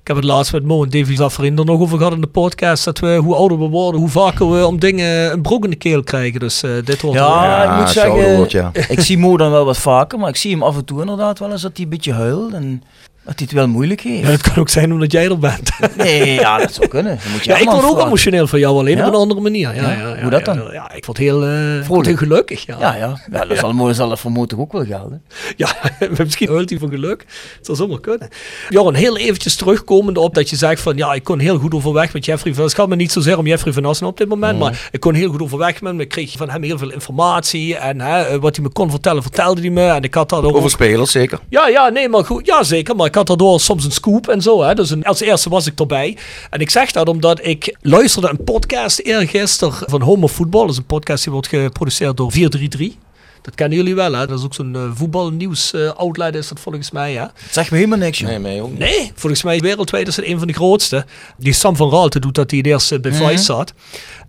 Ik 0.00 0.06
heb 0.06 0.16
het 0.16 0.24
laatst 0.24 0.52
met 0.52 0.64
Mo 0.64 0.82
en 0.82 0.90
Davy 0.90 1.16
Zafferin 1.16 1.58
er 1.58 1.64
nog 1.64 1.80
over 1.80 1.98
gehad 1.98 2.12
in 2.12 2.20
de 2.20 2.26
podcast. 2.26 2.84
Dat 2.84 2.98
we, 2.98 3.16
hoe 3.16 3.34
ouder 3.34 3.58
we 3.58 3.68
worden, 3.68 4.00
hoe 4.00 4.08
vaker 4.08 4.50
we 4.50 4.66
om 4.66 4.78
dingen 4.78 5.32
een 5.32 5.42
brok 5.42 5.64
in 5.64 5.70
de 5.70 5.76
keel 5.76 6.02
krijgen. 6.02 6.40
Dus 6.40 6.62
eh, 6.62 6.70
dit 6.84 7.00
wordt 7.00 7.18
Ja, 7.18 7.72
ik 7.72 7.78
moet 7.78 7.90
zeggen, 7.90 8.36
wordt, 8.36 8.52
ja. 8.52 8.70
ik 8.88 9.00
zie 9.00 9.18
Mo 9.18 9.36
dan 9.36 9.50
wel 9.50 9.64
wat 9.64 9.78
vaker, 9.78 10.18
maar 10.18 10.28
ik 10.28 10.36
zie 10.36 10.50
hem 10.50 10.62
af 10.62 10.76
en 10.76 10.84
toe 10.84 11.00
inderdaad 11.00 11.38
wel 11.38 11.50
eens 11.50 11.62
dat 11.62 11.70
hij 11.74 11.84
een 11.84 11.90
beetje 11.90 12.12
huilt 12.12 12.52
en 12.52 12.82
dat 13.30 13.38
hij 13.38 13.48
het 13.50 13.52
wel 13.52 13.68
moeilijk 13.68 14.00
Ja, 14.00 14.10
heeft. 14.10 14.28
het 14.30 14.40
kan 14.42 14.56
ook 14.56 14.68
zijn 14.68 14.92
omdat 14.92 15.12
jij 15.12 15.24
er 15.28 15.38
bent. 15.38 15.70
Nee, 15.96 16.34
ja, 16.34 16.58
dat 16.58 16.72
zou 16.72 16.88
kunnen. 16.88 17.18
Dan 17.22 17.32
moet 17.32 17.44
je 17.44 17.50
Ja, 17.50 17.56
ik 17.56 17.64
word 17.64 17.76
ook 17.76 17.82
vragen. 17.90 18.06
emotioneel 18.06 18.46
van 18.46 18.58
jou, 18.58 18.78
alleen 18.78 18.96
Ja? 18.96 19.06
op 19.06 19.12
een 19.12 19.18
andere 19.18 19.40
manier. 19.40 19.74
Ja, 19.74 19.82
Ja? 19.82 19.90
ja, 19.92 20.14
ja, 20.16 20.20
Hoe 20.22 20.30
dat 20.30 20.44
dan? 20.44 20.68
Ja, 20.72 20.92
ik 20.92 21.04
word 21.04 21.18
heel, 21.18 21.44
eh, 21.46 21.86
word 21.86 22.06
heel 22.06 22.16
gelukkig. 22.16 22.66
Ja, 22.66 22.76
Ja, 22.80 22.94
ja. 22.94 23.20
ja 23.32 23.44
dat 23.44 23.58
zal 23.58 23.72
mooi, 23.72 23.94
zal 23.94 24.08
dat 24.08 24.20
voor 24.20 24.46
toch 24.46 24.58
ook 24.58 24.72
wel 24.72 24.84
gelden. 24.84 25.22
Ja, 25.56 25.68
misschien 26.18 26.48
huilt 26.48 26.70
hij 26.70 26.78
van 26.78 26.90
geluk. 26.90 27.20
Het 27.56 27.66
zou 27.66 27.76
zomaar 27.78 28.00
kunnen. 28.00 28.28
Joran, 28.68 28.94
heel 28.94 29.16
eventjes 29.16 29.56
terugkomend 29.56 30.18
op 30.18 30.34
dat 30.34 30.50
je 30.50 30.56
zegt 30.56 30.80
van 30.82 30.96
ja, 30.96 31.12
ik 31.12 31.24
kon 31.24 31.38
heel 31.38 31.58
goed 31.58 31.74
overweg 31.74 32.12
met 32.12 32.24
Jeffrey 32.24 32.54
van 32.54 32.64
Het 32.64 32.74
gaat 32.74 32.88
me 32.88 32.96
niet 32.96 33.12
zozeer 33.12 33.38
om 33.38 33.46
Jeffrey 33.46 33.72
van 33.72 33.84
Assen 33.84 34.06
op 34.06 34.16
dit 34.16 34.28
moment, 34.28 34.58
maar 34.58 34.88
ik 34.90 35.00
kon 35.00 35.14
heel 35.14 35.30
goed 35.30 35.42
overweg 35.42 35.80
met 35.80 35.92
hem. 35.92 36.00
Ik 36.00 36.08
kreeg 36.08 36.32
van 36.36 36.50
hem 36.50 36.62
heel 36.62 36.78
veel 36.78 36.90
informatie 36.92 37.76
en 37.76 38.00
hè, 38.00 38.38
wat 38.40 38.56
hij 38.56 38.64
me 38.64 38.70
kon 38.72 38.90
vertellen, 38.90 39.22
vertelde 39.22 39.60
hij 39.60 39.70
me. 39.70 39.86
En 39.86 40.02
ik 40.02 40.14
had 40.14 40.28
daardoor 40.28 40.50
Over 40.50 40.62
ook- 40.62 40.70
spelers, 40.70 41.10
zeker. 41.10 41.38
ja, 41.48 41.68
ja, 41.68 41.88
nee, 41.88 42.08
maar 42.08 42.24
goed. 42.24 42.46
Ja, 42.46 42.62
zeker. 42.62 42.96
Maar 42.96 43.06
ik 43.06 43.14
had 43.28 43.38
daardoor 43.38 43.60
soms 43.60 43.84
een 43.84 43.90
scoop 43.92 44.28
en 44.28 44.42
zo. 44.42 44.62
Hè. 44.62 44.74
Dus 44.74 44.90
een, 44.90 45.04
als 45.04 45.20
eerste 45.20 45.48
was 45.48 45.66
ik 45.66 45.80
erbij. 45.80 46.16
En 46.50 46.60
ik 46.60 46.70
zeg 46.70 46.90
dat 46.90 47.08
omdat 47.08 47.46
ik 47.46 47.76
luisterde 47.80 48.28
een 48.30 48.44
podcast 48.44 48.98
eergisteren 48.98 49.74
van 49.90 50.02
Homo 50.02 50.26
Voetbal. 50.26 50.60
Dat 50.60 50.70
is 50.70 50.76
een 50.76 50.84
podcast 50.86 51.22
die 51.24 51.32
wordt 51.32 51.48
geproduceerd 51.48 52.16
door 52.16 52.32
433. 52.32 52.98
Dat 53.42 53.54
kennen 53.54 53.78
jullie 53.78 53.94
wel, 53.94 54.12
hè? 54.12 54.26
Dat 54.26 54.38
is 54.38 54.44
ook 54.44 54.54
zo'n 54.54 54.74
eh, 54.76 54.82
voetbalnieuws 54.94 55.72
eh, 55.72 55.88
outlet 55.90 56.34
is 56.34 56.48
dat 56.48 56.60
volgens 56.60 56.90
mij? 56.90 57.12
Het 57.14 57.30
zegt 57.50 57.70
me 57.70 57.76
helemaal 57.76 57.98
niks, 57.98 58.18
joh. 58.18 58.28
Nee, 58.28 58.38
mij 58.38 58.60
ook 58.60 58.70
niet. 58.70 58.78
Nee, 58.78 59.12
volgens 59.14 59.42
mij 59.42 59.60
wereldwijd 59.60 60.08
is 60.08 60.16
het 60.16 60.24
een 60.26 60.38
van 60.38 60.46
de 60.46 60.52
grootste. 60.52 61.04
Die 61.38 61.52
Sam 61.52 61.76
van 61.76 61.90
Raalte 61.90 62.18
doet 62.20 62.34
dat, 62.34 62.48
die 62.48 62.62
eerst 62.64 62.92
eh, 62.92 63.00
bij 63.00 63.10
Mhm. 63.10 63.26
Vice 63.28 63.44
zat. 63.44 63.72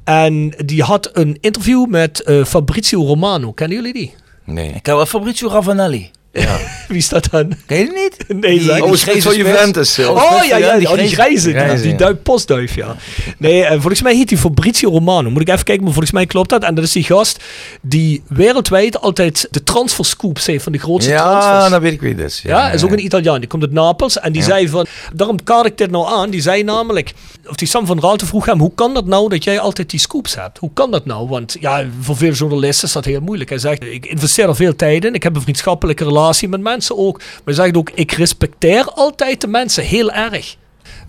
En 0.03 0.49
die 0.65 0.83
had 0.83 1.09
een 1.13 1.37
interview 1.41 1.87
met 1.87 2.31
Fabrizio 2.45 3.03
Romano. 3.05 3.51
Kennen 3.51 3.77
jullie 3.77 3.93
die? 3.93 4.13
Nee. 4.45 4.69
Ik 4.69 4.85
wel 4.85 5.05
Fabrizio 5.05 5.49
Ravanelli. 5.49 6.11
Wie 6.87 6.97
is 6.97 7.09
dat 7.09 7.27
dan? 7.31 7.53
Ken 7.65 7.77
je 7.77 7.83
die 7.85 7.93
niet? 7.93 8.15
Nee, 8.41 8.59
Die- 8.59 8.73
die 8.73 8.83
Oh, 8.83 8.91
grijze 8.93 9.21
van. 9.21 9.35
Juventus. 9.35 9.99
Oh, 9.99 10.09
Oh 10.09 10.15
ja, 10.15 10.43
ja, 10.43 10.57
ja, 10.57 10.71
die 10.71 10.79
die, 10.79 10.89
oh, 10.89 10.97
die 10.97 11.07
grijze. 11.09 11.51
ja, 11.51 11.73
die 11.73 11.97
ja. 11.97 12.13
postduif, 12.13 12.75
ja. 12.75 12.95
Nee, 13.37 13.63
eh, 13.63 13.71
volgens 13.71 14.01
mij 14.01 14.15
heet 14.15 14.29
hij 14.29 14.39
Fabrizio 14.39 14.89
Romano. 14.89 15.29
Moet 15.29 15.41
ik 15.41 15.49
even 15.49 15.63
kijken, 15.63 15.83
maar 15.83 15.93
volgens 15.93 16.13
mij 16.13 16.25
klopt 16.25 16.49
dat. 16.49 16.63
En 16.63 16.75
dat 16.75 16.83
is 16.83 16.91
die 16.91 17.03
gast 17.03 17.43
die 17.81 18.23
wereldwijd 18.27 19.01
altijd 19.01 19.47
de 19.51 19.63
transferscoops 19.63 20.45
heeft 20.45 20.63
van 20.63 20.71
de 20.71 20.77
grootste 20.77 21.11
Ja, 21.11 21.39
transfers. 21.39 21.71
dat 21.71 21.81
weet 21.81 21.91
ik 21.93 22.01
wie 22.01 22.09
het 22.15 22.19
is. 22.19 22.41
Ja, 22.43 22.71
is 22.71 22.83
ook 22.83 22.91
een 22.91 23.03
Italiaan. 23.05 23.39
Die 23.39 23.47
komt 23.49 23.63
uit 23.63 23.71
Napels. 23.71 24.19
En 24.19 24.31
die 24.31 24.41
Ja. 24.41 24.47
zei 24.47 24.69
van... 24.69 24.85
Daarom 25.13 25.43
kaart 25.43 25.65
ik 25.65 25.77
dit 25.77 25.91
nou 25.91 26.07
aan. 26.13 26.29
Die 26.29 26.41
zei 26.41 26.63
namelijk... 26.63 27.13
Of 27.49 27.55
die 27.55 27.67
Sam 27.67 27.85
van 27.85 27.99
Raalte 27.99 28.25
vroeg 28.25 28.45
hem... 28.45 28.59
Hoe 28.59 28.71
kan 28.75 28.93
dat 28.93 29.05
nou 29.05 29.29
dat 29.29 29.43
jij 29.43 29.59
altijd 29.59 29.89
die 29.89 29.99
scoops 29.99 30.35
hebt? 30.35 30.57
Hoe 30.57 30.71
kan 30.73 30.91
dat 30.91 31.05
nou? 31.05 31.27
Want 31.27 31.57
ja, 31.59 31.85
voor 32.01 32.17
veel 32.17 32.31
journalisten 32.31 32.87
is 32.87 32.93
dat 32.93 33.05
heel 33.05 33.21
moeilijk. 33.21 33.49
Hij 33.49 33.59
zegt... 33.59 33.83
Ik 33.83 34.05
investeer 34.05 34.47
er 34.47 34.55
veel 34.55 34.75
tijd 34.75 35.05
in. 35.05 35.13
Ik 35.13 35.23
heb 35.23 35.35
een 35.35 35.41
vriendschappelijke 35.41 36.03
relatie 36.03 36.19
met 36.49 36.61
mensen 36.61 36.97
ook. 36.97 37.21
Maar 37.45 37.53
zegt 37.53 37.77
ook... 37.77 37.91
Ik 37.93 38.11
respecteer 38.11 38.83
altijd 38.83 39.41
de 39.41 39.47
mensen 39.47 39.83
heel 39.83 40.11
erg. 40.11 40.55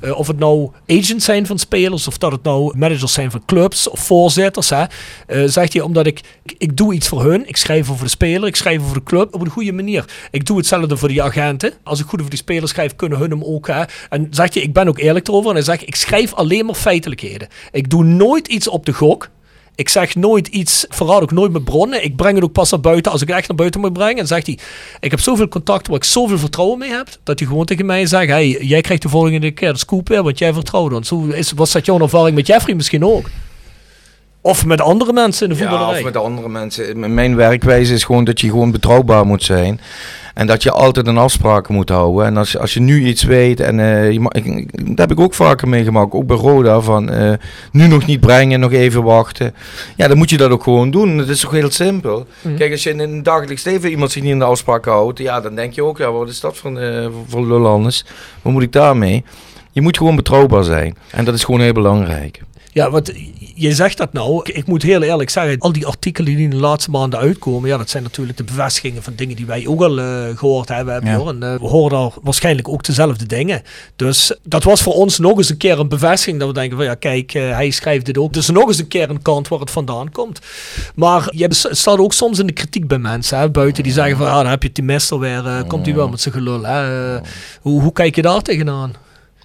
Eh, 0.03 0.19
of 0.19 0.27
het 0.27 0.39
nou 0.39 0.71
agents 0.87 1.25
zijn 1.25 1.47
van 1.47 1.59
spelers, 1.59 2.07
of 2.07 2.19
dat 2.19 2.33
het 2.33 2.43
nou 2.43 2.79
managers 2.79 3.13
zijn 3.13 3.31
van 3.31 3.45
clubs 3.45 3.89
of 3.89 4.01
voorzitters. 4.01 4.71
Hè, 4.71 4.85
eh, 5.27 5.43
zegt 5.47 5.73
hij, 5.73 5.83
omdat 5.83 6.07
ik, 6.07 6.21
ik, 6.59 6.77
doe 6.77 6.95
iets 6.95 7.09
voor 7.09 7.23
hun. 7.23 7.49
Ik 7.49 7.57
schrijf 7.57 7.91
over 7.91 8.05
de 8.05 8.11
speler, 8.11 8.49
ik 8.49 8.57
schrijf 8.57 8.83
over 8.83 8.95
de 8.95 9.03
club 9.03 9.35
op 9.35 9.41
een 9.41 9.51
goede 9.51 9.73
manier. 9.73 10.05
Ik 10.31 10.47
doe 10.47 10.57
hetzelfde 10.57 10.97
voor 10.97 11.09
die 11.09 11.23
agenten. 11.23 11.73
Als 11.83 12.01
ik 12.01 12.07
goed 12.07 12.19
over 12.19 12.31
die 12.31 12.39
spelers 12.39 12.71
schrijf, 12.71 12.97
kunnen 12.97 13.19
hun 13.19 13.31
hem 13.31 13.45
ook. 13.45 13.67
Hè. 13.67 13.83
En 14.09 14.27
zegt 14.31 14.55
hij, 14.55 14.63
ik 14.63 14.73
ben 14.73 14.89
ook 14.89 14.99
eerlijk 14.99 15.29
erover. 15.29 15.57
En 15.57 15.65
zegt, 15.65 15.87
ik 15.87 15.95
schrijf 15.95 16.35
alleen 16.35 16.67
maar 16.67 16.75
feitelijkheden. 16.75 17.49
Ik 17.73 17.91
doe 17.91 18.05
nooit 18.05 18.49
iets 18.49 18.69
op 18.69 18.87
de 18.87 18.93
gok. 18.93 19.29
Ik 19.75 19.89
zeg 19.89 20.15
nooit 20.15 20.47
iets, 20.47 20.87
verraad 20.89 21.23
ook 21.23 21.31
nooit 21.31 21.53
mijn 21.53 21.65
bronnen. 21.65 22.05
Ik 22.05 22.17
breng 22.17 22.35
het 22.35 22.45
ook 22.45 22.53
pas 22.53 22.71
naar 22.71 22.81
buiten 22.81 23.13
als 23.13 23.23
ik 23.23 23.29
het 23.29 23.37
echt 23.37 23.49
naar 23.49 23.57
buiten 23.57 23.81
moet 23.81 23.93
brengen. 23.93 24.17
En 24.17 24.27
zegt 24.27 24.47
hij, 24.47 24.59
ik 25.01 25.11
heb 25.11 25.21
zoveel 25.21 25.49
contacten 25.49 25.91
waar 25.91 26.01
ik 26.01 26.07
zoveel 26.07 26.39
vertrouwen 26.39 26.79
mee 26.79 26.91
heb, 26.91 27.09
dat 27.23 27.39
hij 27.39 27.49
gewoon 27.49 27.65
tegen 27.65 27.87
mij 27.87 28.07
zegt, 28.07 28.29
hey, 28.29 28.49
jij 28.49 28.81
krijgt 28.81 29.03
de 29.03 29.09
volgende 29.09 29.51
keer 29.51 29.73
de 29.73 29.79
scoop 29.79 30.09
weer, 30.09 30.23
want 30.23 30.39
jij 30.39 30.53
vertrouwt 30.53 30.93
ons. 30.93 31.09
Zo 31.09 31.27
is, 31.27 31.53
was 31.53 31.73
dat 31.73 31.87
jouw 31.87 32.01
ervaring 32.01 32.37
met 32.37 32.47
Jeffrey 32.47 32.75
misschien 32.75 33.05
ook? 33.05 33.27
Of 34.45 34.67
met 34.67 34.81
andere 34.81 35.13
mensen 35.13 35.49
in 35.49 35.55
de 35.55 35.61
Ja, 35.63 35.69
voetballerij? 35.69 35.99
of 35.99 36.05
met 36.05 36.17
andere 36.17 36.49
mensen. 36.49 37.15
Mijn 37.15 37.37
werkwijze 37.37 37.95
is 37.95 38.05
gewoon 38.05 38.25
dat 38.25 38.41
je 38.41 38.49
gewoon 38.51 38.71
betrouwbaar 38.71 39.27
moet 39.27 39.43
zijn. 39.43 39.81
En 40.35 40.47
dat 40.47 40.63
je 40.63 40.71
altijd 40.71 41.07
een 41.07 41.19
afspraken 41.19 41.75
moet 41.75 41.89
houden. 41.89 42.27
En 42.27 42.37
als 42.37 42.53
je, 42.53 42.59
als 42.59 42.75
je 42.75 42.81
nu 42.81 43.05
iets 43.07 43.23
weet, 43.23 43.61
en 43.61 43.81
eh, 43.81 44.11
je 44.11 44.21
ma- 44.21 44.33
ik, 44.33 44.87
dat 44.89 44.99
heb 44.99 45.11
ik 45.11 45.21
ook 45.21 45.35
vaker 45.35 45.69
meegemaakt, 45.69 46.13
ook 46.13 46.27
bij 46.27 46.37
Roda, 46.37 46.81
van 46.81 47.11
eh, 47.11 47.33
nu 47.73 47.87
nog 47.87 48.07
niet 48.07 48.21
brengen, 48.21 48.61
nog 48.61 48.73
even 48.73 49.03
wachten. 49.03 49.55
Ja, 49.97 50.09
dan 50.09 50.17
moet 50.19 50.31
je 50.31 50.37
dat 50.37 50.51
ook 50.51 50.63
gewoon 50.63 50.91
doen. 50.91 51.19
Het 51.19 51.29
is 51.29 51.41
toch 51.41 51.51
heel 51.51 51.71
simpel. 51.71 52.27
Mhm. 52.41 52.57
Kijk, 52.57 52.73
als 52.73 52.83
je 52.83 52.91
in 52.91 52.99
een 52.99 53.23
dagelijks 53.23 53.65
leven 53.65 53.91
iemand 53.91 54.11
zich 54.13 54.23
niet 54.23 54.33
in 54.33 54.39
de 54.39 54.45
afspraken 54.45 54.93
houdt, 54.93 55.19
ja, 55.19 55.41
dan 55.41 55.55
denk 55.55 55.73
je 55.73 55.85
ook, 55.85 55.99
ja, 55.99 56.13
wat 56.13 56.29
is 56.29 56.41
dat 56.41 56.57
voor, 56.57 56.77
eh 56.79 57.07
voor 57.29 57.47
lul 57.47 57.67
anders? 57.67 58.05
Wat 58.43 58.53
moet 58.53 58.63
ik 58.63 58.73
daarmee? 58.73 59.25
Je 59.73 59.81
moet 59.81 59.97
gewoon 59.97 60.17
betrouwbaar 60.17 60.65
zijn. 60.65 60.97
En 61.11 61.25
dat 61.25 61.35
is 61.35 61.45
gewoon 61.45 61.61
heel 61.61 61.73
belangrijk. 61.73 62.41
Ja, 62.75 62.91
want 62.91 63.13
je 63.55 63.73
zegt 63.73 63.97
dat 63.97 64.13
nou. 64.13 64.41
Ik, 64.53 64.67
moet 64.67 64.83
heel 64.83 65.03
eerlijk 65.03 65.31
zeggen, 65.31 65.59
al 65.59 65.73
die 65.73 65.87
artikelen 65.87 66.37
die 66.37 66.45
in 66.45 66.51
de 66.51 66.57
laatste 66.57 66.91
maanden 66.91 67.19
uitkomen, 67.19 67.69
ja, 67.69 67.77
dat 67.77 67.91
zijn 67.91 68.03
natuurlijk 68.03 68.39
de 68.39 68.45
bevestigingen 68.45 69.03
van 69.03 69.13
dingen 69.17 69.37
die 69.37 69.47
wij 69.47 69.67
ook 69.67 69.81
al 69.81 69.99
eh, 69.99 70.37
gehoord 70.37 70.69
hebben. 70.69 71.05
Ja. 71.05 71.17
Hoor. 71.17 71.29
En, 71.29 71.43
eh, 71.43 71.55
we 71.55 71.67
horen 71.67 71.99
daar 71.99 72.11
waarschijnlijk 72.23 72.69
ook 72.69 72.85
dezelfde 72.85 73.27
dingen. 73.27 73.63
Dus 73.97 74.37
dat 74.43 74.65
was 74.65 74.83
voor 74.83 74.95
ons 74.95 75.19
nog 75.19 75.39
eens 75.39 75.51
een 75.51 75.57
keer 75.57 75.79
een 75.79 75.89
bevestiging 75.89 76.39
dat 76.39 76.49
we 76.49 76.55
denken 76.55 76.77
van 76.77 76.87
ja, 76.87 76.95
kijk, 76.95 77.35
eh, 77.35 77.51
hij 77.51 77.71
schrijft 77.71 78.07
dit 78.07 78.19
ook. 78.19 78.33
Dus 78.33 78.51
nog 78.51 78.69
eens 78.69 78.79
een 78.79 78.89
keer 78.89 79.11
een 79.11 79.23
kant 79.23 79.49
waar 79.49 79.61
het 79.61 79.71
vandaan 79.71 80.11
komt. 80.11 80.41
Maar 80.95 81.29
je 81.31 81.47
staat 81.51 81.99
ook 81.99 82.13
soms 82.13 82.39
in 82.39 82.47
de 82.47 82.53
kritiek 82.53 82.87
bij 82.87 82.99
mensen 82.99 83.39
hè, 83.39 83.51
buiten 83.51 83.83
die 83.83 83.93
zeggen 83.93 84.17
van 84.17 84.27
ah, 84.27 84.35
dan 84.35 84.47
heb 84.47 84.63
je 84.63 84.73
Timester 84.73 85.19
weer, 85.19 85.47
eh, 85.47 85.63
komt 85.67 85.87
hij 85.87 85.95
wel 85.95 86.09
met 86.09 86.21
zijn 86.21 86.35
gelul. 86.35 86.63
Hè? 86.63 87.15
Hoe, 87.61 87.81
hoe 87.81 87.93
kijk 87.93 88.15
je 88.15 88.23
daar 88.23 88.43
tegenaan? 88.43 88.93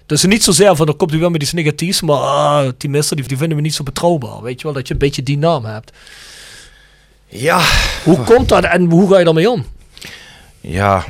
Dus 0.08 0.24
niet 0.24 0.44
zozeer 0.44 0.76
van, 0.76 0.86
dan 0.86 0.96
komt 0.96 1.10
hij 1.10 1.20
wel 1.20 1.30
met 1.30 1.42
iets 1.42 1.52
negatiefs, 1.52 2.02
maar 2.02 2.16
ah, 2.16 2.68
die 2.76 2.90
mister, 2.90 3.16
die, 3.16 3.28
die 3.28 3.36
vinden 3.36 3.56
we 3.56 3.62
niet 3.62 3.74
zo 3.74 3.82
betrouwbaar. 3.82 4.42
Weet 4.42 4.60
je 4.60 4.66
wel, 4.66 4.72
dat 4.72 4.86
je 4.86 4.92
een 4.92 4.98
beetje 5.00 5.22
die 5.22 5.38
naam 5.38 5.64
hebt. 5.64 5.92
Ja, 7.26 7.60
Hoe 8.04 8.18
komt 8.18 8.48
dat 8.48 8.64
en 8.64 8.90
hoe 8.90 9.08
ga 9.10 9.18
je 9.18 9.24
daarmee 9.24 9.50
om? 9.50 9.66
Ja, 10.60 11.04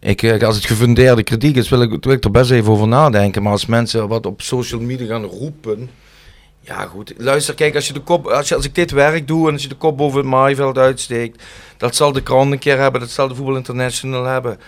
ik, 0.00 0.22
eh, 0.22 0.42
als 0.42 0.56
het 0.56 0.64
gefundeerde 0.64 1.22
kritiek 1.22 1.56
is, 1.56 1.68
wil 1.68 1.82
ik, 1.82 2.04
wil 2.04 2.12
ik 2.12 2.24
er 2.24 2.30
best 2.30 2.50
even 2.50 2.72
over 2.72 2.88
nadenken. 2.88 3.42
Maar 3.42 3.52
als 3.52 3.66
mensen 3.66 4.08
wat 4.08 4.26
op 4.26 4.42
social 4.42 4.80
media 4.80 5.06
gaan 5.06 5.24
roepen. 5.24 5.90
Ja, 6.60 6.86
goed. 6.86 7.14
Luister, 7.16 7.54
kijk, 7.54 7.74
als, 7.74 7.86
je 7.86 7.92
de 7.92 8.00
kop, 8.00 8.26
als, 8.26 8.48
je, 8.48 8.54
als 8.54 8.64
ik 8.64 8.74
dit 8.74 8.90
werk 8.90 9.28
doe 9.28 9.46
en 9.46 9.52
als 9.52 9.62
je 9.62 9.68
de 9.68 9.74
kop 9.74 9.96
boven 9.96 10.18
het 10.18 10.28
maaiveld 10.28 10.78
uitsteekt. 10.78 11.42
Dat 11.76 11.96
zal 11.96 12.12
de 12.12 12.22
krant 12.22 12.52
een 12.52 12.58
keer 12.58 12.78
hebben, 12.78 13.00
dat 13.00 13.10
zal 13.10 13.28
de 13.28 13.34
Voetbal 13.34 13.56
International 13.56 14.24
hebben. 14.24 14.58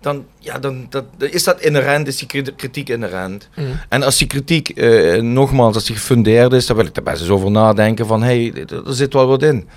Dan, 0.00 0.24
ja, 0.38 0.58
dan 0.58 0.86
dat, 0.90 1.04
is 1.18 1.44
dat 1.44 1.60
inherent, 1.60 2.06
is 2.06 2.16
die 2.16 2.26
kri- 2.26 2.54
kritiek 2.56 2.88
inherent. 2.88 3.48
En 3.88 4.02
als 4.02 4.18
die 4.18 4.26
kritiek, 4.26 4.68
eh, 4.68 5.20
nogmaals, 5.22 5.74
als 5.74 5.84
die 5.84 5.96
gefundeerd 5.96 6.52
is, 6.52 6.66
dan 6.66 6.76
wil 6.76 6.86
ik 6.86 6.96
er 6.96 7.02
best 7.02 7.20
eens 7.20 7.30
over 7.30 7.50
nadenken 7.50 8.06
van, 8.06 8.22
hé, 8.22 8.50
hey, 8.50 8.64
er 8.86 8.94
zit 8.94 9.12
wel 9.12 9.26
wat 9.26 9.42
in. 9.42 9.68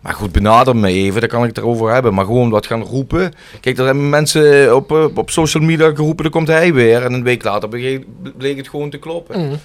Maar 0.00 0.12
goed, 0.14 0.32
benader 0.32 0.76
me 0.76 0.88
even, 0.88 1.20
dan 1.20 1.28
kan 1.28 1.42
ik 1.42 1.48
het 1.48 1.58
erover 1.58 1.92
hebben. 1.92 2.14
Maar 2.14 2.24
gewoon 2.24 2.50
wat 2.50 2.66
gaan 2.66 2.82
roepen. 2.82 3.32
Kijk, 3.60 3.78
er 3.78 3.84
hebben 3.84 4.08
mensen 4.08 4.76
op, 4.76 4.92
eh, 4.92 5.06
op 5.14 5.30
social 5.30 5.62
media 5.62 5.90
geroepen, 5.94 6.22
dan 6.22 6.32
komt 6.32 6.48
hij 6.48 6.72
weer. 6.74 7.02
En 7.04 7.12
een 7.12 7.22
week 7.22 7.44
later 7.44 7.68
bleek, 8.36 8.56
het 8.56 8.68
gewoon 8.68 8.90
te 8.90 8.98
kloppen. 8.98 9.60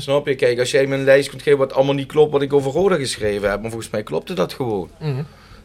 Snap 0.00 0.26
je? 0.26 0.34
Kijk, 0.34 0.58
als 0.58 0.70
jij 0.70 0.86
me 0.86 0.94
een 0.96 1.04
lijst 1.04 1.28
kunt 1.28 1.42
geven 1.42 1.58
wat 1.58 1.72
allemaal 1.74 1.94
niet 1.94 2.06
klopt 2.06 2.32
wat 2.32 2.42
ik 2.42 2.52
over 2.52 2.70
Roda 2.72 2.96
geschreven 2.96 3.50
heb. 3.50 3.60
Maar 3.60 3.70
volgens 3.70 3.90
mij 3.92 4.02
klopte 4.02 4.34
dat 4.34 4.52
gewoon. 4.52 4.88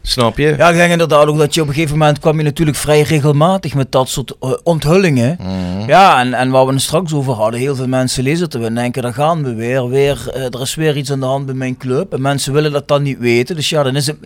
Snap 0.06 0.38
je? 0.38 0.54
Ja, 0.56 0.68
ik 0.70 0.76
denk 0.76 0.90
inderdaad 0.92 1.26
ook 1.26 1.38
dat 1.38 1.54
je 1.54 1.60
op 1.60 1.68
een 1.68 1.74
gegeven 1.74 1.98
moment 1.98 2.18
kwam 2.18 2.38
je 2.38 2.44
natuurlijk 2.44 2.76
vrij 2.76 3.02
regelmatig 3.02 3.74
met 3.74 3.92
dat 3.92 4.08
soort 4.08 4.34
eh, 4.40 4.52
onthullingen. 4.62 5.36
Mhm. 5.40 5.88
Ja, 5.88 6.20
en, 6.20 6.34
en 6.34 6.50
waar 6.50 6.66
we 6.66 6.72
het 6.72 6.82
straks 6.82 7.12
over 7.12 7.32
hadden, 7.32 7.60
heel 7.60 7.76
veel 7.76 7.88
mensen 7.88 8.22
lezen 8.22 8.44
het 8.44 8.54
en 8.54 8.74
denken, 8.74 9.02
daar 9.02 9.14
gaan 9.14 9.42
we 9.42 9.54
weer, 9.54 9.88
weer 9.88 10.30
eh, 10.34 10.44
er 10.44 10.60
is 10.60 10.74
weer 10.74 10.96
iets 10.96 11.12
aan 11.12 11.20
de 11.20 11.26
hand 11.26 11.46
bij 11.46 11.54
mijn 11.54 11.76
club. 11.76 12.12
En 12.12 12.20
mensen 12.22 12.52
willen 12.52 12.72
dat 12.72 12.88
dan 12.88 13.02
niet 13.02 13.18
weten, 13.18 13.56
dus 13.56 13.68
ja, 13.68 13.82
dan 13.82 13.96
is 13.96 14.06
het... 14.06 14.16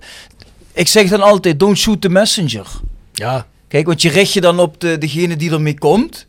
Ik 0.73 0.89
zeg 0.89 1.09
dan 1.09 1.23
altijd, 1.23 1.61
don't 1.61 1.79
shoot 1.79 2.01
the 2.01 2.09
messenger. 2.09 2.67
Ja, 3.13 3.47
Kijk, 3.69 3.87
want 3.87 4.03
je 4.03 4.09
richt 4.09 4.33
je 4.33 4.41
dan 4.41 4.61
op 4.61 4.81
de, 4.81 4.99
degene 4.99 5.37
die 5.37 5.51
ermee 5.51 5.79
komt. 5.79 6.27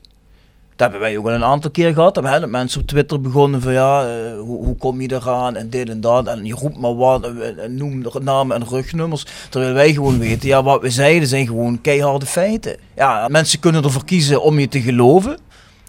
Dat 0.79 0.91
hebben 0.91 1.09
wij 1.09 1.17
ook 1.17 1.25
al 1.27 1.33
een 1.33 1.43
aantal 1.43 1.71
keer 1.71 1.93
gehad. 1.93 2.15
Dat 2.15 2.23
hebben 2.23 2.49
mensen 2.49 2.81
op 2.81 2.87
Twitter 2.87 3.21
begonnen 3.21 3.61
van 3.61 3.73
ja, 3.73 4.01
eh, 4.03 4.39
hoe, 4.39 4.65
hoe 4.65 4.75
kom 4.77 5.01
je 5.01 5.11
eraan 5.11 5.55
en 5.55 5.69
dit 5.69 5.89
en 5.89 6.01
dat. 6.01 6.27
En 6.27 6.45
je 6.45 6.53
roept 6.53 6.77
maar 6.77 6.95
wat 6.95 7.23
en, 7.23 7.59
en 7.59 7.75
noem 7.75 8.03
namen 8.21 8.55
en 8.55 8.67
rugnummers. 8.67 9.25
Terwijl 9.49 9.73
wij 9.73 9.93
gewoon 9.93 10.19
weten, 10.19 10.47
ja, 10.47 10.63
wat 10.63 10.81
we 10.81 10.89
zeiden 10.89 11.27
zijn 11.27 11.47
gewoon 11.47 11.81
keiharde 11.81 12.25
feiten. 12.25 12.77
Ja, 12.95 13.27
mensen 13.27 13.59
kunnen 13.59 13.83
ervoor 13.83 14.05
kiezen 14.05 14.41
om 14.41 14.59
je 14.59 14.67
te 14.67 14.81
geloven. 14.81 15.37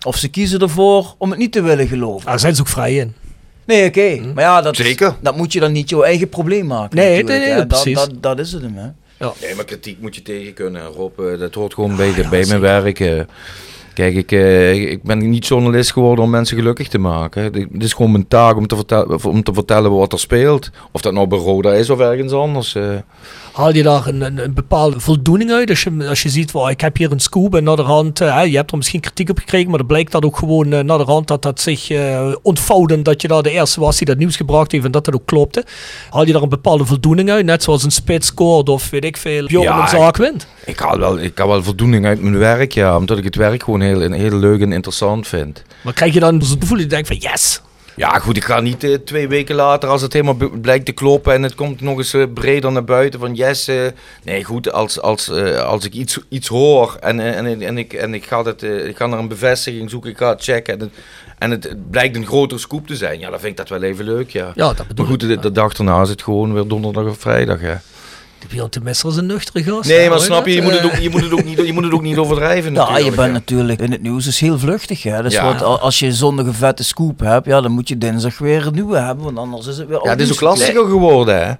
Of 0.07 0.17
ze 0.17 0.29
kiezen 0.29 0.61
ervoor 0.61 1.15
om 1.19 1.31
het 1.31 1.39
niet 1.39 1.53
te 1.53 1.63
willen 1.63 1.87
geloven. 1.89 2.27
daar 2.27 2.41
zijn 2.41 2.55
ze 2.55 2.61
ook 2.61 2.69
vrij 2.69 2.97
in. 2.97 3.15
Nee, 3.65 3.89
oké. 3.89 4.21
Maar 4.35 4.45
ja, 4.45 4.61
dat, 4.61 4.77
Zeker. 4.77 5.15
dat 5.21 5.37
moet 5.37 5.53
je 5.53 5.61
dan 5.61 5.73
niet 5.73 5.91
jouw 5.91 6.03
eigen 6.03 6.29
probleem 6.29 6.67
maken. 6.67 6.97
Nee, 6.97 7.23
nee, 7.25 7.39
nee, 7.39 7.49
hè. 7.49 7.57
dat, 7.57 7.69
precies. 7.69 7.95
Dat, 7.95 8.23
dat 8.23 8.39
is 8.39 8.53
het 8.53 8.63
hem, 8.63 8.77
hè. 8.77 8.89
Nee, 9.41 9.55
maar 9.55 9.65
kritiek 9.65 10.01
moet 10.01 10.15
je 10.15 10.23
tegen 10.23 10.55
kunnen, 10.55 10.83
Rob. 10.83 11.21
eh, 11.21 11.39
dat 11.39 11.55
hoort 11.55 11.75
gewoon 11.75 11.97
bij, 11.97 12.15
de, 12.15 12.29
bij 12.29 12.45
mijn 12.49 12.61
werk. 12.61 13.27
Eh. 13.91 13.95
Kijk, 13.95 14.15
ik, 14.15 14.33
eh, 14.33 14.91
ik 14.91 15.03
ben 15.03 15.31
niet 15.31 15.47
journalist 15.47 15.93
geworden 15.93 16.25
om 16.25 16.31
mensen 16.31 16.57
gelukkig 16.57 16.89
te 16.89 16.99
maken. 16.99 17.43
Het 17.43 17.83
is 17.83 17.93
gewoon 17.93 18.13
mijn 18.13 18.29
taak 18.29 18.57
om 18.57 18.67
te, 18.67 18.77
vertellen, 18.77 19.25
om 19.25 19.43
te 19.43 19.55
vertellen 19.55 19.91
wat 19.91 20.13
er 20.13 20.19
speelt. 20.19 20.71
Of 20.93 21.01
dat 21.01 21.13
nou 21.13 21.27
bij 21.27 21.39
Roda 21.39 21.73
is 21.73 21.91
of 21.91 22.01
ergens 22.01 22.33
anders. 22.33 22.77
Eh. 23.53 23.59
Haal 23.59 23.75
je 23.75 23.83
daar 23.83 24.07
een, 24.07 24.21
een, 24.21 24.45
een 24.45 24.55
bepaalde 24.55 25.01
voldoening 25.01 25.51
uit 25.51 25.71
als 25.71 25.83
je, 25.83 26.07
als 26.09 26.23
je 26.23 26.29
ziet, 26.29 26.51
wow, 26.51 26.71
ik 26.71 26.81
heb 26.81 26.97
hier 26.97 27.13
een 27.13 27.21
scoop 27.21 27.55
en 27.55 27.65
naderhand, 27.65 28.21
eh, 28.21 28.45
je 28.47 28.57
hebt 28.57 28.71
er 28.71 28.77
misschien 28.77 29.01
kritiek 29.01 29.31
op 29.31 29.39
gekregen, 29.39 29.69
maar 29.69 29.79
dan 29.79 29.87
blijkt 29.87 30.13
dat 30.13 30.25
ook 30.25 30.37
gewoon 30.37 30.73
uh, 30.73 30.81
naderhand 30.81 31.29
dat 31.29 31.43
dat 31.43 31.61
zich 31.61 31.91
uh, 31.91 32.35
ontvouwde, 32.43 33.03
dat 33.03 33.23
je 33.23 33.29
daar 33.29 33.43
de 33.43 33.51
eerste 33.51 33.81
was 33.81 33.97
die 33.97 34.07
dat 34.07 34.19
nieuws 34.19 34.37
gebracht 34.37 34.73
heeft 34.73 34.85
en 34.85 34.91
dat 34.91 35.05
dat 35.05 35.15
ook 35.15 35.27
klopte. 35.27 35.65
Haal 36.11 36.27
je 36.27 36.33
daar 36.33 36.43
een 36.43 36.49
bepaalde 36.49 36.85
voldoening 36.85 37.31
uit, 37.31 37.45
net 37.45 37.63
zoals 37.63 37.85
een 37.85 37.91
spits 37.91 38.27
scoort 38.27 38.69
of 38.69 38.91
weet 38.91 39.05
ik 39.05 39.17
veel, 39.17 39.47
Bjorn 39.47 39.65
Ja, 39.65 39.83
een 39.83 39.89
zaak 39.89 40.17
wint? 40.17 40.47
Ik 40.65 40.79
haal, 40.79 40.99
wel, 40.99 41.19
ik 41.19 41.39
haal 41.39 41.49
wel 41.49 41.63
voldoening 41.63 42.07
uit 42.07 42.21
mijn 42.21 42.39
werk, 42.39 42.73
ja. 42.73 42.97
Omdat 42.97 43.19
ik 43.19 43.25
het 43.25 43.37
werk 43.37 43.63
gewoon 43.63 43.81
heel, 43.81 44.13
heel 44.13 44.37
leuk 44.39 44.61
en 44.61 44.73
interessant 44.73 45.27
vind. 45.27 45.63
Maar 45.83 45.93
krijg 45.93 46.15
je 46.15 46.21
dan 46.21 46.43
zo'n 46.43 46.61
gevoel 46.61 46.77
dat 46.77 46.87
je 46.87 46.93
denkt 46.93 47.07
van 47.09 47.17
yes, 47.17 47.61
Ja, 48.01 48.19
goed, 48.19 48.37
ik 48.37 48.45
ga 48.45 48.61
niet 48.61 48.85
eh, 48.85 48.95
twee 48.95 49.29
weken 49.29 49.55
later, 49.55 49.89
als 49.89 50.03
het 50.03 50.13
helemaal 50.13 50.51
blijkt 50.61 50.87
te 50.87 50.93
kloppen 50.93 51.33
en 51.33 51.43
het 51.43 51.55
komt 51.55 51.81
nog 51.81 51.99
eens 51.99 52.15
eh, 52.15 52.25
breder 52.35 52.73
naar 52.73 52.85
buiten 52.85 53.21
van 53.21 53.35
yes. 53.35 53.69
eh, 53.69 53.87
nee, 54.25 54.45
goed, 54.45 54.73
als, 54.73 55.01
als, 55.01 55.31
als 55.57 55.85
ik 55.85 55.93
iets, 55.93 56.19
iets 56.29 56.49
hoor 56.49 56.97
en, 57.01 57.21
en, 57.21 57.47
en, 57.47 57.63
en 57.63 57.79
ik, 57.79 57.93
en 57.93 58.15
ik, 58.15 58.25
ga 58.25 58.45
eh, 58.45 58.87
ik 58.87 58.97
ga 58.97 59.07
naar 59.07 59.19
een 59.19 59.29
bevestiging 59.29 59.91
zoeken, 59.91 60.11
ik 60.11 60.19
ga 60.19 60.29
het 60.29 60.43
checken 60.43 60.75
en 60.75 60.81
het, 60.81 60.91
en 61.39 61.51
het 61.51 61.91
blijkt 61.91 62.17
een 62.17 62.27
grotere 62.27 62.61
scoop 62.61 62.87
te 62.87 62.97
zijn, 62.97 63.19
ja, 63.19 63.31
dan 63.31 63.41
vind 63.41 63.51
ik 63.51 63.57
dat 63.57 63.69
wel 63.69 63.83
even 63.83 64.05
leuk, 64.05 64.31
ja. 64.31 64.53
ja, 64.55 64.73
dat 64.73 64.87
bedoel 64.87 65.07
Maar 65.07 65.15
goed, 65.15 65.23
ik. 65.23 65.29
de, 65.29 65.39
de 65.39 65.53
dag 65.53 65.73
daarna 65.73 66.03
is 66.03 66.09
het 66.09 66.23
gewoon 66.23 66.55
weer 66.55 66.69
donderdag 66.69 67.05
of 67.05 67.19
vrijdag, 67.19 67.61
hè. 67.61 67.75
De 68.41 68.47
Bjorn 68.49 68.71
de 68.71 68.81
Messer 68.83 69.09
is 69.11 69.17
een 69.17 69.27
nuchtere 69.27 69.63
gast. 69.65 69.89
Nee, 69.89 70.09
maar 70.09 70.21
snap 70.21 70.47
je, 70.47 70.55
je 70.55 70.63
moet, 70.63 70.73
het 70.73 70.85
ook, 70.85 70.95
je, 70.95 71.11
moet 71.11 71.21
het 71.23 71.33
ook 71.33 71.45
niet, 71.45 71.67
je 71.67 71.73
moet 71.73 71.85
het 71.85 71.93
ook 71.93 72.03
niet 72.03 72.19
overdrijven 72.25 72.73
Ja, 72.75 72.81
je 72.81 72.87
natuurlijk, 72.89 73.17
bent 73.17 73.33
natuurlijk 73.33 73.81
in 73.81 73.91
het 73.93 74.03
nieuws 74.03 74.27
is 74.27 74.41
heel 74.41 74.59
vluchtig. 74.59 75.03
Hè? 75.03 75.23
Dus 75.23 75.33
Ja. 75.35 75.45
wat, 75.59 75.81
als 75.81 75.99
je 75.99 76.13
zondag 76.13 76.47
een 76.47 76.55
vette 76.55 76.85
scoop 76.85 77.21
hebt, 77.21 77.47
ja, 77.47 77.61
dan 77.61 77.73
moet 77.73 77.89
je 77.89 77.99
dinsdag 77.99 78.39
weer 78.39 78.67
een 78.67 78.75
nieuwe 78.75 78.99
hebben, 78.99 79.25
want 79.25 79.39
anders 79.39 79.67
is 79.67 79.77
het 79.79 79.89
weer 79.89 80.01
Ja, 80.03 80.11
het 80.11 80.21
is 80.21 80.33
ook 80.33 80.41
lastiger 80.41 80.85
geworden, 80.85 81.47
hè. 81.47 81.53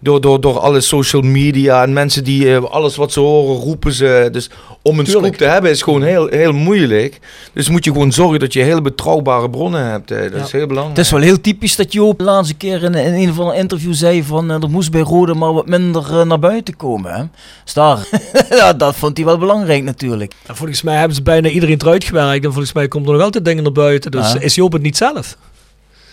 Door, 0.00 0.20
door, 0.20 0.40
door 0.40 0.58
alle 0.58 0.80
social 0.80 1.22
media 1.22 1.82
en 1.82 1.92
mensen 1.92 2.24
die 2.24 2.54
eh, 2.54 2.64
alles 2.64 2.96
wat 2.96 3.12
ze 3.12 3.20
horen 3.20 3.56
roepen 3.62 3.92
ze. 3.92 4.28
Dus 4.32 4.50
om 4.82 4.98
een 4.98 5.04
Tuurlijk. 5.04 5.26
scoop 5.26 5.36
te 5.36 5.52
hebben 5.52 5.70
is 5.70 5.82
gewoon 5.82 6.02
heel, 6.02 6.26
heel 6.26 6.52
moeilijk. 6.52 7.18
Dus 7.52 7.68
moet 7.68 7.84
je 7.84 7.92
gewoon 7.92 8.12
zorgen 8.12 8.38
dat 8.40 8.52
je 8.52 8.62
heel 8.62 8.82
betrouwbare 8.82 9.50
bronnen 9.50 9.90
hebt. 9.90 10.08
hè. 10.08 10.30
Dat 10.30 10.38
Ja. 10.38 10.44
is 10.44 10.52
heel 10.52 10.66
belangrijk. 10.66 10.96
Het 10.96 11.06
is 11.06 11.12
wel 11.12 11.20
heel 11.20 11.40
typisch 11.40 11.76
dat 11.76 11.92
Joop 11.92 12.18
de 12.18 12.24
laatste 12.24 12.54
keer 12.54 12.82
in, 12.82 12.94
in 12.94 13.14
een 13.28 13.34
van 13.34 13.48
de 13.48 13.54
interview 13.56 13.94
zei 13.94 14.22
van 14.24 14.50
eh, 14.50 14.62
er 14.62 14.70
moest 14.70 14.90
bij 14.90 15.00
Rode 15.00 15.34
maar 15.34 15.52
wat 15.52 15.66
minder 15.66 16.20
eh, 16.20 16.26
naar 16.28 16.38
buiten 16.38 16.76
komen. 16.76 17.14
Hè? 17.14 17.22
Ja, 18.56 18.72
dat 18.72 18.94
vond 18.96 19.16
hij 19.16 19.26
wel 19.26 19.38
belangrijk 19.38 19.82
natuurlijk. 19.82 20.32
en 20.46 20.56
volgens 20.56 20.82
mij 20.82 20.96
hebben 20.96 21.16
ze 21.16 21.22
bijna 21.22 21.48
iedereen 21.48 21.80
eruit 21.80 22.04
gewerkt 22.04 22.44
en 22.44 22.52
volgens 22.52 22.72
mij 22.72 22.88
komt 22.88 23.06
er 23.06 23.12
nog 23.12 23.22
altijd 23.22 23.44
dingen 23.44 23.62
naar 23.62 23.72
buiten. 23.72 24.10
Dus 24.10 24.32
Ja. 24.32 24.40
is 24.40 24.54
Joop 24.54 24.72
het 24.72 24.82
niet 24.82 24.96
zelf? 24.96 25.36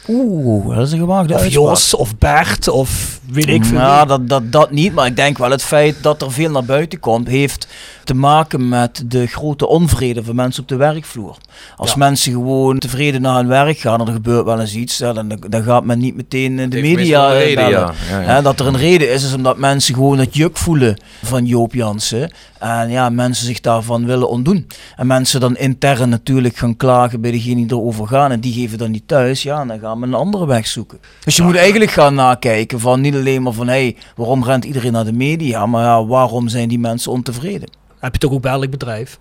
Oeh, 0.07 0.75
dat 0.77 0.87
is 0.87 0.91
een 0.93 0.99
gewaagde 0.99 1.33
Of 1.33 1.39
uitspraak. 1.41 1.63
Jos 1.65 1.93
of 1.93 2.17
Bert 2.17 2.67
of 2.67 3.19
weet 3.31 3.47
ik 3.47 3.65
veel. 3.65 3.77
Ja, 3.77 3.97
wie. 3.99 4.07
dat, 4.07 4.29
dat, 4.29 4.51
dat 4.51 4.71
niet. 4.71 4.93
Maar 4.93 5.05
ik 5.05 5.15
denk 5.15 5.37
wel 5.37 5.51
het 5.51 5.63
feit 5.63 5.95
dat 6.01 6.21
er 6.21 6.31
veel 6.31 6.51
naar 6.51 6.65
buiten 6.65 6.99
komt, 6.99 7.27
heeft 7.27 7.67
te 8.03 8.13
maken 8.15 8.69
met 8.69 9.03
de 9.05 9.27
grote 9.27 9.67
onvrede 9.67 10.23
van 10.23 10.35
mensen 10.35 10.61
op 10.61 10.69
de 10.69 10.75
werkvloer. 10.75 11.37
Als 11.75 11.89
Ja. 11.91 11.97
mensen 11.97 12.31
gewoon 12.31 12.77
tevreden 12.79 13.21
naar 13.21 13.35
hun 13.35 13.47
werk 13.47 13.77
gaan 13.77 13.99
en 14.01 14.07
er 14.07 14.13
gebeurt 14.13 14.45
wel 14.45 14.59
eens 14.59 14.75
iets, 14.75 14.97
ja, 14.97 15.13
dan, 15.13 15.39
dan 15.49 15.63
gaat 15.63 15.85
men 15.85 15.99
niet 15.99 16.15
meteen 16.15 16.59
eh, 16.59 16.69
de 16.69 16.77
heeft 16.77 16.95
media 16.95 17.27
een 17.31 17.37
reden, 17.37 17.55
bellen. 17.55 17.71
ja. 17.71 17.93
Ja, 18.09 18.19
ja. 18.21 18.27
Hè, 18.27 18.41
dat 18.41 18.59
er 18.59 18.67
een 18.67 18.77
reden 18.77 19.11
is, 19.13 19.23
is 19.23 19.33
omdat 19.33 19.57
mensen 19.57 19.93
gewoon 19.93 20.19
het 20.19 20.35
juk 20.35 20.57
voelen 20.57 20.97
van 21.23 21.45
Joop 21.45 21.73
Jansen. 21.73 22.31
En 22.59 22.89
ja, 22.89 23.09
mensen 23.09 23.45
zich 23.45 23.61
daarvan 23.61 24.05
willen 24.05 24.29
ontdoen. 24.29 24.67
En 24.95 25.07
mensen 25.07 25.39
dan 25.39 25.57
intern 25.57 26.09
natuurlijk 26.09 26.57
gaan 26.57 26.77
klagen 26.77 27.21
bij 27.21 27.31
degene 27.31 27.55
die 27.55 27.65
erover 27.77 28.07
gaan. 28.07 28.31
En 28.31 28.39
die 28.39 28.53
geven 28.53 28.77
dan 28.77 28.91
niet 28.91 29.07
thuis. 29.07 29.43
Ja, 29.43 29.61
en 29.61 29.67
dan 29.67 29.79
gaan 29.79 29.99
we 29.99 30.05
een 30.07 30.13
andere 30.13 30.45
weg 30.47 30.67
zoeken. 30.67 30.97
Dus 31.23 31.35
je 31.35 31.41
moet 31.43 31.55
eigenlijk 31.55 31.91
gaan 31.91 32.15
nakijken 32.15 32.79
van 32.79 33.01
niet 33.01 33.14
alleen 33.15 33.43
maar 33.43 33.53
van... 33.53 33.67
hé, 33.67 33.73
hey, 33.73 33.95
waarom 34.15 34.43
rent 34.43 34.65
iedereen 34.65 34.91
naar 34.91 35.05
de 35.05 35.13
media? 35.13 35.65
Maar 35.65 35.83
ja, 35.83 36.05
waarom 36.05 36.47
zijn 36.47 36.67
die 36.67 36.79
mensen 36.79 37.11
ontevreden? 37.11 37.69
heb 37.99 38.13
je 38.13 38.19
toch 38.19 38.31
ook 38.31 38.41
bij 38.41 38.51
elk 38.51 38.69
bedrijf. 38.69 39.19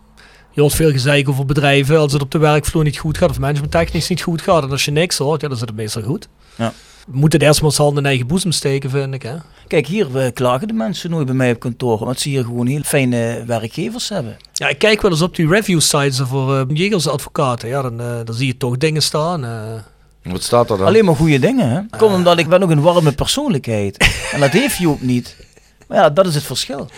Je 0.51 0.61
hoort 0.61 0.75
veel 0.75 0.91
gezeik 0.91 1.29
over 1.29 1.45
bedrijven 1.45 1.99
als 1.99 2.13
het 2.13 2.23
op 2.23 2.31
de 2.31 2.39
werkvloer 2.39 2.85
niet 2.85 2.99
goed 2.99 3.19
gaat 3.19 3.31
of 3.31 3.39
managementtechnisch 3.39 4.09
niet 4.09 4.23
goed 4.23 4.43
gaat. 4.43 4.63
En 4.63 4.71
als 4.71 4.85
je 4.85 4.91
niks 4.91 5.19
hoort, 5.19 5.41
ja, 5.41 5.49
dan 5.49 5.57
zit 5.57 5.69
het 5.69 5.77
meestal 5.77 6.03
goed. 6.03 6.29
Ja. 6.57 6.73
We 7.07 7.19
moeten 7.19 7.39
het 7.39 7.49
eerst 7.49 7.61
maar 7.61 7.71
eens 7.71 7.79
handen 7.79 8.03
in 8.03 8.09
eigen 8.09 8.27
boezem 8.27 8.53
steken, 8.53 8.91
vind 8.91 9.15
ik. 9.15 9.23
Hè? 9.23 9.37
Kijk, 9.67 9.87
hier 9.87 10.19
eh, 10.19 10.33
klagen 10.33 10.69
de 10.69 10.75
mensen 10.75 11.11
nooit 11.11 11.27
bij 11.27 11.35
mij 11.35 11.51
op 11.51 11.61
kantoor. 11.61 12.01
Omdat 12.01 12.21
ze 12.21 12.29
hier 12.29 12.45
gewoon 12.45 12.67
heel 12.67 12.83
fijne 12.83 13.43
werkgevers 13.47 14.09
hebben. 14.09 14.37
Ja, 14.53 14.69
ik 14.69 14.79
kijk 14.79 15.03
wel 15.03 15.11
eens 15.11 15.23
op 15.23 15.37
die 15.37 15.49
review 15.49 15.81
sites 15.81 16.21
voor 16.21 16.55
uh, 16.55 16.77
Jegers 16.77 17.09
advocaten. 17.09 17.69
Ja, 17.69 17.83
dan, 17.83 18.01
uh, 18.01 18.17
dan 18.25 18.35
zie 18.35 18.47
je 18.47 18.57
toch 18.57 18.77
dingen 18.77 19.03
staan. 19.03 19.45
Uh. 19.45 19.51
Wat 20.33 20.43
staat 20.43 20.71
er 20.71 20.77
dan? 20.79 20.87
Alleen 20.87 21.05
maar 21.05 21.17
goede 21.17 21.39
dingen, 21.39 21.69
hè? 21.71 21.99
Komt 21.99 22.15
omdat 22.15 22.39
ik 22.39 22.49
ben 22.49 22.63
ook 22.63 22.71
een 22.71 22.81
warme 22.81 23.13
persoonlijkheid. 23.13 23.97
en 24.33 24.41
dat 24.41 24.51
heeft 24.51 24.77
Joop 24.77 25.01
niet. 25.01 25.37
Maar 25.89 25.99
ja, 25.99 26.11
dat 26.11 26.27
is 26.27 26.35
het 26.35 26.45
verschil. 26.45 26.89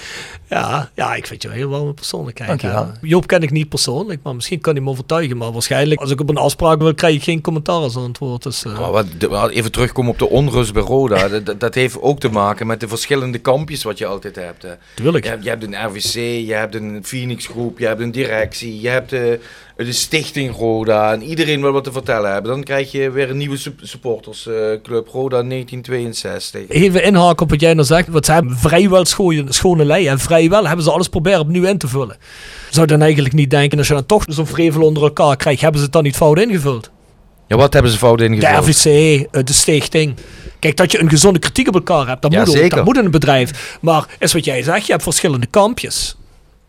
Ja, 0.49 0.91
ja, 0.95 1.15
ik 1.15 1.27
vind 1.27 1.43
je 1.43 1.49
een 1.49 1.55
heel 1.55 1.69
warme 1.69 1.93
persoonlijkheid. 1.93 2.49
Dankjewel. 2.49 2.91
Joop 3.01 3.27
ken 3.27 3.43
ik 3.43 3.51
niet 3.51 3.69
persoonlijk, 3.69 4.21
maar 4.23 4.35
misschien 4.35 4.61
kan 4.61 4.75
hij 4.75 4.83
me 4.83 4.91
overtuigen. 4.91 5.37
Maar 5.37 5.53
waarschijnlijk, 5.53 6.01
als 6.01 6.11
ik 6.11 6.21
op 6.21 6.29
een 6.29 6.37
afspraak 6.37 6.79
wil, 6.79 6.95
krijg 6.95 7.15
ik 7.15 7.23
geen 7.23 7.41
commentaar 7.41 7.75
als 7.75 7.97
antwoord. 7.97 8.43
Dus, 8.43 8.65
uh... 8.65 8.79
Maar 8.81 8.91
wat, 8.91 9.07
de- 9.19 9.29
maar 9.29 9.49
even 9.49 9.73
terugkomen 9.73 10.11
op 10.13 10.19
de 10.19 10.29
onrust 10.29 10.73
bij 10.73 10.83
Roda. 10.83 11.29
dat, 11.59 11.75
heeft 11.75 12.01
ook 12.01 12.21
te 12.21 12.29
maken 12.29 12.67
met 12.67 12.81
de 12.81 12.89
verschillende 12.89 13.39
kampjes 13.39 13.83
wat 13.83 13.99
je 13.99 14.07
altijd 14.07 14.37
hebt. 14.37 14.63
Hè. 14.63 14.73
Tuurlijk. 14.95 15.25
Je, 15.25 15.31
hebt, 15.31 15.43
je 15.45 15.49
hebt 15.49 15.63
een 15.65 15.87
RVC, 15.87 16.15
je 16.47 16.55
hebt 16.55 16.75
een 16.75 17.01
Phoenix 17.05 17.47
groep, 17.47 17.79
je 17.79 17.87
hebt 17.87 18.01
een 18.01 18.13
directie, 18.13 18.81
je 18.81 18.89
hebt 18.89 19.11
de, 19.11 19.41
de 19.77 19.93
stichting 19.93 20.57
Roda. 20.57 21.13
En 21.13 21.23
iedereen 21.23 21.61
wil 21.61 21.73
wat 21.73 21.85
te 21.85 21.93
vertellen 21.93 22.33
hebben. 22.33 22.51
Dan 22.51 22.63
krijg 22.63 22.93
je 22.93 23.11
weer 23.11 23.31
een 23.31 23.37
nieuwe 23.37 23.57
sup- 23.57 23.81
supportersclub 23.83 25.09
Roda 25.09 25.43
1962. 25.43 26.69
Even 26.69 27.03
inhaken 27.05 27.43
op 27.43 27.51
wat 27.51 27.61
jij 27.61 27.75
nou 27.75 27.87
zegt. 27.87 28.09
Want 28.09 28.25
ze 28.27 28.33
hebben 28.33 28.57
vrijwel 28.57 29.05
schone, 29.05 29.45
schone 29.49 29.85
lei. 29.85 30.07
En 30.09 30.19
vrijwel 30.37 30.67
hebben 30.67 30.85
ze 30.85 30.91
alles 30.91 31.09
proberen 31.09 31.41
opnieuw 31.41 31.65
in 31.65 31.79
te 31.79 31.89
vullen. 31.89 32.17
Zou 32.71 32.87
je 32.87 32.93
dan 32.93 33.03
eigenlijk 33.03 33.35
niet 33.35 33.51
denken, 33.51 33.79
als 33.79 33.89
je 33.89 33.95
dan 33.95 34.07
toch 34.07 34.25
zo'n 34.29 34.47
vrevel 34.47 34.83
onder 34.83 35.03
elkaar 35.03 35.37
krijgt, 35.37 35.61
hebben 35.61 35.79
ze 35.79 35.85
het 35.85 35.95
dan 35.95 36.03
niet 36.03 36.17
fout 36.17 36.39
ingevuld? 36.39 36.91
Ja, 37.47 37.57
wat 37.57 37.73
hebben 37.73 37.93
ze 37.93 37.99
fout 37.99 38.19
De 38.19 38.25
ingevuld? 38.25 38.69
RVC, 38.69 38.85
eh, 39.31 39.45
de 39.45 39.53
stichting. 39.53 40.15
Kijk, 40.59 40.77
dat 40.77 40.93
je 40.93 41.01
een 41.01 41.09
gezonde 41.09 41.39
kritiek 41.39 41.69
op 41.69 41.75
elkaar 41.75 42.07
hebt, 42.07 42.23
dat, 42.23 42.33
Ja, 42.33 42.45
moet, 42.45 42.63
ook, 42.63 42.71
dat 42.71 42.85
moet 42.85 42.97
in 42.97 43.05
een 43.05 43.11
bedrijf. 43.11 43.79
Maar 43.81 44.07
is 44.19 44.33
wat 44.33 44.45
jij 44.45 44.63
zegt, 44.63 44.87
je 44.87 44.93
hebt 44.93 45.05
verschillende 45.05 45.47
kampjes. 45.47 46.17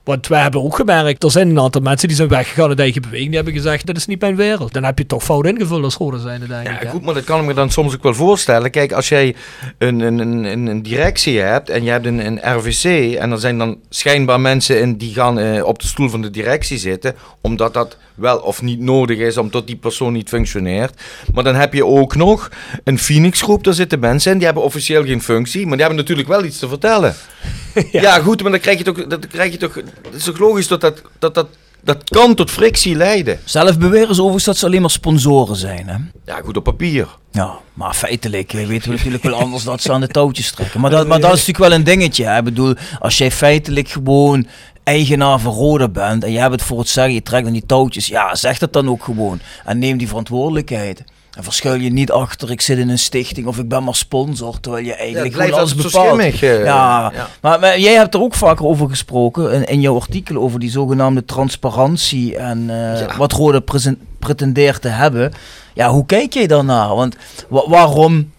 Want 0.07 0.27
wij 0.27 0.41
hebben 0.41 0.63
ook 0.63 0.75
gemerkt, 0.75 1.23
er 1.23 1.31
zijn 1.31 1.49
een 1.49 1.59
aantal 1.59 1.81
mensen 1.81 2.07
die 2.07 2.17
zijn 2.17 2.29
weggegaan 2.29 2.69
uit 2.69 2.79
eigen 2.79 3.01
beweging. 3.01 3.27
Die 3.27 3.35
hebben 3.35 3.53
gezegd, 3.53 3.85
dit 3.85 3.97
is 3.97 4.05
niet 4.05 4.21
mijn 4.21 4.35
wereld. 4.35 4.73
Dan 4.73 4.83
heb 4.83 4.97
je 4.97 5.05
toch 5.05 5.23
fout 5.23 5.45
ingevuld 5.45 5.83
als 5.83 6.21
zijnde, 6.21 6.47
denk 6.47 6.67
ik. 6.67 6.83
Ja, 6.83 6.89
goed, 6.89 7.05
maar 7.05 7.13
dat 7.13 7.23
kan 7.23 7.39
ik 7.39 7.45
me 7.45 7.53
dan 7.53 7.69
soms 7.69 7.93
ook 7.95 8.03
wel 8.03 8.13
voorstellen. 8.13 8.71
Kijk, 8.71 8.91
als 8.91 9.09
jij 9.09 9.35
een, 9.77 9.99
een, 9.99 10.19
een, 10.19 10.67
een, 10.67 10.83
directie 10.83 11.39
hebt 11.39 11.69
en 11.69 11.83
je 11.83 11.89
hebt 11.89 12.05
een, 12.05 12.25
een 12.25 12.57
RVC 12.57 13.15
en 13.15 13.31
er 13.31 13.39
zijn 13.39 13.57
dan 13.57 13.77
schijnbaar 13.89 14.39
mensen 14.39 14.79
in 14.79 14.97
die 14.97 15.13
gaan 15.13 15.39
eh, 15.39 15.63
op 15.63 15.79
de 15.79 15.87
stoel 15.87 16.09
van 16.09 16.21
de 16.21 16.29
directie 16.29 16.77
zitten, 16.77 17.15
omdat 17.41 17.73
dat 17.73 17.97
wel 18.15 18.37
of 18.37 18.61
niet 18.61 18.79
nodig 18.79 19.17
is, 19.17 19.37
omdat 19.37 19.67
die 19.67 19.75
persoon 19.75 20.13
niet 20.13 20.29
functioneert. 20.29 21.01
Maar 21.33 21.43
dan 21.43 21.55
heb 21.55 21.73
je 21.73 21.85
ook 21.85 22.15
nog 22.15 22.51
een 22.83 22.99
Phoenix 22.99 23.41
groep, 23.41 23.63
daar 23.63 23.73
zitten 23.73 23.99
mensen 23.99 24.31
in, 24.31 24.37
die 24.37 24.45
hebben 24.45 24.63
officieel 24.63 25.03
geen 25.03 25.21
functie, 25.21 25.61
maar 25.61 25.77
die 25.77 25.85
hebben 25.85 25.97
natuurlijk 25.97 26.27
wel 26.27 26.43
iets 26.43 26.59
te 26.59 26.67
vertellen. 26.67 27.15
ja. 27.91 28.19
goed, 28.19 28.41
maar 28.41 28.51
dan 28.51 28.59
krijg 28.59 28.77
je 28.77 28.83
toch, 28.83 29.07
dat 29.07 29.27
krijg 29.27 29.51
je 29.51 29.57
toch, 29.57 29.77
het 30.03 30.13
is 30.13 30.23
toch 30.23 30.37
logisch 30.37 30.67
dat 30.67 30.81
dat, 30.81 31.01
dat, 31.19 31.35
dat, 31.35 31.47
dat 31.83 32.09
kan 32.09 32.35
tot 32.35 32.51
frictie 32.51 32.95
leiden. 32.95 33.39
Zelf 33.45 33.77
beweren 33.77 34.15
ze 34.15 34.21
overigens 34.21 34.45
dat 34.45 34.57
ze 34.57 34.65
alleen 34.65 34.81
maar 34.81 34.89
sponsoren 34.89 35.55
zijn, 35.55 35.87
hè? 35.87 35.95
Ja, 36.25 36.41
goed, 36.43 36.57
op 36.57 36.63
papier. 36.63 37.07
Ja, 37.31 37.59
maar 37.73 37.93
feitelijk 37.93 38.53
eh, 38.53 38.67
weten 38.67 38.89
we 38.89 38.95
natuurlijk 38.95 39.23
wel 39.23 39.39
anders 39.39 39.63
dat 39.63 39.81
ze 39.81 39.91
aan 39.91 40.01
de 40.01 40.07
touwtjes 40.07 40.51
trekken. 40.51 40.81
Maar 40.81 40.91
dat, 40.97 41.07
maar 41.07 41.19
dat 41.19 41.33
is 41.33 41.45
natuurlijk 41.45 41.69
wel 41.69 41.77
een 41.77 41.83
dingetje. 41.83 42.25
Hè? 42.25 42.37
Ik 42.37 42.43
bedoel, 42.43 42.73
als 42.99 43.17
jij 43.17 43.31
feitelijk 43.31 43.89
gewoon 43.89 44.47
eigenaar 44.83 45.39
van 45.39 45.53
Roda 45.53 45.87
bent 45.87 46.23
en 46.23 46.31
je 46.31 46.39
hebt 46.39 46.51
het 46.51 46.61
voor 46.61 46.79
het 46.79 46.87
zeggen, 46.87 47.13
je 47.13 47.21
trekt 47.21 47.47
aan 47.47 47.53
die 47.53 47.65
touwtjes, 47.65 48.07
ja, 48.07 48.35
zeg 48.35 48.57
dat 48.57 48.73
dan 48.73 48.89
ook 48.89 49.03
gewoon. 49.03 49.39
En 49.65 49.79
neem 49.79 49.97
die 49.97 50.07
verantwoordelijkheid. 50.07 51.03
En 51.37 51.43
verschuil 51.43 51.79
je 51.79 51.89
niet 51.91 52.11
achter, 52.11 52.51
ik 52.51 52.61
zit 52.61 52.77
in 52.77 52.89
een 52.89 52.99
stichting 52.99 53.47
of 53.47 53.57
ik 53.57 53.67
ben 53.69 53.83
maar 53.83 53.95
sponsor, 53.95 54.59
terwijl 54.59 54.85
je 54.85 54.93
eigenlijk 54.93 55.33
gewoon 55.35 55.53
alles 55.53 55.75
bepaalt. 55.75 55.93
schimmig, 55.93 56.41
eh, 56.43 56.63
ja, 56.63 57.11
ja. 57.15 57.29
Maar, 57.41 57.59
maar 57.59 57.79
jij 57.79 57.93
hebt 57.93 58.13
er 58.13 58.21
ook 58.21 58.33
vaker 58.35 58.65
over 58.65 58.89
gesproken 58.89 59.51
in, 59.51 59.65
in 59.65 59.81
jouw 59.81 59.95
artikel 59.95 60.37
over 60.37 60.59
die 60.59 60.69
zogenaamde 60.69 61.25
transparantie 61.25 62.37
en 62.37 62.69
eh, 62.69 62.99
Ja. 62.99 63.17
wat 63.17 63.65
presen- 63.65 63.99
pretendeert 64.19 64.81
te 64.81 64.87
hebben. 64.87 65.33
Ja, 65.73 65.89
hoe 65.89 66.05
kijk 66.05 66.33
jij 66.33 66.47
daarnaar? 66.47 66.95
Want 66.95 67.15
wa- 67.47 67.69
waarom 67.69 68.31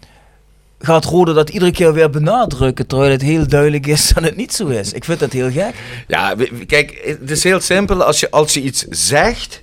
gaat 0.79 1.05
Rode 1.05 1.33
dat 1.33 1.49
iedere 1.49 1.71
keer 1.71 1.93
weer 1.93 2.09
benadrukken, 2.09 2.87
terwijl 2.87 3.11
het 3.11 3.21
heel 3.21 3.47
duidelijk 3.47 3.87
is 3.87 4.09
dat 4.13 4.23
het 4.23 4.35
niet 4.35 4.53
zo 4.53 4.67
is? 4.67 4.93
Ik 4.93 5.03
vind 5.05 5.19
dat 5.19 5.31
heel 5.31 5.51
gek. 5.51 5.73
Ja, 6.07 6.35
kijk, 6.67 7.15
het 7.19 7.31
is 7.31 7.43
heel 7.43 7.59
simpel. 7.59 8.03
Als 8.03 8.19
je, 8.19 8.31
als 8.31 8.53
je 8.53 8.61
iets 8.61 8.85
zegt 8.89 9.61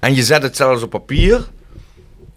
en 0.00 0.14
je 0.14 0.22
zet 0.22 0.42
het 0.42 0.56
zelfs 0.56 0.82
op 0.82 0.90
papier, 0.90 1.48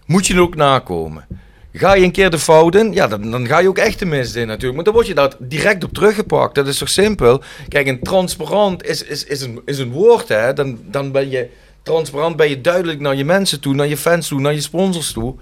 moet 0.05 0.27
je 0.27 0.33
het 0.33 0.41
ook 0.41 0.55
nakomen. 0.55 1.25
Ga 1.73 1.93
je 1.93 2.03
een 2.03 2.11
keer 2.11 2.29
de 2.29 2.39
fout 2.39 2.75
in, 2.75 2.93
ja, 2.93 3.07
dan, 3.07 3.31
dan 3.31 3.47
ga 3.47 3.59
je 3.59 3.67
ook 3.67 3.77
echt 3.77 3.99
de 3.99 4.05
mist 4.05 4.35
in 4.35 4.47
natuurlijk. 4.47 4.75
Maar 4.75 4.83
dan 4.83 4.93
word 4.93 5.07
je 5.07 5.13
daar 5.13 5.31
direct 5.39 5.83
op 5.83 5.93
teruggepakt. 5.93 6.55
Dat 6.55 6.67
is 6.67 6.77
toch 6.77 6.89
simpel? 6.89 7.41
Kijk, 7.67 7.87
een 7.87 7.99
transparant 8.01 8.83
is, 8.85 9.03
is, 9.03 9.23
is, 9.23 9.41
een, 9.41 9.61
is 9.65 9.77
een 9.79 9.91
woord, 9.91 10.27
hè. 10.27 10.53
Dan, 10.53 10.79
dan 10.83 11.11
ben 11.11 11.29
je 11.29 11.49
transparant, 11.83 12.35
ben 12.35 12.49
je 12.49 12.61
duidelijk 12.61 12.99
naar 12.99 13.15
je 13.15 13.25
mensen 13.25 13.59
toe, 13.61 13.73
naar 13.73 13.87
je 13.87 13.97
fans 13.97 14.27
toe, 14.27 14.39
naar 14.39 14.53
je 14.53 14.61
sponsors 14.61 15.11
toe. 15.11 15.35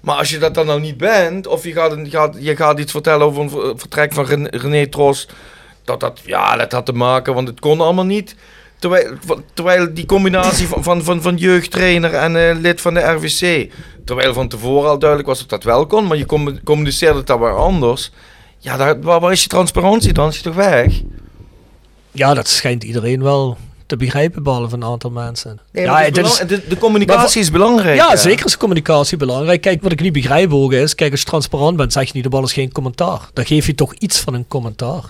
Maar 0.00 0.16
als 0.16 0.30
je 0.30 0.38
dat 0.38 0.54
dan 0.54 0.66
nou 0.66 0.80
niet 0.80 0.96
bent, 0.96 1.46
of 1.46 1.64
je 1.64 1.72
gaat, 1.72 1.92
een- 1.92 2.10
gaat, 2.10 2.36
je 2.40 2.56
gaat 2.56 2.78
iets 2.78 2.92
vertellen 2.92 3.26
over 3.26 3.42
een 3.42 3.50
ver- 3.50 3.78
vertrek 3.78 4.12
van 4.12 4.24
Ren- 4.24 4.48
René 4.48 4.86
Tros, 4.86 5.28
dat 5.84 6.00
dat, 6.00 6.20
ja, 6.24 6.56
dat 6.56 6.72
had 6.72 6.86
te 6.86 6.92
maken, 6.92 7.34
want 7.34 7.48
het 7.48 7.60
kon 7.60 7.80
allemaal 7.80 8.04
niet. 8.06 8.34
Terwijl, 8.78 9.16
terwijl 9.54 9.94
die 9.94 10.06
combinatie 10.06 10.66
van, 10.68 10.82
van, 10.82 11.02
van, 11.04 11.22
van 11.22 11.36
jeugdtrainer 11.36 12.14
en 12.14 12.36
eh, 12.50 12.56
lid 12.60 12.80
van 12.80 12.94
de 12.94 13.00
RVC, 13.00 13.70
terwijl 14.04 14.34
van 14.34 14.48
tevoren 14.48 14.90
al 14.90 14.98
duidelijk 14.98 15.28
was 15.28 15.38
dat 15.38 15.48
dat 15.48 15.62
wel 15.64 15.86
kon, 15.86 16.06
maar 16.06 16.16
je 16.16 16.26
com- 16.26 16.62
communiceerde 16.64 17.18
het 17.18 17.26
dan 17.26 17.40
weer 17.40 17.56
anders. 17.56 18.10
Ja, 18.58 18.76
daar, 18.76 19.00
waar, 19.00 19.20
waar 19.20 19.32
is 19.32 19.42
je 19.42 19.48
transparantie 19.48 20.12
dan? 20.12 20.28
Is 20.28 20.36
je 20.36 20.42
toch 20.42 20.54
weg? 20.54 21.00
Ja, 22.12 22.34
dat 22.34 22.48
schijnt 22.48 22.84
iedereen 22.84 23.22
wel 23.22 23.56
te 23.86 23.96
begrijpen, 23.96 24.42
behalve 24.42 24.74
een 24.74 24.84
aantal 24.84 25.10
mensen. 25.10 25.60
Nee, 25.72 25.84
ja, 25.84 26.00
het 26.00 26.16
is 26.18 26.40
is- 26.40 26.46
de, 26.46 26.62
de 26.68 26.78
communicatie 26.78 27.40
is 27.40 27.50
belangrijk. 27.50 27.96
Ja, 27.96 28.16
zeker 28.16 28.46
is 28.46 28.56
communicatie 28.56 29.16
belangrijk. 29.16 29.60
Kijk, 29.60 29.82
wat 29.82 29.92
ik 29.92 30.00
niet 30.00 30.12
begrijp 30.12 30.52
ook 30.52 30.72
is, 30.72 30.94
kijk, 30.94 31.10
als 31.10 31.20
je 31.20 31.26
transparant 31.26 31.76
bent, 31.76 31.92
zeg 31.92 32.06
je 32.06 32.12
niet 32.14 32.26
op 32.26 32.34
alles 32.34 32.52
geen 32.52 32.72
commentaar. 32.72 33.20
Dan 33.32 33.46
geef 33.46 33.66
je 33.66 33.74
toch 33.74 33.94
iets 33.94 34.20
van 34.20 34.34
een 34.34 34.44
commentaar. 34.48 35.02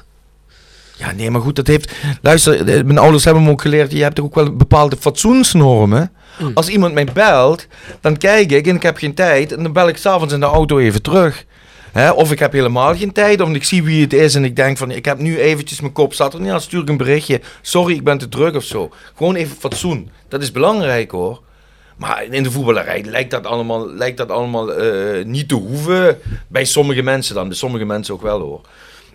Ja, 0.99 1.13
nee, 1.13 1.31
maar 1.31 1.41
goed, 1.41 1.57
dat 1.57 1.67
heeft... 1.67 1.93
Luister, 2.23 2.69
eh, 2.69 2.85
mijn 2.85 2.99
ouders 2.99 3.25
hebben 3.25 3.43
me 3.43 3.51
ook 3.51 3.63
geleerd, 3.63 3.93
je 3.93 4.03
hebt 4.03 4.15
toch 4.15 4.25
ook 4.25 4.35
wel 4.35 4.57
bepaalde 4.57 4.97
fatsoensnormen. 5.01 6.13
Mm. 6.39 6.51
Als 6.55 6.69
iemand 6.69 6.95
mij 6.95 7.05
belt, 7.05 7.67
dan 8.01 8.17
kijk 8.17 8.53
ik 8.53 8.67
en 8.67 8.75
ik 8.75 8.83
heb 8.83 8.97
geen 8.97 9.15
tijd 9.15 9.53
en 9.53 9.63
dan 9.63 9.73
bel 9.73 9.89
ik 9.89 9.97
s'avonds 9.97 10.35
in 10.35 10.41
de 10.41 10.47
auto 10.47 10.79
even 10.79 11.03
terug. 11.03 11.45
Hè? 11.93 12.11
Of 12.11 12.33
ik 12.33 12.39
heb 12.39 12.53
helemaal 12.53 12.97
geen 12.97 13.13
tijd, 13.13 13.41
of 13.41 13.51
ik 13.51 13.65
zie 13.65 13.83
wie 13.83 14.03
het 14.03 14.13
is 14.13 14.35
en 14.35 14.45
ik 14.45 14.57
denk 14.57 14.77
van, 14.77 14.91
ik 14.91 15.05
heb 15.05 15.19
nu 15.19 15.39
eventjes 15.39 15.81
mijn 15.81 15.93
kop 15.93 16.15
zat. 16.15 16.35
En 16.35 16.45
ja, 16.45 16.59
stuur 16.59 16.83
ik 16.83 16.89
een 16.89 16.97
berichtje, 16.97 17.41
sorry, 17.63 17.95
ik 17.95 18.05
ben 18.05 18.19
te 18.19 18.29
druk 18.29 18.55
of 18.55 18.65
zo. 18.65 18.91
Gewoon 19.17 19.35
even 19.35 19.57
fatsoen. 19.57 20.11
Dat 20.29 20.43
is 20.43 20.51
belangrijk 20.51 21.11
hoor. 21.11 21.41
Maar 21.97 22.25
in 22.31 22.43
de 22.43 22.51
voetballerij 22.51 23.05
lijkt 23.05 23.31
dat 23.31 23.47
allemaal, 23.47 23.89
lijkt 23.89 24.17
dat 24.17 24.31
allemaal 24.31 24.73
eh, 24.73 25.25
niet 25.25 25.49
te 25.49 25.55
hoeven. 25.55 26.19
Bij 26.49 26.65
sommige 26.65 27.03
mensen 27.03 27.35
dan, 27.35 27.49
bij 27.49 27.57
sommige 27.57 27.85
mensen 27.85 28.15
ook 28.15 28.23
wel 28.23 28.41
hoor. 28.41 28.61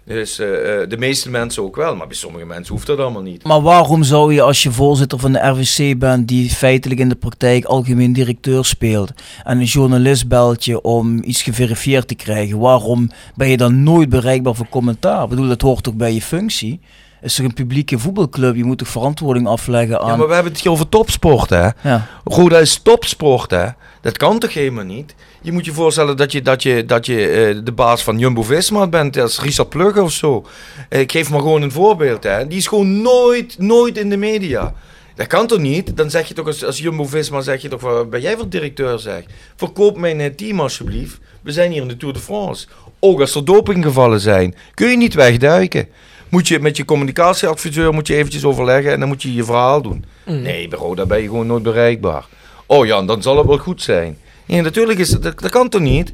Dus 0.06 0.40
eh, 0.40 0.82
eh, 0.82 0.90
de 0.90 0.98
meeste 0.98 1.30
mensen 1.30 1.64
ook 1.64 1.76
wel, 1.76 1.96
maar 1.96 2.08
bij 2.08 2.16
sommige 2.16 2.46
mensen 2.46 2.74
hoeft 2.74 2.88
dat 2.88 3.00
allemaal 3.00 3.22
niet. 3.22 3.44
Maar 3.44 3.62
waarom 3.62 4.04
zou 4.04 4.34
je 4.34 4.42
als 4.42 4.64
je 4.64 4.72
voorzitter 4.72 5.20
van 5.20 5.32
de 5.32 5.48
RVC 5.48 6.00
bent, 6.00 6.28
die 6.28 6.50
feitelijk 6.50 7.00
in 7.00 7.10
de 7.10 7.16
praktijk 7.16 7.66
algemeen 7.66 8.14
directeur 8.14 8.66
speelt, 8.66 9.12
en 9.44 9.60
een 9.60 9.66
journalist 9.66 10.28
belt 10.28 10.66
je 10.66 10.82
om 10.82 11.24
iets 11.24 11.42
geverifieerd 11.42 12.08
te 12.08 12.16
krijgen, 12.16 12.60
waarom 12.60 13.10
ben 13.36 13.50
je 13.50 13.58
dan 13.58 13.84
nooit 13.84 14.10
bereikbaar 14.10 14.56
voor 14.56 14.70
commentaar? 14.70 15.24
Ik 15.24 15.30
bedoel, 15.30 15.48
dat 15.48 15.62
hoort 15.62 15.84
toch 15.84 15.96
bij 15.96 16.14
je 16.14 16.22
functie? 16.22 16.80
Is 17.24 17.36
toch 17.36 17.46
een 17.46 17.54
publieke 17.54 18.00
voetbalclub, 18.00 18.56
je 18.56 18.64
moet 18.64 18.78
toch 18.78 18.88
verantwoording 18.88 19.48
afleggen 19.48 20.00
aan... 20.00 20.08
Ja, 20.08 20.16
maar 20.16 20.28
we 20.28 20.34
hebben 20.34 20.52
het 20.52 20.62
hier 20.62 20.72
over 20.72 20.90
topsport, 20.90 21.50
hè? 21.50 21.68
Ja. 21.82 22.08
Roda 22.24 22.58
is 22.58 22.78
topsport, 22.78 23.52
hè? 23.52 23.68
Dat 24.02 24.18
kan 24.18 24.40
toch 24.40 24.54
helemaal 24.54 24.84
niet? 24.84 25.16
Je 25.42 25.52
moet 25.52 25.66
je 25.66 25.74
voorstellen 25.74 26.18
dat 26.18 26.32
je, 26.32 26.42
dat 26.42 26.64
je, 26.64 26.86
dat 26.86 27.06
je 27.06 27.28
eh, 27.28 27.60
de 27.64 27.72
baas 27.72 28.04
van 28.04 28.20
Jumbo-Visma 28.20 28.88
bent, 28.88 29.18
als 29.18 29.42
Richard 29.42 29.70
Plugge 29.70 30.02
of 30.02 30.12
zo. 30.12 30.46
Ik 30.90 31.12
geef 31.12 31.30
maar 31.30 31.40
gewoon 31.40 31.62
een 31.62 31.72
voorbeeld, 31.72 32.24
hè? 32.24 32.48
Die 32.48 32.58
is 32.58 32.68
gewoon 32.68 33.02
nooit, 33.02 33.56
nooit 33.60 33.98
in 33.98 34.10
de 34.10 34.18
media. 34.18 34.74
Dat 35.16 35.28
kan 35.28 35.48
toch 35.48 35.60
niet? 35.60 35.98
Dan 35.98 36.10
zeg 36.10 36.28
je 36.28 36.34
toch 36.34 36.48
als, 36.48 36.66
als 36.66 36.78
Jumbo-Visma, 36.78 37.42
zeg 37.42 37.62
je 37.62 37.68
toch, 37.68 37.82
wat 37.82 38.10
ben 38.10 38.22
jij 38.22 38.38
voor 38.38 38.50
directeur, 38.50 39.00
zeg? 39.00 39.24
Verkoop 39.56 39.98
mijn 39.98 40.36
team 40.36 40.60
alsjeblieft. 40.60 41.20
We 41.42 41.52
zijn 41.52 41.72
hier 41.72 41.82
in 41.82 41.88
de 41.88 41.98
Tour 41.98 42.14
de 42.14 42.20
France. 42.20 42.68
Ook 43.00 43.20
als 43.20 43.36
er 43.36 43.46
dopinggevallen 43.46 44.20
zijn, 44.20 44.56
kun 44.74 44.90
je 44.90 44.98
niet 44.98 45.14
wegduiken. 45.14 45.88
Moet 46.34 46.48
je 46.48 46.60
met 46.60 46.78
je 46.78 46.86
communicatieadviseur 46.86 47.94
moet 47.94 48.08
je 48.08 48.16
eventjes 48.16 48.44
overleggen 48.44 48.92
en 48.92 49.00
dan 49.00 49.08
moet 49.08 49.22
je 49.22 49.34
je 49.34 49.44
verhaal 49.44 49.82
doen. 49.82 50.06
Nee, 50.26 50.68
bij 50.68 50.80
Roda 50.80 51.06
ben 51.06 51.22
je 51.22 51.28
gewoon 51.28 51.48
nooit 51.48 51.64
bereikbaar. 51.64 52.26
Oh 52.66 52.86
ja, 52.86 53.02
dan 53.02 53.22
zal 53.22 53.38
het 53.38 53.48
wel 53.48 53.58
goed 53.58 53.82
zijn. 53.82 54.18
Nee, 54.46 54.62
natuurlijk 54.62 55.00
is 55.00 55.10
dat, 55.10 55.22
dat 55.40 55.50
kan 55.52 55.70
toch 55.70 55.82
niet? 55.82 56.14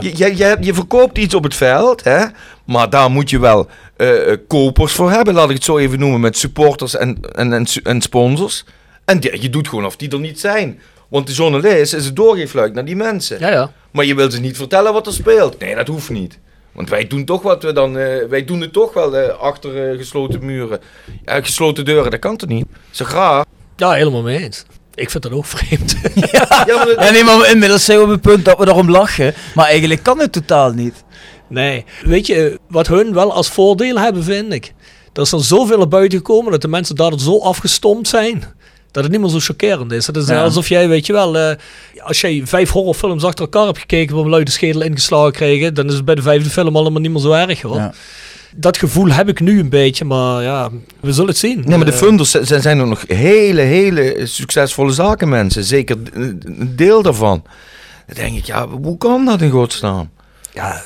Je, 0.00 0.16
je, 0.16 0.36
je, 0.36 0.56
je 0.60 0.74
verkoopt 0.74 1.18
iets 1.18 1.34
op 1.34 1.42
het 1.44 1.54
veld, 1.54 2.04
hè? 2.04 2.24
maar 2.64 2.90
daar 2.90 3.10
moet 3.10 3.30
je 3.30 3.38
wel 3.38 3.66
eh, 3.96 4.32
eh, 4.32 4.38
kopers 4.48 4.92
voor 4.92 5.10
hebben, 5.10 5.34
laat 5.34 5.48
ik 5.48 5.54
het 5.54 5.64
zo 5.64 5.78
even 5.78 5.98
noemen, 5.98 6.20
met 6.20 6.36
supporters 6.36 6.96
en, 6.96 7.18
en, 7.32 7.52
en, 7.52 7.66
en 7.82 8.00
sponsors. 8.00 8.64
En 9.04 9.20
die- 9.20 9.42
je 9.42 9.50
doet 9.50 9.68
gewoon 9.68 9.86
of 9.86 9.96
die 9.96 10.10
er 10.10 10.20
niet 10.20 10.40
zijn. 10.40 10.80
Want 11.08 11.26
de 11.26 11.32
journalist 11.32 11.94
is 11.94 12.04
het 12.04 12.16
doorgeefluik 12.16 12.74
naar 12.74 12.84
die 12.84 12.96
mensen. 12.96 13.38
ja, 13.40 13.50
ja. 13.50 13.72
Maar 13.90 14.04
je 14.04 14.14
wil 14.14 14.30
ze 14.30 14.40
niet 14.40 14.56
vertellen 14.56 14.92
wat 14.92 15.06
er 15.06 15.12
speelt. 15.12 15.58
Nee, 15.58 15.74
dat 15.74 15.86
hoeft 15.86 16.10
niet. 16.10 16.38
Want 16.72 16.88
wij 16.90 17.06
doen 17.06 17.24
toch 17.24 17.42
wat 17.42 17.62
we 17.62 17.72
dan. 17.72 17.98
eh, 17.98 18.26
wij 18.28 18.44
doen 18.44 18.60
het 18.60 18.72
toch 18.72 18.92
wel 18.92 19.16
eh, 19.16 19.38
achter 19.38 19.90
eh, 19.90 19.98
gesloten 19.98 20.44
muren. 20.44 20.80
Ja, 21.24 21.40
gesloten 21.42 21.84
deuren, 21.84 22.10
dat 22.10 22.20
kan 22.20 22.36
toch 22.36 22.48
niet? 22.48 22.66
Zo 22.90 23.04
graag. 23.04 23.44
Ja, 23.76 23.92
helemaal 23.92 24.22
mee 24.22 24.38
eens. 24.42 24.64
Ik 24.94 25.10
vind 25.10 25.22
dat 25.22 25.32
ook 25.32 25.44
vreemd. 25.46 25.96
Ja, 26.32 26.46
maar 26.66 26.84
dat- 26.86 27.04
Ja, 27.04 27.10
nee, 27.10 27.24
maar 27.24 27.50
inmiddels 27.50 27.84
zijn 27.84 27.98
we 27.98 28.04
op 28.04 28.10
het 28.10 28.20
punt 28.20 28.44
dat 28.44 28.58
we 28.58 28.66
erom 28.68 28.90
lachen, 28.90 29.34
maar 29.54 29.66
eigenlijk 29.66 30.02
kan 30.02 30.18
het 30.18 30.32
totaal 30.32 30.70
niet. 30.72 31.04
Nee. 31.48 31.84
Weet 32.02 32.26
je, 32.26 32.58
wat 32.68 32.86
hun 32.86 33.12
wel 33.14 33.32
als 33.32 33.48
voordeel 33.48 33.98
hebben, 33.98 34.24
vind 34.24 34.52
ik. 34.52 34.72
Dat 35.12 35.26
is 35.26 35.32
er 35.32 35.44
zoveel 35.44 35.78
naar 35.78 35.88
buiten 35.88 36.18
gekomen 36.18 36.50
dat 36.52 36.62
de 36.62 36.68
mensen 36.68 36.96
daardoor 36.96 37.20
zo 37.20 37.38
afgestompt 37.40 38.08
zijn. 38.08 38.44
Dat 38.92 39.02
het 39.02 39.12
niet 39.12 39.20
meer 39.20 39.30
zo 39.30 39.38
chockerend 39.40 39.92
is. 39.92 40.06
Het 40.06 40.16
is 40.16 40.26
Ja. 40.26 40.42
alsof 40.42 40.68
jij, 40.68 40.88
weet 40.88 41.06
je 41.06 41.12
wel, 41.12 41.38
eh, 41.38 41.56
als 42.02 42.20
jij 42.20 42.42
vijf 42.44 42.70
horrorfilms 42.70 43.24
achter 43.24 43.44
elkaar 43.44 43.66
hebt 43.66 43.78
gekeken 43.78 44.14
waar 44.14 44.24
we 44.24 44.30
luid 44.30 44.46
de 44.46 44.52
schedel 44.52 44.80
ingeslagen 44.82 45.32
kregen, 45.32 45.74
dan 45.74 45.86
is 45.86 45.94
het 45.94 46.04
bij 46.04 46.14
de 46.14 46.22
vijfde 46.22 46.50
film 46.50 46.76
allemaal 46.76 47.00
niet 47.00 47.10
meer 47.10 47.20
zo 47.20 47.32
erg 47.32 47.60
hoor. 47.62 47.76
Ja. 47.76 47.92
Dat 48.54 48.76
gevoel 48.78 49.08
heb 49.10 49.28
ik 49.28 49.40
nu 49.40 49.60
een 49.60 49.68
beetje, 49.68 50.04
maar 50.04 50.42
ja, 50.42 50.68
we 51.00 51.12
zullen 51.12 51.28
het 51.28 51.38
zien. 51.38 51.62
Nee, 51.66 51.76
maar 51.76 51.86
de 51.86 51.92
Eh, 51.92 51.98
funders 51.98 52.30
zijn, 52.30 52.62
zijn 52.62 52.78
er 52.78 52.86
nog 52.86 53.04
hele, 53.06 53.60
hele 53.60 54.20
succesvolle 54.26 54.92
zakenmensen. 54.92 55.64
Zeker 55.64 55.96
een 56.12 56.42
een 56.44 56.72
deel 56.76 57.02
daarvan. 57.02 57.42
Dan 58.06 58.14
denk 58.16 58.36
ik, 58.36 58.44
ja, 58.44 58.68
hoe 58.68 58.98
kan 58.98 59.24
dat 59.24 59.40
in 59.40 59.50
godsnaam? 59.50 60.10
ja, 60.52 60.82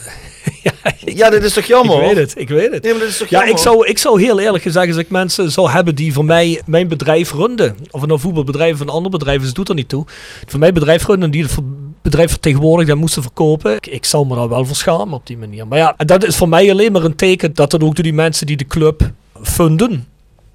Ja, 1.21 1.31
dit 1.31 1.45
is 1.45 1.53
toch 1.53 1.63
ik 1.63 1.69
jammer? 1.69 1.99
weet 1.99 2.17
het, 2.17 2.35
ik 2.39 2.49
weet 2.49 2.73
het. 2.73 2.83
Nee, 2.83 2.93
maar 2.93 3.01
dat 3.01 3.11
is 3.11 3.17
toch 3.19 3.29
Ja, 3.29 3.37
jammer? 3.39 3.55
ik 3.57 3.63
zou, 3.63 3.87
ik 3.87 3.99
zou 3.99 4.21
heel 4.23 4.41
eerlijk 4.41 4.63
gezegd, 4.63 4.87
als 4.89 4.97
ik 4.97 5.11
mensen 5.11 5.51
zou 5.51 5.71
hebben 5.71 5.95
die 5.95 6.13
voor 6.13 6.25
mij 6.25 6.63
mijn 6.67 6.89
bedrijf 6.89 7.33
runden, 7.33 7.77
of 7.91 8.01
het 8.01 8.09
nou 8.09 8.21
voetbalbedrijf 8.21 8.75
of 8.75 8.81
een 8.81 8.89
ander 8.89 9.11
bedrijf 9.11 9.43
is, 9.43 9.53
doet 9.53 9.69
er 9.69 9.75
niet 9.75 9.89
toe. 9.89 10.05
Voor 10.47 10.59
mijn 10.59 10.75
bedrijf 10.75 11.07
runden, 11.07 11.31
die 11.31 11.43
het 11.43 11.55
bedrijf 12.03 12.31
vertegenwoordigt 12.31 12.91
en 12.91 12.99
moesten 12.99 13.23
verkopen, 13.23 13.75
ik, 13.75 13.87
ik 13.87 14.05
zou 14.05 14.27
me 14.27 14.35
daar 14.35 14.49
wel 14.49 14.65
voor 14.65 14.77
schamen 14.77 15.15
op 15.15 15.27
die 15.27 15.39
manier. 15.39 15.67
Maar 15.67 15.79
ja, 15.79 15.95
dat 15.97 16.25
is 16.25 16.37
voor 16.37 16.49
mij 16.49 16.71
alleen 16.71 16.93
maar 16.93 17.05
een 17.05 17.17
teken 17.17 17.55
dat 17.55 17.71
dat 17.71 17.83
ook 17.83 17.95
door 17.95 18.05
die 18.05 18.13
mensen 18.13 18.47
die 18.47 18.57
de 18.57 18.67
club 18.67 19.11
funden, 19.43 20.07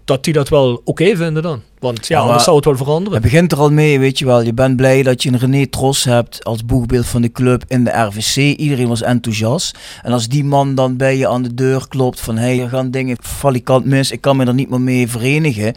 dat 0.09 0.23
die 0.23 0.33
dat 0.33 0.49
wel 0.49 0.81
oké 0.83 1.15
vinden 1.15 1.43
dan. 1.43 1.61
Want 1.79 2.07
ja, 2.07 2.19
anders 2.19 2.43
zou 2.43 2.55
het 2.55 2.65
wel 2.65 2.73
Het 2.73 2.83
veranderen. 2.83 3.21
begint 3.21 3.51
er 3.51 3.57
al 3.57 3.71
mee, 3.71 3.99
weet 3.99 4.19
je 4.19 4.25
wel. 4.25 4.41
Je 4.41 4.53
bent 4.53 4.75
blij 4.75 5.03
dat 5.03 5.23
je 5.23 5.29
een 5.29 5.37
René 5.37 5.67
Tros 5.67 6.03
hebt 6.03 6.43
als 6.43 6.65
boegbeeld 6.65 7.05
van 7.05 7.21
de 7.21 7.31
club 7.31 7.63
in 7.67 7.83
de 7.83 7.91
RVC. 7.91 8.35
Iedereen 8.35 8.87
was 8.87 9.01
enthousiast. 9.01 9.77
En 10.03 10.11
als 10.11 10.27
die 10.27 10.43
man 10.43 10.75
dan 10.75 10.97
bij 10.97 11.17
je 11.17 11.27
aan 11.27 11.41
de 11.41 11.53
deur 11.53 11.87
klopt 11.87 12.19
van... 12.19 12.37
hé, 12.37 12.55
hey, 12.55 12.63
er 12.63 12.69
gaan 12.69 12.91
dingen 12.91 13.17
valikant 13.19 13.85
mis, 13.85 14.11
ik 14.11 14.21
kan 14.21 14.37
me 14.37 14.45
er 14.45 14.53
niet 14.53 14.69
meer 14.69 14.81
mee 14.81 15.07
verenigen. 15.07 15.75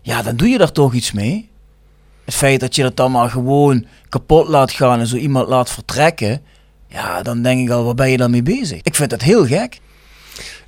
Ja, 0.00 0.22
dan 0.22 0.36
doe 0.36 0.48
je 0.48 0.58
daar 0.58 0.72
toch 0.72 0.94
iets 0.94 1.12
mee. 1.12 1.48
Het 2.24 2.34
feit 2.34 2.60
dat 2.60 2.74
je 2.74 2.82
dat 2.82 2.96
dan 2.96 3.10
maar 3.10 3.30
gewoon 3.30 3.86
kapot 4.08 4.48
laat 4.48 4.72
gaan 4.72 5.00
en 5.00 5.06
zo 5.06 5.16
iemand 5.16 5.48
laat 5.48 5.70
vertrekken... 5.70 6.42
Ja, 6.88 7.22
dan 7.22 7.42
denk 7.42 7.60
ik 7.60 7.70
al, 7.70 7.84
waar 7.84 7.94
ben 7.94 8.10
je 8.10 8.16
dan 8.16 8.30
mee 8.30 8.42
bezig? 8.42 8.78
Ik 8.82 8.94
vind 8.94 9.10
dat 9.10 9.22
heel 9.22 9.46
gek. 9.46 9.80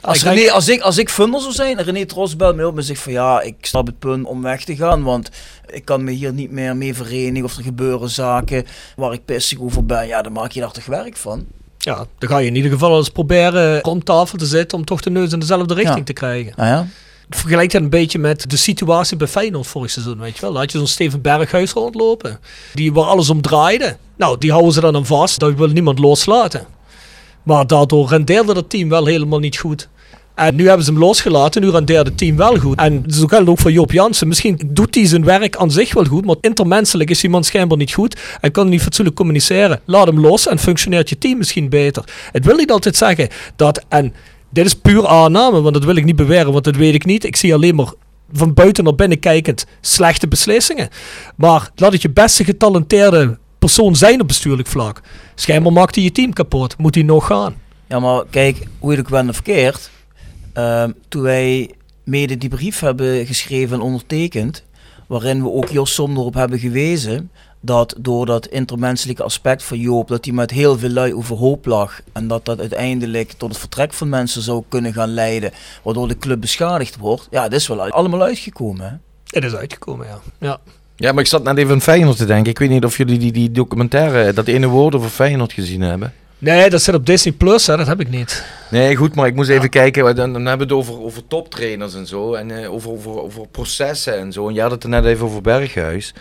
Als, 0.06 0.16
Ik 0.18 0.24
denk- 0.24 0.36
René, 0.36 0.50
als, 0.52 0.68
ik, 0.68 0.80
als 0.80 0.98
ik 0.98 1.10
funder 1.10 1.40
zou 1.40 1.52
zijn 1.52 1.78
en 1.78 1.84
René 1.84 2.04
Tros 2.06 2.36
belt 2.36 2.56
me 2.56 2.66
op 2.66 2.76
en 2.76 2.82
zegt 2.82 3.00
van 3.02 3.12
ja, 3.12 3.40
ik 3.40 3.54
snap 3.60 3.86
het 3.86 3.98
punt 3.98 4.26
om 4.26 4.42
weg 4.42 4.64
te 4.64 4.76
gaan, 4.76 5.02
want 5.02 5.30
ik 5.72 5.84
kan 5.84 6.04
me 6.04 6.10
hier 6.10 6.32
niet 6.32 6.50
meer 6.50 6.76
mee 6.76 6.94
verenigen 6.94 7.44
of 7.44 7.56
er 7.56 7.62
gebeuren 7.62 8.10
zaken 8.10 8.66
waar 8.96 9.12
ik 9.12 9.24
pissig 9.24 9.60
over 9.60 9.86
ben. 9.86 10.06
Ja, 10.06 10.22
dan 10.22 10.32
maak 10.32 10.50
je 10.52 10.60
daar 10.60 10.70
toch 10.72 10.84
werk 10.86 11.16
van. 11.16 11.46
Ja, 11.78 12.06
dan 12.18 12.28
ga 12.28 12.38
je 12.38 12.46
in 12.46 12.56
ieder 12.56 12.70
geval 12.70 12.96
eens 12.96 13.08
proberen 13.10 13.80
rond 13.80 14.04
tafel 14.04 14.38
te 14.38 14.46
zitten 14.46 14.78
om 14.78 14.84
toch 14.84 15.00
de 15.00 15.10
neus 15.10 15.32
in 15.32 15.38
dezelfde 15.38 15.74
richting 15.74 15.98
Ja. 15.98 16.04
te 16.04 16.12
krijgen. 16.12 16.52
Ja, 16.56 16.86
Het 17.28 17.38
vergelijkt 17.38 17.72
het 17.72 17.82
een 17.82 17.90
beetje 17.90 18.18
met 18.18 18.50
de 18.50 18.56
situatie 18.56 19.16
bij 19.16 19.26
Feyenoord 19.26 19.66
vorig 19.66 19.90
seizoen, 19.90 20.18
weet 20.18 20.34
je 20.34 20.40
wel. 20.40 20.50
Daar 20.52 20.60
had 20.62 20.72
je 20.72 20.78
zo'n 20.78 20.86
Steven 20.86 21.20
Berghuis 21.20 21.72
rondlopen. 21.72 22.38
Die 22.74 22.92
waar 22.92 23.04
alles 23.04 23.30
om 23.30 23.40
draaide. 23.42 23.96
Nou, 24.16 24.38
die 24.38 24.50
houden 24.50 24.72
ze 24.72 24.80
dan 24.80 24.96
aan 24.96 25.06
vast. 25.06 25.38
Dat 25.38 25.54
wil 25.54 25.68
niemand 25.68 25.98
loslaten. 25.98 26.66
Maar 27.42 27.66
daardoor 27.66 28.08
rendeerde 28.08 28.54
dat 28.54 28.70
team 28.70 28.88
wel 28.88 29.06
helemaal 29.06 29.38
niet 29.38 29.56
goed. 29.58 29.88
En 30.36 30.54
nu 30.54 30.66
hebben 30.66 30.84
ze 30.84 30.90
hem 30.90 31.00
losgelaten. 31.00 31.62
Nu 31.62 31.70
rendeert 31.70 32.06
het 32.06 32.18
team 32.18 32.36
wel 32.36 32.58
goed. 32.58 32.78
En 32.78 33.04
zo 33.08 33.26
geldt 33.26 33.48
ook 33.48 33.58
voor 33.58 33.72
Joop 33.72 33.92
Jansen. 33.92 34.28
Misschien 34.28 34.60
doet 34.66 34.94
hij 34.94 35.06
zijn 35.06 35.24
werk 35.24 35.56
aan 35.56 35.70
zich 35.70 35.94
wel 35.94 36.04
goed. 36.04 36.24
Maar 36.24 36.36
intermenselijk 36.40 37.10
is 37.10 37.20
die 37.20 37.30
man 37.30 37.44
schijnbaar 37.44 37.78
niet 37.78 37.92
goed. 37.92 38.20
En 38.40 38.50
kan 38.50 38.68
niet 38.68 38.82
fatsoenlijk 38.82 39.16
communiceren. 39.16 39.80
Laat 39.84 40.06
hem 40.06 40.20
los 40.20 40.48
en 40.48 40.58
functioneert 40.58 41.08
je 41.08 41.18
team 41.18 41.38
misschien 41.38 41.68
beter. 41.68 42.04
Het 42.32 42.44
wil 42.44 42.56
niet 42.56 42.70
altijd 42.70 42.96
zeggen 42.96 43.28
dat... 43.56 43.84
En 43.88 44.14
dit 44.50 44.66
is 44.66 44.74
puur 44.74 45.06
aanname, 45.06 45.60
want 45.60 45.74
dat 45.74 45.84
wil 45.84 45.96
ik 45.96 46.04
niet 46.04 46.16
beweren, 46.16 46.52
want 46.52 46.64
dat 46.64 46.76
weet 46.76 46.94
ik 46.94 47.04
niet. 47.04 47.24
Ik 47.24 47.36
zie 47.36 47.54
alleen 47.54 47.74
maar 47.74 47.92
van 48.32 48.54
buiten 48.54 48.84
naar 48.84 48.94
binnen 48.94 49.18
kijkend 49.18 49.66
slechte 49.80 50.28
beslissingen. 50.28 50.88
Maar 51.36 51.70
laat 51.74 51.92
het 51.92 52.02
je 52.02 52.10
beste 52.10 52.44
getalenteerde 52.44 53.38
persoon 53.58 53.96
zijn 53.96 54.20
op 54.20 54.26
bestuurlijk 54.26 54.68
vlak. 54.68 55.00
Schijnbaar 55.34 55.72
maakt 55.72 55.94
hij 55.94 56.04
je 56.04 56.12
team 56.12 56.32
kapot. 56.32 56.78
Moet 56.78 56.94
hij 56.94 57.04
nog 57.04 57.26
gaan? 57.26 57.54
Ja, 57.88 58.00
maar 58.00 58.24
kijk, 58.30 58.56
hoe 58.78 58.92
je 58.92 58.98
het 58.98 59.12
ook 59.12 59.34
verkeerd. 59.34 59.90
Ehm, 60.56 60.90
toen 61.08 61.22
wij 61.22 61.70
mede 62.04 62.38
die 62.38 62.48
brief 62.48 62.80
hebben 62.80 63.26
geschreven 63.26 63.76
en 63.76 63.82
ondertekend, 63.82 64.64
waarin 65.06 65.42
we 65.42 65.50
ook 65.50 65.68
Jos 65.68 65.94
Som 65.94 66.16
erop 66.16 66.34
hebben 66.34 66.58
gewezen 66.58 67.30
dat 67.60 67.94
door 67.98 68.26
dat 68.26 68.46
intermenselijke 68.46 69.22
aspect 69.22 69.62
van 69.62 69.78
Joop, 69.78 70.08
dat 70.08 70.24
hij 70.24 70.34
met 70.34 70.50
heel 70.50 70.78
veel 70.78 70.88
lui 70.88 71.14
overhoop 71.14 71.66
lag 71.66 72.00
en 72.12 72.28
dat 72.28 72.44
dat 72.44 72.60
uiteindelijk 72.60 73.32
tot 73.32 73.48
het 73.48 73.58
vertrek 73.58 73.92
van 73.92 74.08
mensen 74.08 74.42
zou 74.42 74.62
kunnen 74.68 74.92
gaan 74.92 75.14
leiden, 75.14 75.50
waardoor 75.82 76.08
de 76.08 76.18
club 76.18 76.40
beschadigd 76.40 76.96
wordt. 76.96 77.28
Ja, 77.30 77.42
dat 77.42 77.60
is 77.60 77.66
wel 77.66 77.80
uit- 77.82 77.92
allemaal 77.92 78.22
uitgekomen. 78.22 78.86
Hè? 78.88 78.96
Het 79.30 79.44
is 79.44 79.54
uitgekomen, 79.54 80.06
ja. 80.06 80.18
ja. 80.38 80.58
Ja, 80.96 81.12
maar 81.12 81.22
ik 81.22 81.28
zat 81.28 81.42
net 81.42 81.56
even 81.56 81.72
aan 81.72 81.80
Feyenoord 81.80 82.16
te 82.16 82.24
denken. 82.24 82.50
Ik 82.50 82.58
weet 82.58 82.68
niet 82.70 82.84
of 82.84 82.96
jullie 82.96 83.18
die, 83.18 83.32
die 83.32 83.50
documentaire, 83.50 84.32
dat 84.32 84.46
ene 84.46 84.66
woord 84.66 84.94
over 84.94 85.10
Feyenoord 85.10 85.52
gezien 85.52 85.80
hebben. 85.80 86.12
Nee, 86.38 86.70
dat 86.70 86.82
zit 86.82 86.94
op 86.94 87.06
Disney 87.06 87.34
Plus, 87.34 87.66
hè. 87.66 87.76
dat 87.76 87.86
heb 87.86 88.00
ik 88.00 88.08
niet. 88.10 88.44
Nee, 88.70 88.96
goed, 88.96 89.14
maar 89.14 89.26
ik 89.26 89.34
moest 89.34 89.50
even 89.50 89.68
kijken. 89.68 90.14
Dan, 90.16 90.32
dan 90.32 90.46
hebben 90.46 90.68
we 90.68 90.74
het 90.74 90.82
over, 90.82 91.02
over 91.02 91.26
toptrainers 91.26 91.94
en 91.94 92.06
zo. 92.06 92.34
En 92.34 92.62
eh, 92.62 92.72
over, 92.72 92.90
over, 92.90 93.22
over 93.22 93.46
processen 93.48 94.18
en 94.18 94.32
zo. 94.32 94.48
En 94.48 94.54
je 94.54 94.60
had 94.60 94.70
het 94.70 94.82
er 94.82 94.88
net 94.88 95.04
even 95.04 95.26
over 95.26 95.40
Berghuis. 95.42 96.14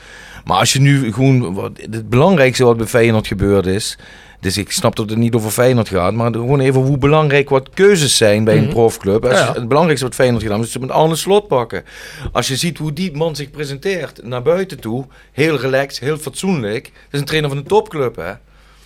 Maar 0.45 0.57
als 0.57 0.73
je 0.73 0.79
nu 0.81 1.13
gewoon... 1.13 1.53
Wat, 1.53 1.71
het 1.91 2.09
belangrijkste 2.09 2.63
wat 2.65 2.77
bij 2.77 2.85
Feyenoord 2.85 3.27
gebeurd 3.27 3.65
is... 3.65 3.97
Dus 4.39 4.57
ik 4.57 4.71
snap 4.71 4.95
dat 4.95 5.09
het 5.09 5.17
niet 5.19 5.33
over 5.35 5.51
Feyenoord 5.51 5.89
gaat. 5.89 6.13
Maar 6.13 6.31
gewoon 6.31 6.59
even 6.59 6.81
hoe 6.81 6.97
belangrijk 6.97 7.49
wat 7.49 7.69
keuzes 7.73 8.17
zijn 8.17 8.43
bij 8.43 8.57
een 8.57 8.63
Mhm. 8.63 8.71
profclub. 8.71 9.25
Als 9.25 9.39
Ja. 9.39 9.53
Het 9.53 9.67
belangrijkste 9.67 10.05
wat 10.07 10.15
Feyenoord 10.15 10.43
gedaan 10.43 10.61
is 10.61 10.77
met 10.77 10.91
Arne 10.91 11.15
Slot 11.15 11.47
pakken. 11.47 11.83
Als 12.31 12.47
je 12.47 12.55
ziet 12.55 12.77
hoe 12.77 12.93
die 12.93 13.11
man 13.17 13.35
zich 13.35 13.51
presenteert 13.51 14.23
naar 14.23 14.41
buiten 14.41 14.79
toe. 14.79 15.05
Heel 15.31 15.59
relaxed, 15.59 15.99
heel 16.03 16.17
fatsoenlijk. 16.17 16.83
Dat 16.83 16.93
is 17.11 17.19
een 17.19 17.25
trainer 17.25 17.49
van 17.49 17.59
een 17.59 17.67
topclub, 17.67 18.15
hè. 18.15 18.31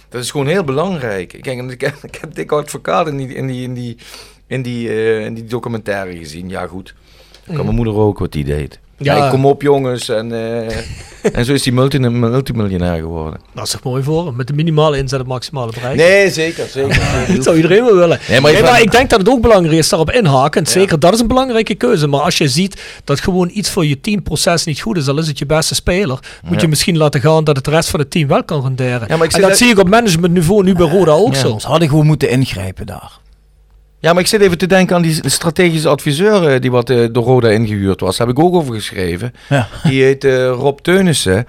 Dat 0.10 0.22
is 0.24 0.32
gewoon 0.32 0.48
heel 0.48 0.64
belangrijk. 0.64 1.38
Kijk, 1.42 1.72
ik, 1.72 1.82
heb- 1.82 2.04
ik 2.04 2.16
heb 2.22 2.36
Dick 2.36 2.52
Advocaat 2.52 3.08
in 3.08 3.18
die, 3.18 3.34
in 3.34 3.48
die, 3.48 3.64
in 3.64 3.74
die, 3.74 3.98
in 4.48 4.62
die, 4.62 4.90
eh, 4.90 5.26
in 5.26 5.34
die 5.34 5.46
documentaire 5.46 6.18
gezien. 6.18 6.50
Ja, 6.50 6.68
goed. 6.68 6.96
Kan 7.46 7.64
mijn 7.64 7.76
moeder 7.76 7.96
ook 7.96 8.20
wat 8.20 8.32
die 8.32 8.44
deed. 8.44 8.80
Ja. 9.00 9.16
Ja, 9.16 9.30
kom 9.30 9.46
op 9.46 9.62
jongens. 9.62 10.10
En, 10.10 10.32
eh, 10.32 10.76
en 11.38 11.46
zo 11.46 11.54
is 11.54 11.64
hij 11.66 11.74
multi, 11.74 12.00
multimiljonair 12.00 13.00
geworden. 13.02 13.40
Dat 13.54 13.66
is 13.66 13.72
toch 13.72 13.84
mooi 13.84 14.04
voor 14.04 14.26
hem. 14.26 14.36
Met 14.36 14.48
de 14.48 14.54
minimale 14.54 14.98
inzet 14.98 15.20
het 15.20 15.28
maximale 15.28 15.72
bereik. 15.74 15.96
Nee, 15.96 16.30
zeker, 16.30 16.68
zeker. 16.68 17.00
Dat 17.36 17.44
zou 17.44 17.56
iedereen 17.56 17.84
wel 17.86 17.96
willen. 17.96 18.20
Nee, 18.30 18.42
maar 18.42 18.52
Nee, 18.52 18.60
ik 18.62 18.68
maar 18.68 18.82
ik 18.82 18.92
denk 18.92 19.10
dat 19.10 19.20
het 19.20 19.30
ook 19.30 19.42
belangrijk 19.42 19.78
is 19.78 19.90
daarop 19.90 20.12
inhaken. 20.12 20.66
Zeker, 20.66 21.00
dat 21.00 21.14
is 21.14 21.20
een 21.20 21.28
belangrijke 21.28 21.76
keuze. 21.76 22.08
Maar 22.08 22.20
als 22.22 22.38
je 22.38 22.48
ziet 22.48 22.82
dat 23.04 23.20
gewoon 23.20 23.50
iets 23.54 23.70
voor 23.70 23.86
je 23.86 24.02
teamproces 24.02 24.64
niet 24.66 24.82
goed 24.82 24.98
is, 24.98 25.08
al 25.08 25.18
is 25.18 25.28
het 25.28 25.38
je 25.40 25.46
beste 25.46 25.76
speler, 25.76 26.20
moet 26.44 26.54
Ja. 26.56 26.62
je 26.62 26.68
misschien 26.68 26.98
laten 26.98 27.22
gaan 27.22 27.44
dat 27.44 27.56
het 27.56 27.66
de 27.66 27.72
rest 27.72 27.90
van 27.90 28.00
het 28.00 28.12
team 28.12 28.28
wel 28.28 28.44
kan 28.44 28.62
renderen. 28.62 29.08
Ja, 29.08 29.18
maar 29.18 29.26
ik 29.28 29.34
en 29.34 29.42
dat 29.42 29.58
zie 29.58 29.70
ik 29.70 29.80
op 29.80 29.90
managementniveau 29.90 30.64
nu 30.64 30.74
bij 30.74 30.88
Roda 30.88 31.12
ook 31.12 31.34
Ja. 31.34 31.40
zo. 31.40 31.58
Ze 31.60 31.68
hadden 31.68 31.90
gewoon 31.90 32.06
moeten 32.06 32.30
ingrijpen 32.30 32.86
daar. 32.86 33.12
Ja, 34.00 34.14
maar 34.14 34.22
ik 34.22 34.28
zit 34.28 34.42
even 34.42 34.58
te 34.58 34.68
denken 34.68 34.96
aan 34.96 35.02
die 35.02 35.30
strategische 35.30 35.88
adviseur 35.88 36.48
eh, 36.48 36.62
die 36.62 36.72
wat 36.72 36.90
eh, 36.90 37.08
door 37.12 37.24
Roda 37.24 37.50
ingehuurd 37.50 38.00
was. 38.00 38.18
Daar 38.18 38.28
heb 38.28 38.38
ik 38.38 38.44
ook 38.44 38.54
over 38.54 38.74
geschreven. 38.74 39.34
Ja. 39.50 39.68
Die 39.90 40.04
heet 40.04 40.24
eh, 40.24 40.50
Rob 40.50 40.80
Teunissen. 40.80 41.48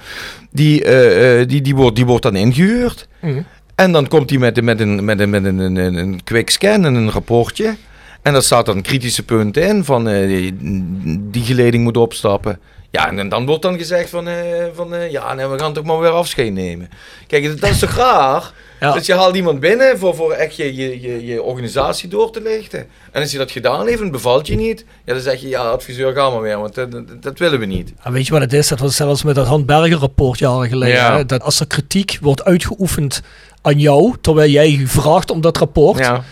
Die, 0.51 0.85
eh, 0.85 1.41
eh, 1.41 1.49
die, 1.49 1.61
die, 1.61 1.75
wordt, 1.75 1.97
die 1.97 2.07
wordt 2.07 2.23
dan 2.23 2.37
ingehuurd. 2.37 3.09
Mhm. 3.21 3.43
En 3.75 3.93
dan 3.93 4.09
komt 4.09 4.31
hij 4.31 4.39
met, 4.39 4.63
met, 4.63 4.81
een, 4.81 5.05
met, 5.05 5.21
een, 5.21 5.31
met 5.31 5.45
een, 5.45 5.59
een, 5.59 5.77
een, 5.77 5.95
een 5.95 6.25
quick 6.25 6.51
scan 6.51 6.85
en 6.85 6.95
een 6.95 7.11
rapportje. 7.11 7.77
En 8.23 8.33
daar 8.33 8.43
staat 8.43 8.67
dan 8.67 8.83
kritische 8.83 9.23
punten 9.23 9.69
in 9.69 9.85
van 9.85 10.09
eh, 10.09 10.27
die, 10.27 10.57
die 11.31 11.43
geleding 11.43 11.83
moet 11.83 11.97
opstappen. 11.97 12.59
Ja, 12.91 13.09
en 13.09 13.29
dan 13.29 13.47
wordt 13.47 13.63
dan 13.63 13.79
gezegd 13.79 14.11
van, 14.11 14.29
eh, 14.29 14.35
van 14.75 14.95
eh, 14.95 15.11
ja, 15.11 15.35
nee, 15.35 15.47
we 15.47 15.59
gaan 15.59 15.73
toch 15.73 15.85
maar 15.85 15.99
weer 15.99 16.11
afscheid 16.11 16.53
nemen. 16.53 16.91
Kijk, 17.27 17.61
dat 17.61 17.71
is 17.71 17.79
toch 17.79 17.97
raar? 17.97 18.53
Ja. 18.81 18.93
Dus 18.93 19.07
je 19.07 19.15
haalt 19.15 19.37
iemand 19.37 19.61
binnen 19.61 19.99
voor, 19.99 20.15
voor 20.15 20.33
echt 20.33 20.57
je, 20.57 20.75
je, 20.75 21.01
je, 21.01 21.27
je 21.27 21.43
organisatie 21.43 22.09
door 22.09 22.31
te 22.31 22.43
lichten. 22.43 22.87
En 23.13 23.23
als 23.23 23.33
je 23.33 23.39
dat 23.39 23.51
gedaan 23.51 23.87
heeft 23.87 24.01
en 24.01 24.11
bevalt 24.11 24.47
je 24.47 24.57
niet, 24.57 24.85
ja, 25.05 25.13
dan 25.13 25.23
zeg 25.23 25.41
je, 25.41 25.49
ja, 25.49 25.63
adviseur, 25.63 26.15
ga 26.15 26.31
maar 26.31 26.41
weer, 26.41 26.59
want 26.59 26.75
dat, 26.75 26.91
dat, 26.91 27.23
dat 27.23 27.39
willen 27.39 27.59
we 27.59 27.67
niet. 27.67 27.93
En 28.03 28.13
weet 28.13 28.27
je 28.27 28.33
wat 28.33 28.41
het 28.41 28.53
is? 28.53 28.69
Dat 28.69 28.79
was 28.79 28.97
zelfs 28.97 29.23
met 29.23 29.35
dat 29.35 29.47
Han 29.47 29.65
Berger 29.65 29.99
rapport 29.99 30.39
jaren 30.39 30.69
geleden. 30.69 30.95
Ja. 30.95 31.17
hè? 31.17 31.27
Dat 31.27 31.43
als 31.43 31.61
er 31.61 31.67
kritiek 31.67 32.19
wordt 32.21 32.45
uitgeoefend 32.45 33.23
aan 33.63 33.79
jou, 33.79 34.15
terwijl 34.21 34.51
jij 34.51 34.83
vraagt 34.85 35.31
om 35.31 35.41
dat 35.41 35.57
rapport, 35.57 35.99
Ja. 35.99 36.25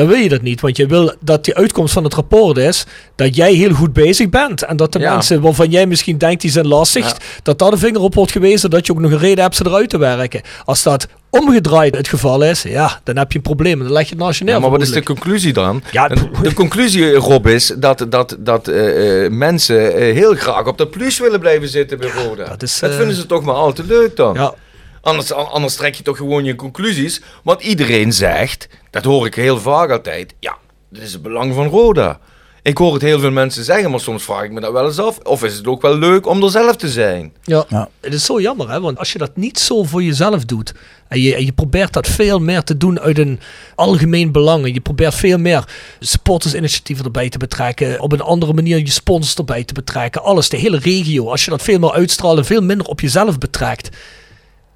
Dan 0.00 0.08
wil 0.08 0.18
je 0.22 0.28
dat 0.28 0.42
niet. 0.42 0.60
Want 0.60 0.76
je 0.76 0.86
wil 0.86 1.14
dat 1.20 1.44
die 1.44 1.54
uitkomst 1.56 1.92
van 1.92 2.04
het 2.04 2.14
rapport 2.14 2.56
is 2.56 2.84
dat 3.16 3.36
jij 3.36 3.52
heel 3.52 3.72
goed 3.72 3.92
bezig 3.92 4.28
bent. 4.28 4.62
En 4.62 4.76
dat 4.76 4.92
de 4.92 4.98
Ja. 4.98 5.12
mensen 5.14 5.40
waarvan 5.40 5.70
jij 5.70 5.86
misschien 5.86 6.18
denkt 6.18 6.40
die 6.40 6.50
zijn 6.50 6.66
lastig, 6.66 7.06
Ja. 7.08 7.16
dat 7.42 7.58
daar 7.58 7.70
de 7.70 7.76
vinger 7.78 8.00
op 8.00 8.14
wordt 8.14 8.32
gewezen 8.32 8.70
dat 8.70 8.86
je 8.86 8.92
ook 8.92 9.00
nog 9.00 9.10
een 9.10 9.18
reden 9.18 9.42
hebt 9.42 9.56
ze 9.56 9.66
eruit 9.66 9.88
te 9.90 9.98
werken. 9.98 10.40
Als 10.64 10.82
dat 10.82 11.06
omgedraaid 11.30 11.96
het 11.96 12.08
geval 12.08 12.42
is, 12.42 12.62
ja, 12.62 13.00
dan 13.04 13.16
heb 13.16 13.30
je 13.32 13.38
een 13.38 13.44
probleem. 13.44 13.78
Dan 13.78 13.92
leg 13.92 14.08
je 14.08 14.14
het 14.14 14.24
nationaal. 14.24 14.54
Ja, 14.54 14.60
maar 14.60 14.70
wat 14.70 14.82
is 14.82 14.90
de 14.92 15.02
conclusie 15.02 15.52
dan? 15.52 15.82
Ja, 15.90 16.08
De, 16.08 16.28
de 16.42 16.52
conclusie, 16.54 17.14
Rob, 17.14 17.46
is 17.46 17.72
dat, 17.76 18.06
dat, 18.08 18.36
dat 18.38 18.68
eh, 18.68 19.24
eh, 19.24 19.30
mensen 19.32 19.94
eh, 19.94 20.14
heel 20.14 20.34
graag 20.34 20.66
op 20.66 20.78
dat 20.78 20.90
plus 20.90 21.18
willen 21.18 21.40
blijven 21.40 21.68
zitten 21.68 21.98
bij 21.98 22.10
Roda. 22.24 22.44
dat 22.48 22.62
is, 22.62 22.78
dat 22.78 22.90
eh, 22.90 22.96
vinden 22.96 23.14
ze 23.16 23.26
toch 23.26 23.42
maar 23.42 23.54
al 23.54 23.72
te 23.72 23.84
leuk 23.84 24.16
dan. 24.16 24.34
Ja, 24.34 24.54
Anders, 25.00 25.32
an- 25.32 25.50
anders 25.50 25.74
trek 25.76 25.94
je 25.94 26.02
toch 26.02 26.16
gewoon 26.16 26.44
je 26.44 26.54
conclusies. 26.54 27.22
Want 27.44 27.62
iedereen 27.62 28.12
zegt, 28.12 28.68
dat 28.90 29.04
hoor 29.04 29.26
ik 29.26 29.34
heel 29.34 29.58
vaak 29.58 29.90
altijd, 29.90 30.34
ja, 30.40 30.56
dit 30.90 31.02
is 31.02 31.12
het 31.12 31.22
belang 31.22 31.54
van 31.54 31.66
Roda. 31.68 32.18
Ik 32.62 32.78
hoor 32.78 32.92
het 32.92 33.02
heel 33.02 33.20
veel 33.20 33.30
mensen 33.30 33.64
zeggen, 33.64 33.90
maar 33.90 34.00
soms 34.00 34.22
vraag 34.22 34.42
ik 34.42 34.50
me 34.52 34.60
dat 34.60 34.72
wel 34.72 34.86
eens 34.86 34.98
af. 34.98 35.18
Of 35.18 35.44
is 35.44 35.56
het 35.56 35.66
ook 35.66 35.82
wel 35.82 35.96
leuk 35.98 36.26
om 36.26 36.42
er 36.42 36.50
zelf 36.50 36.76
te 36.76 36.88
zijn? 36.88 37.32
Ja. 37.42 37.64
Ja. 37.68 37.88
het 38.00 38.14
is 38.14 38.24
zo 38.24 38.40
jammer, 38.40 38.70
hè? 38.70 38.80
want 38.80 38.98
als 38.98 39.12
je 39.12 39.18
dat 39.18 39.36
niet 39.36 39.58
zo 39.58 39.82
voor 39.84 40.02
jezelf 40.02 40.44
doet 40.44 40.74
en 41.08 41.20
je, 41.20 41.34
en 41.34 41.44
je 41.44 41.52
probeert 41.52 41.92
dat 41.92 42.06
veel 42.08 42.38
meer 42.38 42.62
te 42.62 42.76
doen 42.76 43.00
uit 43.00 43.18
een 43.18 43.40
algemeen 43.74 44.32
belang, 44.32 44.64
en 44.64 44.74
je 44.74 44.80
probeert 44.80 45.14
veel 45.14 45.38
meer 45.38 45.64
supportersinitiatieven 46.00 47.04
erbij 47.04 47.28
te 47.28 47.38
betrekken, 47.38 48.00
op 48.00 48.12
een 48.12 48.20
andere 48.20 48.52
manier 48.52 48.78
je 48.78 48.90
sponsors 48.90 49.34
erbij 49.34 49.64
te 49.64 49.74
betrekken, 49.74 50.22
alles, 50.22 50.48
de 50.48 50.56
hele 50.56 50.78
regio, 50.78 51.30
als 51.30 51.44
je 51.44 51.50
dat 51.50 51.62
veel 51.62 51.78
meer 51.78 51.92
uitstraalt 51.92 52.38
en 52.38 52.44
veel 52.44 52.62
minder 52.62 52.86
op 52.86 53.00
jezelf 53.00 53.38
betrekt, 53.38 53.88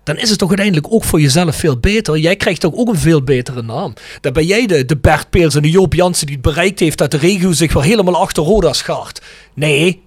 dan 0.04 0.16
is 0.16 0.30
het 0.30 0.38
toch 0.38 0.48
uiteindelijk 0.48 0.92
ook 0.92 1.04
voor 1.04 1.20
jezelf 1.20 1.56
veel 1.56 1.78
beter. 1.78 2.18
Jij 2.18 2.36
krijgt 2.36 2.60
toch 2.60 2.74
ook 2.74 2.88
een 2.88 2.98
veel 2.98 3.22
betere 3.22 3.62
naam. 3.62 3.94
Dan 4.20 4.32
ben 4.32 4.46
jij 4.46 4.66
de, 4.66 4.84
de 4.84 4.96
Bert 4.96 5.30
Peels 5.30 5.54
en 5.54 5.62
de 5.62 5.70
Joop 5.70 5.94
Jansen 5.94 6.26
die 6.26 6.34
het 6.34 6.44
bereikt 6.44 6.80
heeft 6.80 6.98
dat 6.98 7.10
de 7.10 7.16
regio 7.16 7.52
zich 7.52 7.72
weer 7.72 7.82
helemaal 7.82 8.16
achter 8.16 8.42
Roda 8.42 8.72
schaart. 8.72 9.22
Nee, 9.54 10.02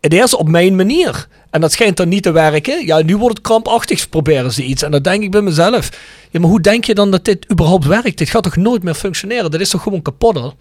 het 0.00 0.14
is 0.14 0.34
op 0.36 0.48
mijn 0.48 0.76
manier. 0.76 1.26
En 1.50 1.60
dat 1.60 1.72
schijnt 1.72 1.96
dan 1.96 2.08
niet 2.08 2.22
te 2.22 2.30
werken. 2.30 2.86
Ja, 2.86 3.02
nu 3.02 3.16
wordt 3.16 3.36
het 3.36 3.46
krampachtig, 3.46 4.08
proberen 4.08 4.52
ze 4.52 4.62
iets. 4.64 4.82
En 4.82 4.90
dan 4.90 5.02
denk 5.02 5.22
ik 5.22 5.30
bij 5.30 5.40
mezelf, 5.42 5.88
ja, 6.30 6.40
maar 6.40 6.48
hoe 6.48 6.60
denk 6.60 6.84
je 6.84 6.94
dan 6.94 7.10
dat 7.10 7.24
dit 7.24 7.46
überhaupt 7.50 7.84
werkt? 7.86 8.18
Dit 8.18 8.30
gaat 8.30 8.42
toch 8.42 8.56
nooit 8.56 8.82
meer 8.82 8.94
functioneren? 8.94 9.50
Dat 9.50 9.60
is 9.60 9.68
toch 9.70 9.82
gewoon 9.82 10.02
kapot 10.02 10.36
al? 10.36 10.56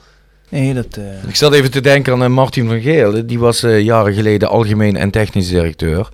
Nee, 0.50 0.74
dat... 0.74 0.98
eh, 0.98 1.04
Ik 1.30 1.36
zat 1.36 1.54
even 1.54 1.72
te 1.72 1.82
denken 1.82 2.14
aan 2.14 2.24
eh, 2.24 2.30
Martin 2.30 2.68
van 2.68 2.82
Geel. 2.82 3.28
Die 3.28 3.40
was 3.40 3.64
eh, 3.64 3.82
jaren 3.82 4.14
geleden 4.14 4.50
algemeen 4.50 4.96
en 4.96 5.12
technisch 5.12 5.48
directeur. 5.48 6.10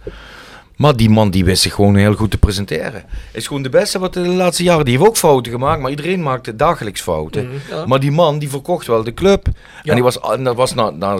Maar 0.77 0.95
die 0.95 1.09
man 1.09 1.29
die 1.29 1.45
wist 1.45 1.61
zich 1.61 1.73
gewoon 1.73 1.95
heel 1.95 2.13
goed 2.13 2.31
te 2.31 2.37
presenteren. 2.37 3.03
Is 3.31 3.47
gewoon 3.47 3.63
de 3.63 3.69
beste 3.69 3.99
wat 3.99 4.13
de 4.13 4.19
laatste 4.19 4.63
jaren. 4.63 4.85
Die 4.85 4.97
heeft 4.97 5.09
ook 5.09 5.17
fouten 5.17 5.51
gemaakt, 5.51 5.81
maar 5.81 5.89
iedereen 5.89 6.23
maakte 6.23 6.55
dagelijks 6.55 7.01
fouten. 7.01 7.49
ja. 7.69 7.85
Maar 7.85 7.99
die 7.99 8.11
man 8.11 8.39
die 8.39 8.49
verkocht 8.49 8.87
wel 8.87 9.03
de 9.03 9.13
club. 9.13 9.47
Ja. 9.53 9.53
En 9.89 9.93
die 9.93 10.03
was, 10.03 10.19
dat 10.43 10.55
was 10.55 10.73
naar, 10.73 10.93
naar 10.93 11.17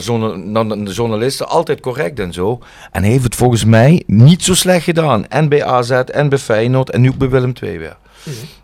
de 0.68 0.92
journalisten 0.94 1.50
altijd 1.50 1.80
correct 1.80 2.20
en 2.20 2.34
zo. 2.34 2.60
En 2.92 3.02
hij 3.02 3.12
heeft 3.12 3.24
het 3.24 3.36
volgens 3.36 3.66
mij 3.66 4.04
niet 4.08 4.44
zo 4.44 4.54
slecht 4.54 4.84
gedaan. 4.84 5.28
En 5.28 5.50
bij 5.50 5.64
AZ 5.66 5.92
en 5.92 6.30
bij 6.30 6.38
Feyenoord 6.40 6.90
en 6.90 7.02
nu 7.02 7.10
ook 7.10 7.18
bij 7.18 7.30
Willem 7.30 7.54
II 7.64 7.78
weer. 7.78 7.96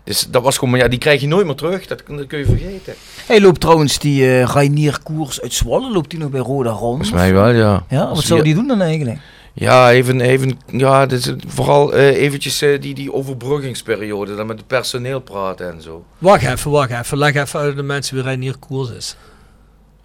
Dus 0.04 0.26
dat 0.30 0.42
was 0.42 0.54
gewoon, 0.58 0.70
maar 0.70 0.80
ja, 0.82 0.88
die 0.88 0.98
krijg 0.98 1.20
je 1.20 1.26
nooit 1.26 1.46
meer 1.46 1.54
terug. 1.54 1.86
Dat, 1.86 2.02
dat 2.08 2.26
kun 2.26 2.38
je 2.38 2.44
vergeten. 2.44 2.94
Hij 3.26 3.40
loopt 3.40 3.60
trouwens 3.60 3.98
die 3.98 4.26
eh 4.26 4.42
Rainier 4.44 4.98
Koers 5.02 5.40
uit 5.42 5.52
Zwolle, 5.54 5.92
loopt 5.92 6.12
hij 6.12 6.20
nog 6.20 6.30
bij 6.30 6.40
Roda 6.40 6.70
rond? 6.70 6.80
Volgens 6.80 7.10
mij 7.10 7.32
wel, 7.32 7.48
ja. 7.48 7.84
Ja, 7.88 8.08
wat 8.08 8.22
zou 8.22 8.42
die- 8.42 8.54
die 8.54 8.54
doen 8.54 8.78
dan 8.78 8.80
eigenlijk? 8.86 9.18
Ja, 9.52 9.90
even, 9.90 10.20
even 10.20 10.58
ja, 10.66 11.06
dit 11.06 11.34
vooral 11.46 11.92
eh, 11.92 12.22
eventjes 12.22 12.62
eh, 12.62 12.80
die, 12.80 12.94
die 12.94 13.12
overbruggingsperiode, 13.12 14.36
dan 14.36 14.46
met 14.46 14.58
het 14.58 14.66
personeel 14.66 15.20
praten 15.20 15.72
en 15.72 15.82
zo. 15.82 16.04
Wacht 16.18 16.42
even, 16.42 16.70
wacht 16.70 16.90
even. 16.90 17.18
Leg 17.18 17.34
even 17.34 17.60
uit 17.60 17.76
de 17.76 17.82
mensen 17.82 18.14
wie 18.14 18.24
Reinier 18.24 18.56
Koers 18.58 18.90
is. 18.90 19.16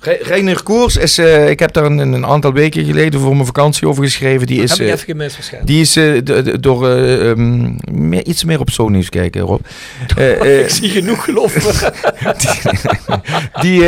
Re 0.06 0.18
Reiner 0.22 0.64
Koers 0.64 0.98
is, 0.98 1.18
eh, 1.18 1.50
ik 1.50 1.60
heb 1.60 1.74
daar 1.74 1.86
een, 1.86 1.98
een 1.98 2.26
aantal 2.26 2.54
weken 2.54 2.86
geleden 2.86 3.20
voor 3.20 3.34
mijn 3.34 3.46
vakantie 3.46 3.88
over 3.88 4.04
geschreven. 4.04 4.48
Die 4.48 4.62
is, 4.62 4.80
eh, 4.80 4.88
even 4.88 5.00
gemist 5.00 5.36
waarschijnlijk. 5.36 5.72
die 5.72 5.82
is 5.82 5.96
eh, 5.96 6.60
door 6.60 6.90
eh, 6.90 7.30
ehm, 7.30 7.72
meer, 7.92 8.26
iets 8.26 8.44
meer 8.44 8.60
op 8.60 8.70
Sony's 8.70 9.10
kijken, 9.10 9.42
Rob. 9.42 9.62
Ik 10.64 10.70
zie 10.70 10.90
genoeg 10.90 11.24
geloof 11.24 11.54
die, 13.62 13.84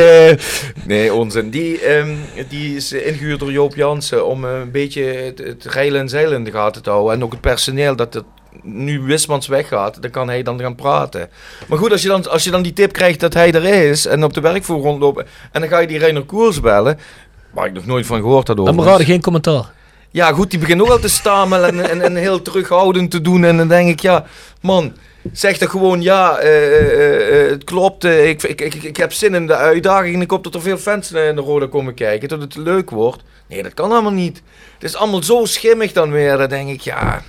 nee, 0.86 1.14
onzin. 1.14 1.50
Die, 1.50 1.80
ehm, 1.80 2.16
die 2.50 2.76
is 2.76 2.94
eh, 2.94 3.08
ingehuurd 3.08 3.40
door 3.40 3.52
Joop 3.52 3.76
Jansen 3.76 4.26
om 4.26 4.44
een 4.44 4.72
beetje 4.72 5.04
het, 5.04 5.38
het 5.38 5.66
reilen 5.66 6.02
en 6.02 6.10
zeilen 6.10 6.38
in 6.38 6.44
de 6.44 6.52
gaten 6.52 6.84
te 6.84 6.90
houden. 6.90 7.14
En 7.14 7.24
ook 7.24 7.32
het 7.32 7.42
personeel 7.42 7.96
dat 7.96 8.14
het 8.14 8.24
nu 8.64 9.02
Wismans 9.02 9.48
weggaat, 9.48 10.02
dan 10.02 10.12
kan 10.12 10.28
hij 10.28 10.44
dan 10.44 10.60
gaan 10.60 10.76
praten. 10.76 11.30
Maar 11.68 11.78
goed, 11.78 11.92
als 11.92 12.02
je 12.02 12.08
dan, 12.08 12.30
als 12.30 12.44
je 12.44 12.52
dan 12.52 12.62
die 12.62 12.74
tip 12.74 12.92
krijgt 12.92 13.20
dat 13.20 13.34
hij 13.34 13.52
er 13.52 13.64
is 13.64 14.06
en 14.06 14.24
op 14.24 14.34
de 14.34 14.42
werkvloer 14.42 14.82
rondlopen 14.82 15.28
en 15.52 15.62
dan 15.62 15.70
ga 15.70 15.80
je 15.80 15.88
die 15.88 15.98
Reiner 15.98 16.24
Koers 16.24 16.60
bellen, 16.60 17.00
waar 17.52 17.66
ik 17.66 17.74
nog 17.74 17.86
nooit 17.86 18.06
van 18.06 18.20
gehoord 18.20 18.48
had 18.48 18.60
over. 18.60 18.74
Dan 18.74 18.84
beraden 18.84 19.06
geen 19.06 19.22
commentaar. 19.22 19.76
Ja, 20.12 20.32
goed, 20.32 20.50
die 20.50 20.60
begint 20.60 20.82
ook 20.82 20.90
al 20.90 21.00
te 21.00 21.10
stamelen 21.10 21.80
en, 21.80 21.90
en, 21.90 22.02
en 22.02 22.16
heel 22.16 22.42
terughoudend 22.42 23.12
te 23.12 23.22
doen. 23.22 23.44
En 23.44 23.58
dan 23.58 23.68
denk 23.68 23.90
ik, 23.90 24.00
ja, 24.00 24.26
man, 24.62 24.94
zeg 25.34 25.58
dan 25.58 25.70
gewoon, 25.70 26.02
ja, 26.02 26.38
eh, 26.38 26.66
eh, 26.66 27.44
eh, 27.44 27.50
het 27.50 27.64
klopt. 27.64 28.04
ik, 28.04 28.44
ik, 28.44 28.62
ik, 28.62 28.74
ik 28.74 28.98
heb 28.98 29.14
zin 29.14 29.36
in 29.36 29.48
de 29.48 29.56
uitdaging 29.56 30.16
en 30.16 30.22
ik 30.22 30.32
hoop 30.32 30.44
dat 30.44 30.56
er 30.56 30.62
veel 30.62 30.78
fans 30.78 31.10
naar 31.10 31.36
de 31.36 31.42
Roda 31.42 31.68
komen 31.68 31.94
kijken. 31.94 32.30
Dat 32.30 32.42
het 32.42 32.56
leuk 32.56 32.90
wordt. 32.90 33.24
Nee, 33.48 33.64
dat 33.64 33.74
kan 33.74 33.92
allemaal 33.92 34.12
niet. 34.12 34.42
Het 34.74 34.84
is 34.84 34.96
allemaal 34.96 35.24
zo 35.24 35.46
schimmig 35.46 35.92
dan 35.92 36.12
weer. 36.12 36.38
Dan 36.38 36.50
denk 36.50 36.70
ik, 36.70 36.82
ja... 36.82 37.24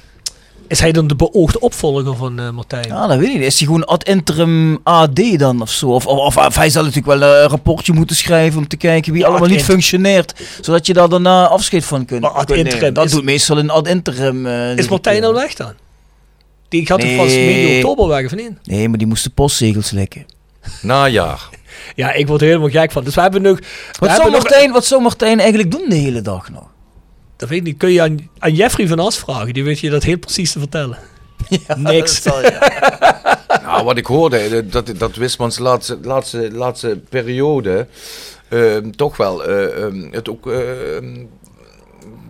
Is 0.69 0.81
hij 0.81 0.93
dan 0.93 1.07
de 1.07 1.17
beoogde 1.17 1.61
opvolger 1.61 2.17
van 2.17 2.39
eh, 2.41 2.51
Martijn? 2.51 2.87
Ja, 2.89 3.07
dat 3.07 3.19
weet 3.19 3.29
ik 3.29 3.35
niet. 3.35 3.43
Is 3.45 3.59
hij 3.59 3.67
gewoon 3.67 3.85
ad 3.87 4.05
interim 4.05 4.79
AD 4.83 5.39
dan 5.39 5.61
of 5.63 5.71
zo? 5.71 5.87
Of, 5.87 6.07
of, 6.07 6.19
of, 6.19 6.47
of 6.47 6.57
hij 6.57 6.71
zal 6.71 6.85
natuurlijk 6.85 7.19
wel 7.19 7.23
een 7.43 7.49
rapportje 7.49 7.93
moeten 7.93 8.17
schrijven 8.17 8.59
om 8.59 8.69
te 8.69 8.77
kijken 8.77 9.13
wie 9.13 9.23
Ja, 9.23 9.29
allemaal 9.29 9.49
niet 9.49 9.65
functioneert. 9.65 10.35
Zodat 10.61 10.87
je 10.87 10.93
daar 10.93 11.09
daarna 11.09 11.47
afscheid 11.49 11.85
van 11.85 12.05
kunt, 12.05 12.21
Maar 12.21 12.31
ad 12.31 12.51
interim 12.51 12.95
Dat 12.95 13.05
is- 13.05 13.11
doet 13.11 13.25
meestal 13.25 13.59
een 13.59 13.71
ad 13.71 13.89
interim. 13.89 14.47
eh, 14.47 14.77
is 14.77 14.89
Martijn 14.89 15.21
nou 15.21 15.35
weg 15.35 15.55
dan? 15.55 15.73
Die 16.69 16.87
gaat 16.87 17.03
Nee. 17.03 17.17
vast 17.17 17.35
medio 17.35 17.77
oktober 17.77 18.09
weg, 18.09 18.25
of 18.25 18.35
niet? 18.35 18.51
Nee, 18.65 18.89
maar 18.89 18.99
die 18.99 19.07
moest 19.07 19.25
de 19.25 19.31
postzegels 19.31 19.91
lekken. 19.91 20.27
Najaar. 20.83 21.49
Ja, 21.95 22.13
ik 22.13 22.27
word 22.27 22.41
er 22.41 22.47
helemaal 22.47 22.69
gek 22.69 22.93
van. 22.93 23.05
Dus 23.05 23.15
we 23.15 23.21
hebben 23.21 23.43
nog... 23.43 23.59
Wat 23.59 23.65
zou, 23.99 24.11
hebben 24.11 24.31
nog- 24.33 24.43
Martijn, 24.43 24.73
wat 24.73 24.85
zou 24.87 25.03
Martijn 25.03 25.39
eigenlijk 25.41 25.71
doen 25.71 25.85
de 25.89 25.95
hele 25.95 26.21
dag 26.21 26.51
nog? 26.51 26.67
Dat 27.39 27.49
weet 27.49 27.59
ik 27.59 27.65
niet. 27.65 27.77
Kun 27.77 27.91
je 27.91 28.03
aan, 28.03 28.29
aan 28.39 28.55
Jeffrey 28.55 28.87
van 28.89 28.99
As 28.99 29.19
vragen. 29.19 29.53
Die 29.53 29.65
weet 29.65 29.79
je 29.81 29.91
dat 29.91 30.03
heel 30.03 30.19
precies 30.19 30.53
te 30.53 30.59
vertellen. 30.59 30.99
Niks. 31.77 32.23
Zal 32.23 32.41
je- 32.43 32.57
Nou, 33.63 33.85
wat 33.85 33.97
ik 33.97 34.07
hoorde, 34.07 34.37
eh, 34.39 34.63
dat, 34.73 34.93
dat 34.99 35.17
Wismans 35.17 35.59
laatste, 35.59 35.99
laatste, 36.03 36.51
laatste 36.53 37.01
periode 37.09 37.87
ehm, 38.49 38.91
toch 38.91 39.17
wel 39.17 39.45
eh, 39.45 39.83
ehm, 39.83 40.09
het 40.11 40.29
ook 40.29 40.47
ehm, 40.51 41.17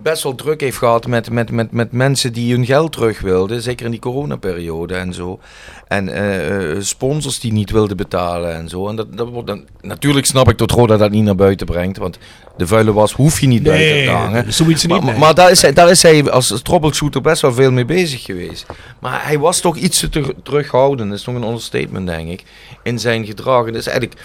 best 0.03 0.23
wel 0.23 0.35
druk 0.35 0.61
heeft 0.61 0.77
gehad 0.77 1.07
met, 1.07 1.31
met, 1.31 1.51
met, 1.51 1.73
met 1.73 1.93
mensen 1.93 2.33
die 2.33 2.55
hun 2.55 2.67
geld 2.67 2.93
terug 2.93 3.21
wilden. 3.21 3.63
Zeker 3.63 3.85
in 3.85 3.91
die 3.91 4.01
coronaperiode 4.01 4.95
en 4.95 5.15
zo. 5.15 5.41
En 5.89 6.09
eh, 6.09 6.71
eh, 6.71 6.77
sponsors 6.81 7.41
die 7.41 7.53
niet 7.53 7.71
wilden 7.71 7.97
betalen 7.97 8.55
en 8.55 8.69
zo. 8.69 8.89
En 8.89 8.97
dat, 8.97 9.17
dat 9.17 9.29
wordt 9.29 9.47
dan, 9.47 9.65
natuurlijk 9.81 10.27
snap 10.27 10.49
ik 10.49 10.59
dat 10.59 10.71
Roda 10.71 10.97
dat 10.97 11.11
niet 11.11 11.25
naar 11.25 11.35
buiten 11.35 11.67
brengt. 11.67 11.99
Want 11.99 12.19
de 12.57 12.67
vuile 12.67 12.93
was 12.93 13.13
hoef 13.13 13.41
je 13.41 13.47
niet 13.47 13.63
buiten 13.63 14.05
te 14.05 14.11
hangen. 14.11 14.53
zoiets 14.53 14.87
niet. 14.87 15.03
Maar, 15.03 15.11
nee. 15.11 15.19
maar 15.19 15.35
daar, 15.35 15.51
is 15.51 15.63
hij, 15.63 15.73
daar 15.73 15.91
is 15.91 16.03
hij 16.03 16.31
als 16.31 16.61
troubleshooter 16.63 17.21
best 17.21 17.43
wel 17.43 17.53
veel 17.53 17.73
mee 17.73 17.85
bezig 17.85 18.23
geweest. 18.23 18.67
Maar 18.99 19.27
hij 19.27 19.39
was 19.39 19.61
toch 19.61 19.77
iets 19.77 20.01
te 20.01 20.09
ter- 20.09 20.35
terughoudend. 20.43 21.11
Dat 21.11 21.19
is 21.19 21.25
nog 21.25 21.35
een 21.35 21.45
understatement, 21.49 22.07
denk 22.07 22.29
ik. 22.29 22.45
In 22.83 22.99
zijn 22.99 23.27
gedrag. 23.27 23.67
En 23.67 23.73
dat 23.73 23.81
is 23.81 23.87
eigenlijk... 23.87 24.21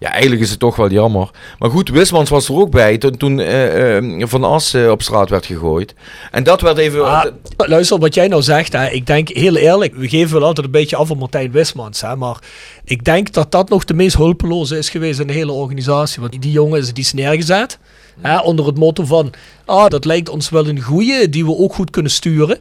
Ja, 0.00 0.10
eigenlijk 0.10 0.42
is 0.42 0.50
het 0.50 0.58
toch 0.58 0.76
wel 0.76 0.90
jammer. 0.90 1.30
Maar 1.58 1.70
goed, 1.70 1.88
Wismans 1.88 2.30
was 2.30 2.48
er 2.48 2.54
ook 2.54 2.70
bij 2.70 2.98
toen, 2.98 3.16
toen 3.16 3.40
eh, 3.40 3.96
eh, 3.96 4.04
Van 4.18 4.44
As 4.44 4.74
eh, 4.74 4.90
op 4.90 5.02
straat 5.02 5.30
werd 5.30 5.46
gegooid. 5.46 5.94
En 6.30 6.42
dat 6.42 6.60
werd 6.60 6.78
even... 6.78 7.04
Ah, 7.04 7.24
luister, 7.56 7.98
wat 7.98 8.14
jij 8.14 8.28
nou 8.28 8.42
zegt, 8.42 8.72
hè, 8.72 8.90
ik 8.90 9.06
denk 9.06 9.28
heel 9.28 9.56
eerlijk, 9.56 9.94
we 9.94 10.08
geven 10.08 10.38
wel 10.38 10.46
altijd 10.46 10.66
een 10.66 10.72
beetje 10.72 10.96
af 10.96 11.10
op 11.10 11.18
Martijn 11.18 11.50
Wismans, 11.50 12.00
hè, 12.00 12.16
maar 12.16 12.38
ik 12.84 13.04
denk 13.04 13.32
dat 13.32 13.52
dat 13.52 13.68
nog 13.68 13.84
de 13.84 13.94
meest 13.94 14.16
hulpeloze 14.16 14.78
is 14.78 14.90
geweest 14.90 15.20
in 15.20 15.26
de 15.26 15.32
hele 15.32 15.52
organisatie. 15.52 16.20
Want 16.20 16.42
die 16.42 16.52
jongen 16.52 16.78
is, 16.78 16.92
die 16.92 17.04
is 17.04 17.12
neergezet 17.12 17.78
hè, 18.20 18.38
onder 18.38 18.66
het 18.66 18.78
motto 18.78 19.04
van, 19.04 19.32
ah, 19.64 19.88
dat 19.88 20.04
lijkt 20.04 20.28
ons 20.28 20.50
wel 20.50 20.68
een 20.68 20.80
goeie, 20.80 21.28
die 21.28 21.44
we 21.44 21.56
ook 21.56 21.74
goed 21.74 21.90
kunnen 21.90 22.12
sturen. 22.12 22.58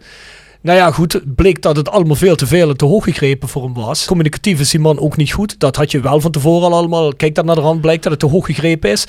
Nou 0.62 0.78
ja, 0.78 0.92
goed, 0.92 1.14
het 1.14 1.36
bleek 1.36 1.62
dat 1.62 1.76
het 1.76 1.90
allemaal 1.90 2.16
veel 2.16 2.36
te 2.36 2.48
veel 2.48 2.70
en 2.70 2.78
te 2.78 2.86
hoog 2.86 3.04
gegrepen 3.04 3.50
voor 3.50 3.64
hem 3.64 3.74
was. 3.74 4.06
Communicatief 4.06 4.60
is 4.60 4.70
die 4.70 4.80
man 4.80 5.00
ook 5.00 5.18
niet 5.18 5.32
goed. 5.32 5.60
Dat 5.60 5.76
had 5.76 5.92
je 5.92 6.00
wel 6.00 6.22
van 6.22 6.32
tevoren 6.32 6.72
al 6.72 6.78
allemaal. 6.78 7.14
Kijk 7.16 7.36
dan 7.36 7.46
naar 7.46 7.56
de 7.56 7.62
rand, 7.62 7.82
blijkt 7.82 8.04
dat 8.04 8.12
het 8.12 8.22
te 8.22 8.28
hoog 8.28 8.46
gegrepen 8.46 8.92
is. 8.92 9.06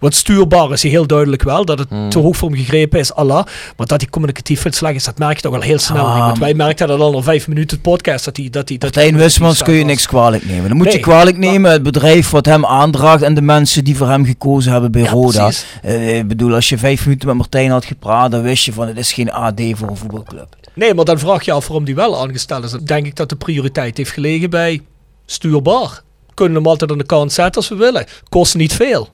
Want 0.00 0.14
stuurbaar 0.14 0.72
is 0.72 0.82
hij 0.82 0.90
heel 0.90 1.06
duidelijk 1.06 1.42
wel. 1.42 1.64
Dat 1.64 1.78
het 1.78 1.88
te 2.10 2.18
hoog 2.18 2.36
voor 2.36 2.48
hem 2.48 2.58
gegrepen 2.58 2.98
is, 2.98 3.14
Allah. 3.14 3.44
Maar 3.76 3.86
dat 3.86 4.00
hij 4.00 4.10
communicatief 4.10 4.60
veel 4.60 4.88
is, 4.88 5.04
dat 5.04 5.18
merk 5.18 5.36
je 5.36 5.42
toch 5.42 5.52
wel 5.52 5.60
heel 5.60 5.78
snel. 5.78 6.04
Ah, 6.06 6.14
niet. 6.14 6.24
Want 6.24 6.38
wij 6.38 6.54
merkten 6.54 6.88
dat 6.88 7.00
al 7.00 7.12
na 7.12 7.22
vijf 7.22 7.48
minuten 7.48 7.76
het 7.76 7.82
podcast. 7.82 8.24
Dat 8.24 8.36
hij, 8.36 8.50
dat 8.50 8.68
hij, 8.68 8.78
dat 8.78 8.94
Martijn 8.94 9.16
Wismans 9.16 9.62
kun 9.62 9.74
je 9.74 9.84
niks 9.84 10.06
kwalijk 10.06 10.46
nemen. 10.46 10.68
Dan 10.68 10.76
moet 10.76 10.92
je 10.92 10.98
kwalijk 10.98 11.38
maar- 11.38 11.46
nemen 11.50 11.70
het 11.70 11.82
bedrijf 11.82 12.30
wat 12.30 12.46
hem 12.46 12.66
aandraagt 12.66 13.22
en 13.22 13.34
de 13.34 13.42
mensen 13.42 13.84
die 13.84 13.96
voor 13.96 14.08
hem 14.08 14.24
gekozen 14.24 14.72
hebben 14.72 14.92
bij 14.92 15.02
Ja, 15.02 15.10
Roda. 15.10 15.50
Eh, 15.82 16.16
ik 16.16 16.28
bedoel, 16.28 16.54
als 16.54 16.68
je 16.68 16.78
vijf 16.78 17.04
minuten 17.04 17.28
met 17.28 17.36
Martijn 17.36 17.70
had 17.70 17.84
gepraat, 17.84 18.30
dan 18.30 18.42
wist 18.42 18.64
je 18.64 18.72
van 18.72 18.86
het 18.86 18.96
is 18.96 19.12
geen 19.12 19.32
AD 19.32 19.60
voor 19.74 19.88
een 19.88 19.96
voetbalclub. 19.96 20.56
Nee, 20.74 20.94
maar 20.94 21.04
dan 21.04 21.18
vraag 21.18 21.44
je 21.44 21.52
af 21.52 21.66
waarom 21.66 21.84
die 21.84 21.94
wel 21.94 22.20
aangesteld 22.20 22.64
is. 22.64 22.70
Dan 22.70 22.84
denk 22.84 23.06
ik 23.06 23.16
dat 23.16 23.28
de 23.28 23.36
prioriteit 23.36 23.96
heeft 23.96 24.10
gelegen 24.10 24.50
bij 24.50 24.80
stuurbaar. 25.26 26.02
Kunnen 26.34 26.56
hem 26.56 26.66
altijd 26.66 26.90
aan 26.90 26.98
de 26.98 27.06
kant 27.06 27.32
zetten 27.32 27.54
als 27.54 27.68
we 27.68 27.76
willen. 27.76 28.06
Kost 28.28 28.54
niet 28.54 28.72
veel. 28.72 29.08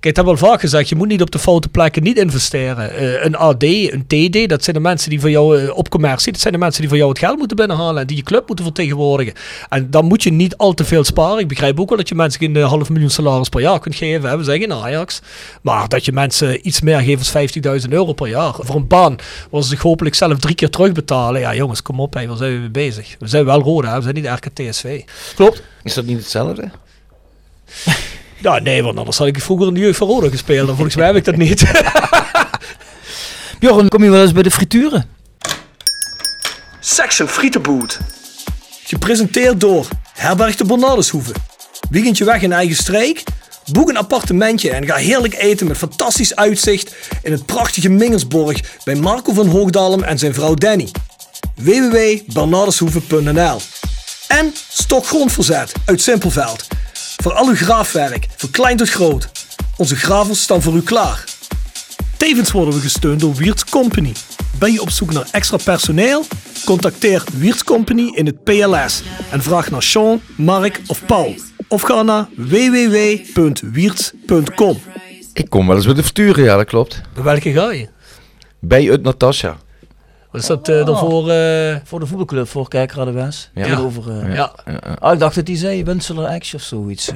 Kijk, 0.00 0.14
dat 0.14 0.24
heb 0.24 0.34
ik 0.34 0.40
al 0.40 0.48
vaak 0.48 0.60
gezegd. 0.60 0.88
Je 0.88 0.96
moet 0.96 1.08
niet 1.08 1.22
op 1.22 1.30
de 1.30 1.38
foute 1.38 1.68
plekken 1.68 2.02
niet 2.02 2.18
investeren. 2.18 2.90
Eh, 2.90 3.24
een 3.24 3.36
AD, 3.36 3.62
een 3.62 4.04
TD, 4.06 4.48
dat 4.48 4.64
zijn 4.64 4.76
de 4.76 4.82
mensen 4.82 5.10
die 5.10 5.20
voor 5.20 5.30
jou 5.30 5.58
eh, 5.58 5.76
op 5.76 5.88
commercie, 5.88 6.32
dat 6.32 6.40
zijn 6.40 6.52
de 6.52 6.58
mensen 6.58 6.80
die 6.80 6.88
voor 6.88 6.98
jou 6.98 7.10
het 7.10 7.18
geld 7.18 7.38
moeten 7.38 7.56
binnenhalen 7.56 8.00
en 8.00 8.06
die 8.06 8.16
je 8.16 8.22
club 8.22 8.46
moeten 8.46 8.64
vertegenwoordigen. 8.64 9.34
En 9.68 9.90
dan 9.90 10.04
moet 10.04 10.22
je 10.22 10.32
niet 10.32 10.56
al 10.56 10.74
te 10.74 10.84
veel 10.84 11.04
sparen. 11.04 11.38
Ik 11.38 11.48
begrijp 11.48 11.80
ook 11.80 11.88
wel 11.88 11.98
dat 11.98 12.08
je 12.08 12.14
mensen 12.14 12.40
geen 12.40 12.56
eh, 12.56 12.68
half 12.68 12.90
miljoen 12.90 13.10
salaris 13.10 13.48
per 13.48 13.60
jaar 13.60 13.80
kunt 13.80 13.94
geven. 13.94 14.28
Hè. 14.28 14.36
We 14.36 14.44
zeggen 14.44 14.64
in 14.64 14.72
Ajax. 14.72 15.20
Maar 15.62 15.88
dat 15.88 16.04
je 16.04 16.12
mensen 16.12 16.66
iets 16.66 16.80
meer 16.80 17.00
geeft 17.00 17.32
dan 17.62 17.78
50.000 17.80 17.88
euro 17.88 18.12
per 18.12 18.28
jaar. 18.28 18.54
Voor 18.58 18.76
een 18.76 18.86
baan 18.86 19.16
waar 19.50 19.62
ze 19.62 19.68
zich 19.68 19.82
hopelijk 19.82 20.14
zelf 20.14 20.38
drie 20.38 20.54
keer 20.54 20.70
terugbetalen. 20.70 21.40
Ja, 21.40 21.54
jongens, 21.54 21.82
kom 21.82 22.00
op, 22.00 22.14
hè. 22.14 22.26
waar 22.26 22.36
zijn 22.36 22.52
we 22.52 22.58
mee 22.58 22.70
bezig? 22.70 23.16
We 23.18 23.28
zijn 23.28 23.44
wel 23.44 23.60
Roda, 23.60 23.90
hè. 23.90 23.96
we 23.96 24.02
zijn 24.02 24.14
niet 24.14 24.26
RKTSV. 24.26 25.02
Klopt. 25.34 25.62
Is 25.82 25.94
dat 25.94 26.04
niet 26.04 26.18
hetzelfde? 26.18 26.70
Ja, 28.42 28.58
nee, 28.58 28.82
want 28.82 28.98
anders 28.98 29.18
had 29.18 29.26
ik 29.26 29.40
vroeger 29.40 29.66
in 29.66 29.74
de 29.74 29.80
jeugd 29.80 29.98
van 29.98 30.08
Roda 30.08 30.28
gespeeld. 30.28 30.68
En 30.68 30.74
volgens 30.74 30.96
mij 30.96 31.06
heb 31.06 31.16
ik 31.16 31.24
dat 31.24 31.36
niet. 31.36 31.62
Bjorn, 33.60 33.88
kom 33.88 34.04
je 34.04 34.10
wel 34.10 34.22
eens 34.22 34.32
bij 34.32 34.42
de 34.42 34.50
frituren? 34.50 35.08
Section 36.80 37.28
Frietenboot. 37.28 37.98
Gepresenteerd 38.84 39.60
door 39.60 39.88
Herberg 40.12 40.56
de 40.56 40.64
Bernardeshoeve. 40.64 41.32
Weekendje 41.90 42.24
weg 42.24 42.42
in 42.42 42.52
eigen 42.52 42.76
streek? 42.76 43.22
Boek 43.72 43.88
een 43.88 43.96
appartementje 43.96 44.70
en 44.70 44.86
ga 44.86 44.96
heerlijk 44.96 45.34
eten 45.34 45.66
met 45.66 45.76
fantastisch 45.76 46.36
uitzicht 46.36 46.94
in 47.22 47.32
het 47.32 47.46
prachtige 47.46 47.88
Mingersborg 47.88 48.60
bij 48.84 48.94
Marco 48.94 49.32
van 49.32 49.48
Hoogdalem 49.48 50.02
en 50.02 50.18
zijn 50.18 50.34
vrouw 50.34 50.54
Danny. 50.54 50.88
www.bernardeshoeve.nl 51.54 53.60
En 54.28 54.54
Stokgrondverzet 54.68 55.72
uit 55.84 56.02
Simpelveld. 56.02 56.66
Voor 57.20 57.32
al 57.32 57.48
uw 57.48 57.54
graafwerk, 57.54 58.26
van 58.36 58.50
klein 58.50 58.76
tot 58.76 58.90
groot. 58.90 59.30
Onze 59.76 59.96
gravels 59.96 60.42
staan 60.42 60.62
voor 60.62 60.74
u 60.74 60.82
klaar. 60.82 61.24
Tevens 62.16 62.52
worden 62.52 62.74
we 62.74 62.80
gesteund 62.80 63.20
door 63.20 63.34
Wiert's 63.34 63.64
Company. 63.64 64.12
Ben 64.58 64.72
je 64.72 64.80
op 64.80 64.90
zoek 64.90 65.12
naar 65.12 65.28
extra 65.30 65.56
personeel? 65.64 66.24
Contacteer 66.64 67.24
Wiert's 67.32 67.64
Company 67.64 68.12
in 68.14 68.26
het 68.26 68.44
PLS 68.44 69.02
en 69.30 69.42
vraag 69.42 69.70
naar 69.70 69.82
Sean, 69.82 70.20
Mark 70.36 70.80
of 70.86 71.06
Paul. 71.06 71.34
Of 71.68 71.82
ga 71.82 72.02
naar 72.02 72.28
www.wierts.com. 72.36 74.78
Ik 75.32 75.50
kom 75.50 75.66
wel 75.66 75.76
eens 75.76 75.84
bij 75.84 75.94
de 75.94 76.02
verturen, 76.02 76.44
ja, 76.44 76.56
dat 76.56 76.66
klopt. 76.66 77.00
Bij 77.14 77.22
welke 77.22 77.52
ga 77.52 77.70
je? 77.70 77.88
Bij 78.60 78.90
uit 78.90 79.02
Natasja. 79.02 79.58
Wat 80.30 80.40
is 80.40 80.46
dat 80.46 80.68
eh 80.68 80.86
dan 80.86 80.98
voor... 80.98 81.30
eh, 81.30 81.76
Voor 81.84 82.00
de 82.00 82.06
voetbalclub, 82.06 82.48
voor 82.48 82.68
Kerkrade 82.68 83.10
West. 83.12 83.50
Ja. 83.54 83.62
Tegenover, 83.62 84.20
eh, 84.20 84.34
ja. 84.34 84.52
Ah, 84.98 85.12
ik 85.12 85.18
dacht 85.18 85.34
dat 85.34 85.46
hij 85.46 85.56
zei 85.56 85.84
Winseler 85.84 86.26
Action 86.26 86.60
of 86.60 86.66
zoiets. 86.66 87.10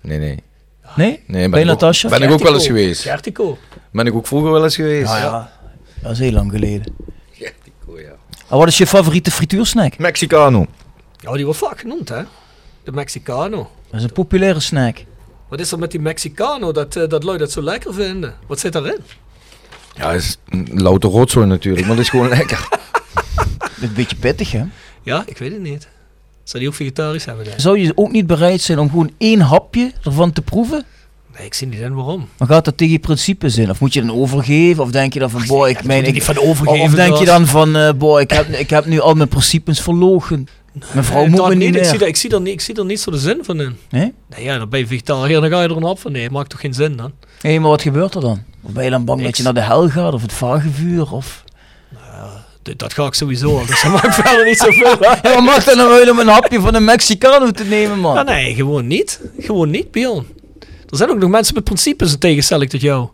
Nee, 0.00 0.18
nee. 0.18 0.42
Nee? 0.96 1.22
nee 1.26 1.64
Natasja? 1.64 2.08
Ben 2.08 2.22
ik 2.22 2.30
ook 2.30 2.42
wel 2.42 2.54
eens 2.54 2.66
geweest. 2.66 3.02
Gertico. 3.02 3.58
Ben 3.92 4.06
ik 4.06 4.14
ook 4.14 4.26
vroeger 4.26 4.50
wel 4.52 4.64
eens 4.64 4.74
geweest. 4.74 5.10
Ja, 5.10 5.18
ja. 5.18 5.50
Dat 6.02 6.12
is 6.12 6.18
heel 6.18 6.32
lang 6.32 6.50
geleden. 6.50 6.94
Gertico, 7.32 8.00
ja. 8.00 8.12
Ah, 8.48 8.58
wat 8.58 8.68
is 8.68 8.78
je 8.78 8.86
favoriete 8.86 9.30
frituursnack? 9.30 9.98
Mexicano. 9.98 10.66
Ja, 11.16 11.32
die 11.32 11.44
wordt 11.44 11.58
vaak 11.60 11.80
genoemd, 11.80 12.08
hè? 12.08 12.22
De 12.84 12.92
Mexicano. 12.92 13.70
Dat 13.90 14.00
is 14.00 14.02
een 14.06 14.12
populaire 14.12 14.60
snack. 14.60 15.04
Wat 15.48 15.60
is 15.60 15.72
er 15.72 15.78
met 15.78 15.90
die 15.90 16.00
Mexicano 16.00 16.72
dat, 16.72 16.92
dat 16.92 17.22
lui 17.24 17.38
dat 17.38 17.52
zo 17.52 17.62
lekker 17.62 17.94
vinden? 17.94 18.34
Wat 18.46 18.58
zit 18.60 18.72
daarin? 18.72 18.98
Ja, 19.98 20.12
is 20.12 20.36
een 20.48 20.68
louter 20.74 21.10
rotzooi 21.10 21.46
natuurlijk, 21.46 21.86
maar 21.86 21.96
dat 21.96 22.04
is 22.04 22.10
gewoon 22.10 22.28
lekker. 22.38 22.68
Een 23.80 23.92
beetje 23.94 24.16
pittig, 24.16 24.52
hè? 24.52 24.62
Ja, 25.02 25.22
ik 25.26 25.38
weet 25.38 25.52
het 25.52 25.60
niet. 25.62 25.88
Zou 26.42 26.58
die 26.62 26.68
ook 26.68 26.78
vegetarisch 26.78 27.24
hebben? 27.24 27.44
denk 27.44 27.56
ik? 27.56 27.62
Zou 27.62 27.78
je 27.78 27.92
ook 27.94 28.10
niet 28.12 28.26
bereid 28.26 28.60
zijn 28.60 28.78
om 28.78 28.90
gewoon 28.90 29.10
één 29.18 29.40
hapje 29.40 29.92
ervan 30.04 30.32
te 30.32 30.42
proeven? 30.42 30.84
Nee, 31.36 31.46
ik 31.46 31.54
zie 31.54 31.66
niet 31.66 31.80
in 31.80 31.94
waarom. 31.94 32.28
Maar 32.38 32.48
gaat 32.48 32.64
dat 32.64 32.76
tegen 32.76 32.92
je 32.92 32.98
principes 32.98 33.56
in? 33.56 33.70
Of 33.70 33.80
moet 33.80 33.92
je 33.92 34.00
dan 34.00 34.16
overgeven? 34.16 34.82
Of 34.82 34.90
denk 34.90 35.12
je 35.12 35.18
dan 35.18 35.30
van, 35.30 35.46
boy, 35.46 35.68
ik 35.70 35.84
meen... 35.84 35.98
moet 35.98 36.06
Ik, 36.06 36.14
niet 36.14 36.24
van 36.24 36.38
overgeven, 36.38 36.84
of 36.84 36.94
denk 36.94 37.16
je 37.16 37.24
dan 37.24 37.46
van, 37.46 37.76
eh 37.76 37.92
boy, 37.92 38.20
ik 38.20 38.30
heb, 38.30 38.48
ik 38.48 38.70
heb 38.70 38.86
nu 38.86 39.00
al 39.00 39.14
mijn 39.14 39.28
principes 39.28 39.80
verlogen. 39.80 40.48
Mijn 40.92 41.04
vrouw 41.04 41.22
Eh, 41.22 41.28
moet 41.28 41.36
dat 41.38 41.48
me 41.48 41.54
niet, 41.54 41.66
niet 41.72 41.76
ik, 41.76 41.84
zie 41.84 41.98
meer. 41.98 42.08
ik, 42.08 42.16
zie 42.16 42.30
daar 42.30 42.40
niet, 42.40 42.52
ik 42.52 42.60
zie 42.60 42.74
daar 42.74 42.84
niet 42.84 43.00
zo 43.00 43.10
de 43.10 43.18
zin 43.18 43.38
van 43.42 43.60
in. 43.60 43.76
Nee? 43.90 44.12
Nee, 44.28 44.44
ja, 44.44 44.58
dan 44.58 44.68
ben 44.68 44.80
je 44.80 44.86
vegetariër, 44.86 45.40
dan 45.40 45.50
ga 45.50 45.62
je 45.62 45.68
er 45.68 45.76
een 45.76 45.82
hap 45.82 45.98
van 46.00 46.12
nemen. 46.12 46.32
Maakt 46.32 46.50
toch 46.50 46.60
geen 46.60 46.74
zin 46.74 46.96
dan? 46.96 47.12
Hé, 47.40 47.58
maar 47.58 47.70
wat 47.70 47.82
gebeurt 47.82 48.14
er 48.14 48.20
dan? 48.20 48.42
Of 48.62 48.70
ben 48.72 48.84
je 48.84 48.90
dan 48.90 49.04
bang 49.04 49.22
dat 49.22 49.36
je 49.36 49.42
naar 49.42 49.54
de 49.54 49.60
hel 49.60 49.88
gaat? 49.88 50.12
Of 50.12 50.22
het 50.22 50.32
vagevuur? 50.32 51.12
Of... 51.12 51.44
D- 52.62 52.78
Dat 52.78 52.92
ga 52.94 53.06
ik 53.06 53.14
sowieso 53.14 53.58
al, 53.58 53.66
dus 53.66 53.82
dat 53.82 53.92
maakt 54.02 54.14
verder 54.14 54.44
niet 54.44 54.58
zoveel 54.58 54.86
uit. 55.06 55.18
Ja, 55.22 55.34
wat 55.34 55.42
mag 55.42 55.64
dat 55.64 55.76
nou 55.76 55.92
uit 55.92 56.10
om 56.10 56.18
een 56.18 56.28
hapje 56.28 56.60
van 56.60 56.74
een 56.74 56.84
Mexicano 56.84 57.50
te 57.50 57.64
nemen, 57.64 57.98
man? 57.98 58.14
Ja, 58.14 58.22
nee, 58.22 58.54
gewoon 58.54 58.86
niet. 58.86 59.20
Gewoon 59.38 59.70
niet, 59.70 59.90
Bjorn. 59.90 60.26
Er 60.88 60.96
zijn 60.96 61.10
ook 61.10 61.18
nog 61.18 61.30
mensen 61.30 61.54
met 61.54 61.64
principes 61.64 62.12
in 62.12 62.18
tegenstelling 62.18 62.70
tot 62.70 62.80
jou. 62.80 63.08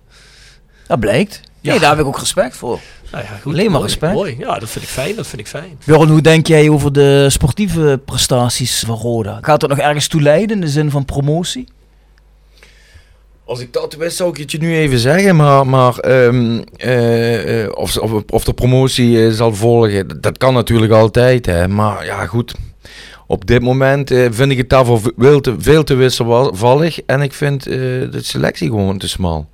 Dat 0.86 1.00
blijkt. 1.00 1.40
Nee, 1.60 1.78
daar 1.80 1.90
heb 1.90 1.98
ik 1.98 2.06
ook 2.06 2.18
respect 2.18 2.56
voor. 2.56 2.80
Nou 3.14 3.26
ja, 3.26 3.32
goed, 3.42 3.52
Alleen 3.52 3.64
maar 3.64 3.72
mooi, 3.72 3.84
respect. 3.84 4.12
Mooi. 4.14 4.36
Ja, 4.38 4.58
dat 4.58 4.68
vind 4.70 4.84
ik 4.84 4.90
fijn. 4.90 5.14
Dat 5.16 5.26
vind 5.26 5.40
ik 5.40 5.46
fijn. 5.46 5.78
Björn, 5.84 6.08
hoe 6.08 6.20
denk 6.20 6.46
jij 6.46 6.68
over 6.68 6.92
de 6.92 7.26
sportieve 7.30 8.00
prestaties 8.04 8.82
van 8.86 8.96
Roda? 8.96 9.38
Gaat 9.42 9.60
dat 9.60 9.68
nog 9.68 9.78
ergens 9.78 10.08
toe 10.08 10.22
leiden 10.22 10.56
in 10.56 10.60
de 10.60 10.68
zin 10.68 10.90
van 10.90 11.04
promotie? 11.04 11.68
Als 13.44 13.60
ik 13.60 13.72
dat 13.72 13.94
wist, 13.94 14.16
zou 14.16 14.30
ik 14.30 14.36
het 14.36 14.50
je 14.50 14.58
nu 14.58 14.76
even 14.76 14.98
zeggen. 14.98 15.36
Maar, 15.36 15.66
maar 15.66 15.98
ehm, 15.98 16.62
eh, 16.76 17.62
eh, 17.64 17.70
of, 17.74 17.96
of, 17.98 18.22
of 18.30 18.44
de 18.44 18.52
promotie 18.54 19.26
eh, 19.26 19.32
zal 19.32 19.54
volgen, 19.54 20.08
dat- 20.08 20.22
dat 20.22 20.38
kan 20.38 20.54
natuurlijk 20.54 20.92
altijd. 20.92 21.46
Hè. 21.46 21.68
Maar 21.68 22.04
ja, 22.04 22.26
goed. 22.26 22.54
Op 23.34 23.46
dit 23.46 23.62
moment 23.62 24.10
eh, 24.10 24.26
vind 24.30 24.50
ik 24.50 24.56
het 24.56 24.68
daarvoor 24.68 25.00
veel 25.16 25.40
te, 25.40 25.54
veel 25.58 25.84
te 25.84 25.94
wisselvallig. 25.94 27.00
En 27.06 27.20
ik 27.20 27.32
vind 27.32 27.66
eh, 27.66 27.76
de 27.76 28.18
selectie 28.22 28.68
gewoon 28.68 28.98
te 28.98 29.08
smal. 29.08 29.48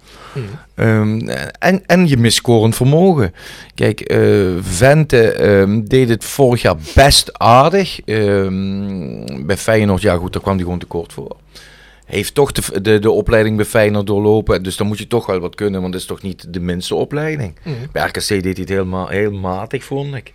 Ehm, 0.75 1.29
en, 1.59 1.87
en 1.87 2.09
je 2.09 2.17
mist 2.17 2.37
scorend 2.37 2.77
vermogen. 2.77 3.35
Kijk, 3.75 4.01
eh, 4.01 4.21
Vente 4.61 5.33
ehm, 5.33 5.83
deed 5.85 6.09
het 6.09 6.25
vorig 6.25 6.63
jaar 6.63 6.77
best 6.95 7.39
aardig. 7.39 8.01
Ehm, 8.05 9.47
bij 9.47 9.57
Feyenoord, 9.57 10.03
ja 10.03 10.17
goed, 10.17 10.33
daar 10.33 10.43
kwam 10.43 10.55
hij 10.55 10.65
gewoon 10.65 10.79
tekort 10.79 11.13
voor. 11.13 11.37
Heeft 12.05 12.35
toch 12.35 12.53
de, 12.53 12.81
de, 12.81 12.99
de 12.99 13.11
opleiding 13.11 13.57
bij 13.57 13.65
Feyenoord 13.65 14.07
doorlopen. 14.07 14.63
Dus 14.63 14.77
dan 14.77 14.87
moet 14.87 14.99
je 14.99 15.07
toch 15.07 15.27
wel 15.27 15.39
wat 15.39 15.55
kunnen, 15.55 15.81
want 15.81 15.93
dat 15.93 16.01
is 16.01 16.07
toch 16.07 16.23
niet 16.23 16.53
de 16.53 16.61
minste 16.61 16.95
opleiding. 16.95 17.55
Bij 17.93 18.07
RKC 18.07 18.29
deed 18.29 18.43
hij 18.43 18.53
het 18.53 18.69
helemaal, 18.69 19.09
heel 19.09 19.33
matig, 19.33 19.85
vond 19.85 20.15
ik. 20.15 20.33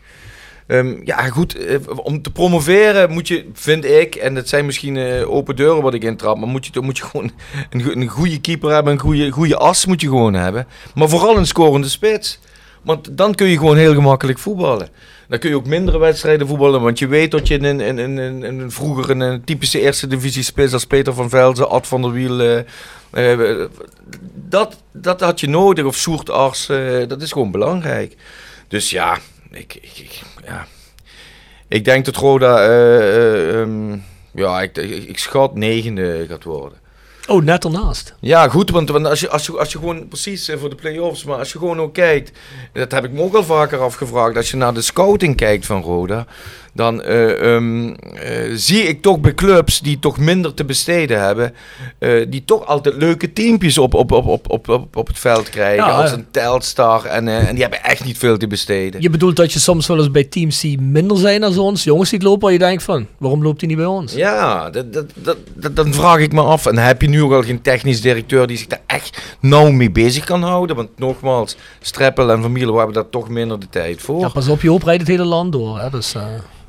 Ehm, 0.67 0.95
ja, 1.03 1.29
goed, 1.29 1.55
eh, 1.55 1.77
om 1.95 2.21
te 2.21 2.31
promoveren 2.31 3.11
moet 3.11 3.27
je, 3.27 3.49
vind 3.53 3.85
ik, 3.85 4.15
en 4.15 4.35
dat 4.35 4.47
zijn 4.47 4.65
misschien 4.65 4.97
eh, 4.97 5.31
open 5.31 5.55
deuren 5.55 5.83
wat 5.83 5.93
ik 5.93 6.03
intrap, 6.03 6.37
maar 6.37 6.47
moet 6.47 6.65
je, 6.65 6.81
moet 6.81 6.97
je 6.97 7.03
gewoon 7.03 7.31
een, 7.69 8.01
een 8.01 8.07
goede 8.07 8.41
keeper 8.41 8.71
hebben, 8.71 8.93
een 8.93 8.99
goede, 8.99 9.29
goede 9.29 9.57
as 9.57 9.85
moet 9.85 10.01
je 10.01 10.07
gewoon 10.07 10.33
hebben. 10.33 10.67
Maar 10.95 11.09
vooral 11.09 11.37
een 11.37 11.47
scorende 11.47 11.89
spits. 11.89 12.39
Want 12.81 13.17
dan 13.17 13.35
kun 13.35 13.47
je 13.47 13.57
gewoon 13.57 13.77
heel 13.77 13.93
gemakkelijk 13.93 14.39
voetballen. 14.39 14.89
Dan 15.27 15.39
kun 15.39 15.49
je 15.49 15.55
ook 15.55 15.65
mindere 15.65 15.97
wedstrijden 15.97 16.47
voetballen, 16.47 16.81
want 16.81 16.99
je 16.99 17.07
weet 17.07 17.31
dat 17.31 17.47
je 17.47 17.57
in, 17.57 17.79
in, 17.79 17.99
in, 17.99 18.43
in, 18.43 18.71
vroeger 18.71 19.09
een, 19.09 19.19
een 19.19 19.43
typische 19.43 19.79
eerste 19.79 20.07
divisie 20.07 20.43
spits 20.43 20.73
als 20.73 20.85
Peter 20.85 21.13
van 21.13 21.29
Velzen, 21.29 21.69
Ad 21.69 21.87
van 21.87 22.01
der 22.01 22.11
Wiel, 22.11 22.65
eh, 23.11 23.65
dat, 24.33 24.77
dat 24.91 25.21
had 25.21 25.39
je 25.39 25.47
nodig, 25.47 25.85
of 25.85 25.95
Soert 25.95 26.29
Ars, 26.29 26.69
eh, 26.69 27.07
dat 27.07 27.21
is 27.21 27.31
gewoon 27.31 27.51
belangrijk. 27.51 28.15
Dus 28.67 28.89
ja, 28.89 29.17
ik, 29.55 29.73
ik, 29.75 29.97
ik- 29.97 30.21
ja. 30.45 30.67
ik 31.67 31.85
denk 31.85 32.05
dat 32.05 32.15
Roda, 32.15 32.61
eh, 32.63 32.97
eh, 32.97 33.61
ehm, 33.61 33.97
ja, 34.33 34.61
ik, 34.61 34.77
ik, 34.77 35.03
ik 35.07 35.19
schat 35.19 35.55
negende 35.55 36.25
gaat 36.29 36.43
worden. 36.43 36.77
Oh, 37.27 37.43
net 37.43 37.63
ernaast. 37.63 38.15
Ja, 38.19 38.47
goed, 38.49 38.69
want, 38.69 38.89
want 38.89 39.05
als, 39.05 39.19
je, 39.19 39.29
als, 39.29 39.45
je, 39.45 39.57
als 39.57 39.71
je 39.71 39.77
gewoon, 39.77 40.07
precies 40.07 40.47
eh, 40.47 40.57
voor 40.57 40.69
de 40.69 40.75
play-offs, 40.75 41.23
maar 41.23 41.37
als 41.37 41.51
je 41.51 41.57
gewoon 41.57 41.79
ook 41.79 41.93
kijkt, 41.93 42.31
dat 42.73 42.91
heb 42.91 43.03
ik 43.03 43.11
me 43.11 43.21
ook 43.21 43.35
al 43.35 43.43
vaker 43.43 43.79
afgevraagd, 43.79 44.35
als 44.37 44.51
je 44.51 44.57
naar 44.57 44.73
de 44.73 44.81
scouting 44.81 45.35
kijkt 45.35 45.65
van 45.65 45.81
Roda, 45.81 46.25
dan 46.75 47.01
eh, 47.01 47.55
ehm, 47.55 47.87
eh, 48.13 48.51
zie 48.53 48.83
ik 48.83 49.01
toch 49.01 49.19
bij 49.19 49.33
clubs 49.33 49.79
die 49.79 49.99
toch 49.99 50.17
minder 50.17 50.53
te 50.53 50.65
besteden 50.65 51.21
hebben, 51.21 51.53
eh, 51.99 52.25
die 52.29 52.45
toch 52.45 52.65
altijd 52.65 52.95
leuke 52.95 53.33
teampjes 53.33 53.77
op, 53.77 53.93
op, 53.93 54.11
op, 54.11 54.25
op, 54.27 54.69
op, 54.69 54.95
op, 54.95 55.07
het 55.07 55.19
veld 55.19 55.49
krijgen, 55.49 55.85
Ja, 55.85 55.91
als 56.01 56.11
een 56.11 56.25
Telstar, 56.31 57.05
en, 57.05 57.27
en 57.27 57.51
die 57.53 57.61
hebben 57.61 57.83
echt 57.83 58.05
niet 58.05 58.17
veel 58.17 58.37
te 58.37 58.47
besteden. 58.47 59.01
Je 59.01 59.09
bedoelt 59.09 59.35
dat 59.35 59.53
je 59.53 59.59
soms 59.59 59.87
wel 59.87 59.97
eens 59.97 60.11
bij 60.11 60.23
teams 60.23 60.59
die 60.59 60.81
minder 60.81 61.17
zijn 61.17 61.41
dan 61.41 61.57
ons, 61.57 61.83
jongens 61.83 62.09
ziet 62.09 62.23
lopen 62.23 62.41
waar 62.41 62.51
je 62.51 62.57
denkt 62.59 62.83
van, 62.83 63.07
waarom 63.17 63.43
loopt 63.43 63.59
hij 63.59 63.69
niet 63.69 63.77
bij 63.77 63.85
ons? 63.85 64.13
Ja, 64.13 64.69
dat, 64.69 64.93
dat, 64.93 65.05
dat, 65.15 65.37
dat- 65.53 65.75
dan 65.75 65.93
vraag 65.93 66.19
ik 66.19 66.31
me 66.31 66.41
af. 66.41 66.65
En 66.65 66.77
heb 66.77 67.01
je 67.01 67.07
nu 67.09 67.21
ook 67.23 67.31
al 67.33 67.43
geen 67.43 67.61
technisch 67.61 68.01
directeur 68.01 68.47
die 68.47 68.57
zich 68.57 68.67
daar 68.67 68.81
echt 68.85 69.37
nauw 69.39 69.69
mee 69.71 69.91
bezig 69.91 70.23
kan 70.23 70.41
houden? 70.43 70.75
Want 70.75 70.89
nogmaals, 70.97 71.55
Streppel 71.81 72.31
en 72.31 72.41
Van 72.41 72.51
Mierlo 72.51 72.77
hebben 72.77 72.93
daar 72.95 73.09
toch 73.09 73.29
minder 73.29 73.59
de 73.59 73.69
tijd 73.69 74.01
voor. 74.01 74.19
Ja, 74.19 74.25
Ja, 74.25 74.29
pas 74.31 74.47
op, 74.47 74.61
je 74.61 74.77
rijdt 74.83 74.99
het 75.01 75.09
hele 75.09 75.25
land 75.25 75.51
door. 75.51 75.79
Hè? 75.79 75.89
Dus, 75.89 76.15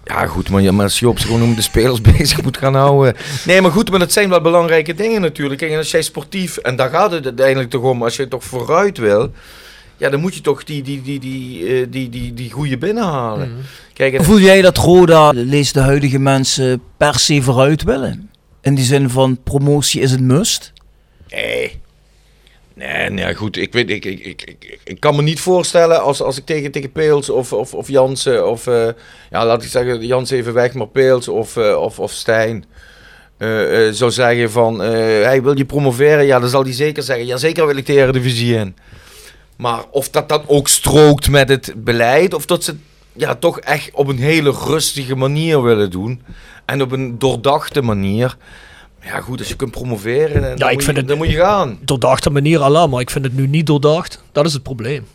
eh, 0.07 0.29
goed, 0.31 0.51
maar, 0.51 0.63
ja, 0.63 0.73
maar 0.73 0.85
als 0.85 0.99
je 0.99 1.09
op 1.09 1.19
zich 1.19 1.27
gewoon 1.27 1.43
om 1.43 1.55
de 1.55 1.63
spelers 1.63 2.01
bezig 2.17 2.43
moet 2.43 2.57
gaan 2.57 2.75
houden. 2.75 3.15
Nee, 3.47 3.61
maar 3.61 3.71
goed, 3.71 3.91
maar 3.91 3.99
dat 3.99 4.13
zijn 4.13 4.29
wel 4.29 4.41
belangrijke 4.41 4.95
dingen 4.95 5.21
natuurlijk. 5.21 5.61
Kijk, 5.61 5.71
en 5.73 5.79
als 5.79 5.91
jij 5.91 6.03
sportief, 6.03 6.57
en 6.57 6.77
daar 6.77 6.91
gaat 6.91 7.11
het 7.11 7.25
uiteindelijk 7.25 7.71
toch 7.71 7.83
om, 7.83 8.03
als 8.03 8.17
je 8.17 8.29
toch 8.29 8.45
vooruit 8.45 8.99
wil... 8.99 9.33
Ja, 9.99 10.11
dan 10.11 10.21
moet 10.21 10.35
je 10.35 10.41
toch 10.41 10.65
die, 10.65 10.83
die, 10.83 11.03
die, 11.03 11.21
die, 11.21 11.67
eh, 11.67 11.87
die, 11.91 12.09
die, 12.09 12.35
die 12.35 12.51
goede 12.51 12.79
binnenhalen. 12.79 13.53
Kijk, 13.93 14.15
en- 14.15 14.25
Voel 14.25 14.39
jij 14.39 14.63
dat 14.63 14.77
Roda, 14.77 15.31
lees 15.35 15.73
de 15.73 15.81
huidige 15.81 16.19
mensen, 16.19 16.83
per 16.97 17.19
se 17.19 17.43
vooruit 17.43 17.83
willen? 17.83 18.31
In 18.63 18.75
die 18.75 18.85
zin 18.85 19.11
van 19.11 19.39
promotie 19.45 20.01
is 20.01 20.13
een 20.13 20.27
must? 20.27 20.73
Nee. 21.29 21.81
Nee, 22.77 23.11
nee, 23.11 23.35
goed. 23.35 23.57
Ik, 23.57 23.73
weet, 23.73 23.91
ik, 23.91 24.05
ik, 24.05 24.21
ik, 24.21 24.79
ik, 24.85 25.01
kan 25.01 25.17
me 25.17 25.23
niet 25.23 25.41
voorstellen 25.41 26.03
als, 26.03 26.23
als 26.23 26.37
ik 26.37 26.45
tegen, 26.45 26.71
tegen 26.71 26.93
Peels 26.93 27.31
of, 27.31 27.53
of, 27.53 27.75
of 27.75 27.89
Jansen 27.89 28.49
of... 28.49 28.67
eh, 28.67 28.89
ja, 29.31 29.47
laat 29.47 29.63
ik 29.63 29.69
zeggen, 29.69 30.07
Jansen 30.07 30.37
even 30.37 30.55
weg, 30.55 30.75
maar 30.75 30.87
Peels 30.87 31.29
of, 31.29 31.57
eh, 31.57 31.83
of, 31.83 31.99
of 31.99 32.13
Stijn... 32.13 32.65
eh, 33.39 33.89
zou 33.91 34.11
zeggen 34.11 34.51
van, 34.51 34.79
hij 34.79 35.43
wil 35.43 35.57
je 35.57 35.65
promoveren? 35.65 36.27
Ja, 36.27 36.39
dan 36.39 36.49
zal 36.49 36.63
hij 36.63 36.73
zeker 36.73 37.03
zeggen, 37.03 37.27
ja, 37.27 37.37
zeker 37.37 37.67
wil 37.67 37.77
ik 37.77 37.87
de 37.87 37.93
Eredivisie 37.93 38.57
in. 38.57 38.77
Maar 39.57 39.85
of 39.91 40.11
dat 40.11 40.29
dan 40.29 40.43
ook 40.47 40.69
strookt 40.69 41.31
met 41.31 41.49
het 41.49 41.73
beleid, 41.77 42.35
of 42.35 42.47
dat 42.47 42.65
ze 42.65 42.77
ja, 43.13 43.35
toch 43.35 43.61
echt 43.61 43.91
op 43.93 44.09
een 44.09 44.19
hele 44.19 44.55
rustige 44.67 45.17
manier 45.17 45.63
willen 45.63 45.91
doen. 45.91 46.23
En 46.65 46.83
op 46.83 46.93
een 46.93 47.19
doordachte 47.19 47.83
manier. 47.83 48.37
Ja, 49.07 49.21
goed, 49.21 49.39
als 49.39 49.49
je 49.49 49.57
kunt 49.57 49.71
promoveren, 49.71 50.43
dan, 50.43 50.57
Ja, 50.57 50.67
ik 50.69 50.75
moet, 50.75 50.85
vind 50.85 50.97
je, 50.97 51.03
het- 51.03 51.09
dan 51.09 51.17
moet 51.19 51.31
je 51.31 51.37
gaan. 51.37 51.79
doordachte 51.85 52.31
manier 52.31 52.61
Allah, 52.61 52.91
maar 52.91 53.01
ik 53.01 53.11
vind 53.11 53.25
het 53.25 53.37
nu 53.37 53.47
niet 53.47 53.67
doordacht. 53.67 54.23
Dat 54.33 54.47
is 54.47 54.53
het 54.53 54.63
probleem. 54.63 55.07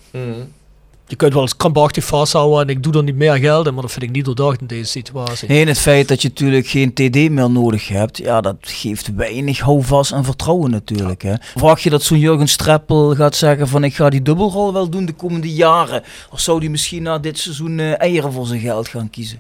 Je 1.07 1.17
kunt 1.17 1.33
wel 1.33 1.41
eens 1.41 1.55
krampachtig 1.57 2.03
vasthouden 2.03 2.61
en 2.61 2.75
ik 2.75 2.83
doe 2.83 2.93
er 2.93 3.03
niet 3.03 3.15
meer 3.15 3.35
geld 3.35 3.67
in, 3.67 3.73
maar 3.73 3.81
dat 3.81 3.91
vind 3.91 4.03
ik 4.03 4.11
niet 4.11 4.25
doordacht 4.25 4.61
in 4.61 4.67
deze 4.67 4.89
situatie. 4.89 5.47
Nee, 5.47 5.61
en 5.61 5.67
het 5.67 5.79
feit 5.79 6.07
dat 6.07 6.21
je 6.21 6.27
natuurlijk 6.27 6.67
geen 6.67 6.93
TD 6.93 7.15
meer 7.29 7.49
nodig 7.51 7.87
hebt, 7.87 8.17
ja, 8.17 8.41
dat 8.41 8.55
geeft 8.61 9.15
weinig 9.15 9.59
houvast 9.59 10.11
en 10.11 10.23
vertrouwen 10.23 10.71
natuurlijk. 10.71 11.21
Hè. 11.21 11.33
Verwacht 11.39 11.81
je 11.81 11.89
dat 11.89 12.03
zo'n 12.03 12.19
Jurgen 12.19 12.47
Streppel 12.47 13.15
gaat 13.15 13.35
zeggen 13.35 13.67
van 13.67 13.83
ik 13.83 13.95
ga 13.95 14.09
die 14.09 14.21
dubbelrol 14.21 14.73
wel 14.73 14.89
doen 14.89 15.05
de 15.05 15.13
komende 15.13 15.53
jaren? 15.53 16.03
Of 16.31 16.39
zou 16.39 16.59
die 16.59 16.69
misschien 16.69 17.03
na 17.03 17.17
dit 17.19 17.39
seizoen 17.39 17.79
eh, 17.79 17.99
eieren 17.99 18.31
voor 18.31 18.45
zijn 18.45 18.59
geld 18.59 18.87
gaan 18.87 19.09
kiezen? 19.09 19.39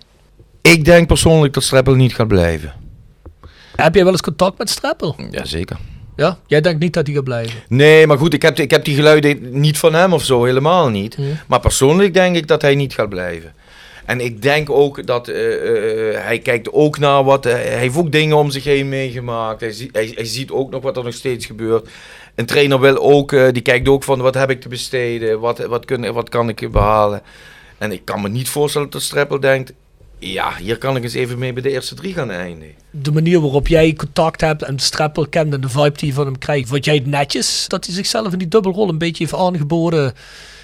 Ik 0.61 0.85
denk 0.85 1.07
persoonlijk 1.07 1.53
dat 1.53 1.63
Streppel 1.63 1.95
niet 1.95 2.15
gaat 2.15 2.27
blijven. 2.27 2.73
Heb 3.83 3.93
jij 3.95 4.03
wel 4.03 4.11
eens 4.11 4.21
contact 4.21 4.57
met 4.57 4.69
Streppel? 4.69 5.15
Jazeker. 5.31 5.77
Ja? 6.15 6.37
Jij 6.47 6.61
denkt 6.61 6.79
niet 6.79 6.93
dat 6.93 7.05
hij 7.05 7.15
gaat 7.15 7.23
blijven? 7.23 7.59
Nee, 7.67 8.07
maar 8.07 8.17
goed, 8.17 8.33
ik 8.33 8.41
heb, 8.41 8.57
ik 8.59 8.71
heb 8.71 8.85
die 8.85 8.95
geluiden 8.95 9.59
niet 9.59 9.77
van 9.77 9.93
hem 9.93 10.13
of 10.13 10.23
zo, 10.23 10.43
helemaal 10.43 10.89
niet. 10.89 11.15
Hmm. 11.15 11.37
Maar 11.47 11.59
persoonlijk 11.59 12.13
denk 12.13 12.35
ik 12.35 12.47
dat 12.47 12.61
hij 12.61 12.75
niet 12.75 12.93
gaat 12.93 13.09
blijven. 13.09 13.53
En 14.05 14.19
ik 14.19 14.41
denk 14.41 14.69
ook 14.69 15.05
dat 15.07 15.27
eh, 15.27 15.53
eh, 16.15 16.23
hij 16.25 16.39
kijkt 16.39 16.71
ook 16.71 16.97
naar 16.99 17.23
wat. 17.23 17.45
eh, 17.45 17.53
hij 17.53 17.61
heeft 17.77 17.97
ook 17.97 18.11
dingen 18.11 18.37
om 18.37 18.51
zich 18.51 18.63
heen 18.63 18.89
meegemaakt. 18.89 19.61
Hij, 19.61 19.71
zie- 19.71 19.89
hij, 19.91 20.11
hij 20.15 20.25
ziet 20.25 20.51
ook 20.51 20.71
nog 20.71 20.81
wat 20.81 20.97
er 20.97 21.03
nog 21.03 21.13
steeds 21.13 21.45
gebeurt. 21.45 21.89
Een 22.35 22.45
trainer 22.45 22.79
wil 22.79 22.97
ook, 22.97 23.31
eh, 23.31 23.47
die 23.51 23.61
kijkt 23.61 23.87
ook 23.87 24.03
van 24.03 24.19
wat 24.21 24.33
heb 24.33 24.49
ik 24.49 24.61
te 24.61 24.67
besteden, 24.69 25.39
wat, 25.39 25.57
wat, 25.59 25.85
kun, 25.85 26.13
wat 26.13 26.29
kan 26.29 26.49
ik 26.49 26.71
behalen. 26.71 27.21
En 27.77 27.91
ik 27.91 28.05
kan 28.05 28.21
me 28.21 28.29
niet 28.29 28.49
voorstellen 28.49 28.89
dat 28.89 29.01
Streppel 29.01 29.39
denkt, 29.39 29.73
ja, 30.21 30.55
hier 30.55 30.77
kan 30.77 30.95
ik 30.95 31.03
eens 31.03 31.13
even 31.13 31.37
mee 31.37 31.53
bij 31.53 31.61
de 31.61 31.69
eerste 31.69 31.95
drie 31.95 32.13
gaan 32.13 32.31
eindigen. 32.31 32.75
De 32.89 33.11
manier 33.11 33.41
waarop 33.41 33.67
jij 33.67 33.93
contact 33.93 34.41
hebt 34.41 34.63
en 34.63 34.79
Streppel 34.79 35.27
kent 35.27 35.53
en 35.53 35.61
de 35.61 35.69
vibe 35.69 35.97
die 35.97 36.07
je 36.07 36.13
van 36.13 36.25
hem 36.25 36.37
krijgt. 36.37 36.69
Vond 36.69 36.85
jij 36.85 36.95
het 36.95 37.05
netjes 37.05 37.65
dat 37.67 37.85
hij 37.85 37.95
zichzelf 37.95 38.31
in 38.31 38.37
die 38.37 38.47
dubbelrol 38.47 38.89
een 38.89 38.97
beetje 38.97 39.23
heeft 39.23 39.35
aangeboden 39.43 40.13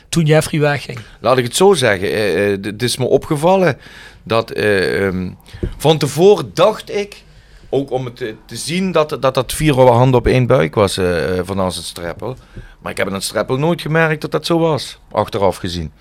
toen 0.09 0.25
Jeffrey 0.25 0.59
wegging? 0.59 0.99
Laat 1.19 1.37
ik 1.37 1.43
het 1.43 1.55
zo 1.55 1.73
zeggen. 1.73 2.07
eh, 2.11 2.53
eh, 2.53 2.59
Het 2.63 2.83
is 2.83 2.97
me 2.97 3.05
opgevallen 3.05 3.77
dat 4.23 4.51
eh, 4.51 5.05
ehm, 5.07 5.31
van 5.77 5.97
tevoren 5.97 6.51
dacht 6.53 6.95
ik, 6.95 7.23
ook 7.69 7.91
om 7.91 8.05
het 8.05 8.15
te, 8.15 8.35
te 8.45 8.55
zien, 8.55 8.91
dat, 8.91 9.17
dat 9.19 9.33
dat 9.33 9.53
vier 9.53 9.73
handen 9.79 10.19
op 10.19 10.27
één 10.27 10.45
buik 10.47 10.75
was 10.75 10.97
eh, 10.97 11.39
van 11.43 11.59
het 11.59 11.73
streppel. 11.73 12.35
Maar 12.81 12.91
ik 12.91 12.97
heb 12.97 13.07
aan 13.07 13.21
streppel 13.21 13.57
nooit 13.57 13.81
gemerkt 13.81 14.21
dat 14.21 14.31
dat 14.31 14.45
zo 14.45 14.59
was, 14.59 14.99
achteraf 15.11 15.57
gezien. 15.57 15.91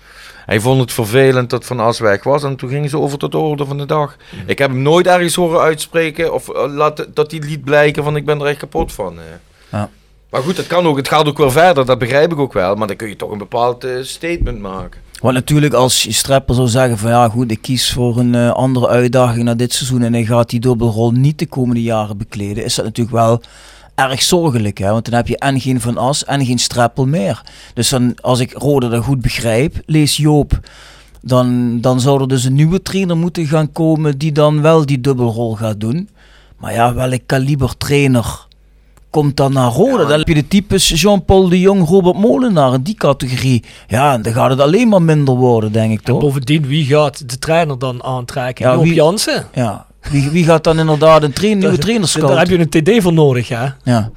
Hij 0.47 0.59
vond 0.59 0.81
het 0.81 0.93
vervelend 0.93 1.49
dat 1.49 1.65
Van 1.65 1.79
As 1.79 1.99
weg 1.99 2.23
was 2.23 2.43
en 2.43 2.55
toen 2.55 2.69
gingen 2.69 2.89
ze 2.89 2.99
over 2.99 3.17
tot 3.17 3.31
de 3.31 3.37
orde 3.37 3.65
van 3.65 3.77
de 3.77 3.85
dag. 3.85 4.17
Ik 4.45 4.57
heb 4.57 4.69
hem 4.69 4.81
nooit 4.81 5.07
ergens 5.07 5.35
horen 5.35 5.59
uitspreken 5.59 6.33
of 6.33 6.49
eh, 6.49 6.73
laten, 6.73 7.11
dat 7.13 7.31
hij 7.31 7.39
liet 7.39 7.63
blijken 7.63 8.03
van 8.03 8.15
ik 8.15 8.25
ben 8.25 8.39
er 8.39 8.45
echt 8.45 8.57
kapot 8.57 8.93
van. 8.93 9.15
Ja. 9.71 9.89
Maar 10.29 10.41
goed, 10.41 10.57
het, 10.57 10.67
kan 10.67 10.85
ook, 10.85 10.97
het 10.97 11.07
gaat 11.07 11.27
ook 11.27 11.37
wel 11.37 11.51
verder, 11.51 11.85
dat 11.85 11.99
begrijp 11.99 12.31
ik 12.31 12.39
ook 12.39 12.53
wel. 12.53 12.75
Maar 12.75 12.87
dan 12.87 12.95
kun 12.95 13.07
je 13.07 13.15
toch 13.15 13.31
een 13.31 13.37
bepaald 13.37 13.83
eh, 13.83 13.91
statement 14.01 14.59
maken. 14.59 15.01
Want 15.21 15.33
natuurlijk 15.33 15.73
als 15.73 16.03
je 16.03 16.11
Streppel 16.11 16.53
zou 16.53 16.67
zeggen 16.67 16.97
van 16.97 17.09
ja 17.09 17.29
goed, 17.29 17.51
ik 17.51 17.61
kies 17.61 17.93
voor 17.93 18.17
een 18.17 18.35
eh, 18.35 18.51
andere 18.51 18.87
uitdaging 18.87 19.43
na 19.43 19.53
dit 19.53 19.73
seizoen 19.73 20.01
en 20.01 20.13
hij 20.13 20.25
gaat 20.25 20.49
die 20.49 20.59
dubbelrol 20.59 21.11
niet 21.11 21.39
de 21.39 21.47
komende 21.47 21.83
jaren 21.83 22.17
bekleden, 22.17 22.63
is 22.63 22.75
dat 22.75 22.85
natuurlijk 22.85 23.15
wel 23.15 23.41
erg 23.97 24.23
zorgelijk. 24.23 24.77
Hè? 24.77 24.91
Want 24.91 25.05
dan 25.05 25.13
heb 25.13 25.27
je 25.27 25.37
en 25.37 25.59
geen 25.59 25.81
Van 25.81 25.97
As 25.97 26.25
en 26.25 26.45
geen 26.45 26.59
Streppel 26.59 27.05
meer. 27.05 27.41
Dus 27.73 27.89
dan, 27.89 28.15
als 28.21 28.39
ik 28.39 28.51
Rode 28.53 28.89
dat 28.89 29.03
goed 29.03 29.21
begrijp, 29.21 29.75
lees 29.85 30.17
Joop, 30.17 30.59
dan, 31.21 31.77
dan 31.81 31.99
zou 31.99 32.21
er 32.21 32.27
dus 32.27 32.43
een 32.43 32.53
nieuwe 32.53 32.81
trainer 32.81 33.17
moeten 33.17 33.45
gaan 33.47 33.71
komen 33.71 34.17
die 34.17 34.31
dan 34.31 34.61
wel 34.61 34.85
die 34.85 35.01
dubbelrol 35.01 35.55
gaat 35.55 35.79
doen. 35.79 36.09
Maar 36.57 36.73
ja, 36.73 36.93
welk 36.93 37.19
kaliber 37.25 37.77
trainer 37.77 38.45
komt 39.09 39.37
dan 39.37 39.53
naar 39.53 39.71
Roda. 39.71 40.05
Dan 40.05 40.17
heb 40.19 40.27
je 40.27 40.33
de 40.33 40.47
types 40.47 41.01
Jean-Paul 41.01 41.49
de 41.49 41.59
Jong, 41.59 41.87
Robert 41.87 42.17
Molenaar 42.17 42.73
in 42.73 42.81
die 42.81 42.95
categorie. 42.95 43.63
Ja, 43.87 44.13
en 44.13 44.21
dan 44.21 44.33
gaat 44.33 44.49
het 44.49 44.59
alleen 44.59 44.87
maar 44.87 45.01
minder 45.01 45.35
worden, 45.35 45.71
denk 45.71 45.91
ik 45.91 45.97
En 45.97 46.03
toch? 46.03 46.19
bovendien, 46.21 46.65
wie 46.67 46.85
gaat 46.85 47.29
de 47.29 47.39
trainer 47.39 47.79
dan 47.79 48.03
aantrekken? 48.03 48.65
Ja, 48.65 48.73
Joop 48.73 48.83
wie- 48.83 48.93
Jansen. 48.93 49.45
Ja. 49.53 49.85
Wie, 50.09 50.29
wie 50.29 50.43
gaat 50.43 50.63
dan 50.63 50.79
inderdaad 50.79 51.23
een 51.23 51.33
train, 51.33 51.57
nieuwe 51.57 51.77
trainer 51.77 52.19
Daar 52.19 52.37
heb 52.37 52.47
je 52.47 52.59
een 52.59 52.69
TD 52.97 53.03
voor 53.03 53.13
nodig, 53.13 53.47
ja. 53.47 53.77
Ja. 53.83 54.11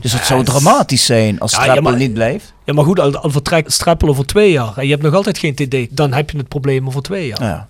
Dus 0.00 0.12
het 0.12 0.24
zou 0.24 0.44
dramatisch 0.44 1.04
zijn 1.04 1.40
als 1.40 1.52
Ja, 1.52 1.80
maar- 1.80 1.96
niet 1.96 2.12
blijft. 2.12 2.52
Ja, 2.64 2.72
maar 2.72 2.84
goed, 2.84 3.00
al, 3.00 3.16
al 3.16 3.30
vertrekt 3.30 3.72
Streppel 3.72 4.08
over 4.08 4.26
twee 4.26 4.50
jaar 4.50 4.72
en 4.76 4.84
je 4.84 4.90
hebt 4.90 5.02
nog 5.02 5.14
altijd 5.14 5.38
geen 5.38 5.54
TD, 5.54 5.96
dan 5.96 6.12
heb 6.12 6.30
je 6.30 6.36
het 6.36 6.48
probleem 6.48 6.86
over 6.86 7.02
twee 7.02 7.26
jaar. 7.26 7.42
Ja. 7.42 7.68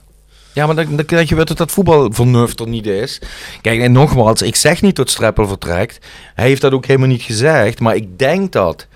Ja, 0.58 0.66
maar 0.66 0.74
dan, 0.74 0.96
dan 0.96 1.04
krijg 1.04 1.28
je 1.28 1.34
weer 1.34 1.44
dat 1.44 1.56
dat 1.56 1.70
voetbalvernuft 1.70 2.60
er 2.60 2.68
niet 2.68 2.86
is. 2.86 3.20
Kijk, 3.60 3.80
en 3.80 3.92
nogmaals, 3.92 4.42
ik 4.42 4.56
zeg 4.56 4.82
niet 4.82 4.96
dat 4.96 5.10
Streppel 5.10 5.46
vertrekt. 5.46 6.06
Hij 6.34 6.46
heeft 6.46 6.60
dat 6.60 6.72
ook 6.72 6.86
helemaal 6.86 7.08
niet 7.08 7.22
gezegd, 7.22 7.80
maar 7.80 7.96
ik 7.96 8.18
denk 8.18 8.52
dat. 8.52 8.86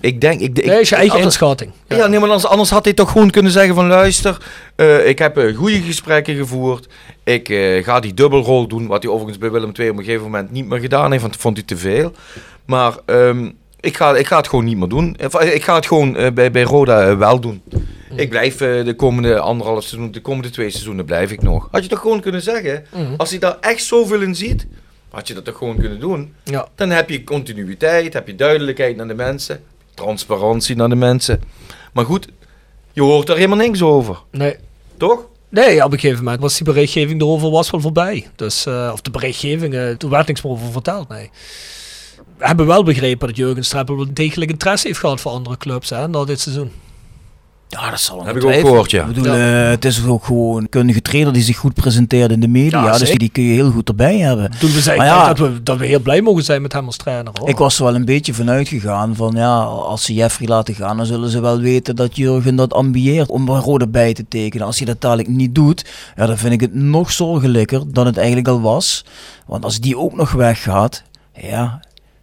Ik 0.00 0.20
denk... 0.20 0.40
Ik, 0.40 0.58
ik, 0.58 0.66
Nee, 0.66 0.80
is 0.80 0.88
je 0.88 0.94
eigen 0.94 1.14
anders- 1.14 1.32
inschatting. 1.34 1.72
Ja, 1.88 2.06
nee, 2.06 2.20
maar 2.20 2.28
anders, 2.28 2.46
anders 2.46 2.70
had 2.70 2.84
hij 2.84 2.92
toch 2.94 3.10
gewoon 3.10 3.30
kunnen 3.30 3.52
zeggen 3.52 3.74
van 3.74 3.86
luister, 3.86 4.36
eh, 4.76 5.08
ik 5.08 5.18
heb 5.18 5.36
eh, 5.38 5.56
goede 5.56 5.80
gesprekken 5.80 6.36
gevoerd. 6.36 6.88
Ik 7.24 7.48
eh, 7.48 7.84
ga 7.84 8.00
die 8.00 8.14
dubbelrol 8.14 8.66
doen, 8.68 8.86
wat 8.86 9.02
hij 9.02 9.12
overigens 9.12 9.38
bij 9.38 9.50
Willem 9.50 9.72
II 9.78 9.88
op 9.90 9.98
een 9.98 10.04
gegeven 10.04 10.24
moment 10.24 10.50
niet 10.50 10.68
meer 10.68 10.80
gedaan 10.80 11.10
heeft, 11.10 11.20
want 11.22 11.32
dat 11.32 11.42
vond 11.42 11.56
hij 11.56 11.66
te 11.66 11.76
veel. 11.76 12.12
Maar 12.64 12.94
ehm, 13.06 13.50
ik, 13.82 13.96
ga, 13.96 14.16
ik 14.16 14.26
ga 14.26 14.36
het 14.36 14.48
gewoon 14.48 14.64
niet 14.64 14.76
meer 14.76 14.88
doen. 14.88 15.16
Eh, 15.16 15.54
Ik 15.54 15.62
ga 15.64 15.74
het 15.74 15.86
gewoon 15.86 16.16
eh, 16.16 16.32
bij, 16.32 16.50
bij 16.50 16.62
Roda 16.62 17.08
eh, 17.08 17.16
wel 17.18 17.40
doen. 17.40 17.62
Ik 18.16 18.28
blijf 18.30 18.56
de 18.56 18.94
komende 18.96 19.38
anderhalf 19.38 19.84
seizoen, 19.84 20.10
de 20.12 20.20
komende 20.20 20.50
twee 20.50 20.70
seizoenen 20.70 21.04
blijf 21.04 21.30
ik 21.30 21.42
nog. 21.42 21.68
Had 21.70 21.82
je 21.82 21.88
toch 21.88 22.00
gewoon 22.00 22.20
kunnen 22.20 22.42
zeggen, 22.42 22.84
als 23.16 23.30
hij 23.30 23.38
daar 23.38 23.56
echt 23.60 23.84
zoveel 23.84 24.20
in 24.20 24.34
ziet, 24.34 24.66
had 25.10 25.28
je 25.28 25.34
dat 25.34 25.44
toch 25.44 25.56
gewoon 25.56 25.76
kunnen 25.78 26.00
doen. 26.00 26.34
Ja. 26.44 26.68
Dan 26.74 26.90
heb 26.90 27.08
je 27.10 27.24
continuïteit, 27.24 28.12
heb 28.12 28.26
je 28.26 28.34
duidelijkheid 28.34 28.96
naar 28.96 29.08
de 29.08 29.14
mensen, 29.14 29.62
transparantie 29.94 30.76
naar 30.76 30.88
de 30.88 30.94
mensen. 30.94 31.40
Maar 31.92 32.04
goed, 32.04 32.28
je 32.92 33.02
hoort 33.02 33.28
er 33.28 33.34
helemaal 33.36 33.56
niks 33.56 33.82
over, 33.82 34.18
Nee. 34.30 34.56
toch? 34.96 35.26
Nee, 35.48 35.84
op 35.84 35.92
een 35.92 35.98
gegeven 35.98 36.24
moment 36.24 36.42
was 36.42 36.56
die 36.56 36.64
berichtgeving 36.64 37.20
erover 37.20 37.50
was 37.50 37.70
wel 37.70 37.80
voorbij. 37.80 38.26
Dus, 38.36 38.66
of 38.66 39.00
de 39.00 39.10
berichtgeving, 39.10 39.74
eh, 39.74 39.90
toen 39.90 40.10
werd 40.10 40.26
niks 40.26 40.42
meer 40.42 40.52
over 40.52 40.72
verteld, 40.72 41.08
nee. 41.08 41.30
We 42.42 42.48
hebben 42.48 42.66
wel 42.66 42.82
begrepen 42.82 43.26
dat 43.28 43.36
Jurgen 43.36 43.64
Streppel 43.64 43.96
wel 43.96 44.06
degelijk 44.12 44.50
interesse 44.50 44.86
heeft 44.86 44.98
gehad 44.98 45.20
voor 45.20 45.32
andere 45.32 45.56
clubs 45.56 45.90
hè, 45.90 46.08
na 46.08 46.24
dit 46.24 46.40
seizoen. 46.40 46.70
Ja, 47.68 47.90
dat 47.90 48.00
zal 48.00 48.24
Heb 48.24 48.36
ik 48.36 48.44
ook 48.44 48.52
gehoord, 48.52 48.90
ja. 48.90 49.00
Ik 49.00 49.06
bedoel, 49.06 49.32
eh, 49.32 49.68
het 49.68 49.84
is 49.84 50.06
ook 50.06 50.24
gewoon 50.24 50.62
een 50.62 50.68
kundige 50.68 51.02
trainer 51.02 51.32
die 51.32 51.42
zich 51.42 51.56
goed 51.56 51.74
presenteert 51.74 52.30
in 52.30 52.40
de 52.40 52.48
media. 52.48 52.84
Ja, 52.84 52.98
dus 52.98 53.10
die 53.10 53.28
kun 53.28 53.42
je 53.42 53.52
heel 53.52 53.70
goed 53.70 53.88
erbij 53.88 54.18
hebben. 54.18 54.50
Toen 54.58 54.72
we 54.72 54.80
zeiden 54.80 55.06
ja. 55.06 55.26
dat, 55.26 55.38
we, 55.38 55.62
dat 55.62 55.78
we 55.78 55.86
heel 55.86 56.00
blij 56.00 56.22
mogen 56.22 56.44
zijn 56.44 56.62
met 56.62 56.72
hem 56.72 56.86
als 56.86 56.96
trainer. 56.96 57.32
Hoor. 57.38 57.48
Ik 57.48 57.56
was 57.56 57.78
er 57.78 57.84
wel 57.84 57.94
een 57.94 58.04
beetje 58.04 58.34
vanuit 58.34 58.68
gegaan 58.68 59.16
van 59.16 59.32
ja, 59.36 59.56
als 59.62 60.04
ze 60.04 60.14
Jeffrey 60.14 60.48
laten 60.48 60.74
gaan, 60.74 60.96
dan 60.96 61.06
zullen 61.06 61.28
ze 61.28 61.40
wel 61.40 61.60
weten 61.60 61.96
dat 61.96 62.16
Jurgen 62.16 62.56
dat 62.56 62.72
ambieert 62.72 63.28
om 63.28 63.44
bij 63.44 63.56
Rode 63.56 63.88
bij 63.88 64.12
te 64.12 64.24
tekenen. 64.28 64.66
Als 64.66 64.76
hij 64.76 64.86
dat 64.86 65.00
dadelijk 65.00 65.28
niet 65.28 65.54
doet, 65.54 65.84
ja, 66.16 66.26
dan 66.26 66.38
vind 66.38 66.52
ik 66.52 66.60
het 66.60 66.74
nog 66.74 67.12
zorgelijker 67.12 67.82
dan 67.86 68.06
het 68.06 68.16
eigenlijk 68.16 68.48
al 68.48 68.60
was. 68.60 69.04
Want 69.46 69.64
als 69.64 69.80
die 69.80 69.98
ook 69.98 70.16
nog 70.16 70.32
weggaat, 70.32 71.02
ja, 71.34 71.80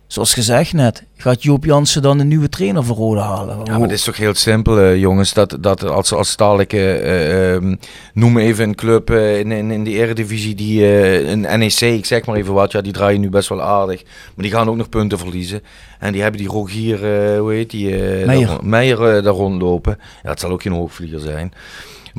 zoals 0.09 0.33
gezegd 0.33 0.73
net, 0.73 1.03
gaat 1.17 1.43
Joop 1.43 1.65
Jansen 1.65 2.01
dan 2.01 2.19
een 2.19 2.27
nieuwe 2.27 2.49
trainer 2.49 2.83
voor 2.83 2.95
Rode 2.95 3.19
halen. 3.19 3.57
Ja, 3.63 3.71
maar 3.71 3.81
het 3.81 3.91
is 3.91 4.03
toch 4.03 4.17
heel 4.17 4.33
simpel, 4.33 4.79
eh, 4.79 4.99
jongens, 4.99 5.33
dat, 5.33 5.57
dat 5.59 5.83
als, 5.83 6.13
als 6.13 6.35
eh, 6.35 6.69
eh, 6.69 7.55
ehm, 7.55 7.75
noem 8.13 8.37
even 8.37 8.67
een 8.67 8.75
club 8.75 9.11
in, 9.11 9.51
in, 9.51 9.71
in 9.71 9.83
de 9.83 9.91
eredivisie, 9.91 10.55
die, 10.55 10.85
een 11.27 11.41
NEC, 11.41 11.79
ik 11.79 12.05
zeg 12.05 12.25
maar 12.25 12.35
even 12.35 12.53
wat, 12.53 12.71
ja, 12.71 12.81
die 12.81 12.93
draaien 12.93 13.21
nu 13.21 13.29
best 13.29 13.49
wel 13.49 13.61
aardig, 13.61 14.03
maar 14.03 14.45
die 14.45 14.51
gaan 14.51 14.69
ook 14.69 14.75
nog 14.75 14.89
punten 14.89 15.17
verliezen. 15.17 15.61
En 15.99 16.11
die 16.11 16.21
hebben 16.21 16.39
die 16.39 16.49
Rogier, 16.49 16.97
hoe 17.39 17.53
heet 17.53 17.69
die? 17.69 17.95
Meijer. 18.25 18.47
daar, 18.47 18.65
Meijer 18.65 19.23
daar 19.23 19.33
rondlopen. 19.33 19.97
Ja, 20.23 20.29
het 20.29 20.39
zal 20.39 20.51
ook 20.51 20.61
geen 20.61 20.71
hoogvlieger 20.71 21.19
zijn. 21.19 21.53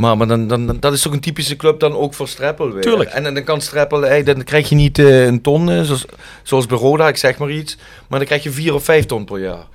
Maar, 0.01 0.16
maar 0.16 0.27
dan, 0.27 0.47
dan, 0.47 0.77
dat 0.81 0.93
is 0.93 1.02
toch 1.02 1.12
een 1.12 1.20
typische 1.20 1.56
club 1.56 1.81
dan 1.81 1.97
ook 1.97 2.14
voor 2.14 2.28
Streppel 2.28 2.72
weer. 2.72 2.82
Tuurlijk. 2.82 3.10
En, 3.10 3.35
dan 3.35 3.44
kan 3.44 3.60
Streppel, 3.60 4.24
dan 4.24 4.44
krijg 4.44 4.68
je 4.68 4.74
niet 4.74 4.98
eh, 4.98 5.24
een 5.24 5.40
ton, 5.40 5.70
eh, 5.70 5.82
zoals, 5.82 6.05
zoals 6.43 6.66
bij 6.66 6.78
Roda, 6.78 7.09
ik 7.09 7.16
zeg 7.16 7.39
maar 7.39 7.51
iets. 7.51 7.77
Maar 8.09 8.18
dan 8.18 8.28
krijg 8.28 8.43
je 8.43 8.51
vier 8.51 8.74
of 8.74 8.85
vijf 8.85 9.06
ton 9.06 9.24
per 9.24 9.39
jaar. 9.39 9.66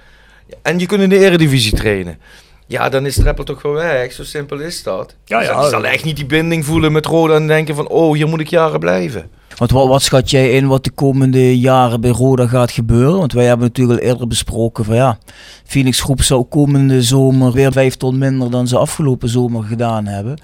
En 0.61 0.79
je 0.79 0.85
kunt 0.85 1.01
in 1.01 1.09
de 1.09 1.17
eredivisie 1.17 1.75
trainen. 1.75 2.19
Ja, 2.67 2.89
dan 2.89 3.05
is 3.05 3.13
Streppel 3.13 3.43
toch 3.43 3.61
wel 3.61 3.73
weg. 3.73 4.11
Zo 4.11 4.23
simpel 4.23 4.59
is 4.59 4.83
dat. 4.83 5.15
Ja, 5.25 5.39
Dus 5.39 5.47
ja. 5.47 5.59
hij 5.59 5.69
zal 5.69 5.85
echt 5.85 6.03
niet 6.03 6.15
die 6.15 6.25
binding 6.25 6.65
voelen 6.65 6.91
met 6.91 7.05
Roda 7.05 7.35
en 7.35 7.47
denken 7.47 7.75
van... 7.75 7.87
Oh, 7.87 8.15
hier 8.15 8.27
moet 8.27 8.39
ik 8.39 8.47
jaren 8.47 8.79
blijven. 8.79 9.29
Want 9.55 9.71
wat, 9.71 9.87
wat 9.87 10.01
schat 10.01 10.29
jij 10.29 10.51
in 10.51 10.67
wat 10.67 10.83
de 10.83 10.89
komende 10.89 11.59
jaren 11.59 12.01
bij 12.01 12.09
Roda 12.09 12.47
gaat 12.47 12.71
gebeuren? 12.71 13.17
Want 13.17 13.33
wij 13.33 13.45
hebben 13.45 13.67
natuurlijk 13.67 13.99
al 13.99 14.07
eerder 14.07 14.27
besproken 14.27 14.85
van 14.85 14.95
ja, 14.95 15.17
Phoenix 15.65 16.01
Groep 16.01 16.21
zou 16.21 16.43
komende 16.43 17.01
zomer 17.01 17.51
weer 17.51 17.71
vijf 17.71 17.95
ton 17.95 18.17
minder 18.17 18.51
dan 18.51 18.67
ze 18.67 18.77
afgelopen 18.77 19.29
zomer 19.29 19.63
gedaan 19.63 20.05
hebben. 20.05 20.37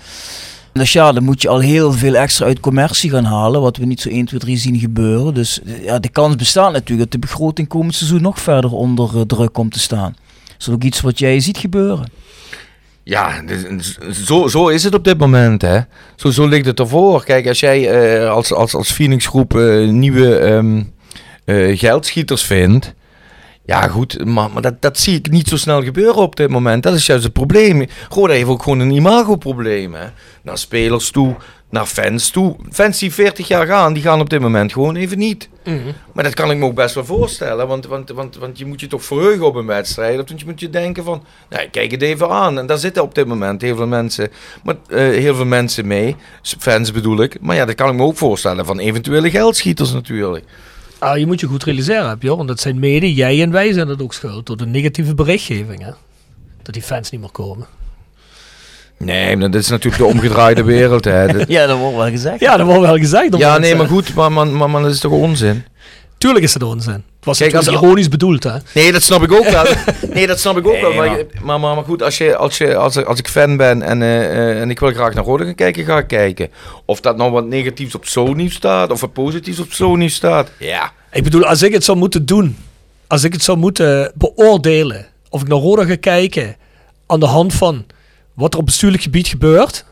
Dus 0.74 0.94
ja, 0.94 1.12
dan 1.12 1.24
moet 1.24 1.42
je 1.42 1.50
al 1.50 1.60
heel 1.60 1.92
veel 1.92 2.16
extra 2.16 2.46
uit 2.46 2.60
commercie 2.60 3.10
gaan 3.10 3.24
halen, 3.24 3.62
wat 3.62 3.78
we 3.78 3.86
niet 3.86 4.02
zo 4.02 4.10
1, 4.10 4.26
2, 4.26 4.40
3 4.40 4.58
zien 4.58 4.80
gebeuren. 4.80 5.34
Dus 5.34 5.60
ja, 5.82 6.00
de 6.00 6.10
kans 6.10 6.36
bestaat 6.36 6.72
natuurlijk 6.72 7.12
dat 7.12 7.22
de 7.22 7.28
begroting 7.28 7.68
komend 7.68 7.96
seizoen 7.96 8.22
nog 8.22 8.40
verder 8.40 8.72
onder 8.72 9.16
eh, 9.16 9.22
druk 9.22 9.54
komt 9.54 9.74
te 9.74 9.80
staan. 9.80 10.16
Is 10.60 10.66
dat 10.66 10.76
ook 10.76 10.84
iets 10.84 11.02
wat 11.02 11.20
jij 11.20 11.40
ziet 11.40 11.58
gebeuren? 11.58 12.06
Ja, 13.12 13.42
dus- 13.42 13.98
zo, 14.26 14.48
zo 14.48 14.68
is 14.68 14.84
het 14.84 14.94
op 14.94 15.04
dit 15.04 15.18
moment, 15.18 15.62
hè. 15.62 15.80
Zo, 16.16 16.30
zo 16.30 16.48
ligt 16.48 16.66
het 16.66 16.80
ervoor. 16.80 17.24
Kijk, 17.24 17.48
als 17.48 17.60
jij 17.60 17.90
eh, 17.90 18.30
als, 18.30 18.54
als, 18.54 18.76
als 18.76 18.92
Phoenix 18.92 19.26
Groep 19.26 19.56
eh, 19.56 19.88
nieuwe 19.88 20.38
ehm, 20.38 20.82
eh, 21.46 21.78
geldschieters 21.78 22.44
vindt... 22.44 22.94
Ja, 23.66 23.88
goed, 23.88 24.26
maar, 24.26 24.50
maar 24.52 24.62
dat, 24.62 24.82
dat 24.82 24.98
zie 24.98 25.18
ik 25.18 25.30
niet 25.32 25.48
zo 25.48 25.58
snel 25.58 25.84
gebeuren 25.84 26.22
op 26.22 26.36
dit 26.36 26.50
moment. 26.50 26.84
Dat 26.84 26.94
is 26.94 27.06
juist 27.06 27.24
het 27.24 27.34
probleem. 27.34 27.88
Roda 28.10 28.34
heeft 28.34 28.48
ook 28.48 28.64
gewoon 28.64 28.80
een 28.80 28.92
imagoprobleem, 28.92 29.94
hè. 29.94 30.06
Naar 30.42 30.58
spelers 30.58 31.12
toe, 31.12 31.36
naar 31.70 31.86
fans 31.86 32.30
toe. 32.30 32.56
Fans 32.72 33.00
die 33.00 33.14
40 33.14 33.48
jaar 33.48 33.66
gaan, 33.66 33.94
die 33.94 34.04
gaan 34.04 34.20
op 34.20 34.30
dit 34.30 34.40
moment 34.40 34.74
gewoon 34.74 34.96
even 34.96 35.18
niet. 35.18 35.50
Maar 36.14 36.24
dat 36.24 36.34
kan 36.34 36.52
ik 36.52 36.58
me 36.58 36.66
ook 36.66 36.76
best 36.76 36.96
wel 36.96 37.06
voorstellen, 37.06 37.68
want, 37.68 37.86
want, 37.86 38.10
want, 38.10 38.36
want 38.36 38.58
je 38.58 38.66
moet 38.66 38.80
je 38.80 38.88
toch 38.88 39.04
verheugen 39.04 39.46
op 39.46 39.56
een 39.56 39.66
wedstrijd. 39.66 40.20
Of 40.20 40.40
je 40.40 40.46
moet 40.46 40.60
je 40.60 40.70
denken 40.70 41.04
van, 41.04 41.24
nou, 41.50 41.68
kijk 41.68 41.92
het 41.92 42.02
even 42.02 42.30
aan. 42.30 42.60
En 42.60 42.66
daar 42.66 42.78
zitten 42.78 43.04
op 43.04 43.16
dit 43.16 43.28
moment 43.28 43.62
heel 43.62 43.76
veel 43.76 43.88
mensen, 43.88 44.30
maar, 44.64 44.76
eh, 44.88 44.98
heel 44.98 45.36
veel 45.36 45.46
mensen 45.46 45.88
mee, 45.88 46.16
fans 46.42 46.92
bedoel 46.92 47.22
ik. 47.22 47.38
Maar 47.42 47.56
ja, 47.56 47.66
dat 47.66 47.76
kan 47.76 47.90
ik 47.90 47.96
me 47.96 48.04
ook 48.04 48.18
voorstellen 48.18 48.66
van 48.66 48.80
eventuele 48.80 49.30
geldschieters 49.30 49.94
natuurlijk. 49.94 50.46
Ah, 51.02 51.18
je 51.18 51.26
moet 51.26 51.40
je 51.40 51.48
goed 51.48 51.64
realiseren, 51.64 52.10
heb 52.10 52.22
je, 52.22 52.28
hoor. 52.28 52.38
want 52.38 52.50
dat 52.50 52.60
zijn 52.60 52.80
mede, 52.80 53.14
jij 53.14 53.42
en 53.42 53.52
wij 53.52 53.74
zijn 53.74 53.88
het 53.88 54.02
ook 54.02 54.14
schuld 54.14 54.46
door 54.46 54.58
de 54.58 54.66
negatieve 54.66 55.16
berichtgeving. 55.16 55.84
Hè? 55.84 55.92
Dat 56.62 56.74
die 56.74 56.84
fans 56.84 57.10
niet 57.10 57.22
meer 57.22 57.32
komen. 57.32 57.66
Nee, 58.98 59.38
maar 59.38 59.52
dat 59.52 59.62
is 59.62 59.70
natuurlijk 59.70 60.02
de 60.04 60.08
omgedraaide 60.08 60.64
wereld. 60.64 61.06
Hè. 61.06 61.28
Dat- 61.34 61.48
Ja, 61.48 61.66
dat 61.66 61.78
wordt 61.78 61.96
wel 61.96 62.10
gezegd. 62.10 62.40
Ja, 62.40 62.58
dat 62.58 62.66
wordt 62.66 62.82
wel 62.82 62.98
gezegd. 62.98 63.38
ja, 63.38 63.52
mensen, 63.52 63.62
nee, 63.62 63.76
maar 63.76 63.88
goed, 63.88 64.14
maar, 64.14 64.32
maar, 64.32 64.48
maar, 64.48 64.70
maar 64.70 64.82
dat 64.82 64.92
is 64.92 65.00
toch 65.00 65.12
onzin? 65.12 65.64
Tuurlijk 66.22 66.44
is 66.46 66.54
het 66.54 66.64
onzin. 66.64 66.94
Het 66.94 67.04
was 67.26 67.38
Kijk, 67.38 67.54
als- 67.54 67.68
ironisch 67.68 68.08
bedoeld, 68.10 68.44
hè. 68.44 68.52
Nee, 68.74 68.92
dat 68.92 69.02
snap 69.02 69.24
ik 69.24 69.32
ook 69.32 69.50
wel. 69.50 69.64
Nee, 70.14 70.28
dat 70.28 70.40
snap 70.40 70.58
ik 70.58 70.66
ook 70.68 70.72
Nee, 70.74 70.82
wel. 70.82 70.94
Maar, 70.94 71.60
maar- 71.60 71.76
maar, 71.76 71.84
goed, 71.84 72.04
als, 72.04 72.18
je, 72.18 72.36
als, 72.36 72.58
je, 72.58 72.76
als, 72.76 72.96
ik- 72.96 73.06
als 73.06 73.20
ik 73.20 73.28
fan 73.28 73.58
ben 73.58 73.82
en, 73.82 74.02
eh, 74.02 74.26
eh, 74.50 74.62
en 74.62 74.70
ik 74.70 74.80
wil 74.80 74.92
graag 74.94 75.14
naar 75.14 75.24
Rode 75.24 75.44
gaan 75.46 75.56
kijken, 75.56 75.86
ga 75.86 75.98
ik 75.98 76.08
kijken. 76.08 76.50
Of 76.86 77.00
dat 77.02 77.18
nou 77.18 77.32
wat 77.32 77.46
negatiefs 77.46 77.96
op 77.96 78.06
zo 78.08 78.34
nieuws 78.34 78.54
staat, 78.54 78.92
of 78.92 79.02
wat 79.02 79.14
positiefs 79.14 79.60
op 79.60 79.74
zo 79.74 79.96
nieuws 79.96 80.14
staat. 80.14 80.50
Ja. 80.60 80.92
Ik 81.12 81.24
bedoel, 81.24 81.46
als 81.46 81.62
ik 81.62 81.74
het 81.74 81.84
zou 81.84 81.98
moeten 81.98 82.26
doen, 82.26 82.58
als 83.08 83.24
ik 83.24 83.34
het 83.34 83.44
zou 83.44 83.58
moeten 83.58 84.12
beoordelen, 84.16 85.06
of 85.30 85.42
ik 85.42 85.48
naar 85.48 85.58
Roda 85.58 85.86
ga 85.86 85.96
kijken 85.96 86.56
aan 87.08 87.20
de 87.20 87.26
hand 87.26 87.54
van 87.54 87.86
wat 88.34 88.54
er 88.54 88.60
op 88.60 88.66
bestuurlijk 88.66 89.04
gebied 89.04 89.28
gebeurt, 89.28 89.86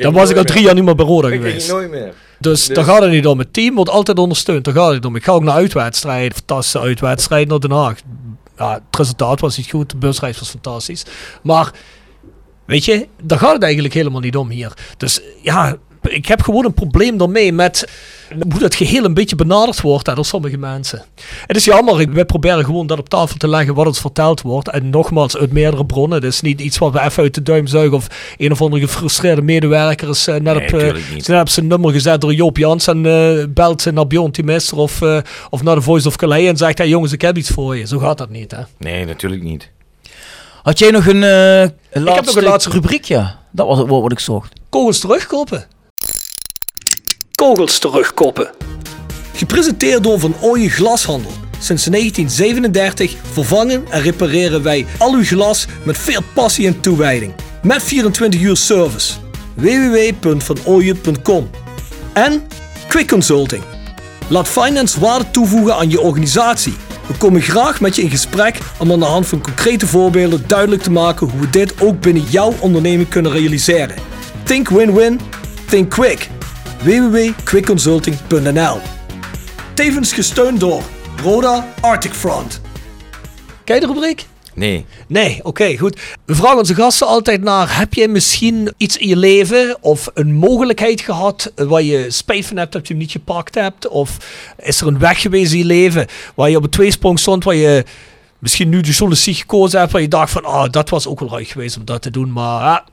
dan 0.00 0.12
was 0.12 0.30
ik 0.30 0.36
al 0.36 0.44
drie 0.44 0.62
jaar 0.62 0.74
niet 0.74 0.84
meer 0.84 0.94
bij 0.94 1.06
Roda 1.06 1.28
Ik 1.28 1.34
geweest. 1.34 1.70
nooit 1.70 1.90
meer. 1.90 2.12
Dus, 2.44 2.66
daar 2.66 2.84
gaat 2.84 3.02
het 3.02 3.10
niet 3.10 3.26
om. 3.26 3.38
Het 3.38 3.52
team 3.52 3.74
wordt 3.74 3.90
altijd 3.90 4.18
ondersteund. 4.18 4.64
Daar 4.64 4.74
gaat 4.74 4.86
het 4.86 4.94
niet 4.94 5.04
om. 5.04 5.16
Ik 5.16 5.24
ga 5.24 5.32
ook 5.32 5.42
naar 5.42 5.54
uitwedstrijden. 5.54 6.36
Fantastische 6.36 6.80
uitwedstrijden 6.80 7.48
naar 7.48 7.60
Den 7.60 7.70
Haag. 7.70 7.98
Ja, 8.58 8.72
het 8.72 8.82
resultaat 8.96 9.40
was 9.40 9.56
niet 9.56 9.70
goed. 9.70 9.90
De 9.90 9.96
busreis 9.96 10.38
was 10.38 10.50
fantastisch. 10.50 11.04
Maar, 11.42 11.72
weet 12.64 12.84
je, 12.84 13.08
daar 13.22 13.38
gaat 13.38 13.52
het 13.52 13.62
eigenlijk 13.62 13.94
helemaal 13.94 14.20
niet 14.20 14.36
om 14.36 14.50
hier. 14.50 14.72
Dus 14.96 15.20
ja, 15.42 15.76
ik 16.08 16.26
heb 16.26 16.42
gewoon 16.42 16.64
een 16.64 16.74
probleem 16.74 17.16
daarmee 17.16 17.52
met 17.52 17.88
hoe 18.50 18.58
dat 18.60 18.74
geheel 18.74 19.04
een 19.04 19.14
beetje 19.14 19.36
benaderd 19.36 19.80
wordt 19.80 20.06
hè, 20.06 20.14
door 20.14 20.24
sommige 20.24 20.56
mensen. 20.58 21.04
Het 21.46 21.56
is 21.56 21.64
jammer. 21.64 22.00
ik- 22.00 22.10
Wij 22.12 22.24
proberen 22.24 22.64
gewoon 22.64 22.86
dat 22.86 22.98
op 22.98 23.08
tafel 23.08 23.36
te 23.36 23.48
leggen 23.48 23.74
wat 23.74 23.86
ons 23.86 24.00
verteld 24.00 24.40
wordt. 24.42 24.68
En 24.68 24.90
nogmaals, 24.90 25.36
uit 25.36 25.52
meerdere 25.52 25.86
bronnen. 25.86 26.22
Het 26.22 26.32
is 26.32 26.40
niet 26.40 26.60
iets 26.60 26.78
wat 26.78 26.92
we 26.92 27.00
even 27.00 27.22
uit 27.22 27.34
de 27.34 27.42
duim 27.42 27.66
zuigen. 27.66 27.96
Of 27.96 28.06
een 28.36 28.52
of 28.52 28.62
andere 28.62 28.82
gefrustreerde 28.82 29.42
medewerker 29.42 30.08
is 30.08 30.26
eh, 30.26 30.34
net 30.34 30.54
Nee, 30.54 30.66
op... 30.90 30.94
eh, 30.96 31.20
ze 31.22 31.32
hebben 31.32 31.52
zijn 31.52 31.66
nummer 31.66 31.92
gezet 31.92 32.20
door 32.20 32.34
Joop 32.34 32.56
Jans 32.56 32.86
en 32.86 33.06
eh, 33.06 33.44
belt 33.48 33.92
naar 33.92 34.06
Bjorn 34.06 34.30
Timester 34.30 34.78
of, 34.78 35.02
eh, 35.02 35.18
of 35.50 35.62
naar 35.62 35.74
de 35.74 35.80
Voice 35.82 36.08
of 36.08 36.16
Calais 36.16 36.48
en 36.48 36.56
zegt: 36.56 36.78
hey, 36.78 36.88
jongens, 36.88 37.12
ik 37.12 37.20
heb 37.20 37.36
iets 37.36 37.50
voor 37.50 37.76
je. 37.76 37.86
Zo 37.86 37.98
gaat 37.98 38.18
dat 38.18 38.30
niet, 38.30 38.50
hè? 38.50 38.60
Nee, 38.78 39.04
natuurlijk 39.04 39.42
niet. 39.42 39.70
Had 40.62 40.78
jij 40.78 40.90
nog 40.90 41.06
een, 41.06 41.22
eh, 41.22 41.60
een 41.60 42.02
laatste, 42.02 42.24
nog 42.24 42.36
een 42.36 42.42
laatste 42.50 42.70
rubriek? 42.70 43.04
Ja, 43.04 43.38
dat 43.50 43.66
was 43.66 43.78
het 43.78 43.88
woord 43.88 44.02
wat 44.02 44.12
ik 44.12 44.18
zocht. 44.18 44.52
Kogels 44.68 44.98
terugkoppen. 44.98 45.64
Kogels 47.44 47.78
terugkoppen. 47.78 48.50
Gepresenteerd 49.34 50.02
door 50.02 50.20
Van 50.20 50.34
Ooyen 50.40 50.70
Glashandel. 50.70 51.30
Sinds 51.58 51.84
1937 51.84 53.16
vervangen 53.32 53.84
en 53.90 54.02
repareren 54.02 54.62
wij 54.62 54.86
al 54.98 55.14
uw 55.14 55.24
glas 55.24 55.66
met 55.82 55.98
veel 55.98 56.20
passie 56.34 56.66
en 56.66 56.80
toewijding. 56.80 57.34
Met 57.62 57.82
24 57.82 58.40
uur 58.40 58.56
service. 58.56 59.12
www.vanooyen.com 59.54 61.50
En 62.12 62.42
Quick 62.88 63.08
Consulting. 63.08 63.62
Laat 64.28 64.48
finance 64.48 65.00
waarde 65.00 65.30
toevoegen 65.30 65.76
aan 65.76 65.90
je 65.90 66.00
organisatie. 66.00 66.74
We 67.06 67.14
komen 67.14 67.42
graag 67.42 67.80
met 67.80 67.96
je 67.96 68.02
in 68.02 68.10
gesprek 68.10 68.58
om 68.78 68.92
aan 68.92 68.98
de 68.98 69.04
hand 69.04 69.26
van 69.26 69.40
concrete 69.40 69.86
voorbeelden 69.86 70.44
duidelijk 70.46 70.82
te 70.82 70.90
maken 70.90 71.30
hoe 71.30 71.40
we 71.40 71.50
dit 71.50 71.80
ook 71.80 72.00
binnen 72.00 72.22
jouw 72.22 72.54
onderneming 72.60 73.08
kunnen 73.08 73.32
realiseren. 73.32 73.96
Think 74.42 74.68
win-win, 74.68 75.20
think 75.68 75.90
quick. 75.90 76.28
www.quickconsulting.nl 76.84 78.78
Tevens 79.74 80.12
gesteund 80.12 80.60
door 80.60 80.82
Roda 81.22 81.68
Arctic 81.80 82.12
Front. 82.12 82.60
Kijk 83.64 83.80
de 83.80 83.86
rubriek? 83.86 84.26
Nee. 84.54 84.86
Nee, 85.06 85.40
oké, 85.42 85.76
goed. 85.76 86.00
We 86.24 86.34
vragen 86.34 86.58
onze 86.58 86.74
gasten 86.74 87.06
altijd 87.06 87.42
naar: 87.42 87.78
heb 87.78 87.94
je 87.94 88.08
misschien 88.08 88.74
iets 88.76 88.96
in 88.96 89.08
je 89.08 89.16
leven 89.16 89.76
of 89.80 90.10
een 90.14 90.34
mogelijkheid 90.34 91.00
gehad 91.00 91.52
waar 91.56 91.82
je 91.82 92.10
spijt 92.10 92.46
van 92.46 92.56
hebt 92.56 92.72
dat 92.72 92.86
je 92.86 92.94
hem 92.94 93.02
niet 93.02 93.12
gepakt 93.12 93.54
hebt? 93.54 93.88
Of 93.88 94.16
is 94.58 94.80
er 94.80 94.86
een 94.86 94.98
weg 94.98 95.20
geweest 95.20 95.52
in 95.52 95.58
je 95.58 95.64
leven 95.64 96.06
waar 96.34 96.50
je 96.50 96.56
op 96.56 96.64
een 96.64 96.70
tweesprong 96.70 97.18
stond, 97.18 97.44
waar 97.44 97.54
je 97.54 97.84
misschien 98.38 98.68
nu 98.68 98.80
de 98.80 98.90
journalistiek 98.90 99.36
gekozen 99.36 99.78
hebt, 99.78 99.92
waar 99.92 100.00
je 100.00 100.08
dacht 100.08 100.32
van, 100.32 100.44
ah, 100.44 100.70
dat 100.70 100.88
was 100.88 101.06
ook 101.06 101.20
wel 101.20 101.30
leuk 101.30 101.48
geweest 101.48 101.76
om 101.76 101.84
dat 101.84 102.02
te 102.02 102.10
doen, 102.10 102.32
maar 102.32 102.60
ah, 102.60 102.86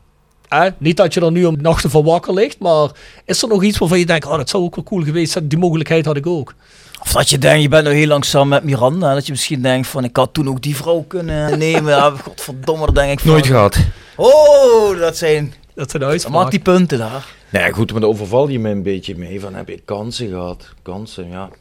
eh, 0.52 0.72
niet 0.78 0.98
dat 0.98 1.14
je 1.14 1.22
er 1.22 1.32
nu 1.32 1.46
om 1.46 1.58
nachten 1.62 1.90
van 1.90 2.04
wakker 2.04 2.34
ligt, 2.34 2.60
maar 2.60 2.90
is 3.26 3.42
er 3.42 3.48
nog 3.48 3.64
iets 3.64 3.78
waarvan 3.78 4.00
je 4.00 4.06
denkt, 4.06 4.26
oh, 4.26 4.38
dat 4.38 4.50
zou 4.50 4.64
ook 4.64 4.76
wel 4.76 4.84
cool 4.84 5.04
geweest 5.04 5.32
zijn, 5.32 5.48
die 5.48 5.58
mogelijkheid 5.58 6.06
had 6.06 6.18
ik 6.18 6.28
ook. 6.28 6.54
Of 7.02 7.12
dat 7.12 7.30
je 7.30 7.38
denkt, 7.38 7.62
je 7.62 7.68
bent 7.70 7.84
nog 7.84 7.94
heel 7.94 8.08
lang 8.08 8.26
samen 8.26 8.48
met 8.50 8.64
Miranda. 8.64 9.14
Dat 9.14 9.26
je 9.26 9.32
misschien 9.32 9.62
denkt 9.62 9.88
van, 9.88 10.04
ik 10.04 10.16
had 10.16 10.34
toen 10.34 10.50
ook 10.50 10.62
die 10.62 10.76
vrouw 10.76 11.06
kunnen 11.08 11.58
nemen. 11.68 11.92
Ja, 11.96 12.10
godverdomme, 12.10 12.86
dan 12.86 12.94
denk 12.94 13.12
ik 13.12 13.20
van... 13.20 13.30
Nooit 13.32 13.46
gehad. 13.46 13.78
Oh, 14.16 15.00
dat 15.00 15.18
zijn... 15.18 15.54
Dat 15.76 15.90
zijn 15.90 16.02
Dan 16.02 16.12
uitspraken. 16.12 16.42
maak 16.42 16.52
die 16.52 16.60
punten 16.60 16.98
daar. 16.98 17.26
Nee, 17.50 17.72
goed, 17.72 17.92
maar 17.92 18.02
daar 18.02 18.10
overval 18.10 18.48
je 18.48 18.60
me 18.60 18.70
een 18.70 18.84
beetje 18.84 19.18
mee. 19.18 19.40
Van, 19.40 19.54
heb 19.56 19.68
je 19.68 19.82
kansen 19.86 20.28
gehad? 20.28 20.68
Kansen, 20.82 21.30
ja. 21.30 21.46
Dat 21.48 21.58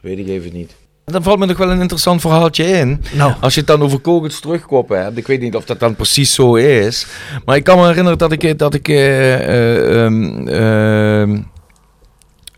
weet 0.00 0.18
ik 0.18 0.28
even 0.28 0.52
niet. 0.52 0.74
Dan 1.12 1.22
valt 1.22 1.38
me 1.38 1.46
nog 1.46 1.56
wel 1.56 1.70
een 1.70 1.80
interessant 1.80 2.20
verhaaltje 2.20 2.64
in. 2.64 3.02
Nou. 3.12 3.32
Als 3.40 3.54
je 3.54 3.60
het 3.60 3.68
dan 3.68 3.82
over 3.82 3.98
kogels 3.98 4.40
terugkoppen 4.40 5.02
hebt. 5.02 5.16
Ik 5.16 5.26
weet 5.26 5.40
niet 5.40 5.56
of 5.56 5.64
dat 5.64 5.80
dan 5.80 5.94
precies 5.94 6.34
zo 6.34 6.54
is. 6.54 7.06
Maar 7.44 7.56
ik 7.56 7.64
kan 7.64 7.78
me 7.78 7.86
herinneren 7.86 8.18
dat 8.18 8.32
ik... 8.32 8.58
Dat 8.58 8.74
ik 8.74 8.88
eh, 8.88 9.34
eh, 9.34 10.04
ehm, 10.04 10.48
ehm, 10.48 11.38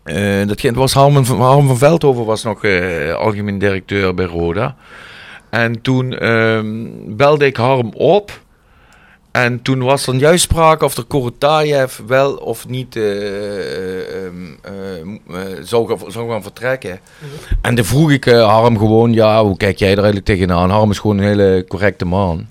eh, 0.03 0.47
dat 0.47 0.75
was 0.75 0.93
Harmen 0.93 1.25
van, 1.25 1.41
Harmen 1.41 1.67
van 1.67 1.77
Veldhoven 1.77 2.25
was 2.25 2.43
nog 2.43 2.63
eh, 2.63 3.13
algemeen 3.13 3.59
directeur 3.59 4.13
bij 4.13 4.25
Roda. 4.25 4.75
En 5.49 5.81
toen 5.81 6.17
ehm, 6.17 6.87
belde 7.05 7.45
ik 7.45 7.55
Harm 7.55 7.91
op. 7.93 8.41
En 9.31 9.61
toen 9.61 9.79
was 9.83 10.07
er 10.07 10.15
juist 10.15 10.43
sprake 10.43 10.85
of 10.85 10.97
er 10.97 11.03
Korotayev 11.03 11.99
wel 12.07 12.33
of 12.35 12.67
niet 12.67 12.95
eh, 12.95 13.03
eh, 13.03 14.25
ehm, 14.61 15.17
eh, 15.31 15.41
zou, 15.61 15.87
gaan- 15.87 16.11
zou 16.11 16.29
gaan 16.29 16.41
vertrekken. 16.43 16.99
En 17.61 17.75
toen 17.75 17.85
vroeg 17.85 18.11
ik 18.11 18.23
Harm 18.25 18.77
gewoon, 18.77 19.13
ja, 19.13 19.43
hoe 19.43 19.57
kijk 19.57 19.79
jij 19.79 19.87
er 19.89 19.95
eigenlijk 19.97 20.25
tegenaan? 20.25 20.69
Harm 20.69 20.91
is 20.91 20.99
gewoon 20.99 21.17
een 21.17 21.23
hele 21.23 21.65
correcte 21.67 22.05
man. 22.05 22.47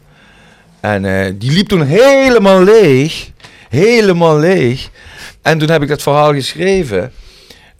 En 0.80 1.38
die 1.38 1.52
liep 1.52 1.68
toen 1.68 1.82
helemaal 1.82 2.62
leeg. 2.62 3.30
Helemaal 3.68 4.38
leeg. 4.38 4.88
En 5.42 5.58
toen 5.58 5.70
heb 5.70 5.82
ik 5.82 5.88
dat 5.88 6.02
verhaal 6.02 6.32
geschreven. 6.32 7.12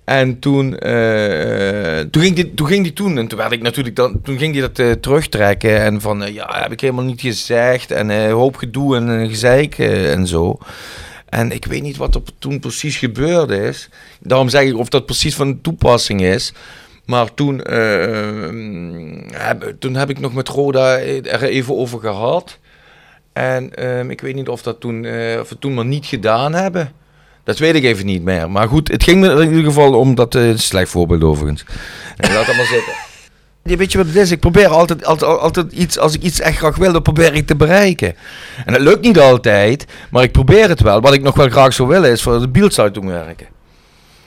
En 0.08 0.38
toen, 0.38 0.78
eh, 0.78 2.00
toen, 2.10 2.22
ging 2.22 2.34
die, 2.34 2.54
toen 2.54 2.66
ging 2.66 2.82
die 2.82 2.92
toen, 2.92 3.18
en 3.18 3.28
toen 3.28 3.38
werd 3.38 3.52
ik 3.52 3.62
natuurlijk 3.62 3.96
dan, 3.96 4.20
toen 4.22 4.38
ging 4.38 4.52
die 4.52 4.60
dat 4.60 4.78
eh, 4.78 4.90
terugtrekken 4.90 5.80
en 5.80 6.00
van, 6.00 6.22
eh, 6.22 6.34
ja, 6.34 6.60
heb 6.62 6.72
ik 6.72 6.80
helemaal 6.80 7.04
niet 7.04 7.20
gezegd 7.20 7.90
en 7.90 8.10
eh, 8.10 8.32
hoop 8.32 8.56
gedoe 8.56 8.96
en 8.96 9.28
gezeik 9.28 9.78
eh, 9.78 10.12
en 10.12 10.26
zo. 10.26 10.58
En 11.28 11.52
ik 11.52 11.64
weet 11.64 11.82
niet 11.82 11.96
wat 11.96 12.14
er 12.14 12.20
toen 12.38 12.60
precies 12.60 12.96
gebeurd 12.96 13.50
is. 13.50 13.88
Daarom 14.20 14.48
zeg 14.48 14.62
ik 14.62 14.76
of 14.76 14.88
dat 14.88 15.06
precies 15.06 15.34
van 15.34 15.60
toepassing 15.60 16.20
is. 16.22 16.52
Maar 17.04 17.34
toen, 17.34 17.62
eh, 17.62 18.48
heb, 19.42 19.74
toen 19.78 19.94
heb 19.94 20.10
ik 20.10 20.20
nog 20.20 20.34
met 20.34 20.48
Roda 20.48 20.98
er 20.98 21.42
even 21.42 21.76
over 21.76 22.00
gehad. 22.00 22.58
En 23.32 23.74
ehm, 23.74 24.10
ik 24.10 24.20
weet 24.20 24.34
niet 24.34 24.48
of, 24.48 24.62
dat 24.62 24.80
toen, 24.80 25.04
eh, 25.04 25.40
of 25.40 25.48
we 25.48 25.58
toen 25.58 25.74
maar 25.74 25.86
niet 25.86 26.06
gedaan 26.06 26.54
hebben. 26.54 26.92
Dat 27.48 27.58
weet 27.58 27.74
ik 27.74 27.84
even 27.84 28.06
niet 28.06 28.22
meer. 28.22 28.50
Maar 28.50 28.68
goed, 28.68 28.88
het 28.88 29.02
ging 29.02 29.20
me 29.20 29.30
in 29.30 29.48
ieder 29.48 29.64
geval 29.64 29.94
om 29.94 30.14
dat... 30.14 30.34
een 30.34 30.58
slecht 30.58 30.90
voorbeeld 30.90 31.22
overigens. 31.22 31.64
En 32.16 32.32
laat 32.34 32.46
dat 32.46 32.56
maar 32.56 32.64
zitten. 32.64 32.92
Weet 33.62 33.92
je 33.92 33.98
wat 33.98 34.06
het 34.06 34.16
is? 34.16 34.30
Ik 34.30 34.40
probeer 34.40 34.66
altijd, 34.66 35.04
altijd, 35.04 35.40
altijd 35.40 35.72
iets... 35.72 35.98
Als 35.98 36.14
ik 36.14 36.22
iets 36.22 36.40
echt 36.40 36.56
graag 36.56 36.76
wil, 36.76 36.92
dan 36.92 37.02
probeer 37.02 37.34
ik 37.34 37.46
te 37.46 37.56
bereiken. 37.56 38.14
En 38.64 38.72
dat 38.72 38.82
lukt 38.82 39.00
niet 39.00 39.18
altijd, 39.18 39.86
maar 40.10 40.22
ik 40.22 40.32
probeer 40.32 40.68
het 40.68 40.80
wel. 40.80 41.00
Wat 41.00 41.12
ik 41.12 41.22
nog 41.22 41.36
wel 41.36 41.48
graag 41.48 41.72
zou 41.72 41.88
willen, 41.88 42.10
is 42.10 42.22
voor 42.22 42.40
de 42.40 42.48
Bieldzeitung 42.48 43.06
werken. 43.06 43.46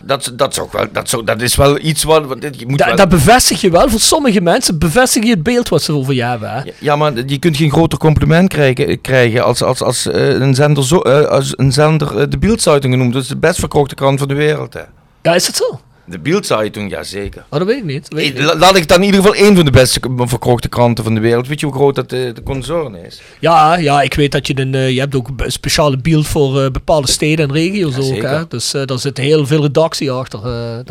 Dat, 0.03 0.31
dat, 0.35 0.51
is 0.51 0.59
ook 0.59 0.71
wel, 0.73 0.85
dat, 0.91 1.21
dat 1.25 1.41
is 1.41 1.55
wel 1.55 1.79
iets 1.79 2.03
wat... 2.03 2.23
je 2.57 2.65
moet 2.67 2.77
Da- 2.77 2.85
wel- 2.85 2.95
dat 2.95 3.09
bevestig 3.09 3.61
je 3.61 3.69
wel. 3.69 3.89
Voor 3.89 3.99
sommige 3.99 4.41
mensen 4.41 4.77
bevestig 4.79 5.23
je 5.23 5.29
het 5.29 5.43
beeld 5.43 5.69
wat 5.69 5.81
ze 5.81 5.93
over 5.93 6.13
je 6.13 6.23
hebben. 6.23 6.49
Hè? 6.51 6.57
Ja, 6.57 6.71
Ja, 6.79 6.95
maar 6.95 7.13
je 7.25 7.37
kunt 7.37 7.57
geen 7.57 7.71
groter 7.71 7.97
compliment 7.97 8.49
krijgen, 8.49 9.01
krijgen 9.01 9.43
als, 9.43 9.63
als, 9.63 9.81
als, 9.81 10.07
eh, 10.07 10.27
een 10.29 10.55
zender, 10.55 10.85
zo, 10.85 10.99
eh, 10.99 11.25
als 11.25 11.53
een 11.57 11.71
zender 11.71 12.17
eh, 12.19 12.25
de 12.29 12.37
Bieldzeitung 12.37 12.93
genoemd. 12.93 13.13
Dat 13.13 13.21
is 13.21 13.27
de 13.27 13.37
best 13.37 13.59
verkochte 13.59 13.95
krant 13.95 14.19
van 14.19 14.27
de 14.27 14.33
wereld. 14.33 14.73
Hè. 14.73 14.81
Ja, 15.21 15.35
is 15.35 15.47
het 15.47 15.55
zo? 15.55 15.79
De 16.05 16.19
Bieldzeitung, 16.19 16.91
ja 16.91 17.03
zeker. 17.03 17.43
Oh, 17.49 17.59
dat 17.59 17.67
weet 17.67 17.77
ik 17.77 17.83
niet. 17.83 18.09
Dat 18.09 18.19
weet 18.19 18.27
ik 18.27 18.33
niet. 18.37 18.43
la- 18.43 18.55
Laat 18.57 18.75
ik 18.77 18.87
dan 18.87 18.97
in 18.97 19.03
ieder 19.05 19.19
geval 19.21 19.35
één 19.35 19.55
van 19.55 19.65
de 19.65 19.71
beste 19.71 19.99
verkochte 20.17 20.69
kranten 20.69 21.03
van 21.03 21.13
de 21.13 21.19
wereld. 21.19 21.47
Weet 21.47 21.59
je 21.59 21.65
hoe 21.65 21.75
groot 21.75 21.95
dat 21.95 22.11
eh, 22.11 22.33
de 22.33 22.43
concern 22.43 22.95
is? 22.95 23.21
Ja, 23.39 23.77
ja, 23.77 24.01
ik 24.01 24.13
weet 24.13 24.31
dat 24.31 24.47
je 24.47 24.59
een, 24.59 24.75
eh, 24.75 24.89
je 24.89 24.99
hebt 24.99 25.15
ook 25.15 25.27
een 25.37 25.51
speciale 25.51 25.97
beeld 25.97 26.27
voor 26.27 26.61
eh, 26.63 26.71
bepaalde 26.71 27.07
steden 27.07 27.47
en 27.47 27.53
regio's 27.55 27.95
Ja, 27.95 28.15
ook. 28.15 28.21
Hè? 28.21 28.47
Dus 28.47 28.71
daar 28.71 28.99
zit 28.99 29.17
heel 29.17 29.45
veel 29.45 29.61
redactie 29.61 30.11
achter. 30.11 30.39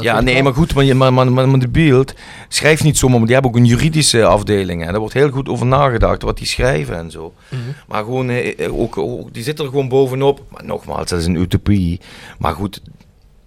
ja, 0.03 0.21
nee, 0.21 0.35
wel. 0.35 0.43
maar 0.43 0.55
goed, 0.55 0.75
maar, 0.75 0.85
je- 0.85 0.95
maar, 0.95 1.13
maar, 1.13 1.33
maar, 1.33 1.49
maar 1.49 1.61
de 1.61 1.69
Bild 1.69 2.15
schrijft 2.49 2.83
niet 2.83 2.99
zomaar, 2.99 3.17
maar 3.19 3.27
die 3.27 3.35
hebben 3.35 3.53
ook 3.53 3.57
een 3.59 3.65
juridische 3.67 4.25
afdeling. 4.25 4.83
En 4.83 4.91
daar 4.91 4.99
wordt 5.01 5.15
heel 5.15 5.31
goed 5.31 5.49
over 5.49 5.67
nagedacht, 5.67 6.23
wat 6.23 6.39
die 6.39 6.47
schrijven 6.47 6.97
en 6.97 7.11
zo. 7.11 7.35
Mhm. 7.49 7.61
Maar 7.89 8.05
gewoon, 8.05 8.31
ook, 8.71 8.99
ook, 8.99 9.35
die 9.35 9.43
zitten 9.43 9.65
er 9.65 9.71
gewoon 9.71 9.89
bovenop. 9.89 10.41
Maar 10.51 10.65
nogmaals, 10.65 11.09
dat 11.09 11.21
is 11.21 11.27
een 11.27 11.35
utopie. 11.41 12.01
Maar 12.39 12.55
goed, 12.55 12.81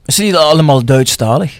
Is 0.06 0.18
het 0.18 0.26
niet 0.26 0.36
allemaal 0.36 0.86
Duitsstalig? 0.86 1.60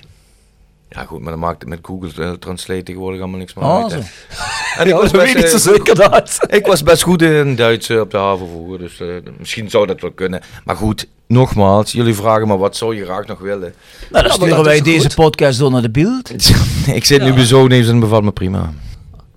Ja, 0.90 1.04
goed, 1.04 1.20
maar 1.22 1.32
dan 1.32 1.40
maakt 1.40 1.60
het 1.62 1.70
met 1.70 1.80
Google 1.82 2.24
eh, 2.24 2.32
Translate 2.32 2.84
tegenwoordig 2.84 3.20
allemaal 3.22 3.40
niks 3.40 3.54
meer 3.54 3.66
Oh, 3.66 3.82
uit. 3.84 3.92
zo. 3.92 3.98
En 4.78 4.82
ik, 4.88 4.88
Ja, 4.88 4.98
was 5.00 5.12
dat 5.12 5.22
best, 5.22 5.34
weet 5.34 5.44
ik 5.44 5.50
zo 5.50 5.56
eh, 5.70 5.76
zeker 5.76 5.96
dat. 5.96 6.40
ik 6.50 6.66
was 6.66 6.84
best 6.84 7.02
goed 7.04 7.22
in 7.22 7.56
Duits 7.56 7.90
eh, 7.90 8.00
op 8.00 8.12
de 8.12 8.18
haven 8.18 8.48
vroeger, 8.48 8.80
dus 8.80 9.02
misschien 9.40 9.70
zou 9.70 9.88
dat 9.88 10.02
wel 10.02 10.12
kunnen. 10.12 10.42
Maar 10.64 10.76
goed, 10.76 11.08
nogmaals, 11.28 11.92
jullie 11.92 12.14
vragen 12.16 12.48
me 12.48 12.58
wat 12.58 12.76
zou 12.78 12.96
je 12.96 13.04
graag 13.06 13.26
nog 13.26 13.40
willen. 13.40 13.60
Nou, 13.62 13.74
dan 14.12 14.22
maar 14.24 14.32
sturen 14.32 14.56
dat 14.56 14.66
wij 14.66 14.82
deze 14.82 15.06
goed. 15.06 15.16
podcast 15.16 15.60
door 15.60 15.72
naar 15.72 15.82
de 15.82 15.90
beeld. 15.92 16.30
ik 17.00 17.06
zit 17.06 17.22
nu 17.22 17.28
Ja. 17.28 17.34
bij 17.34 17.46
zo'n 17.46 17.72
even 17.72 17.94
en 17.94 18.00
bevalt 18.00 18.24
me 18.24 18.32
prima. 18.32 18.74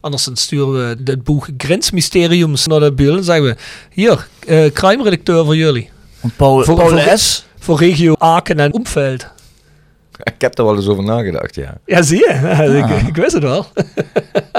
Anders 0.00 0.24
dan 0.24 0.36
sturen 0.36 0.88
we 0.88 1.02
dit 1.02 1.24
boek 1.24 1.48
Grensmysteriums 1.58 2.66
naar 2.66 2.80
de 2.80 2.92
beeld. 2.92 3.14
Dan 3.14 3.24
zeggen 3.24 3.44
we, 3.44 3.56
hier, 3.90 4.28
eh 4.46 4.70
crime-redacteur 4.72 5.44
voor 5.44 5.56
jullie. 5.56 5.90
Van 6.20 6.30
Paul, 6.36 6.64
Voor- 6.64 6.74
Paul 6.76 7.16
S. 7.18 7.45
Voor 7.66 7.78
regio 7.78 8.14
Aken 8.18 8.60
en 8.60 8.72
Omveld. 8.72 9.26
Ik 10.22 10.40
heb 10.40 10.58
er 10.58 10.64
wel 10.64 10.76
eens 10.76 10.88
over 10.88 11.04
nagedacht, 11.04 11.54
ja. 11.54 11.74
Ja, 11.84 12.02
zie 12.02 12.18
je. 12.18 12.86
ik, 13.00 13.06
ik 13.08 13.16
wist 13.16 13.32
het 13.32 13.42
wel. 13.42 13.66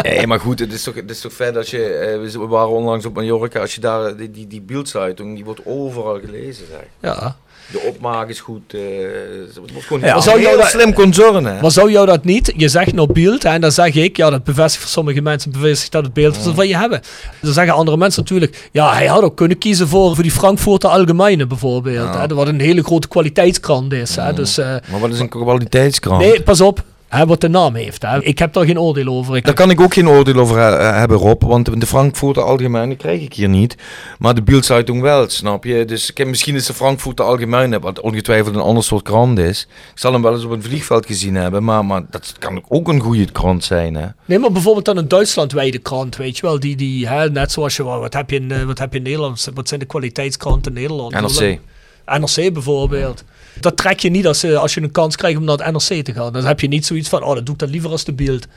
Nee, 0.02 0.28
maar 0.28 0.40
goed, 0.40 0.60
het 0.60 0.74
is 0.74 0.84
toch, 0.84 0.96
het 0.96 1.10
is 1.10 1.22
toch 1.22 1.34
vet 1.34 1.58
als 1.58 1.70
je... 1.70 1.84
eh, 1.88 2.32
we 2.40 2.48
waren 2.48 2.70
onlangs 2.70 3.06
op 3.06 3.14
Mallorca, 3.16 3.60
als 3.60 3.76
je 3.76 3.82
daar... 3.82 4.16
Die, 4.16 4.32
die, 4.32 4.48
die 4.48 4.62
Bildzeitung, 4.62 5.36
die 5.36 5.46
wordt 5.46 5.62
overal 5.66 6.20
gelezen, 6.20 6.66
zeg. 6.68 6.86
Ja. 7.00 7.38
De 7.72 7.80
opmaak 7.80 8.30
is 8.30 8.40
goed. 8.40 8.72
het 8.72 9.58
wordt 9.58 9.72
gewoon 9.86 10.02
Ja, 10.04 10.12
heel, 10.14 10.22
zou 10.22 10.42
jou 10.42 10.58
dat- 10.58 10.68
slim 10.68 10.94
concern, 10.94 11.46
hè. 11.46 11.62
Maar 11.62 11.72
zou 11.72 11.92
jou 11.92 12.06
dat 12.06 12.24
niet? 12.24 12.54
Je 12.58 12.68
zegt 12.68 12.94
nou 12.94 13.12
beeld 13.14 13.44
hè, 13.44 13.50
en 13.50 13.62
dan 13.62 13.72
zeg 13.72 13.96
ik, 13.96 14.18
ja, 14.18 14.30
dat 14.30 14.44
bevestigt 14.44 14.82
voor 14.82 14.92
sommige 14.92 15.22
mensen 15.22 15.52
bevestigt 15.52 15.92
dat 15.92 16.04
het 16.04 16.14
beeld 16.14 16.36
is 16.38 16.46
van 16.56 16.68
je 16.68 16.78
hebben. 16.78 17.02
Dan 17.42 17.54
zeggen 17.54 17.74
andere 17.74 17.98
mensen 17.98 18.22
natuurlijk, 18.22 18.70
ja, 18.72 18.94
hij 18.94 19.08
had 19.08 19.22
ook 19.24 19.36
kunnen 19.36 19.58
kiezen 19.58 19.88
voor, 19.88 20.14
voor 20.14 20.24
die 20.24 20.32
Frankfurter 20.32 20.90
Allgemeine 20.90 21.46
bijvoorbeeld. 21.48 22.16
Hè, 22.16 22.28
wat 22.28 22.48
een 22.48 22.60
hele 22.60 22.84
grote 22.84 23.08
kwaliteitskrant 23.08 23.94
is. 23.94 24.16
Hè, 24.16 24.34
dus, 24.34 24.58
eh, 24.58 24.66
Maar 24.92 25.00
wat 25.00 25.10
is 25.10 25.20
een 25.20 25.30
kwaliteitskrant? 25.30 26.22
nee, 26.22 26.42
pas 26.42 26.62
op, 26.62 26.84
hè, 27.08 27.26
wat 27.26 27.42
de 27.42 27.50
naam 27.50 27.76
heeft. 27.76 28.02
Hè. 28.02 28.24
Ik 28.24 28.40
heb 28.40 28.54
daar 28.54 28.66
geen 28.66 28.80
oordeel 28.80 29.08
over. 29.08 29.36
Ik, 29.36 29.46
Daar 29.46 29.54
kan 29.54 29.70
ik 29.70 29.82
ook 29.82 29.94
geen 29.94 30.10
oordeel 30.10 30.36
over 30.36 30.58
eh, 30.58 30.98
hebben, 30.98 31.18
Rob. 31.18 31.44
Want 31.44 31.80
de 31.80 31.86
Frankfurter 31.86 32.44
Allgemeine 32.44 32.96
krijg 32.96 33.22
ik 33.22 33.34
hier 33.34 33.50
niet. 33.50 33.76
Maar 34.20 34.36
de 34.36 34.42
Bildzeitung 34.44 35.02
wel, 35.02 35.30
snap 35.30 35.64
je? 35.64 35.86
Dus 35.86 36.10
ik 36.10 36.18
heb, 36.18 36.28
misschien 36.28 36.56
is 36.56 36.66
de 36.66 36.74
Frankfurter 36.74 37.26
Allgemeine, 37.26 37.80
wat 37.80 38.00
ongetwijfeld 38.00 38.56
een 38.56 38.62
ander 38.62 38.84
soort 38.84 39.04
krant 39.04 39.40
is. 39.40 39.68
Ik 39.94 40.00
zal 40.00 40.14
hem 40.14 40.22
wel 40.22 40.34
eens 40.34 40.44
op 40.44 40.52
een 40.52 40.64
vliegveld 40.64 41.06
gezien 41.06 41.36
hebben. 41.36 41.64
Maar, 41.64 41.86
maar 41.86 42.02
dat 42.10 42.36
kan 42.40 42.64
ook 42.68 42.88
een 42.88 43.02
goede 43.02 43.32
krant 43.32 43.64
zijn, 43.64 43.96
hè? 43.96 44.08
Nee, 44.26 44.40
maar 44.40 44.52
bijvoorbeeld 44.52 44.86
dan 44.86 44.98
een 44.98 45.08
Duitslandwijde 45.08 45.78
krant, 45.78 46.16
weet 46.16 46.38
je 46.38 46.42
wel. 46.42 46.60
Die, 46.60 46.76
die, 46.76 47.08
hè, 47.08 47.30
net 47.30 47.52
zoals 47.52 47.76
je, 47.76 47.84
wat 47.84 48.14
heb 48.14 48.30
je 48.30 48.36
in, 48.36 48.52
eh, 48.52 48.64
wat 48.64 48.80
heb 48.80 48.92
je 48.92 48.98
in 48.98 49.04
Nederland? 49.04 49.50
Wat 49.54 49.68
zijn 49.68 49.80
de 49.80 49.86
kwaliteitskranten 49.86 50.76
in 50.76 50.82
Nederland? 50.82 51.14
NRC. 51.14 51.60
NRC 52.06 52.54
bijvoorbeeld. 52.54 53.24
Dat 53.60 53.78
trek 53.78 54.00
je 54.00 54.10
niet 54.10 54.28
als, 54.28 54.44
eh, 54.44 54.58
als 54.60 54.74
je 54.74 54.82
een 54.82 54.92
kans 54.92 55.16
krijgt 55.16 55.38
om 55.38 55.44
naar 55.44 55.58
het 55.58 55.72
NRC 55.72 56.04
te 56.06 56.14
gaan. 56.14 56.34
Dan 56.34 56.46
heb 56.46 56.60
je 56.60 56.68
niet 56.68 56.86
zoiets 56.86 57.10
van, 57.10 57.24
oh, 57.24 57.36
dat 57.36 57.46
doe 57.46 57.54
ik 57.54 57.60
dan 57.60 57.70
liever 57.70 57.90
als 57.90 58.04
de 58.04 58.14
beeld. 58.14 58.48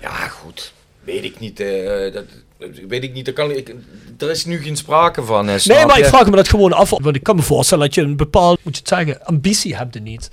Ja, 0.00 0.10
goed. 0.28 0.72
Weet 1.04 1.24
ik 1.24 1.40
niet. 1.40 1.60
eh, 1.60 2.12
dat, 2.12 2.24
dat 2.58 2.68
weet 2.88 3.02
ik 3.02 3.12
niet. 3.12 3.32
Kan 3.32 3.50
ik, 3.50 3.74
er 4.18 4.30
is 4.30 4.44
nu 4.44 4.62
geen 4.62 4.76
sprake 4.76 5.22
van. 5.22 5.48
eh, 5.48 5.54
Nee, 5.64 5.86
maar 5.86 5.98
ik 5.98 6.04
vraag 6.04 6.30
me 6.30 6.36
dat 6.36 6.48
gewoon 6.48 6.72
af. 6.72 6.90
Want 6.90 7.16
ik 7.16 7.22
kan 7.22 7.36
me 7.36 7.42
voorstellen 7.42 7.84
dat 7.84 7.94
je 7.94 8.00
een 8.00 8.16
bepaald, 8.16 8.58
moet 8.64 8.74
je 8.74 8.80
het 8.80 8.88
zeggen, 8.88 9.24
ambitie 9.24 9.76
hebt 9.76 9.94
er 9.94 10.00
niet. 10.00 10.30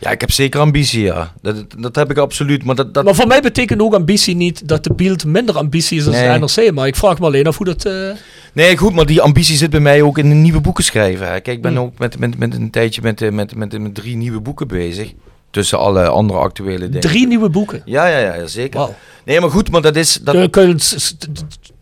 Ja, 0.00 0.10
ik 0.10 0.20
heb 0.20 0.30
zeker 0.30 0.60
ambitie, 0.60 1.02
ja. 1.02 1.32
Dat, 1.42 1.64
dat, 1.78 1.96
heb 1.96 2.10
ik 2.10 2.16
absoluut. 2.18 2.64
Maar 2.64 2.74
dat, 2.74 2.94
dat, 2.94 3.04
Maar 3.04 3.14
voor 3.14 3.26
mij 3.26 3.40
betekent 3.40 3.80
ook 3.80 3.94
ambitie 3.94 4.36
niet 4.36 4.68
dat 4.68 4.84
de 4.84 4.92
beeld 4.94 5.24
minder 5.24 5.56
ambitie 5.56 5.98
is 5.98 6.04
dan 6.04 6.12
Nee. 6.12 6.38
de 6.38 6.46
NRC. 6.62 6.72
Maar 6.74 6.86
ik 6.86 6.96
vraag 6.96 7.18
me 7.18 7.26
alleen 7.26 7.46
af 7.46 7.56
hoe 7.56 7.66
dat... 7.66 7.84
eh, 7.84 8.10
Nee, 8.52 8.76
goed, 8.76 8.94
maar 8.94 9.06
die 9.06 9.20
ambitie 9.20 9.56
zit 9.56 9.70
bij 9.70 9.80
mij 9.80 10.02
ook 10.02 10.18
in 10.18 10.30
een 10.30 10.42
nieuwe 10.42 10.60
boeken 10.60 10.84
schrijven. 10.84 11.26
Hè. 11.26 11.40
Kijk, 11.40 11.56
ik 11.56 11.62
ben 11.62 11.72
Hmm. 11.74 11.80
ook 11.84 11.98
met, 11.98 12.18
met, 12.18 12.38
met 12.38 12.54
een 12.54 12.70
tijdje 12.70 13.02
met, 13.02 13.22
eh, 13.22 13.30
met, 13.30 13.54
met, 13.54 13.78
met 13.80 13.94
drie 13.94 14.16
nieuwe 14.16 14.40
boeken 14.40 14.68
bezig. 14.68 15.12
Tussen 15.50 15.78
alle 15.78 16.08
andere 16.08 16.38
actuele 16.38 16.84
dingen. 16.86 17.00
drie 17.00 17.26
nieuwe 17.26 17.48
boeken. 17.48 17.82
Ja, 17.84 18.06
ja, 18.06 18.34
ja, 18.34 18.46
zeker. 18.46 18.88
Nee, 19.24 19.40
maar 19.40 19.50
goed, 19.50 19.70
maar 19.70 19.82
dat 19.82 19.96
is... 19.96 20.20
Dat, 20.22 20.34
Kun, 20.34 20.42
je- 20.42 20.48
kun 20.50 20.78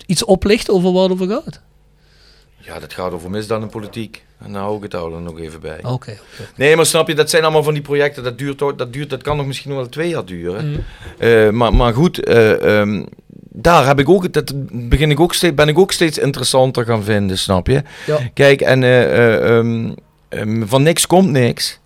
iets 0.06 0.24
oplichten 0.24 0.74
over 0.74 0.92
waar 0.92 1.02
het 1.02 1.12
over 1.12 1.26
gaat? 1.28 1.60
Ja, 2.68 2.78
dat 2.78 2.92
gaat 2.92 3.12
over 3.12 3.30
misdaad 3.30 3.62
en 3.62 3.68
politiek. 3.68 4.24
En 4.38 4.52
daar 4.52 4.62
hou 4.62 4.76
ik 4.76 4.82
het 4.82 4.94
al 4.94 5.14
er 5.14 5.20
nog 5.20 5.40
even 5.40 5.60
bij. 5.60 5.78
Oké. 5.82 6.18
Nee, 6.54 6.76
maar 6.76 6.86
snap 6.86 7.08
je, 7.08 7.14
dat 7.14 7.30
zijn 7.30 7.42
allemaal 7.42 7.62
van 7.62 7.72
die 7.72 7.82
projecten, 7.82 8.22
dat 8.22 8.38
duurt, 8.38 8.58
dat, 8.58 8.92
duurt, 8.92 9.10
dat 9.10 9.22
kan 9.22 9.36
nog 9.36 9.46
misschien 9.46 9.74
wel 9.74 9.88
twee 9.88 10.08
jaar 10.08 10.24
duren. 10.24 10.68
Mm. 10.68 10.84
Eh, 11.18 11.50
maar, 11.50 11.74
maar 11.74 11.94
goed, 11.94 12.24
eh, 12.24 12.80
ehm, 12.80 13.04
daar 13.40 13.86
heb 13.86 13.98
ik 13.98 14.08
ook, 14.08 14.32
dat 14.32 14.52
begin 14.70 15.10
ik 15.10 15.20
ook 15.20 15.34
steeds, 15.34 15.54
ben 15.54 15.68
ik 15.68 15.78
ook 15.78 15.92
steeds 15.92 16.18
interessanter 16.18 16.84
gaan 16.84 17.02
vinden, 17.04 17.38
snap 17.38 17.66
je? 17.66 17.82
Ja. 18.06 18.18
Kijk, 18.34 18.60
en 18.60 18.82
eh, 18.82 19.56
ehm, 19.56 19.92
ehm, 20.28 20.66
van 20.66 20.82
niks 20.82 21.06
komt 21.06 21.30
niks. 21.30 21.78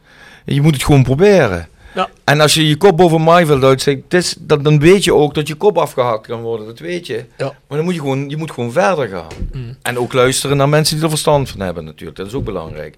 Je 0.44 0.60
moet 0.60 0.74
het 0.74 0.84
gewoon 0.84 1.02
proberen. 1.02 1.68
Ja. 1.94 2.08
En 2.24 2.40
als 2.40 2.54
je 2.54 2.68
je 2.68 2.76
kop 2.76 2.96
boven 2.96 3.22
maaiveld 3.22 3.62
uitsteekt, 3.64 4.02
het 4.02 4.14
is- 4.24 4.36
dan, 4.38 4.62
dan 4.62 4.78
weet 4.78 5.04
je 5.04 5.14
ook 5.14 5.34
dat 5.34 5.48
je 5.48 5.54
kop 5.54 5.78
afgehakt 5.78 6.26
kan 6.26 6.40
worden, 6.40 6.66
dat 6.66 6.78
weet 6.78 7.06
je. 7.06 7.24
Ja. 7.36 7.44
Maar 7.68 7.76
dan 7.76 7.84
moet 7.84 7.94
je 7.94 8.00
gewoon, 8.00 8.28
je 8.28 8.36
moet 8.36 8.50
gewoon 8.50 8.72
verder 8.72 9.08
gaan. 9.08 9.26
Mm. 9.52 9.76
En 9.82 9.98
ook 9.98 10.12
luisteren 10.12 10.56
naar 10.56 10.68
mensen 10.68 10.94
die 10.94 11.04
er 11.04 11.10
verstand 11.10 11.48
van 11.50 11.60
hebben 11.60 11.84
natuurlijk, 11.84 12.16
dat 12.18 12.26
is 12.26 12.34
ook 12.34 12.44
belangrijk. 12.44 12.96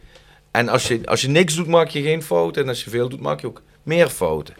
En 0.51 0.69
als 0.69 0.89
je, 0.89 1.01
als 1.05 1.21
je 1.21 1.29
niks 1.29 1.55
doet, 1.55 1.67
maak 1.67 1.89
je 1.89 2.03
geen 2.03 2.23
fouten. 2.23 2.63
En 2.63 2.69
als 2.69 2.85
je 2.85 2.91
veel 2.91 3.09
doet, 3.09 3.21
maak 3.21 3.41
je 3.41 3.47
ook 3.47 3.63
meer 3.85 4.09
fouten. 4.09 4.55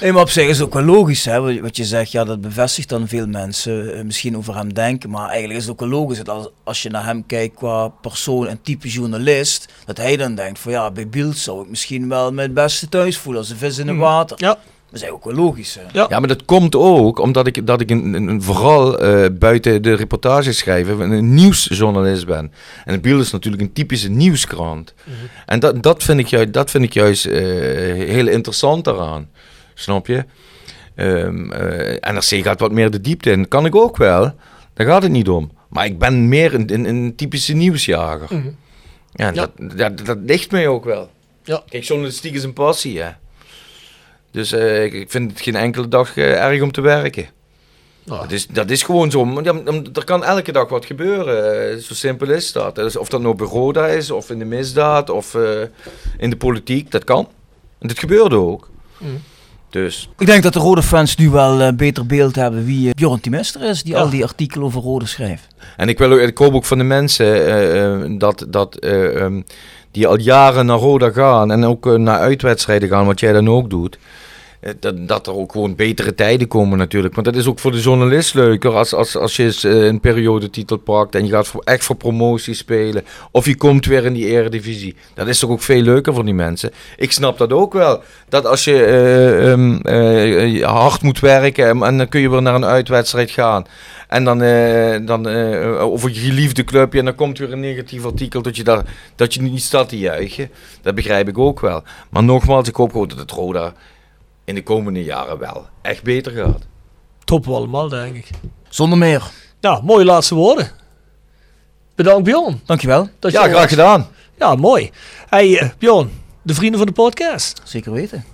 Nee, 0.00 0.12
maar 0.12 0.22
op 0.22 0.30
zich 0.30 0.48
is 0.48 0.58
het 0.58 0.66
ook 0.66 0.74
wel 0.74 0.82
logisch, 0.82 1.24
hè, 1.24 1.60
wat- 1.60 1.76
je 1.76 1.84
zegt. 1.84 2.10
Ja, 2.12 2.24
dat 2.24 2.40
bevestigt 2.40 2.88
dan 2.88 3.08
veel 3.08 3.26
mensen 3.26 3.94
eh, 3.96 4.04
misschien 4.04 4.36
over 4.36 4.56
hem 4.56 4.74
denken. 4.74 5.10
Maar 5.10 5.28
eigenlijk 5.28 5.54
is 5.58 5.62
het 5.62 5.72
ook 5.72 5.80
wel 5.80 5.88
logisch 5.88 6.16
dat 6.18 6.28
als, 6.28 6.48
als 6.64 6.82
je 6.82 6.90
naar 6.90 7.04
hem 7.04 7.26
kijkt 7.26 7.54
qua 7.54 7.88
persoon 7.88 8.46
en 8.46 8.62
type 8.62 8.88
journalist, 8.88 9.68
dat 9.84 9.96
hij 9.96 10.16
dan 10.16 10.34
denkt 10.34 10.58
van 10.58 10.72
ja, 10.72 10.90
bij 10.90 11.08
Bild 11.08 11.36
zou 11.36 11.62
ik 11.62 11.68
misschien 11.68 12.08
wel 12.08 12.34
het 12.36 12.54
beste 12.54 12.88
thuis 12.88 13.18
voelen 13.18 13.40
als 13.42 13.50
een 13.50 13.56
vis 13.56 13.78
in 13.78 13.86
het 13.86 13.94
Mm. 13.96 14.02
water. 14.02 14.36
Ja. 14.40 14.58
Dat 15.00 15.08
is 15.08 15.14
ook 15.14 15.24
wel 15.24 15.34
logisch. 15.34 15.74
Hè. 15.74 15.80
Ja. 15.92 16.06
Ja, 16.08 16.18
maar 16.18 16.28
dat 16.28 16.44
komt 16.44 16.74
ook 16.76 17.18
omdat 17.18 17.46
ik, 17.46 17.66
dat 17.66 17.80
ik 17.80 17.90
een, 17.90 18.14
een, 18.14 18.28
een- 18.28 18.42
vooral 18.42 18.98
eh, 18.98 19.26
buiten 19.32 19.82
de 19.82 19.94
reportages 19.94 20.58
schrijven 20.58 21.00
een, 21.00 21.10
een 21.10 21.34
nieuwsjournalist 21.34 22.26
ben. 22.26 22.52
En 22.84 22.92
het 22.92 23.02
Biel 23.02 23.20
is 23.20 23.30
natuurlijk 23.32 23.62
een 23.62 23.72
typische 23.72 24.10
nieuwskrant. 24.10 24.94
En 25.46 25.60
dat, 25.60 25.82
dat, 25.82 26.02
vind 26.02 26.18
ik 26.20 26.26
juist, 26.26 26.52
dat 26.52 26.70
vind 26.70 26.84
ik 26.84 26.92
juist 26.92 27.24
eh, 27.26 27.42
heel 27.94 28.26
interessant 28.28 28.84
daaraan. 28.84 29.28
Snap 29.74 30.06
je? 30.06 30.24
Ehm 30.94 31.52
eh, 31.52 32.12
NRC 32.12 32.42
gaat 32.44 32.60
wat 32.60 32.72
meer 32.72 32.90
de 32.90 33.00
diepte 33.00 33.30
in. 33.30 33.48
Kan 33.48 33.66
ik 33.66 33.74
ook 33.74 33.96
wel. 33.96 34.34
Daar 34.74 34.86
gaat 34.86 35.02
het 35.02 35.12
niet 35.12 35.28
om. 35.28 35.50
Maar 35.68 35.84
ik 35.86 35.98
ben 35.98 36.28
meer 36.28 36.54
een, 36.54 36.74
een, 36.74 36.84
een 36.88 37.12
typische 37.16 37.54
nieuwsjager. 37.54 38.28
Mhm. 38.36 38.48
Ja, 39.12 39.26
Ja. 39.26 39.32
Dat, 39.32 39.50
dat, 39.78 40.06
dat 40.06 40.18
ligt 40.26 40.50
mij 40.50 40.68
ook 40.68 40.84
wel. 40.84 41.10
Ja. 41.44 41.62
Kijk, 41.68 41.84
journalistiek 41.84 42.34
is 42.34 42.44
een 42.44 42.52
passie, 42.52 43.00
hè. 43.00 43.08
Dus 44.36 44.52
eh, 44.52 44.84
ik, 44.84 44.92
ik 44.92 45.10
vind 45.10 45.30
het 45.30 45.40
geen 45.40 45.56
enkele 45.56 45.88
dag 45.88 46.16
eh, 46.16 46.44
erg 46.44 46.62
om 46.62 46.72
te 46.72 46.80
werken. 46.80 47.26
Ah. 48.08 48.20
Dat, 48.20 48.32
is, 48.32 48.46
dat 48.46 48.70
is 48.70 48.82
gewoon 48.82 49.10
zo. 49.10 49.40
Er 49.94 50.04
kan 50.04 50.24
elke 50.24 50.52
dag 50.52 50.68
wat 50.68 50.84
gebeuren. 50.86 51.70
eh, 51.70 51.76
Zo 51.78 51.94
simpel 51.94 52.28
is 52.30 52.52
dat. 52.52 52.74
Dus 52.74 52.96
of 52.96 53.08
dat 53.08 53.20
nou 53.20 53.34
bij 53.36 53.46
Roda 53.46 53.86
is, 53.86 54.10
of 54.10 54.30
in 54.30 54.38
de 54.38 54.44
misdaad, 54.44 55.10
of 55.10 55.34
eh, 55.34 55.42
in 56.18 56.30
de 56.30 56.36
politiek. 56.36 56.90
Dat 56.90 57.04
kan. 57.04 57.28
En 57.78 57.88
dat 57.88 57.98
gebeurde 57.98 58.36
ook. 58.36 58.68
Mm. 58.98 59.22
Dus 59.70 60.08
Ik 60.18 60.26
denk 60.26 60.42
dat 60.42 60.52
de 60.52 60.58
rode 60.58 60.82
fans 60.82 61.16
nu 61.16 61.30
wel 61.30 61.60
een 61.60 61.76
beter 61.76 62.06
beeld 62.06 62.34
hebben 62.34 62.64
wie 62.64 62.94
Bjorn 62.94 63.20
Timester 63.20 63.62
is, 63.62 63.82
die 63.82 63.92
Ja. 63.92 64.00
al 64.00 64.10
die 64.10 64.24
artikelen 64.24 64.66
over 64.66 64.80
rode 64.80 65.06
schrijft. 65.06 65.46
En 65.76 65.88
ik, 65.88 65.98
wil 65.98 66.12
ook, 66.12 66.18
ik 66.18 66.38
hoop 66.38 66.54
ook 66.54 66.64
van 66.64 66.78
de 66.78 66.84
mensen 66.84 68.18
dat, 68.18 68.46
dat, 68.48 68.74
eh, 68.76 69.20
ehm, 69.22 69.42
die 69.90 70.06
al 70.06 70.18
jaren 70.18 70.66
naar 70.66 70.78
Roda 70.78 71.10
gaan 71.10 71.50
en 71.50 71.64
ook 71.64 71.84
naar 71.98 72.18
uitwedstrijden 72.18 72.88
gaan, 72.88 73.06
wat 73.06 73.20
jij 73.20 73.32
dan 73.32 73.48
ook 73.48 73.70
doet. 73.70 73.98
Eh, 74.60 74.72
Dat, 74.94 75.26
er 75.26 75.34
ook 75.34 75.52
gewoon 75.52 75.74
betere 75.74 76.14
tijden 76.14 76.48
komen 76.48 76.78
natuurlijk. 76.78 77.14
Want 77.14 77.26
dat 77.26 77.36
is 77.36 77.46
ook 77.46 77.58
voor 77.58 77.72
de 77.72 77.80
journalist 77.80 78.34
leuker 78.34 78.74
als, 78.74 78.94
als, 78.94 79.16
als 79.16 79.36
je 79.36 79.42
eens 79.42 79.64
eh, 79.64 79.84
een 79.84 80.00
periodetitel 80.00 80.76
pakt 80.76 81.14
en 81.14 81.24
je 81.24 81.30
gaat 81.30 81.46
voor, 81.46 81.62
echt 81.64 81.84
voor 81.84 81.96
promotie 81.96 82.54
spelen. 82.54 83.04
Of 83.30 83.46
je 83.46 83.56
komt 83.56 83.86
weer 83.86 84.04
in 84.04 84.12
die 84.12 84.26
eredivisie. 84.26 84.96
Dat 85.14 85.28
is 85.28 85.38
toch 85.38 85.50
ook 85.50 85.62
veel 85.62 85.82
leuker 85.82 86.14
voor 86.14 86.24
die 86.24 86.34
mensen. 86.34 86.70
Ik 86.96 87.12
snap 87.12 87.38
dat 87.38 87.52
ook 87.52 87.72
wel. 87.72 88.02
Dat 88.28 88.46
als 88.46 88.64
je 88.64 88.84
eh, 88.84 89.52
ehm, 89.52 89.76
eh, 89.76 90.62
hard 90.62 91.02
moet 91.02 91.20
werken 91.20 91.82
en, 91.82 91.96
dan 91.96 92.08
kun 92.08 92.20
je 92.20 92.30
weer 92.30 92.42
naar 92.42 92.54
een 92.54 92.64
uitwedstrijd 92.64 93.30
gaan. 93.30 93.64
En 94.08 94.24
dan, 94.24 94.38
dan 95.06 95.26
over 95.78 96.10
je 96.10 96.20
geliefde 96.20 96.64
clubje. 96.64 96.98
En 96.98 97.04
dan 97.04 97.14
komt 97.14 97.38
weer 97.38 97.52
een 97.52 97.60
negatief 97.60 98.04
artikel 98.04 98.42
dat 98.42 98.56
je, 98.56 98.64
daar, 98.64 98.84
dat 99.16 99.34
je 99.34 99.42
niet 99.42 99.62
staat 99.62 99.88
te 99.88 99.98
juichen. 99.98 100.50
Dat 100.82 100.94
begrijp 100.94 101.28
ik 101.28 101.38
ook 101.38 101.60
wel. 101.60 101.82
Maar 102.10 102.24
nogmaals, 102.24 102.68
ik 102.68 102.74
hoop 102.74 102.90
gewoon 102.92 103.08
dat 103.08 103.18
het 103.18 103.30
Roda 103.30 103.72
in 104.46 104.54
de 104.54 104.62
komende 104.62 105.04
jaren 105.04 105.38
wel 105.38 105.66
echt 105.82 106.02
beter 106.02 106.32
gaat. 106.32 106.62
Top 107.24 107.48
allemaal, 107.48 107.88
denk 107.88 108.16
ik. 108.16 108.30
Zonder 108.68 108.98
meer. 108.98 109.22
Nou, 109.60 109.82
mooie 109.84 110.04
laatste 110.04 110.34
woorden. 110.34 110.70
Bedankt 111.94 112.24
Bjorn. 112.24 112.60
Dankjewel. 112.64 113.08
Dat 113.18 113.32
Ja, 113.32 113.42
graag 113.42 113.52
was. 113.54 113.66
gedaan. 113.66 114.06
Ja, 114.38 114.54
mooi. 114.54 114.90
Hey 115.28 115.58
eh, 115.58 115.68
Bjorn, 115.78 116.10
de 116.42 116.54
vrienden 116.54 116.78
van 116.78 116.86
de 116.86 116.92
podcast. 116.92 117.60
Zeker 117.64 117.92
weten. 117.92 118.24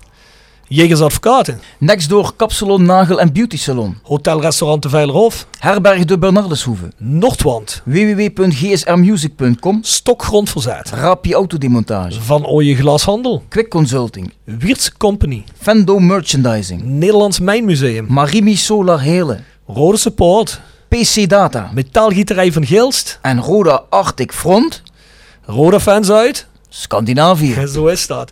Jegers 0.72 1.00
Advocaten. 1.00 1.60
Nextdoor 1.78 2.36
Kapsalon, 2.36 2.82
Nagel 2.82 3.20
en 3.20 3.32
Beauty 3.32 3.56
Salon. 3.56 3.96
Hotel 4.02 4.40
Restaurant 4.40 4.82
de 4.82 4.88
Veilerhof. 4.88 5.46
Herberg 5.58 6.04
de 6.04 6.18
Bernardeshoeve. 6.18 6.88
Noordwand. 6.96 7.82
www.gsrmusic.com. 7.84 9.78
Stokgrondverzet. 9.82 10.90
Rapi 10.90 11.34
Autodemontage. 11.34 12.20
Van 12.20 12.46
Ooije 12.46 12.74
Glashandel. 12.74 13.42
Quick 13.48 13.68
Consulting. 13.68 14.32
Wiertz 14.44 14.90
Company. 14.98 15.44
Fendo 15.60 15.98
Merchandising. 15.98 16.82
Nederlands 16.82 17.40
Mijnmuseum. 17.40 18.06
Marimi 18.08 18.56
Solar 18.56 19.00
Helen. 19.00 19.44
Rode 19.66 19.96
Support. 19.96 20.60
PC 20.88 21.28
Data. 21.28 21.70
Metaalgieterij 21.74 22.52
van 22.52 22.66
Gilst. 22.66 23.18
En 23.22 23.40
Roda 23.40 23.82
Arctic 23.88 24.32
Front. 24.32 24.82
Roda 25.46 25.80
fans 25.80 26.10
uit. 26.10 26.46
Scandinavië. 26.68 27.66
Zo 27.66 27.86
is 27.86 28.06
dat. 28.06 28.30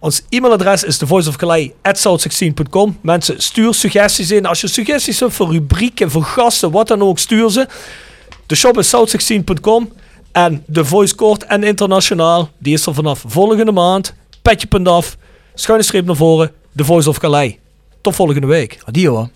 Ons 0.00 0.22
e-mailadres 0.28 0.84
is 0.84 0.96
thevoiceofcalais.south16.com. 0.96 2.98
Mensen, 3.00 3.42
stuur 3.42 3.74
suggesties 3.74 4.30
in. 4.30 4.46
Als 4.46 4.60
je 4.60 4.66
suggesties 4.66 5.20
hebt 5.20 5.32
voor 5.32 5.52
rubrieken, 5.52 6.10
voor 6.10 6.24
gasten, 6.24 6.70
wat 6.70 6.88
dan 6.88 7.02
ook, 7.02 7.18
stuur 7.18 7.50
ze. 7.50 7.66
De 8.46 8.54
shop 8.54 8.78
is 8.78 8.94
south16.com. 8.96 9.92
En 10.32 10.64
de 10.66 10.84
Voice 10.84 11.14
Court 11.14 11.44
en 11.44 11.62
internationaal, 11.62 12.50
die 12.58 12.72
is 12.72 12.86
er 12.86 12.94
vanaf 12.94 13.24
volgende 13.26 13.72
maand. 13.72 14.14
Petje 14.42 14.66
punt 14.66 14.88
af, 14.88 15.16
schuine 15.54 15.84
streep 15.84 16.06
naar 16.06 16.16
voren, 16.16 16.52
The 16.76 16.84
Voice 16.84 17.08
of 17.08 17.18
Calais. 17.18 17.56
Tot 18.00 18.14
volgende 18.14 18.46
week. 18.46 18.78
Adio 18.84 19.28